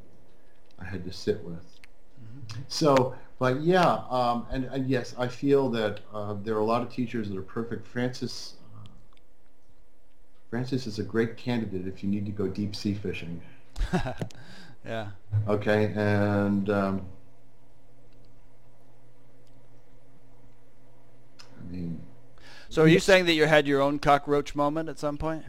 I 0.80 0.86
had 0.86 1.06
to 1.06 1.14
sit 1.14 1.44
with. 1.44 1.56
Mm-hmm. 1.60 2.62
So 2.68 3.16
but 3.40 3.62
yeah, 3.62 4.02
um, 4.10 4.48
and, 4.50 4.66
and, 4.66 4.90
yes, 4.90 5.14
I 5.18 5.28
feel 5.28 5.70
that 5.70 6.00
uh, 6.14 6.36
there 6.44 6.56
are 6.56 6.60
a 6.60 6.66
lot 6.66 6.82
of 6.82 6.92
teachers 6.92 7.30
that 7.30 7.38
are 7.38 7.44
perfect. 7.44 7.86
Francis, 7.86 8.56
Francis 10.50 10.88
is 10.88 11.00
a 11.00 11.04
great 11.04 11.38
candidate 11.38 11.88
if 11.88 12.04
you 12.04 12.10
need 12.10 12.26
to 12.26 12.32
go 12.32 12.48
deep 12.48 12.76
sea 12.76 12.94
fishing. 12.94 13.42
yeah. 14.86 15.10
Okay, 15.48 15.94
and 15.96 16.70
um, 16.70 17.06
I 21.42 21.72
mean. 21.72 22.02
So 22.70 22.84
are 22.84 22.88
you 22.88 23.00
saying 23.00 23.26
that 23.26 23.34
you 23.34 23.46
had 23.46 23.68
your 23.68 23.82
own 23.82 24.00
cockroach 24.00 24.56
moment 24.56 24.90
at 24.90 25.00
some 25.00 25.18
point? 25.18 25.44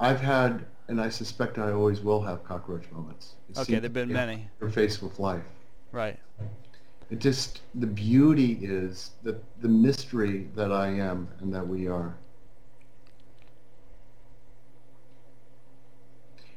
I've 0.00 0.20
had 0.20 0.64
and 0.88 1.00
I 1.00 1.10
suspect 1.10 1.58
I 1.58 1.72
always 1.72 2.00
will 2.00 2.22
have 2.22 2.42
cockroach 2.44 2.84
moments. 2.90 3.34
It 3.50 3.58
okay, 3.58 3.78
there've 3.78 3.92
been 3.92 4.12
many. 4.12 4.48
Interface 4.60 5.02
with 5.02 5.18
life. 5.18 5.44
Right. 5.92 6.18
It 7.10 7.20
just 7.20 7.62
the 7.74 7.86
beauty 7.86 8.58
is 8.60 9.12
the 9.22 9.38
the 9.60 9.68
mystery 9.68 10.48
that 10.54 10.72
I 10.72 10.88
am 10.88 11.28
and 11.40 11.54
that 11.54 11.66
we 11.66 11.88
are 11.88 12.14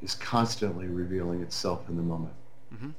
is 0.02 0.16
constantly 0.16 0.88
revealing 0.88 1.42
itself 1.42 1.88
in 1.88 1.96
the 1.96 2.02
moment. 2.02 2.34
Mm-hmm. 2.74 2.90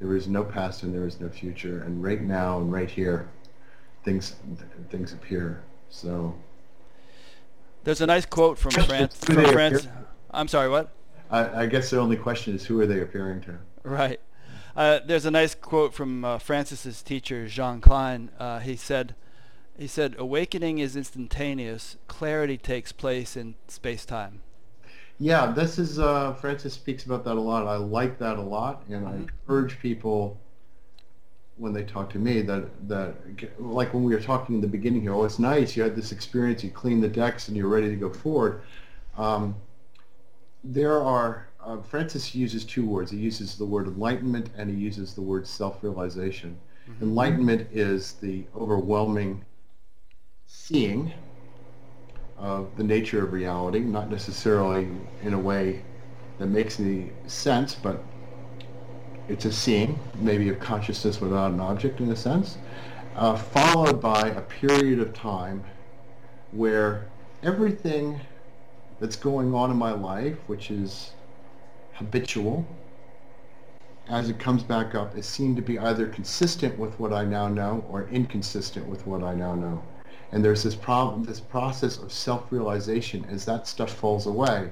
There 0.00 0.14
is 0.14 0.28
no 0.28 0.44
past 0.44 0.82
and 0.82 0.94
there 0.94 1.06
is 1.06 1.20
no 1.20 1.28
future, 1.28 1.82
and 1.82 2.02
right 2.02 2.22
now 2.22 2.58
and 2.58 2.72
right 2.72 2.90
here, 2.90 3.28
things 4.04 4.36
things 4.90 5.12
appear. 5.12 5.62
So. 5.90 6.34
There's 7.84 8.00
a 8.00 8.06
nice 8.06 8.26
quote 8.26 8.58
from 8.58 8.72
France. 8.72 9.16
From 9.24 9.44
France. 9.44 9.86
I'm 10.32 10.48
sorry, 10.48 10.68
what? 10.68 10.90
I, 11.30 11.62
I, 11.62 11.66
guess 11.66 11.90
the 11.90 12.00
only 12.00 12.16
question 12.16 12.54
is 12.54 12.64
who 12.66 12.80
are 12.80 12.86
they 12.86 13.00
appearing 13.00 13.40
to? 13.42 13.58
Right. 13.84 14.20
Uh, 14.76 15.00
there's 15.06 15.24
a 15.24 15.30
nice 15.30 15.54
quote 15.54 15.94
from 15.94 16.22
uh, 16.22 16.38
Francis's 16.38 17.02
teacher, 17.02 17.46
Jean 17.46 17.80
Klein. 17.80 18.30
Uh, 18.38 18.58
he 18.58 18.76
said, 18.76 19.14
he 19.78 19.86
said, 19.86 20.14
awakening 20.18 20.78
is 20.78 20.96
instantaneous. 20.96 21.96
Clarity 22.08 22.58
takes 22.58 22.92
place 22.92 23.38
in 23.38 23.54
space-time. 23.68 24.42
Yeah, 25.18 25.46
this 25.46 25.78
is, 25.78 25.98
uh, 25.98 26.34
Francis 26.34 26.74
speaks 26.74 27.06
about 27.06 27.24
that 27.24 27.36
a 27.36 27.40
lot. 27.40 27.66
I 27.66 27.76
like 27.76 28.18
that 28.18 28.36
a 28.36 28.42
lot, 28.42 28.82
and 28.90 29.06
mm-hmm. 29.06 29.22
I 29.24 29.26
urge 29.48 29.78
people 29.80 30.38
when 31.56 31.72
they 31.72 31.84
talk 31.84 32.10
to 32.10 32.18
me 32.18 32.42
that, 32.42 32.66
that, 32.86 33.14
like 33.58 33.94
when 33.94 34.04
we 34.04 34.14
were 34.14 34.20
talking 34.20 34.56
in 34.56 34.60
the 34.60 34.68
beginning 34.68 35.00
here, 35.00 35.14
oh, 35.14 35.24
it's 35.24 35.38
nice, 35.38 35.74
you 35.74 35.82
had 35.82 35.96
this 35.96 36.12
experience, 36.12 36.62
you 36.62 36.70
clean 36.70 37.00
the 37.00 37.08
decks, 37.08 37.48
and 37.48 37.56
you're 37.56 37.68
ready 37.68 37.88
to 37.88 37.96
go 37.96 38.12
forward. 38.12 38.60
Um, 39.16 39.56
there 40.62 41.02
are, 41.02 41.48
uh, 41.66 41.82
Francis 41.82 42.34
uses 42.34 42.64
two 42.64 42.86
words. 42.86 43.10
He 43.10 43.18
uses 43.18 43.56
the 43.56 43.64
word 43.64 43.88
enlightenment 43.88 44.50
and 44.56 44.70
he 44.70 44.76
uses 44.76 45.14
the 45.14 45.20
word 45.20 45.46
self-realization. 45.46 46.56
Mm-hmm. 46.88 47.04
Enlightenment 47.04 47.68
is 47.72 48.12
the 48.14 48.44
overwhelming 48.56 49.44
seeing 50.46 51.12
of 52.38 52.68
the 52.76 52.84
nature 52.84 53.24
of 53.24 53.32
reality, 53.32 53.80
not 53.80 54.10
necessarily 54.10 54.88
in 55.22 55.34
a 55.34 55.38
way 55.38 55.82
that 56.38 56.46
makes 56.46 56.78
any 56.78 57.10
sense, 57.26 57.74
but 57.74 58.02
it's 59.28 59.44
a 59.44 59.52
seeing, 59.52 59.98
maybe 60.20 60.48
of 60.50 60.60
consciousness 60.60 61.20
without 61.20 61.50
an 61.50 61.58
object 61.58 62.00
in 62.00 62.10
a 62.12 62.16
sense, 62.16 62.58
uh, 63.16 63.36
followed 63.36 64.00
by 64.00 64.28
a 64.28 64.40
period 64.42 65.00
of 65.00 65.12
time 65.14 65.64
where 66.52 67.06
everything 67.42 68.20
that's 69.00 69.16
going 69.16 69.52
on 69.52 69.70
in 69.70 69.76
my 69.76 69.92
life, 69.92 70.36
which 70.46 70.70
is 70.70 71.10
habitual, 71.96 72.66
as 74.08 74.28
it 74.28 74.38
comes 74.38 74.62
back 74.62 74.94
up, 74.94 75.16
it 75.16 75.24
seemed 75.24 75.56
to 75.56 75.62
be 75.62 75.78
either 75.78 76.06
consistent 76.06 76.78
with 76.78 76.98
what 77.00 77.12
I 77.12 77.24
now 77.24 77.48
know 77.48 77.84
or 77.90 78.08
inconsistent 78.08 78.86
with 78.86 79.06
what 79.06 79.22
I 79.22 79.34
now 79.34 79.54
know. 79.54 79.82
And 80.32 80.44
there's 80.44 80.62
this 80.62 80.74
problem, 80.74 81.24
this 81.24 81.40
process 81.40 81.98
of 81.98 82.12
self-realization 82.12 83.24
as 83.26 83.44
that 83.46 83.66
stuff 83.66 83.92
falls 83.92 84.26
away. 84.26 84.70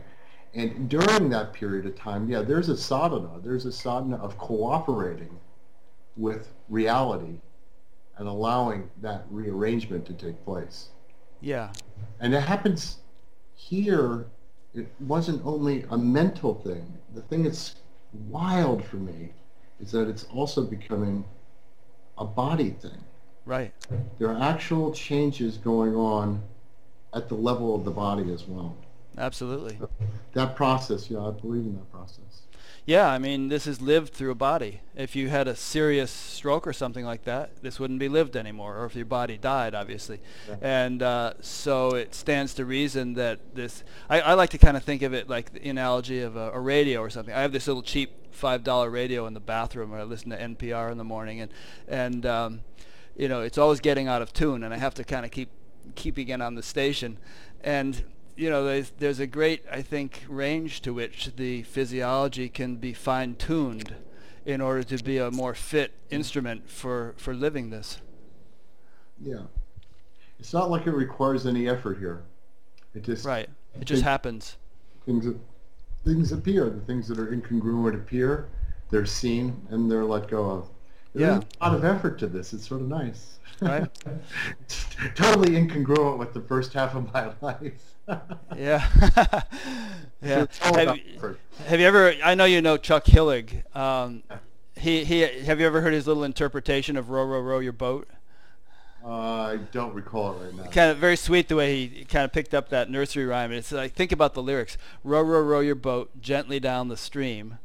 And 0.55 0.88
during 0.88 1.28
that 1.30 1.52
period 1.52 1.86
of 1.86 1.96
time, 1.96 2.28
yeah, 2.28 2.42
there's 2.42 2.68
a 2.68 2.76
sadhana. 2.76 3.40
There's 3.42 3.66
a 3.66 3.72
sadhana 3.72 4.16
of 4.16 4.38
cooperating 4.38 5.40
with 6.16 6.52
reality 6.68 7.40
and 8.18 8.28
allowing 8.28 8.88
that 9.02 9.24
rearrangement 9.30 10.06
to 10.06 10.12
take 10.12 10.44
place. 10.44 10.90
Yeah. 11.40 11.72
And 12.20 12.32
it 12.34 12.40
happens 12.40 12.98
here, 13.56 14.26
it 14.74 14.88
wasn't 15.01 15.44
only 15.44 15.84
a 15.90 15.96
mental 15.96 16.55
thing. 16.55 16.84
The 17.14 17.22
thing 17.22 17.44
that's 17.44 17.76
wild 18.28 18.84
for 18.84 18.96
me 18.96 19.32
is 19.80 19.92
that 19.92 20.09
it's 20.09 20.24
also 20.24 20.64
becoming 20.64 21.24
a 22.18 22.24
body 22.24 22.70
thing. 22.70 23.05
Right. 23.46 23.72
There 24.18 24.28
are 24.28 24.42
actual 24.42 24.92
changes 24.92 25.59
going 25.59 25.94
on 25.94 26.42
at 27.14 27.28
the 27.28 27.34
level 27.34 27.74
of 27.74 27.84
the 27.84 27.90
body 27.90 28.32
as 28.32 28.44
well. 28.44 28.74
Absolutely. 29.16 29.78
That 30.32 30.56
process, 30.56 31.10
yeah, 31.10 31.20
I 31.20 31.30
believe 31.30 31.64
in 31.64 31.74
that 31.74 31.92
process. 31.92 32.42
Yeah, 32.86 33.09
I 33.09 33.19
mean, 33.19 33.48
this 33.48 33.66
is 33.66 33.81
lived 33.81 34.12
through 34.12 34.31
a 34.31 34.35
body. 34.35 34.82
If 34.94 35.16
you 35.16 35.31
had 35.31 35.48
a 35.48 35.56
serious 35.56 36.11
stroke 36.11 36.66
or 36.66 36.74
something 36.74 37.05
like 37.05 37.24
that, 37.24 37.62
this 37.62 37.81
wouldn't 37.81 37.98
be 37.98 38.11
lived 38.11 38.36
anymore, 38.36 38.77
or 38.77 38.85
if 38.85 38.94
your 38.94 39.06
body 39.06 39.39
died, 39.39 39.74
obviously. 39.74 40.20
Yeah. 40.47 40.56
And 40.61 41.02
uh, 41.02 41.35
so 41.40 41.94
it 41.94 42.15
stands 42.15 42.52
to 42.55 42.66
reason 42.66 43.15
that 43.15 43.55
this, 43.55 43.85
I, 44.11 44.20
I 44.20 44.35
like 44.35 44.51
to 44.51 44.59
kind 44.59 44.77
of 44.77 44.85
think 44.85 45.01
of 45.01 45.15
it 45.15 45.31
like 45.31 45.55
the 45.55 45.66
analogy 45.66 46.20
of 46.20 46.36
a, 46.36 46.51
a 46.51 46.61
radio 46.61 47.01
or 47.01 47.09
something. 47.09 47.35
I 47.35 47.40
have 47.40 47.52
this 47.52 47.66
little 47.66 47.82
cheap 47.82 48.11
$5 48.35 48.93
radio 48.93 49.27
in 49.27 49.32
the 49.32 49.40
bathroom 49.40 49.90
where 49.90 50.01
I 50.01 50.05
listen 50.05 50.28
to 50.31 50.39
NPR 50.39 50.93
in 50.93 50.98
the 50.98 51.05
morning, 51.05 51.40
and, 51.40 51.52
and 51.89 52.27
um, 52.27 52.61
you 53.16 53.28
know, 53.28 53.40
it's 53.40 53.56
always 53.56 53.81
getting 53.81 54.09
out 54.09 54.20
of 54.20 54.35
tune, 54.35 54.62
and 54.62 54.74
I 54.74 54.77
have 54.77 54.93
to 54.94 55.05
kind 55.05 55.24
of 55.24 55.31
keep 55.31 55.48
keeping 55.94 56.28
it 56.28 56.40
on 56.40 56.55
the 56.55 56.62
station. 56.62 57.19
And 57.62 58.05
you 58.36 58.51
know, 58.51 58.65
there's, 58.65 58.93
there's 58.98 59.20
a 59.20 59.27
great, 59.27 59.65
I 59.70 59.82
think, 59.82 60.24
range 60.28 60.81
to 60.82 60.93
which 60.93 61.36
the 61.36 61.62
physiology 61.62 62.48
can 62.48 62.77
be 62.77 62.93
fine-tuned 62.93 63.94
in 64.44 64.61
order 64.61 64.82
to 64.82 65.02
be 65.02 65.19
a 65.19 65.31
more 65.31 65.55
fit 65.55 65.93
instrument 66.11 66.69
for, 66.69 67.15
for 67.16 67.35
living 67.35 67.70
this. 67.70 68.01
Yeah. 69.20 69.43
It's 70.39 70.52
not 70.52 70.70
like 70.70 70.86
it 70.86 70.93
requires 70.93 71.47
any 71.47 71.69
effort 71.69 71.98
here. 71.98 72.23
It 72.94 73.02
just 73.02 73.24
right. 73.24 73.48
It 73.81 73.85
just 73.85 74.02
happens. 74.02 74.56
Things 75.06 75.27
things 76.05 76.32
appear. 76.32 76.69
The 76.70 76.81
things 76.81 77.09
that 77.09 77.19
are 77.19 77.28
incongruent 77.28 77.94
appear. 77.94 78.48
They're 78.90 79.06
seen 79.06 79.66
and 79.70 79.90
they're 79.90 80.05
let 80.05 80.28
go 80.28 80.51
of. 80.51 80.69
There's 81.15 81.43
yeah. 81.43 81.48
a 81.61 81.65
lot 81.65 81.74
of 81.77 81.85
effort 81.85 82.19
to 82.19 82.27
this. 82.27 82.52
It's 82.52 82.69
sort 82.69 82.82
of 82.82 82.89
nice. 82.89 83.39
Right. 83.61 83.89
it's 84.61 84.86
totally 85.15 85.52
incongruent 85.52 86.19
with 86.19 86.35
the 86.35 86.43
first 86.43 86.73
half 86.73 86.94
of 86.94 87.12
my 87.12 87.32
life. 87.40 87.93
yeah. 88.56 88.86
yeah. 90.22 90.47
Have, 90.60 90.98
have, 91.66 91.81
you 91.81 91.86
ever? 91.86 92.14
I 92.22 92.35
know 92.35 92.44
you 92.44 92.60
know 92.60 92.76
Chuck 92.76 93.05
Hillig. 93.05 93.62
Um, 93.74 94.22
he 94.76 95.05
he. 95.05 95.20
Have 95.20 95.60
you 95.60 95.66
ever 95.66 95.81
heard 95.81 95.93
his 95.93 96.06
little 96.06 96.24
interpretation 96.24 96.97
of 96.97 97.10
"Row, 97.10 97.24
row, 97.24 97.40
row 97.40 97.59
your 97.59 97.72
boat"? 97.72 98.09
Uh, 99.05 99.09
I 99.09 99.59
don't 99.70 99.94
recall 99.94 100.32
it 100.32 100.44
right 100.44 100.55
now. 100.55 100.62
Kind 100.64 100.90
of 100.90 100.98
very 100.98 101.16
sweet 101.16 101.48
the 101.48 101.56
way 101.56 101.86
he 101.86 102.05
kind 102.05 102.24
of 102.24 102.32
picked 102.32 102.55
up 102.55 102.70
that 102.70 102.90
nursery 102.90 103.26
rhyme. 103.26 103.52
It's 103.52 103.72
like 103.72 103.93
think 103.94 104.12
about 104.12 104.35
the 104.35 104.43
lyrics: 104.43 104.76
"Row, 105.02 105.22
row, 105.22 105.40
row 105.40 105.60
your 105.60 105.74
boat 105.74 106.20
gently 106.20 106.60
down 106.60 106.89
the 106.89 106.97
stream." 106.97 107.59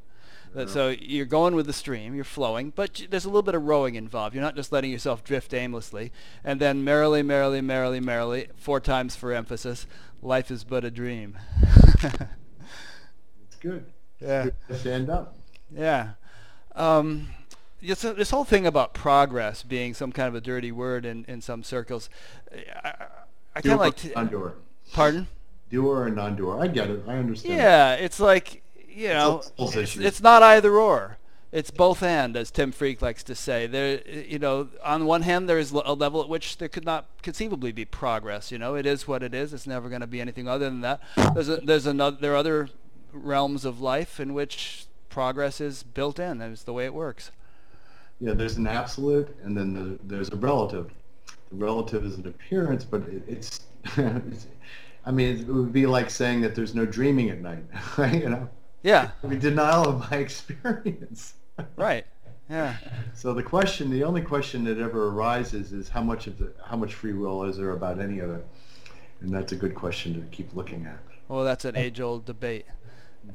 So 0.68 0.90
you're 0.90 1.26
going 1.28 1.54
with 1.56 1.68
the 1.68 1.74
stream, 1.74 2.16
you're 2.16 2.24
flowing, 2.24 2.74
but 2.76 3.06
there's 3.10 3.26
a 3.26 3.30
little 3.30 3.44
bit 3.44 3.54
of 3.54 3.64
rowing 3.64 3.96
involved. 3.96 4.34
You're 4.34 4.44
not 4.44 4.56
just 4.56 4.72
letting 4.72 4.92
yourself 4.92 5.24
drift 5.24 5.54
aimlessly. 5.54 6.12
And 6.44 6.60
then 6.60 6.84
merrily, 6.84 7.22
merrily, 7.22 7.62
merrily, 7.62 8.00
merrily, 8.00 8.48
four 8.58 8.80
times 8.80 9.16
for 9.16 9.32
emphasis, 9.32 9.86
life 10.22 10.52
is 10.52 10.64
but 10.64 10.84
a 10.84 10.92
dream. 10.92 11.38
it's 12.04 13.56
good. 13.60 13.86
Yeah. 14.20 14.50
It's 14.68 14.80
stand 14.80 15.10
up. 15.10 15.36
Yeah. 15.72 16.12
Um, 16.76 17.30
this, 17.82 18.02
this 18.02 18.32
whole 18.32 18.44
thing 18.44 18.68
about 18.68 18.94
progress 18.94 19.64
being 19.64 19.94
some 19.94 20.12
kind 20.12 20.28
of 20.28 20.36
a 20.36 20.42
dirty 20.42 20.72
word 20.72 21.06
in, 21.06 21.26
in 21.26 21.42
some 21.42 21.64
circles, 21.64 22.10
I, 22.52 22.94
I 23.56 23.62
kind 23.62 23.74
of 23.74 23.80
like 23.80 23.96
to... 23.98 24.12
Non-doer. 24.14 24.56
Pardon? 24.94 25.28
Doer 25.70 26.08
and 26.08 26.16
non-doer. 26.16 26.60
I 26.62 26.68
get 26.68 26.90
it. 26.90 27.04
I 27.08 27.18
understand. 27.18 27.58
Yeah, 27.58 27.94
it's 27.94 28.20
like 28.20 28.64
you 29.00 29.10
know, 29.10 29.44
it's, 29.58 29.96
it's, 29.96 30.22
not 30.22 30.44
either 30.44 30.76
or. 30.76 31.18
It's 31.52 31.72
both 31.72 32.04
and, 32.04 32.38
as 32.38 32.52
Tim 32.52 32.72
Freke 32.72 33.02
likes 33.02 33.24
to 33.24 33.34
say. 33.34 33.66
There, 33.66 34.08
you 34.08 34.38
know, 34.38 34.70
on 34.84 35.06
one 35.06 35.24
hand, 35.24 35.50
there 35.50 35.58
is 35.58 35.72
a 35.72 35.94
level 35.94 36.22
at 36.22 36.30
which 36.30 36.58
there 36.58 36.70
could 36.70 36.86
not 36.86 37.08
conceivably 37.24 37.72
be 37.72 37.86
progress. 37.86 38.52
You 38.52 38.60
know, 38.60 38.76
it 38.76 38.86
is 38.86 39.08
what 39.08 39.24
it 39.24 39.34
is. 39.34 39.52
It's 39.52 39.66
never 39.66 39.90
going 39.90 40.02
to 40.02 40.08
be 40.08 40.22
anything 40.22 40.48
other 40.48 40.66
than 40.66 40.82
that. 40.82 41.02
There's 41.34 41.50
a, 41.50 41.58
there's 41.58 41.88
another. 41.88 42.18
There 42.22 42.34
are 42.34 42.38
other 42.38 42.70
realms 43.12 43.66
of 43.66 43.82
life 43.82 44.20
in 44.20 44.34
which 44.34 44.86
progress 45.10 45.60
is 45.60 45.84
built 45.84 46.20
in, 46.20 46.42
it's 46.42 46.64
the 46.64 46.74
way 46.74 46.86
it 46.86 46.94
works. 46.94 47.32
Yeah, 48.22 48.34
there's 48.34 48.58
an 48.58 48.68
absolute, 48.68 49.36
and 49.44 49.58
then 49.58 49.74
the, 49.74 50.00
there's 50.04 50.30
a 50.30 50.36
relative. 50.36 50.92
The 51.50 51.56
relative 51.56 52.06
is 52.06 52.16
an 52.16 52.28
appearance, 52.28 52.84
but 52.84 53.02
it, 53.04 53.24
it's, 53.28 53.62
it's. 53.98 54.48
I 55.06 55.12
mean, 55.12 55.40
it 55.40 55.48
would 55.48 55.74
be 55.74 55.86
like 55.86 56.10
saying 56.10 56.42
that 56.42 56.54
there's 56.54 56.76
no 56.76 56.86
dreaming 56.86 57.30
at 57.30 57.42
night, 57.42 57.64
right? 57.98 58.22
You 58.22 58.30
know. 58.30 58.50
Yeah. 58.84 59.12
I 59.24 59.28
mean, 59.28 59.40
denial 59.40 59.90
of 59.90 60.12
my 60.12 60.18
experience. 60.26 61.34
Right. 61.76 62.06
Yeah. 62.50 62.78
So 63.14 63.34
the 63.34 63.44
question, 63.44 63.90
the 63.92 64.04
only 64.04 64.22
question 64.22 64.64
that 64.64 64.80
ever 64.80 65.10
arises 65.10 65.72
is 65.72 65.88
how 65.88 66.02
much 66.02 66.28
of 66.28 66.38
the, 66.40 66.52
how 66.66 66.76
much 66.76 66.96
free 66.96 67.14
will 67.14 67.44
is 67.44 67.58
there 67.58 67.72
about 67.72 68.00
any 68.00 68.20
of 68.20 68.32
it? 68.32 68.46
And 69.22 69.34
that's 69.34 69.52
a 69.52 69.56
good 69.56 69.76
question 69.76 70.14
to 70.14 70.22
keep 70.36 70.56
looking 70.56 70.86
at. 70.86 71.00
Well, 71.28 71.44
that's 71.44 71.66
an 71.66 71.76
age-old 71.76 72.26
debate. 72.26 72.66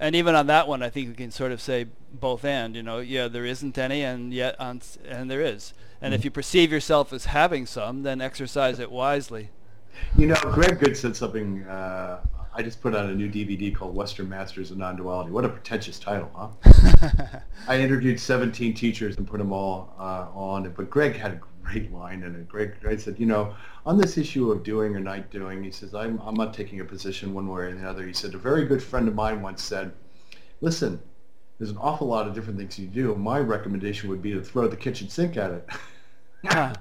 And 0.00 0.16
even 0.16 0.34
on 0.34 0.48
that 0.48 0.66
one, 0.66 0.82
I 0.82 0.90
think 0.90 1.08
we 1.10 1.14
can 1.14 1.30
sort 1.30 1.52
of 1.52 1.60
say 1.60 1.86
both 2.12 2.44
and. 2.44 2.74
You 2.74 2.82
know, 2.82 2.98
yeah, 2.98 3.28
there 3.28 3.44
isn't 3.44 3.78
any, 3.78 4.02
and 4.02 4.32
yet, 4.32 4.58
on, 4.58 4.80
and 5.06 5.30
there 5.30 5.42
is. 5.42 5.74
And 6.00 6.12
mm-hmm. 6.12 6.18
if 6.18 6.24
you 6.24 6.30
perceive 6.30 6.72
yourself 6.72 7.12
as 7.12 7.26
having 7.26 7.66
some, 7.66 8.02
then 8.02 8.20
exercise 8.20 8.80
it 8.80 8.90
wisely. 8.90 9.50
You 10.16 10.26
know, 10.26 10.34
Greg 10.50 10.80
Goode 10.80 10.96
said 10.96 11.14
something 11.14 11.62
uh, 11.64 12.20
I 12.56 12.62
just 12.62 12.80
put 12.80 12.94
out 12.94 13.06
a 13.06 13.14
new 13.14 13.28
DVD 13.28 13.74
called 13.74 13.96
Western 13.96 14.28
Masters 14.28 14.70
of 14.70 14.78
Non-Duality. 14.78 15.32
What 15.32 15.44
a 15.44 15.48
pretentious 15.48 15.98
title, 15.98 16.30
huh? 16.34 16.72
I 17.68 17.78
interviewed 17.78 18.20
17 18.20 18.74
teachers 18.74 19.16
and 19.16 19.26
put 19.26 19.38
them 19.38 19.52
all 19.52 19.94
uh, 19.98 20.28
on. 20.34 20.70
But 20.70 20.90
Greg 20.90 21.16
had 21.16 21.32
a 21.32 21.40
great 21.62 21.92
line 21.92 22.22
in 22.22 22.34
it. 22.34 22.48
Greg, 22.48 22.74
Greg 22.80 23.00
said, 23.00 23.18
you 23.18 23.26
know, 23.26 23.54
on 23.86 23.98
this 23.98 24.18
issue 24.18 24.50
of 24.50 24.62
doing 24.62 24.94
or 24.94 25.00
not 25.00 25.30
doing, 25.30 25.62
he 25.62 25.70
says, 25.70 25.94
I'm, 25.94 26.20
I'm 26.24 26.34
not 26.34 26.54
taking 26.54 26.80
a 26.80 26.84
position 26.84 27.34
one 27.34 27.48
way 27.48 27.62
or 27.62 27.74
the 27.74 27.88
other. 27.88 28.06
He 28.06 28.12
said, 28.12 28.34
a 28.34 28.38
very 28.38 28.64
good 28.66 28.82
friend 28.82 29.08
of 29.08 29.14
mine 29.14 29.42
once 29.42 29.62
said, 29.62 29.92
listen, 30.60 31.00
there's 31.58 31.70
an 31.70 31.78
awful 31.78 32.06
lot 32.06 32.26
of 32.26 32.34
different 32.34 32.58
things 32.58 32.78
you 32.78 32.86
do. 32.86 33.14
My 33.14 33.38
recommendation 33.38 34.10
would 34.10 34.22
be 34.22 34.32
to 34.32 34.42
throw 34.42 34.68
the 34.68 34.76
kitchen 34.76 35.08
sink 35.08 35.36
at 35.36 35.50
it. 35.50 35.68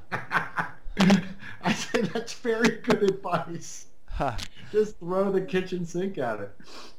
I 1.65 1.73
said, 1.73 2.06
that's 2.06 2.34
very 2.34 2.81
good 2.81 3.03
advice. 3.03 3.85
Huh. 4.14 4.38
Just 4.72 4.99
throw 4.99 5.31
the 5.31 5.41
kitchen 5.41 5.85
sink 5.85 6.18
at 6.18 6.40
it. 6.40 6.52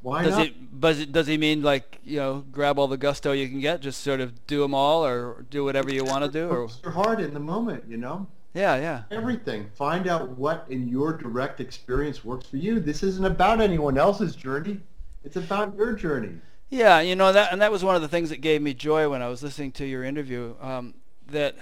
Why 0.03 0.25
does 0.25 0.37
not? 0.37 0.81
Does, 0.81 1.01
it, 1.01 1.13
does 1.13 1.27
he 1.27 1.39
mean 1.39 1.63
like, 1.63 2.01
you 2.05 2.19
know, 2.19 2.45
grab 2.51 2.79
all 2.79 2.89
the 2.89 2.97
gusto 2.97 3.33
you 3.33 3.49
can 3.49 3.61
get, 3.61 3.81
just 3.81 4.03
sort 4.03 4.21
of 4.21 4.47
do 4.47 4.61
them 4.61 4.75
all 4.75 5.05
or 5.05 5.45
do 5.51 5.65
whatever 5.65 5.93
you 5.93 6.05
want 6.05 6.25
to 6.25 6.31
do? 6.31 6.49
Or? 6.49 6.69
Your 6.83 6.93
heart 6.93 7.21
in 7.21 7.35
the 7.35 7.41
moment, 7.41 7.85
you 7.89 7.97
know? 7.97 8.27
Yeah, 8.53 8.77
yeah. 8.77 9.03
Everything. 9.11 9.71
Find 9.75 10.07
out 10.07 10.31
what 10.31 10.67
in 10.69 10.89
your 10.89 11.13
direct 11.13 11.61
experience 11.61 12.25
works 12.25 12.47
for 12.47 12.57
you. 12.57 12.79
This 12.79 13.03
isn't 13.03 13.25
about 13.25 13.61
anyone 13.61 13.99
else's 13.99 14.37
journey. 14.37 14.81
It's 15.25 15.37
about 15.37 15.77
your 15.77 15.93
journey. 15.95 16.41
Yeah, 16.71 17.01
you 17.01 17.17
know 17.17 17.33
that, 17.33 17.53
and 17.53 17.61
that 17.63 17.73
was 17.73 17.85
one 17.85 17.97
of 17.97 18.03
the 18.03 18.09
things 18.09 18.31
that 18.31 18.41
gave 18.41 18.63
me 18.63 18.75
joy 18.75 19.09
when 19.09 19.23
I 19.23 19.29
was 19.29 19.43
listening 19.43 19.73
to 19.73 19.87
your 19.87 20.05
interview. 20.05 20.55
Um, 20.61 20.95
that 21.29 21.57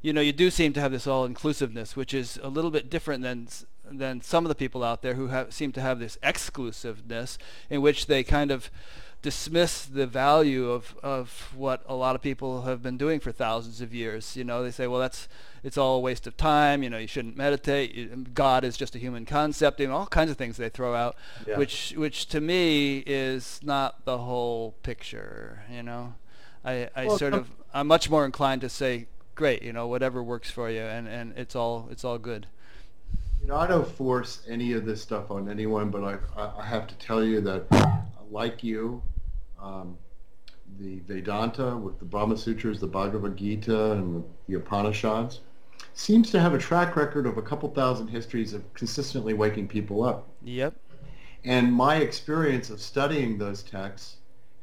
you 0.00 0.12
know 0.12 0.20
you 0.20 0.32
do 0.32 0.50
seem 0.50 0.72
to 0.74 0.80
have 0.80 0.92
this 0.92 1.06
all 1.06 1.24
inclusiveness, 1.24 1.96
which 1.96 2.14
is 2.14 2.38
a 2.42 2.48
little 2.48 2.70
bit 2.70 2.90
different 2.90 3.22
than 3.22 3.48
than 3.90 4.20
some 4.20 4.44
of 4.44 4.48
the 4.48 4.54
people 4.54 4.84
out 4.84 5.02
there 5.02 5.14
who 5.14 5.28
have, 5.28 5.52
seem 5.52 5.72
to 5.72 5.80
have 5.80 5.98
this 5.98 6.18
exclusiveness 6.22 7.38
in 7.70 7.82
which 7.82 8.06
they 8.06 8.22
kind 8.22 8.50
of 8.50 8.70
dismiss 9.20 9.84
the 9.84 10.06
value 10.06 10.70
of, 10.70 10.96
of 11.02 11.52
what 11.56 11.82
a 11.88 11.94
lot 11.94 12.14
of 12.14 12.22
people 12.22 12.62
have 12.62 12.82
been 12.82 12.96
doing 12.96 13.18
for 13.18 13.32
thousands 13.32 13.80
of 13.80 13.92
years. 13.92 14.36
You 14.36 14.44
know, 14.44 14.62
they 14.62 14.70
say, 14.70 14.86
well, 14.86 15.00
that's 15.00 15.28
it's 15.64 15.76
all 15.76 15.96
a 15.96 16.00
waste 16.00 16.26
of 16.26 16.36
time. 16.36 16.82
You 16.82 16.90
know, 16.90 16.98
you 16.98 17.08
shouldn't 17.08 17.36
meditate. 17.36 18.34
God 18.34 18.64
is 18.64 18.76
just 18.76 18.94
a 18.94 18.98
human 18.98 19.24
concept. 19.26 19.80
You 19.80 19.88
know, 19.88 19.96
all 19.96 20.06
kinds 20.06 20.30
of 20.30 20.36
things 20.36 20.56
they 20.56 20.68
throw 20.68 20.94
out, 20.94 21.16
yeah. 21.46 21.58
which 21.58 21.94
which 21.96 22.26
to 22.28 22.40
me 22.40 22.98
is 23.06 23.60
not 23.62 24.04
the 24.04 24.18
whole 24.18 24.76
picture. 24.82 25.64
You 25.70 25.82
know, 25.82 26.14
I, 26.64 26.88
I 26.94 27.06
well, 27.06 27.18
sort 27.18 27.34
of 27.34 27.50
I'm 27.74 27.88
much 27.88 28.08
more 28.08 28.24
inclined 28.24 28.60
to 28.60 28.68
say, 28.68 29.08
great. 29.34 29.62
You 29.62 29.72
know, 29.72 29.88
whatever 29.88 30.22
works 30.22 30.50
for 30.50 30.70
you, 30.70 30.82
and, 30.82 31.08
and 31.08 31.36
it's 31.36 31.56
all 31.56 31.88
it's 31.90 32.04
all 32.04 32.18
good. 32.18 32.46
You 33.48 33.54
know, 33.54 33.60
I 33.60 33.66
don't 33.66 33.88
force 33.88 34.42
any 34.46 34.74
of 34.74 34.84
this 34.84 35.00
stuff 35.00 35.30
on 35.30 35.48
anyone, 35.48 35.88
but 35.88 36.04
I, 36.04 36.18
I 36.58 36.66
have 36.66 36.86
to 36.86 36.94
tell 36.96 37.24
you 37.24 37.40
that, 37.40 37.64
like 38.30 38.62
you, 38.62 39.02
um, 39.58 39.96
the 40.78 40.98
Vedanta 41.06 41.74
with 41.74 41.98
the 41.98 42.04
Brahma 42.04 42.36
Sutras, 42.36 42.78
the 42.78 42.86
Bhagavad 42.86 43.38
Gita, 43.38 43.92
and 43.92 44.22
the 44.48 44.56
Upanishads 44.56 45.40
seems 45.94 46.30
to 46.32 46.38
have 46.38 46.52
a 46.52 46.58
track 46.58 46.94
record 46.94 47.26
of 47.26 47.38
a 47.38 47.42
couple 47.42 47.70
thousand 47.70 48.08
histories 48.08 48.52
of 48.52 48.74
consistently 48.74 49.32
waking 49.32 49.66
people 49.66 50.04
up. 50.04 50.28
Yep. 50.44 50.74
And 51.42 51.72
my 51.72 51.96
experience 51.96 52.68
of 52.68 52.82
studying 52.82 53.38
those 53.38 53.62
texts 53.62 54.17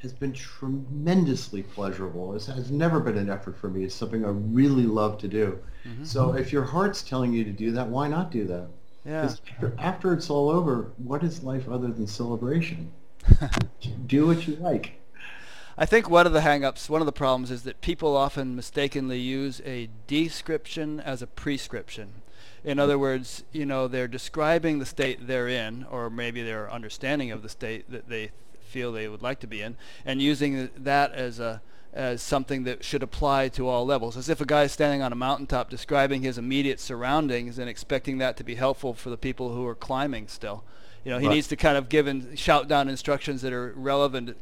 has 0.05 0.13
been 0.13 0.33
tremendously 0.33 1.63
pleasurable. 1.63 2.35
It 2.35 2.45
has 2.45 2.69
never 2.69 2.99
been 2.99 3.17
an 3.17 3.29
effort 3.29 3.57
for 3.57 3.69
me. 3.69 3.83
It's 3.83 3.95
something 3.95 4.23
I 4.23 4.29
really 4.29 4.85
love 4.85 5.17
to 5.19 5.27
do. 5.27 5.59
Mm-hmm. 5.83 6.03
So 6.03 6.35
if 6.35 6.53
your 6.53 6.63
heart's 6.63 7.01
telling 7.01 7.33
you 7.33 7.43
to 7.43 7.51
do 7.51 7.71
that, 7.71 7.87
why 7.87 8.07
not 8.07 8.31
do 8.31 8.45
that? 8.45 8.67
Yeah. 9.03 9.23
After, 9.23 9.75
after 9.79 10.13
it's 10.13 10.29
all 10.29 10.49
over, 10.49 10.91
what 10.97 11.23
is 11.23 11.43
life 11.43 11.67
other 11.67 11.87
than 11.87 12.05
celebration? 12.05 12.91
do 14.05 14.27
what 14.27 14.47
you 14.47 14.55
like. 14.57 15.01
I 15.77 15.85
think 15.85 16.07
one 16.07 16.27
of 16.27 16.33
the 16.33 16.41
hang-ups, 16.41 16.89
one 16.89 17.01
of 17.01 17.05
the 17.05 17.11
problems 17.11 17.49
is 17.49 17.63
that 17.63 17.81
people 17.81 18.15
often 18.15 18.55
mistakenly 18.55 19.19
use 19.19 19.61
a 19.65 19.89
description 20.07 20.99
as 20.99 21.21
a 21.21 21.27
prescription 21.27 22.21
In 22.63 22.79
other 22.79 22.97
words, 22.97 23.43
you 23.51 23.65
know, 23.65 23.87
they're 23.87 24.07
describing 24.07 24.79
the 24.79 24.85
state 24.85 25.27
they're 25.27 25.47
in, 25.47 25.85
or 25.89 26.09
maybe 26.09 26.43
their 26.43 26.71
understanding 26.71 27.31
of 27.31 27.41
the 27.41 27.49
state 27.49 27.91
that 27.91 28.07
they 28.07 28.31
feel 28.75 28.91
they 28.91 29.07
would 29.07 29.21
like 29.21 29.39
to 29.39 29.47
be 29.47 29.61
in, 29.61 29.77
and 30.05 30.21
using 30.21 30.69
that 30.75 31.13
as 31.13 31.39
a 31.39 31.61
as 31.93 32.21
something 32.21 32.65
that 32.65 32.83
should 32.83 33.01
apply 33.01 33.47
to 33.47 33.69
all 33.69 33.85
levels. 33.85 34.17
As 34.17 34.27
if 34.27 34.41
a 34.41 34.45
guy 34.45 34.63
is 34.63 34.73
standing 34.73 35.01
on 35.01 35.13
a 35.13 35.15
mountaintop 35.15 35.69
describing 35.69 36.23
his 36.23 36.37
immediate 36.37 36.81
surroundings 36.81 37.57
and 37.57 37.69
expecting 37.69 38.17
that 38.17 38.35
to 38.35 38.43
be 38.43 38.55
helpful 38.55 38.93
for 38.93 39.09
the 39.09 39.17
people 39.17 39.53
who 39.53 39.65
are 39.65 39.75
climbing 39.75 40.27
still. 40.27 40.65
You 41.05 41.11
know, 41.11 41.19
he 41.19 41.27
right. 41.27 41.35
needs 41.35 41.47
to 41.47 41.55
kind 41.55 41.77
of 41.77 41.87
give 41.87 42.05
and 42.05 42.37
shout 42.37 42.67
down 42.67 42.89
instructions 42.89 43.41
that 43.43 43.53
are 43.53 43.71
relevant 43.77 44.35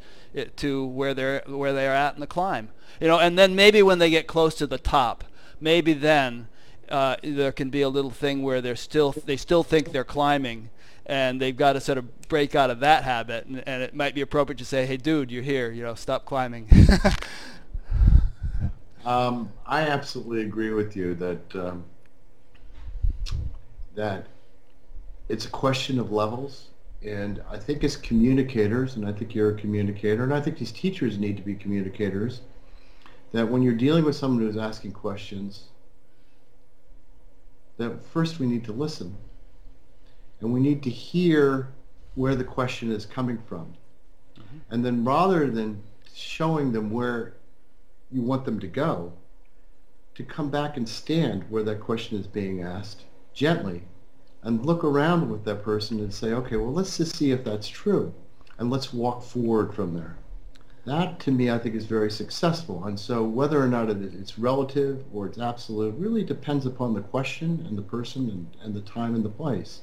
to 0.55 0.85
where 0.87 1.13
they're 1.13 1.43
where 1.45 1.73
they 1.73 1.87
are 1.87 1.93
at 1.93 2.15
in 2.15 2.21
the 2.21 2.27
climb. 2.27 2.69
You 2.99 3.07
know, 3.07 3.19
and 3.19 3.37
then 3.37 3.53
maybe 3.53 3.83
when 3.83 3.99
they 3.99 4.09
get 4.09 4.25
close 4.25 4.55
to 4.55 4.65
the 4.65 4.79
top, 4.79 5.23
maybe 5.59 5.93
then 5.93 6.47
uh, 6.89 7.17
there 7.23 7.51
can 7.51 7.69
be 7.69 7.83
a 7.83 7.89
little 7.89 8.11
thing 8.11 8.41
where 8.41 8.61
they're 8.61 8.75
still 8.75 9.11
they 9.11 9.37
still 9.37 9.63
think 9.63 9.91
they're 9.91 10.03
climbing, 10.03 10.71
and 11.05 11.41
they've 11.41 11.55
got 11.55 11.73
to 11.73 11.81
sort 11.81 11.97
of 11.97 12.27
break 12.27 12.55
out 12.55 12.69
of 12.69 12.79
that 12.79 13.03
habit, 13.03 13.45
and, 13.45 13.63
and 13.67 13.83
it 13.83 13.95
might 13.95 14.15
be 14.15 14.21
appropriate 14.21 14.57
to 14.59 14.65
say, 14.65 14.85
"Hey, 14.85 14.97
dude, 14.97 15.31
you're 15.31 15.43
here. 15.43 15.71
You 15.71 15.83
know, 15.83 15.95
stop 15.95 16.25
climbing." 16.25 16.67
um, 19.05 19.51
I 19.65 19.81
absolutely 19.81 20.41
agree 20.41 20.71
with 20.71 20.95
you 20.95 21.15
that 21.15 21.55
um, 21.55 21.83
that 23.95 24.27
it's 25.29 25.45
a 25.45 25.49
question 25.49 25.99
of 25.99 26.11
levels. 26.11 26.67
And 27.05 27.43
I 27.49 27.57
think 27.57 27.83
as 27.83 27.97
communicators, 27.97 28.95
and 28.95 29.05
I 29.05 29.11
think 29.11 29.35
you're 29.35 29.49
a 29.49 29.55
communicator, 29.55 30.23
and 30.23 30.33
I 30.33 30.39
think 30.39 30.57
these 30.57 30.71
teachers 30.71 31.17
need 31.17 31.35
to 31.35 31.43
be 31.43 31.53
communicators, 31.53 32.39
that 33.33 33.49
when 33.49 33.61
you're 33.61 33.73
dealing 33.73 34.05
with 34.05 34.15
someone 34.15 34.41
who's 34.41 34.57
asking 34.57 34.93
questions, 34.93 35.65
that 37.77 38.03
first 38.05 38.39
we 38.39 38.45
need 38.45 38.63
to 38.65 38.71
listen. 38.71 39.15
And 40.43 40.53
we 40.53 40.59
need 40.59 40.83
to 40.83 40.89
hear 40.89 41.69
where 42.15 42.35
the 42.35 42.43
question 42.43 42.91
is 42.91 43.05
coming 43.05 43.39
from. 43.47 43.73
Mm-hmm. 44.37 44.57
And 44.71 44.85
then 44.85 45.05
rather 45.05 45.49
than 45.49 45.81
showing 46.13 46.73
them 46.73 46.91
where 46.91 47.37
you 48.11 48.21
want 48.21 48.43
them 48.43 48.59
to 48.59 48.67
go, 48.67 49.13
to 50.15 50.23
come 50.23 50.49
back 50.49 50.75
and 50.75 50.87
stand 50.87 51.45
where 51.49 51.63
that 51.63 51.79
question 51.79 52.19
is 52.19 52.27
being 52.27 52.61
asked 52.61 53.05
gently 53.33 53.83
and 54.43 54.65
look 54.65 54.83
around 54.83 55.29
with 55.29 55.45
that 55.45 55.63
person 55.63 55.99
and 55.99 56.13
say, 56.13 56.33
okay, 56.33 56.57
well, 56.57 56.73
let's 56.73 56.97
just 56.97 57.15
see 57.15 57.31
if 57.31 57.45
that's 57.45 57.67
true. 57.67 58.13
And 58.57 58.69
let's 58.69 58.93
walk 58.93 59.23
forward 59.23 59.73
from 59.73 59.93
there. 59.95 60.17
That, 60.85 61.21
to 61.21 61.31
me, 61.31 61.49
I 61.49 61.57
think 61.57 61.73
is 61.73 61.85
very 61.85 62.11
successful. 62.11 62.83
And 62.83 62.99
so 62.99 63.23
whether 63.23 63.59
or 63.59 63.67
not 63.67 63.89
it's 63.89 64.37
relative 64.37 65.05
or 65.13 65.25
it's 65.25 65.39
absolute 65.39 65.95
really 65.97 66.23
depends 66.23 66.65
upon 66.65 66.93
the 66.93 67.01
question 67.01 67.65
and 67.67 67.77
the 67.77 67.81
person 67.81 68.29
and, 68.29 68.47
and 68.61 68.75
the 68.75 68.81
time 68.81 69.15
and 69.15 69.23
the 69.23 69.29
place. 69.29 69.81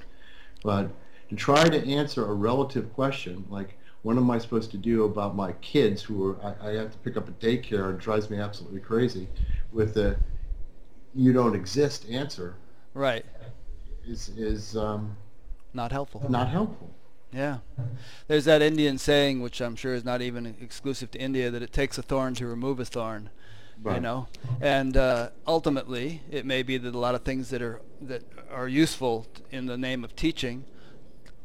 But 0.62 0.90
to 1.28 1.36
try 1.36 1.68
to 1.68 1.88
answer 1.88 2.26
a 2.26 2.34
relative 2.34 2.92
question, 2.92 3.44
like 3.48 3.76
what 4.02 4.16
am 4.16 4.30
I 4.30 4.38
supposed 4.38 4.70
to 4.72 4.78
do 4.78 5.04
about 5.04 5.36
my 5.36 5.52
kids 5.54 6.02
who 6.02 6.30
are, 6.30 6.44
I, 6.44 6.70
I 6.70 6.72
have 6.74 6.92
to 6.92 6.98
pick 6.98 7.16
up 7.16 7.28
a 7.28 7.32
daycare 7.32 7.90
and 7.90 7.98
drives 7.98 8.30
me 8.30 8.38
absolutely 8.38 8.80
crazy 8.80 9.28
with 9.72 9.94
the 9.94 10.16
you 11.14 11.32
don't 11.32 11.54
exist 11.54 12.06
answer. 12.08 12.54
Right 12.94 13.24
is 14.06 14.30
is 14.30 14.76
um, 14.76 15.16
not 15.72 15.92
helpful. 15.92 16.24
Not 16.28 16.48
helpful. 16.48 16.90
Yeah. 17.32 17.58
There's 18.26 18.44
that 18.46 18.60
Indian 18.60 18.98
saying, 18.98 19.40
which 19.40 19.60
I'm 19.60 19.76
sure 19.76 19.94
is 19.94 20.04
not 20.04 20.20
even 20.20 20.56
exclusive 20.60 21.12
to 21.12 21.20
India, 21.20 21.48
that 21.50 21.62
it 21.62 21.72
takes 21.72 21.96
a 21.96 22.02
thorn 22.02 22.34
to 22.34 22.46
remove 22.46 22.80
a 22.80 22.84
thorn. 22.84 23.30
Right. 23.82 23.96
You 23.96 24.00
know, 24.00 24.28
and 24.60 24.96
uh, 24.96 25.30
ultimately, 25.46 26.22
it 26.30 26.44
may 26.44 26.62
be 26.62 26.76
that 26.76 26.94
a 26.94 26.98
lot 26.98 27.14
of 27.14 27.22
things 27.22 27.48
that 27.50 27.62
are 27.62 27.80
that 28.02 28.22
are 28.50 28.68
useful 28.68 29.26
in 29.50 29.66
the 29.66 29.78
name 29.78 30.04
of 30.04 30.14
teaching, 30.14 30.64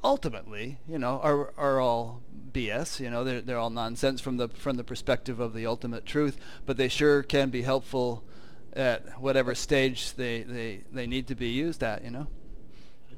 ultimately, 0.03 0.78
you 0.88 0.99
know, 0.99 1.20
are 1.24 1.53
are 1.57 1.80
all 1.80 2.22
BS. 2.52 2.99
You 2.99 3.10
know, 3.10 3.24
they're 3.24 3.41
they're 3.41 3.57
all 3.57 3.70
nonsense 3.70 4.20
from 4.20 4.38
the 4.38 4.49
from 4.49 4.76
the 4.76 4.84
perspective 4.84 5.40
of 5.40 5.53
the 5.53 5.66
ultimate 5.66 6.06
truth. 6.06 6.38
But 6.66 6.76
they 6.76 6.90
sure 6.90 7.24
can 7.24 7.52
be 7.52 7.62
helpful 7.62 8.24
at 8.74 9.22
whatever 9.22 9.56
stage 9.56 10.14
they 10.16 10.41
they 10.44 10.82
they 10.91 11.07
need 11.07 11.28
to 11.28 11.36
be 11.36 11.49
used 11.49 11.84
at. 11.84 12.03
You 12.03 12.12
know 12.12 12.28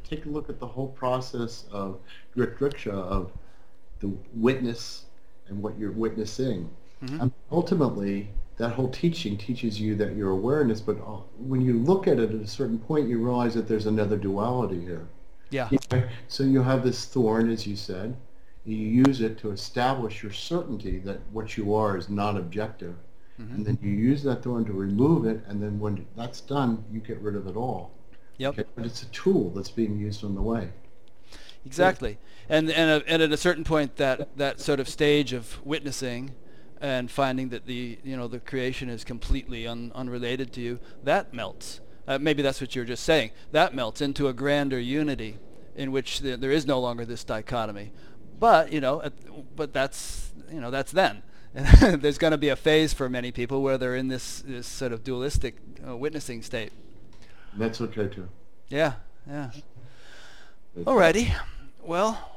take 0.10 0.26
a 0.26 0.30
look 0.30 0.50
at 0.50 0.60
the 0.60 0.68
whole 0.68 0.88
process 0.90 1.66
of 1.72 2.00
driksha, 2.36 2.92
of 2.92 3.32
the 4.00 4.12
witness 4.34 5.06
and 5.48 5.62
what 5.62 5.78
you're 5.78 5.92
witnessing. 5.92 6.70
Mm-hmm. 7.04 7.22
And 7.22 7.32
ultimately, 7.52 8.30
that 8.58 8.72
whole 8.72 8.90
teaching 8.90 9.38
teaches 9.38 9.80
you 9.80 9.96
that 9.96 10.16
your 10.16 10.32
awareness, 10.32 10.82
but 10.82 10.98
uh, 10.98 11.22
when 11.38 11.62
you 11.62 11.74
look 11.74 12.08
at 12.08 12.20
it 12.20 12.32
at 12.32 12.42
a 12.42 12.48
certain 12.48 12.80
point, 12.80 13.08
you 13.08 13.24
realize 13.24 13.54
that 13.54 13.68
there's 13.68 13.86
another 13.86 14.18
duality 14.18 14.82
here. 14.82 15.08
Yeah. 15.52 15.70
So 16.28 16.44
you 16.44 16.62
have 16.64 16.84
this 16.84 17.06
thorn, 17.06 17.50
as 17.50 17.66
you 17.66 17.76
said. 17.76 18.16
You 18.66 18.76
use 18.76 19.22
it 19.22 19.38
to 19.40 19.52
establish 19.52 20.22
your 20.22 20.34
certainty 20.34 20.98
that 21.00 21.20
what 21.32 21.56
you 21.56 21.74
are 21.74 21.96
is 21.96 22.10
not 22.10 22.36
objective. 22.36 22.96
Mm-hmm. 23.40 23.56
And 23.56 23.66
then 23.66 23.78
you 23.82 23.92
use 23.92 24.24
that 24.24 24.44
thorn 24.44 24.66
to 24.66 24.74
remove 24.74 25.26
it, 25.26 25.42
and 25.48 25.62
then 25.62 25.80
when 25.80 26.06
that's 26.18 26.42
done, 26.42 26.84
you 26.92 27.00
get 27.00 27.20
rid 27.20 27.36
of 27.36 27.48
it 27.48 27.56
all. 27.56 27.92
Yep. 28.38 28.54
Okay? 28.54 28.70
But 28.76 28.86
it's 28.86 29.04
a 29.04 29.08
tool 29.08 29.52
that's 29.52 29.70
being 29.70 29.98
used 29.98 30.26
on 30.26 30.36
the 30.36 30.42
way. 30.42 30.70
Exactly. 31.66 32.18
And 32.50 32.70
and, 32.72 33.04
and 33.08 33.22
at 33.22 33.32
a 33.32 33.38
certain 33.38 33.64
point, 33.64 33.98
that 33.98 34.36
that 34.38 34.60
sort 34.60 34.80
of 34.80 34.90
stage 34.90 35.34
of 35.34 35.64
witnessing 35.66 36.32
and 36.82 37.10
finding 37.10 37.50
that 37.50 37.66
the 37.66 37.98
you 38.04 38.16
know 38.16 38.28
the 38.28 38.40
creation 38.40 38.90
is 38.90 39.04
completely 39.04 39.68
un, 39.68 39.92
unrelated 39.96 40.54
to 40.54 40.62
you, 40.62 40.80
that 41.04 41.34
melts. 41.34 41.82
Uh, 42.08 42.18
maybe 42.18 42.42
that's 42.42 42.62
what 42.62 42.76
you 42.76 42.82
were 42.82 42.86
just 42.86 43.04
saying. 43.04 43.32
That 43.52 43.76
melts 43.76 44.02
into 44.02 44.28
a 44.28 44.34
grander 44.34 44.80
unity 44.80 45.38
in 45.76 45.92
which 45.92 46.22
the, 46.22 46.38
there 46.38 46.52
is 46.52 46.66
no 46.66 46.80
longer 46.80 47.06
this 47.06 47.24
dichotomy. 47.24 47.92
But 48.40 48.72
you 48.72 48.82
know, 48.82 49.04
but 49.56 49.74
that's 49.74 50.32
you 50.52 50.62
know 50.62 50.72
that's 50.72 50.92
then. 50.92 51.24
There's 51.54 52.20
going 52.20 52.32
to 52.32 52.38
be 52.38 52.50
a 52.50 52.56
phase 52.56 52.94
for 52.94 53.10
many 53.10 53.32
people 53.32 53.64
where 53.64 53.80
they're 53.80 53.96
in 53.96 54.10
this, 54.10 54.42
this 54.42 54.68
sort 54.68 54.92
of 54.92 55.04
dualistic 55.04 55.56
uh, 55.88 55.98
witnessing 55.98 56.44
state. 56.44 56.72
That's 57.56 57.82
okay 57.82 58.08
too. 58.08 58.30
Yeah, 58.70 58.94
yeah. 59.28 59.50
Alrighty. 60.78 61.34
Well, 61.82 62.37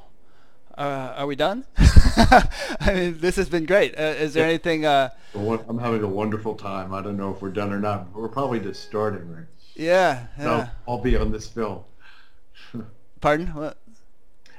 uh, 0.77 1.15
are 1.17 1.27
we 1.27 1.37
done? 1.37 1.65
I 1.79 2.93
mean, 2.95 3.19
this 3.19 3.37
has 3.37 3.49
been 3.49 3.67
great. 3.67 3.99
Uh, 3.99 4.03
is 4.03 4.35
there 4.35 4.45
yeah. 4.45 4.51
anything? 4.51 4.87
Uh, 4.87 5.11
I'm 5.35 5.79
having 5.79 6.03
a 6.03 6.09
wonderful 6.09 6.55
time. 6.55 6.93
I 6.95 7.03
don't 7.03 7.17
know 7.17 7.33
if 7.35 7.43
we're 7.43 7.51
done 7.51 7.73
or 7.73 7.79
not. 7.79 8.13
We're 8.13 8.29
probably 8.29 8.61
just 8.61 8.83
starting, 8.83 9.31
right? 9.31 9.47
Yeah. 9.75 10.27
yeah. 10.39 10.45
No, 10.45 10.69
I'll 10.89 11.01
be 11.01 11.17
on 11.17 11.33
this 11.33 11.49
film. 11.49 11.85
Pardon? 13.21 13.55
What? 13.55 13.79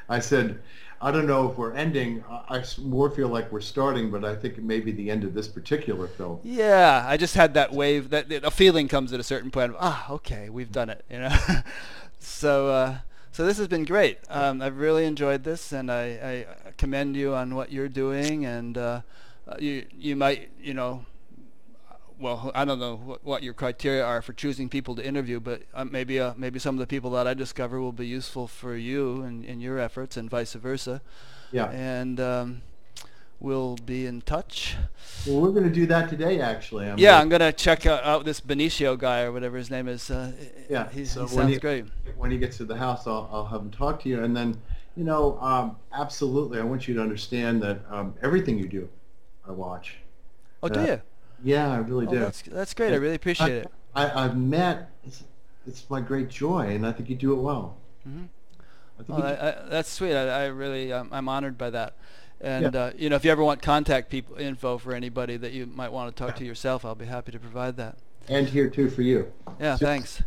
I 0.09 0.19
said 0.19 0.59
I 1.03 1.09
don't 1.09 1.25
know 1.25 1.49
if 1.49 1.57
we're 1.57 1.73
ending. 1.73 2.23
I 2.29 2.63
more 2.79 3.09
feel 3.09 3.27
like 3.27 3.51
we're 3.51 3.59
starting, 3.59 4.11
but 4.11 4.23
I 4.23 4.35
think 4.35 4.59
it 4.59 4.63
may 4.63 4.79
be 4.79 4.91
the 4.91 5.09
end 5.09 5.23
of 5.23 5.33
this 5.33 5.47
particular 5.47 6.07
film. 6.07 6.39
Yeah, 6.43 7.03
I 7.07 7.17
just 7.17 7.33
had 7.33 7.55
that 7.55 7.73
wave. 7.73 8.11
That 8.11 8.31
a 8.31 8.51
feeling 8.51 8.88
comes 8.88 9.11
at 9.11 9.19
a 9.19 9.23
certain 9.23 9.49
point. 9.49 9.71
Of, 9.71 9.77
ah, 9.79 10.11
okay, 10.11 10.49
we've 10.49 10.71
done 10.71 10.91
it. 10.91 11.03
You 11.09 11.19
know. 11.19 11.38
so, 12.19 12.67
uh, 12.67 12.97
so 13.31 13.45
this 13.45 13.57
has 13.57 13.67
been 13.67 13.85
great. 13.85 14.19
Um, 14.29 14.61
I've 14.61 14.77
really 14.77 15.05
enjoyed 15.05 15.43
this, 15.43 15.71
and 15.71 15.91
I, 15.91 16.45
I 16.65 16.71
commend 16.77 17.15
you 17.15 17.33
on 17.33 17.55
what 17.55 17.71
you're 17.71 17.89
doing. 17.89 18.45
And 18.45 18.77
uh, 18.77 19.01
you, 19.57 19.85
you 19.97 20.15
might, 20.15 20.49
you 20.61 20.73
know, 20.73 21.05
well, 22.19 22.51
I 22.53 22.65
don't 22.65 22.79
know 22.79 22.97
what, 22.97 23.23
what, 23.23 23.43
your 23.43 23.53
criteria 23.53 24.05
are 24.05 24.21
for 24.21 24.33
choosing 24.33 24.69
people 24.69 24.95
to 24.95 25.05
interview, 25.05 25.39
but 25.39 25.63
uh, 25.73 25.85
maybe 25.85 26.19
uh, 26.19 26.33
maybe 26.37 26.59
some 26.59 26.75
of 26.75 26.79
the 26.79 26.87
people 26.87 27.11
that 27.11 27.25
I 27.25 27.33
discover 27.33 27.79
will 27.81 27.91
be 27.93 28.05
useful 28.05 28.47
for 28.47 28.75
you 28.75 29.23
and 29.23 29.43
in 29.43 29.59
your 29.59 29.79
efforts, 29.79 30.17
and 30.17 30.29
vice 30.29 30.53
versa. 30.53 31.01
Yeah. 31.51 31.69
And 31.71 32.19
um, 32.19 32.61
we'll 33.41 33.76
be 33.85 34.05
in 34.05 34.22
touch. 34.22 34.77
Well, 35.27 35.41
we're 35.41 35.51
going 35.51 35.65
to 35.65 35.69
do 35.69 35.85
that 35.88 36.09
today, 36.09 36.39
actually. 36.39 36.88
I'm 36.89 36.97
yeah, 36.97 37.11
gonna 37.11 37.22
I'm 37.22 37.30
going 37.30 37.41
to 37.41 37.51
check 37.51 37.85
out, 37.85 38.03
out, 38.03 38.23
this 38.23 38.39
Benicio 38.39 38.97
guy 38.97 39.23
or 39.23 39.31
whatever 39.31 39.57
his 39.57 39.69
name 39.69 39.88
is. 39.88 40.09
Uh, 40.09 40.31
yeah, 40.69 40.88
so 40.88 40.95
he 40.95 41.05
sounds 41.05 41.34
he, 41.34 41.57
great. 41.57 41.85
When 42.15 42.31
he 42.31 42.38
gets 42.38 42.57
to 42.57 42.65
the 42.65 42.77
house, 42.77 43.07
I'll, 43.07 43.30
I'll 43.34 43.45
have 43.45 43.61
him 43.61 43.72
talk 43.72 44.01
to 44.03 44.09
you, 44.09 44.23
and 44.23 44.38
then, 44.38 44.61
you 44.95 45.03
know, 45.03 45.38
um, 45.41 45.76
absolutely, 45.91 46.59
I 46.59 46.63
want 46.63 46.88
you 46.88 46.93
to 46.93 47.01
understand 47.01 47.61
that 47.63 47.81
um, 47.89 48.13
everything 48.22 48.57
you 48.57 48.68
do, 48.68 48.88
I 49.47 49.51
watch. 49.51 49.97
Oh, 50.63 50.69
do 50.69 50.81
you? 50.81 51.01
Yeah, 51.43 51.72
I 51.72 51.77
really 51.77 52.07
oh, 52.07 52.11
do. 52.11 52.19
That's, 52.19 52.43
that's 52.43 52.73
great. 52.73 52.93
I 52.93 52.97
really 52.97 53.15
appreciate 53.15 53.65
I, 53.95 54.05
it. 54.05 54.13
I, 54.13 54.26
I've 54.26 54.38
met. 54.38 54.91
It's, 55.03 55.23
it's 55.65 55.89
my 55.89 55.99
great 55.99 56.30
joy, 56.30 56.68
and 56.68 56.85
I 56.85 56.91
think 56.91 57.09
you 57.09 57.15
do 57.15 57.34
it 57.34 57.41
well. 57.41 57.77
Mm-hmm. 58.07 58.26
Well, 59.07 59.23
I, 59.23 59.31
I, 59.31 59.55
that's 59.68 59.89
sweet. 59.89 60.13
I, 60.13 60.43
I 60.43 60.45
really, 60.45 60.93
um, 60.93 61.09
I'm 61.11 61.27
honored 61.27 61.57
by 61.57 61.72
that. 61.72 61.95
And 62.41 62.73
yeah. 62.73 62.80
uh, 62.81 62.91
you 62.97 63.09
know, 63.09 63.15
if 63.15 63.23
you 63.23 63.31
ever 63.31 63.43
want 63.43 63.61
contact 63.61 64.09
people 64.09 64.35
info 64.38 64.77
for 64.77 64.93
anybody 64.93 65.38
that 65.38 65.51
you 65.51 65.68
might 65.68 65.91
want 65.91 66.15
to 66.15 66.23
talk 66.23 66.35
to 66.38 66.45
yourself, 66.45 66.84
I'll 66.84 66.95
be 66.95 67.05
happy 67.05 67.31
to 67.31 67.39
provide 67.39 67.77
that. 67.77 67.97
And 68.27 68.49
here 68.49 68.69
too 68.69 68.89
for 68.89 69.03
you. 69.03 69.31
Yeah, 69.59 69.76
so, 69.76 69.85
thanks. 69.85 70.23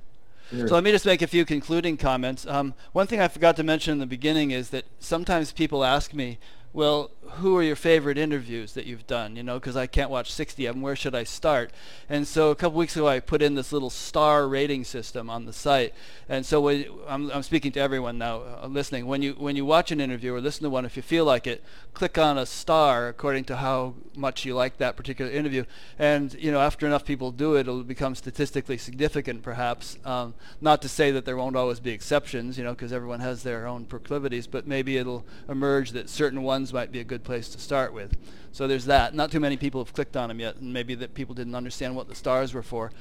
Here. 0.51 0.69
So 0.69 0.75
let 0.75 0.85
me 0.85 0.93
just 0.93 1.07
make 1.07 1.23
a 1.23 1.27
few 1.27 1.45
concluding 1.45 1.97
comments. 1.97 2.47
Um, 2.47 2.75
one 2.93 3.07
thing 3.07 3.21
I 3.21 3.29
forgot 3.29 3.57
to 3.57 3.63
mention 3.63 3.93
in 3.93 3.99
the 3.99 4.07
beginning 4.07 4.53
is 4.53 4.71
that 4.71 4.85
sometimes 5.01 5.53
people 5.53 5.85
ask 5.85 6.15
me, 6.15 6.39
well, 6.75 7.13
who 7.37 7.57
are 7.57 7.63
your 7.63 7.77
favorite 7.77 8.19
interviews 8.19 8.73
that 8.73 8.85
you've 8.85 9.07
done? 9.07 9.37
You 9.37 9.45
know, 9.45 9.61
because 9.61 9.77
I 9.77 9.87
can't 9.87 10.11
watch 10.11 10.33
60 10.33 10.67
of 10.67 10.75
them. 10.75 10.83
Where 10.83 10.97
should 10.97 11.15
I 11.15 11.23
start? 11.23 11.71
And 12.09 12.27
so 12.27 12.51
a 12.51 12.57
couple 12.57 12.79
weeks 12.79 12.97
ago, 12.97 13.07
I 13.07 13.21
put 13.21 13.43
in 13.43 13.55
this 13.55 13.73
little 13.73 13.91
star 13.91 14.49
rating 14.49 14.83
system 14.83 15.31
on 15.31 15.45
the 15.45 15.53
site. 15.53 15.95
And 16.29 16.45
so 16.45 16.61
when, 16.61 16.87
I'm, 17.09 17.31
I'm 17.31 17.45
speaking 17.45 17.71
to 17.73 17.81
everyone 17.81 18.19
now 18.19 18.43
uh, 18.63 18.67
listening. 18.67 19.07
When 19.07 19.23
you 19.23 19.35
when 19.35 19.55
you 19.55 19.65
watch 19.65 19.93
an 19.93 20.01
interview 20.01 20.35
or 20.35 20.41
listen 20.41 20.65
to 20.65 20.71
one, 20.71 20.85
if 20.85 20.97
you 20.97 21.03
feel 21.03 21.25
like 21.25 21.47
it, 21.47 21.63
click 21.93 22.19
on 22.19 22.39
a 22.39 22.47
star 22.47 23.09
according 23.09 23.45
to 23.45 23.57
how 23.57 23.95
much 24.17 24.45
you 24.45 24.55
like 24.55 24.79
that 24.79 24.97
particular 24.97 25.31
interview. 25.31 25.65
And 25.97 26.35
you 26.35 26.51
know, 26.51 26.61
after 26.61 26.87
enough 26.87 27.05
people 27.05 27.31
do 27.31 27.55
it, 27.55 27.61
it'll 27.61 27.85
become 27.85 28.17
statistically 28.17 28.79
significant, 28.79 29.43
perhaps. 29.43 29.99
Um, 30.05 30.35
not 30.61 30.83
to 30.83 30.89
say 30.89 31.13
that 31.13 31.25
there 31.25 31.37
won't 31.37 31.57
always 31.57 31.79
be 31.79 31.93
exceptions, 31.93 32.59
you 32.59 32.65
know, 32.65 32.73
because 32.73 32.93
everyone 32.93 33.21
has 33.21 33.45
their 33.45 33.67
own 33.67 33.85
proclivities, 33.85 34.49
but 34.49 34.67
maybe 34.67 34.97
it'll 34.97 35.25
emerge 35.49 35.93
that 35.93 36.09
certain 36.09 36.43
ones 36.43 36.64
might 36.73 36.93
be 36.93 37.01
a 37.01 37.05
good 37.05 37.25
place 37.25 37.49
to 37.51 37.59
start 37.59 37.93
with. 37.93 38.17
So 38.53 38.67
there's 38.67 38.85
that. 38.87 39.15
Not 39.15 39.31
too 39.31 39.41
many 39.41 39.57
people 39.57 39.83
have 39.83 39.93
clicked 39.93 40.17
on 40.17 40.29
them 40.29 40.41
yet, 40.41 40.57
and 40.57 40.73
maybe 40.73 40.95
that 40.97 41.15
people 41.15 41.35
didn't 41.35 41.55
understand 41.55 41.97
what 41.97 42.09
the 42.09 42.15
stars 42.15 42.55
were 42.55 42.63
for. 42.63 42.93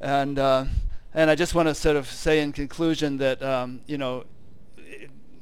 And 0.00 0.38
uh, 0.38 0.66
and 1.14 1.30
I 1.30 1.34
just 1.34 1.54
want 1.54 1.68
to 1.68 1.74
sort 1.74 1.96
of 1.96 2.06
say 2.06 2.40
in 2.40 2.52
conclusion 2.52 3.18
that 3.18 3.42
um, 3.42 3.80
you 3.86 3.98
know, 3.98 4.24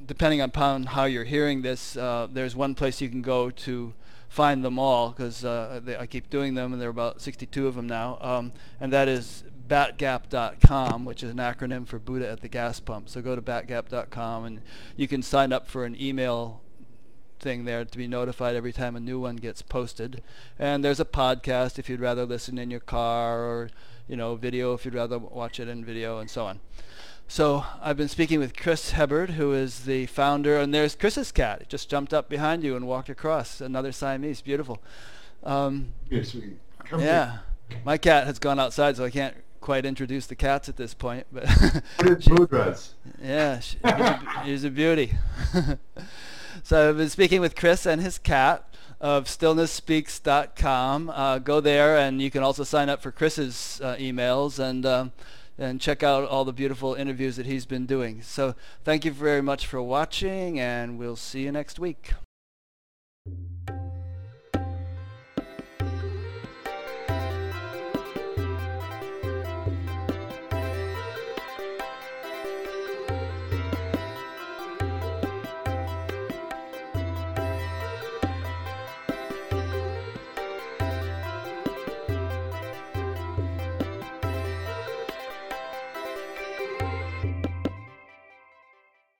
depending 0.06 0.40
upon 0.40 0.84
how 0.84 1.04
you're 1.04 1.24
hearing 1.24 1.62
this, 1.62 1.96
uh, 1.96 2.28
there's 2.30 2.56
one 2.56 2.74
place 2.74 3.00
you 3.00 3.08
can 3.08 3.22
go 3.22 3.50
to 3.50 3.94
find 4.28 4.64
them 4.64 4.78
all 4.78 5.10
because 5.10 5.44
uh, 5.44 5.80
I 5.98 6.06
keep 6.06 6.30
doing 6.30 6.54
them, 6.54 6.72
and 6.72 6.82
there 6.82 6.88
are 6.88 6.90
about 6.90 7.20
62 7.20 7.68
of 7.68 7.76
them 7.76 7.86
now, 7.86 8.18
um, 8.20 8.52
and 8.80 8.92
that 8.92 9.06
is 9.06 9.44
batgap.com, 9.68 11.04
which 11.04 11.22
is 11.22 11.30
an 11.30 11.38
acronym 11.38 11.86
for 11.86 11.98
Buddha 11.98 12.28
at 12.28 12.40
the 12.40 12.48
gas 12.48 12.80
pump. 12.80 13.08
So 13.08 13.22
go 13.22 13.34
to 13.34 13.42
batgap.com 13.42 14.44
and 14.44 14.60
you 14.96 15.08
can 15.08 15.22
sign 15.22 15.52
up 15.52 15.66
for 15.66 15.84
an 15.84 16.00
email 16.00 16.60
thing 17.38 17.64
there 17.64 17.84
to 17.84 17.98
be 17.98 18.06
notified 18.06 18.56
every 18.56 18.72
time 18.72 18.96
a 18.96 19.00
new 19.00 19.18
one 19.20 19.36
gets 19.36 19.62
posted. 19.62 20.22
And 20.58 20.84
there's 20.84 21.00
a 21.00 21.04
podcast 21.04 21.78
if 21.78 21.88
you'd 21.88 22.00
rather 22.00 22.24
listen 22.24 22.58
in 22.58 22.70
your 22.70 22.80
car 22.80 23.40
or, 23.40 23.70
you 24.08 24.16
know, 24.16 24.34
video 24.36 24.74
if 24.74 24.84
you'd 24.84 24.94
rather 24.94 25.18
watch 25.18 25.60
it 25.60 25.68
in 25.68 25.84
video 25.84 26.18
and 26.18 26.30
so 26.30 26.46
on. 26.46 26.60
So 27.26 27.64
I've 27.80 27.96
been 27.96 28.08
speaking 28.08 28.38
with 28.38 28.54
Chris 28.56 28.90
Hebert, 28.90 29.30
who 29.30 29.52
is 29.54 29.84
the 29.84 30.06
founder, 30.06 30.58
and 30.58 30.74
there's 30.74 30.94
Chris's 30.94 31.32
cat. 31.32 31.62
It 31.62 31.68
just 31.68 31.88
jumped 31.88 32.12
up 32.12 32.28
behind 32.28 32.62
you 32.62 32.76
and 32.76 32.86
walked 32.86 33.08
across. 33.08 33.60
Another 33.60 33.92
Siamese, 33.92 34.42
beautiful. 34.42 34.80
Um, 35.42 35.94
Yes, 36.10 36.28
sweet. 36.28 36.58
Come 36.84 37.00
yeah, 37.00 37.38
my 37.84 37.96
cat 37.96 38.26
has 38.26 38.38
gone 38.38 38.60
outside, 38.60 38.96
so 38.98 39.04
I 39.04 39.10
can't 39.10 39.34
quite 39.62 39.86
introduce 39.86 40.26
the 40.26 40.34
cats 40.34 40.68
at 40.68 40.76
this 40.76 40.92
point. 40.92 41.26
But 41.32 41.48
Here. 41.48 42.16
Mudras. 42.16 42.90
yeah, 43.22 43.60
she, 43.60 43.78
he's, 43.82 43.84
a, 43.84 44.42
he's 44.44 44.64
a 44.64 44.70
beauty. 44.70 45.14
so 46.64 46.88
I've 46.88 46.96
been 46.96 47.10
speaking 47.10 47.42
with 47.42 47.54
Chris 47.54 47.84
and 47.84 48.00
his 48.00 48.16
cat 48.16 48.74
of 48.98 49.26
stillnessspeaks.com. 49.26 51.10
Uh, 51.10 51.38
go 51.38 51.60
there, 51.60 51.98
and 51.98 52.22
you 52.22 52.30
can 52.30 52.42
also 52.42 52.64
sign 52.64 52.88
up 52.88 53.02
for 53.02 53.12
Chris's 53.12 53.82
uh, 53.84 53.96
emails 53.96 54.58
and 54.58 54.86
um, 54.86 55.12
and 55.58 55.78
check 55.78 56.02
out 56.02 56.26
all 56.26 56.46
the 56.46 56.54
beautiful 56.54 56.94
interviews 56.94 57.36
that 57.36 57.44
he's 57.44 57.66
been 57.66 57.84
doing. 57.84 58.22
So 58.22 58.54
thank 58.82 59.04
you 59.04 59.10
very 59.10 59.42
much 59.42 59.66
for 59.66 59.82
watching, 59.82 60.58
and 60.58 60.98
we'll 60.98 61.16
see 61.16 61.42
you 61.42 61.52
next 61.52 61.78
week. 61.78 62.14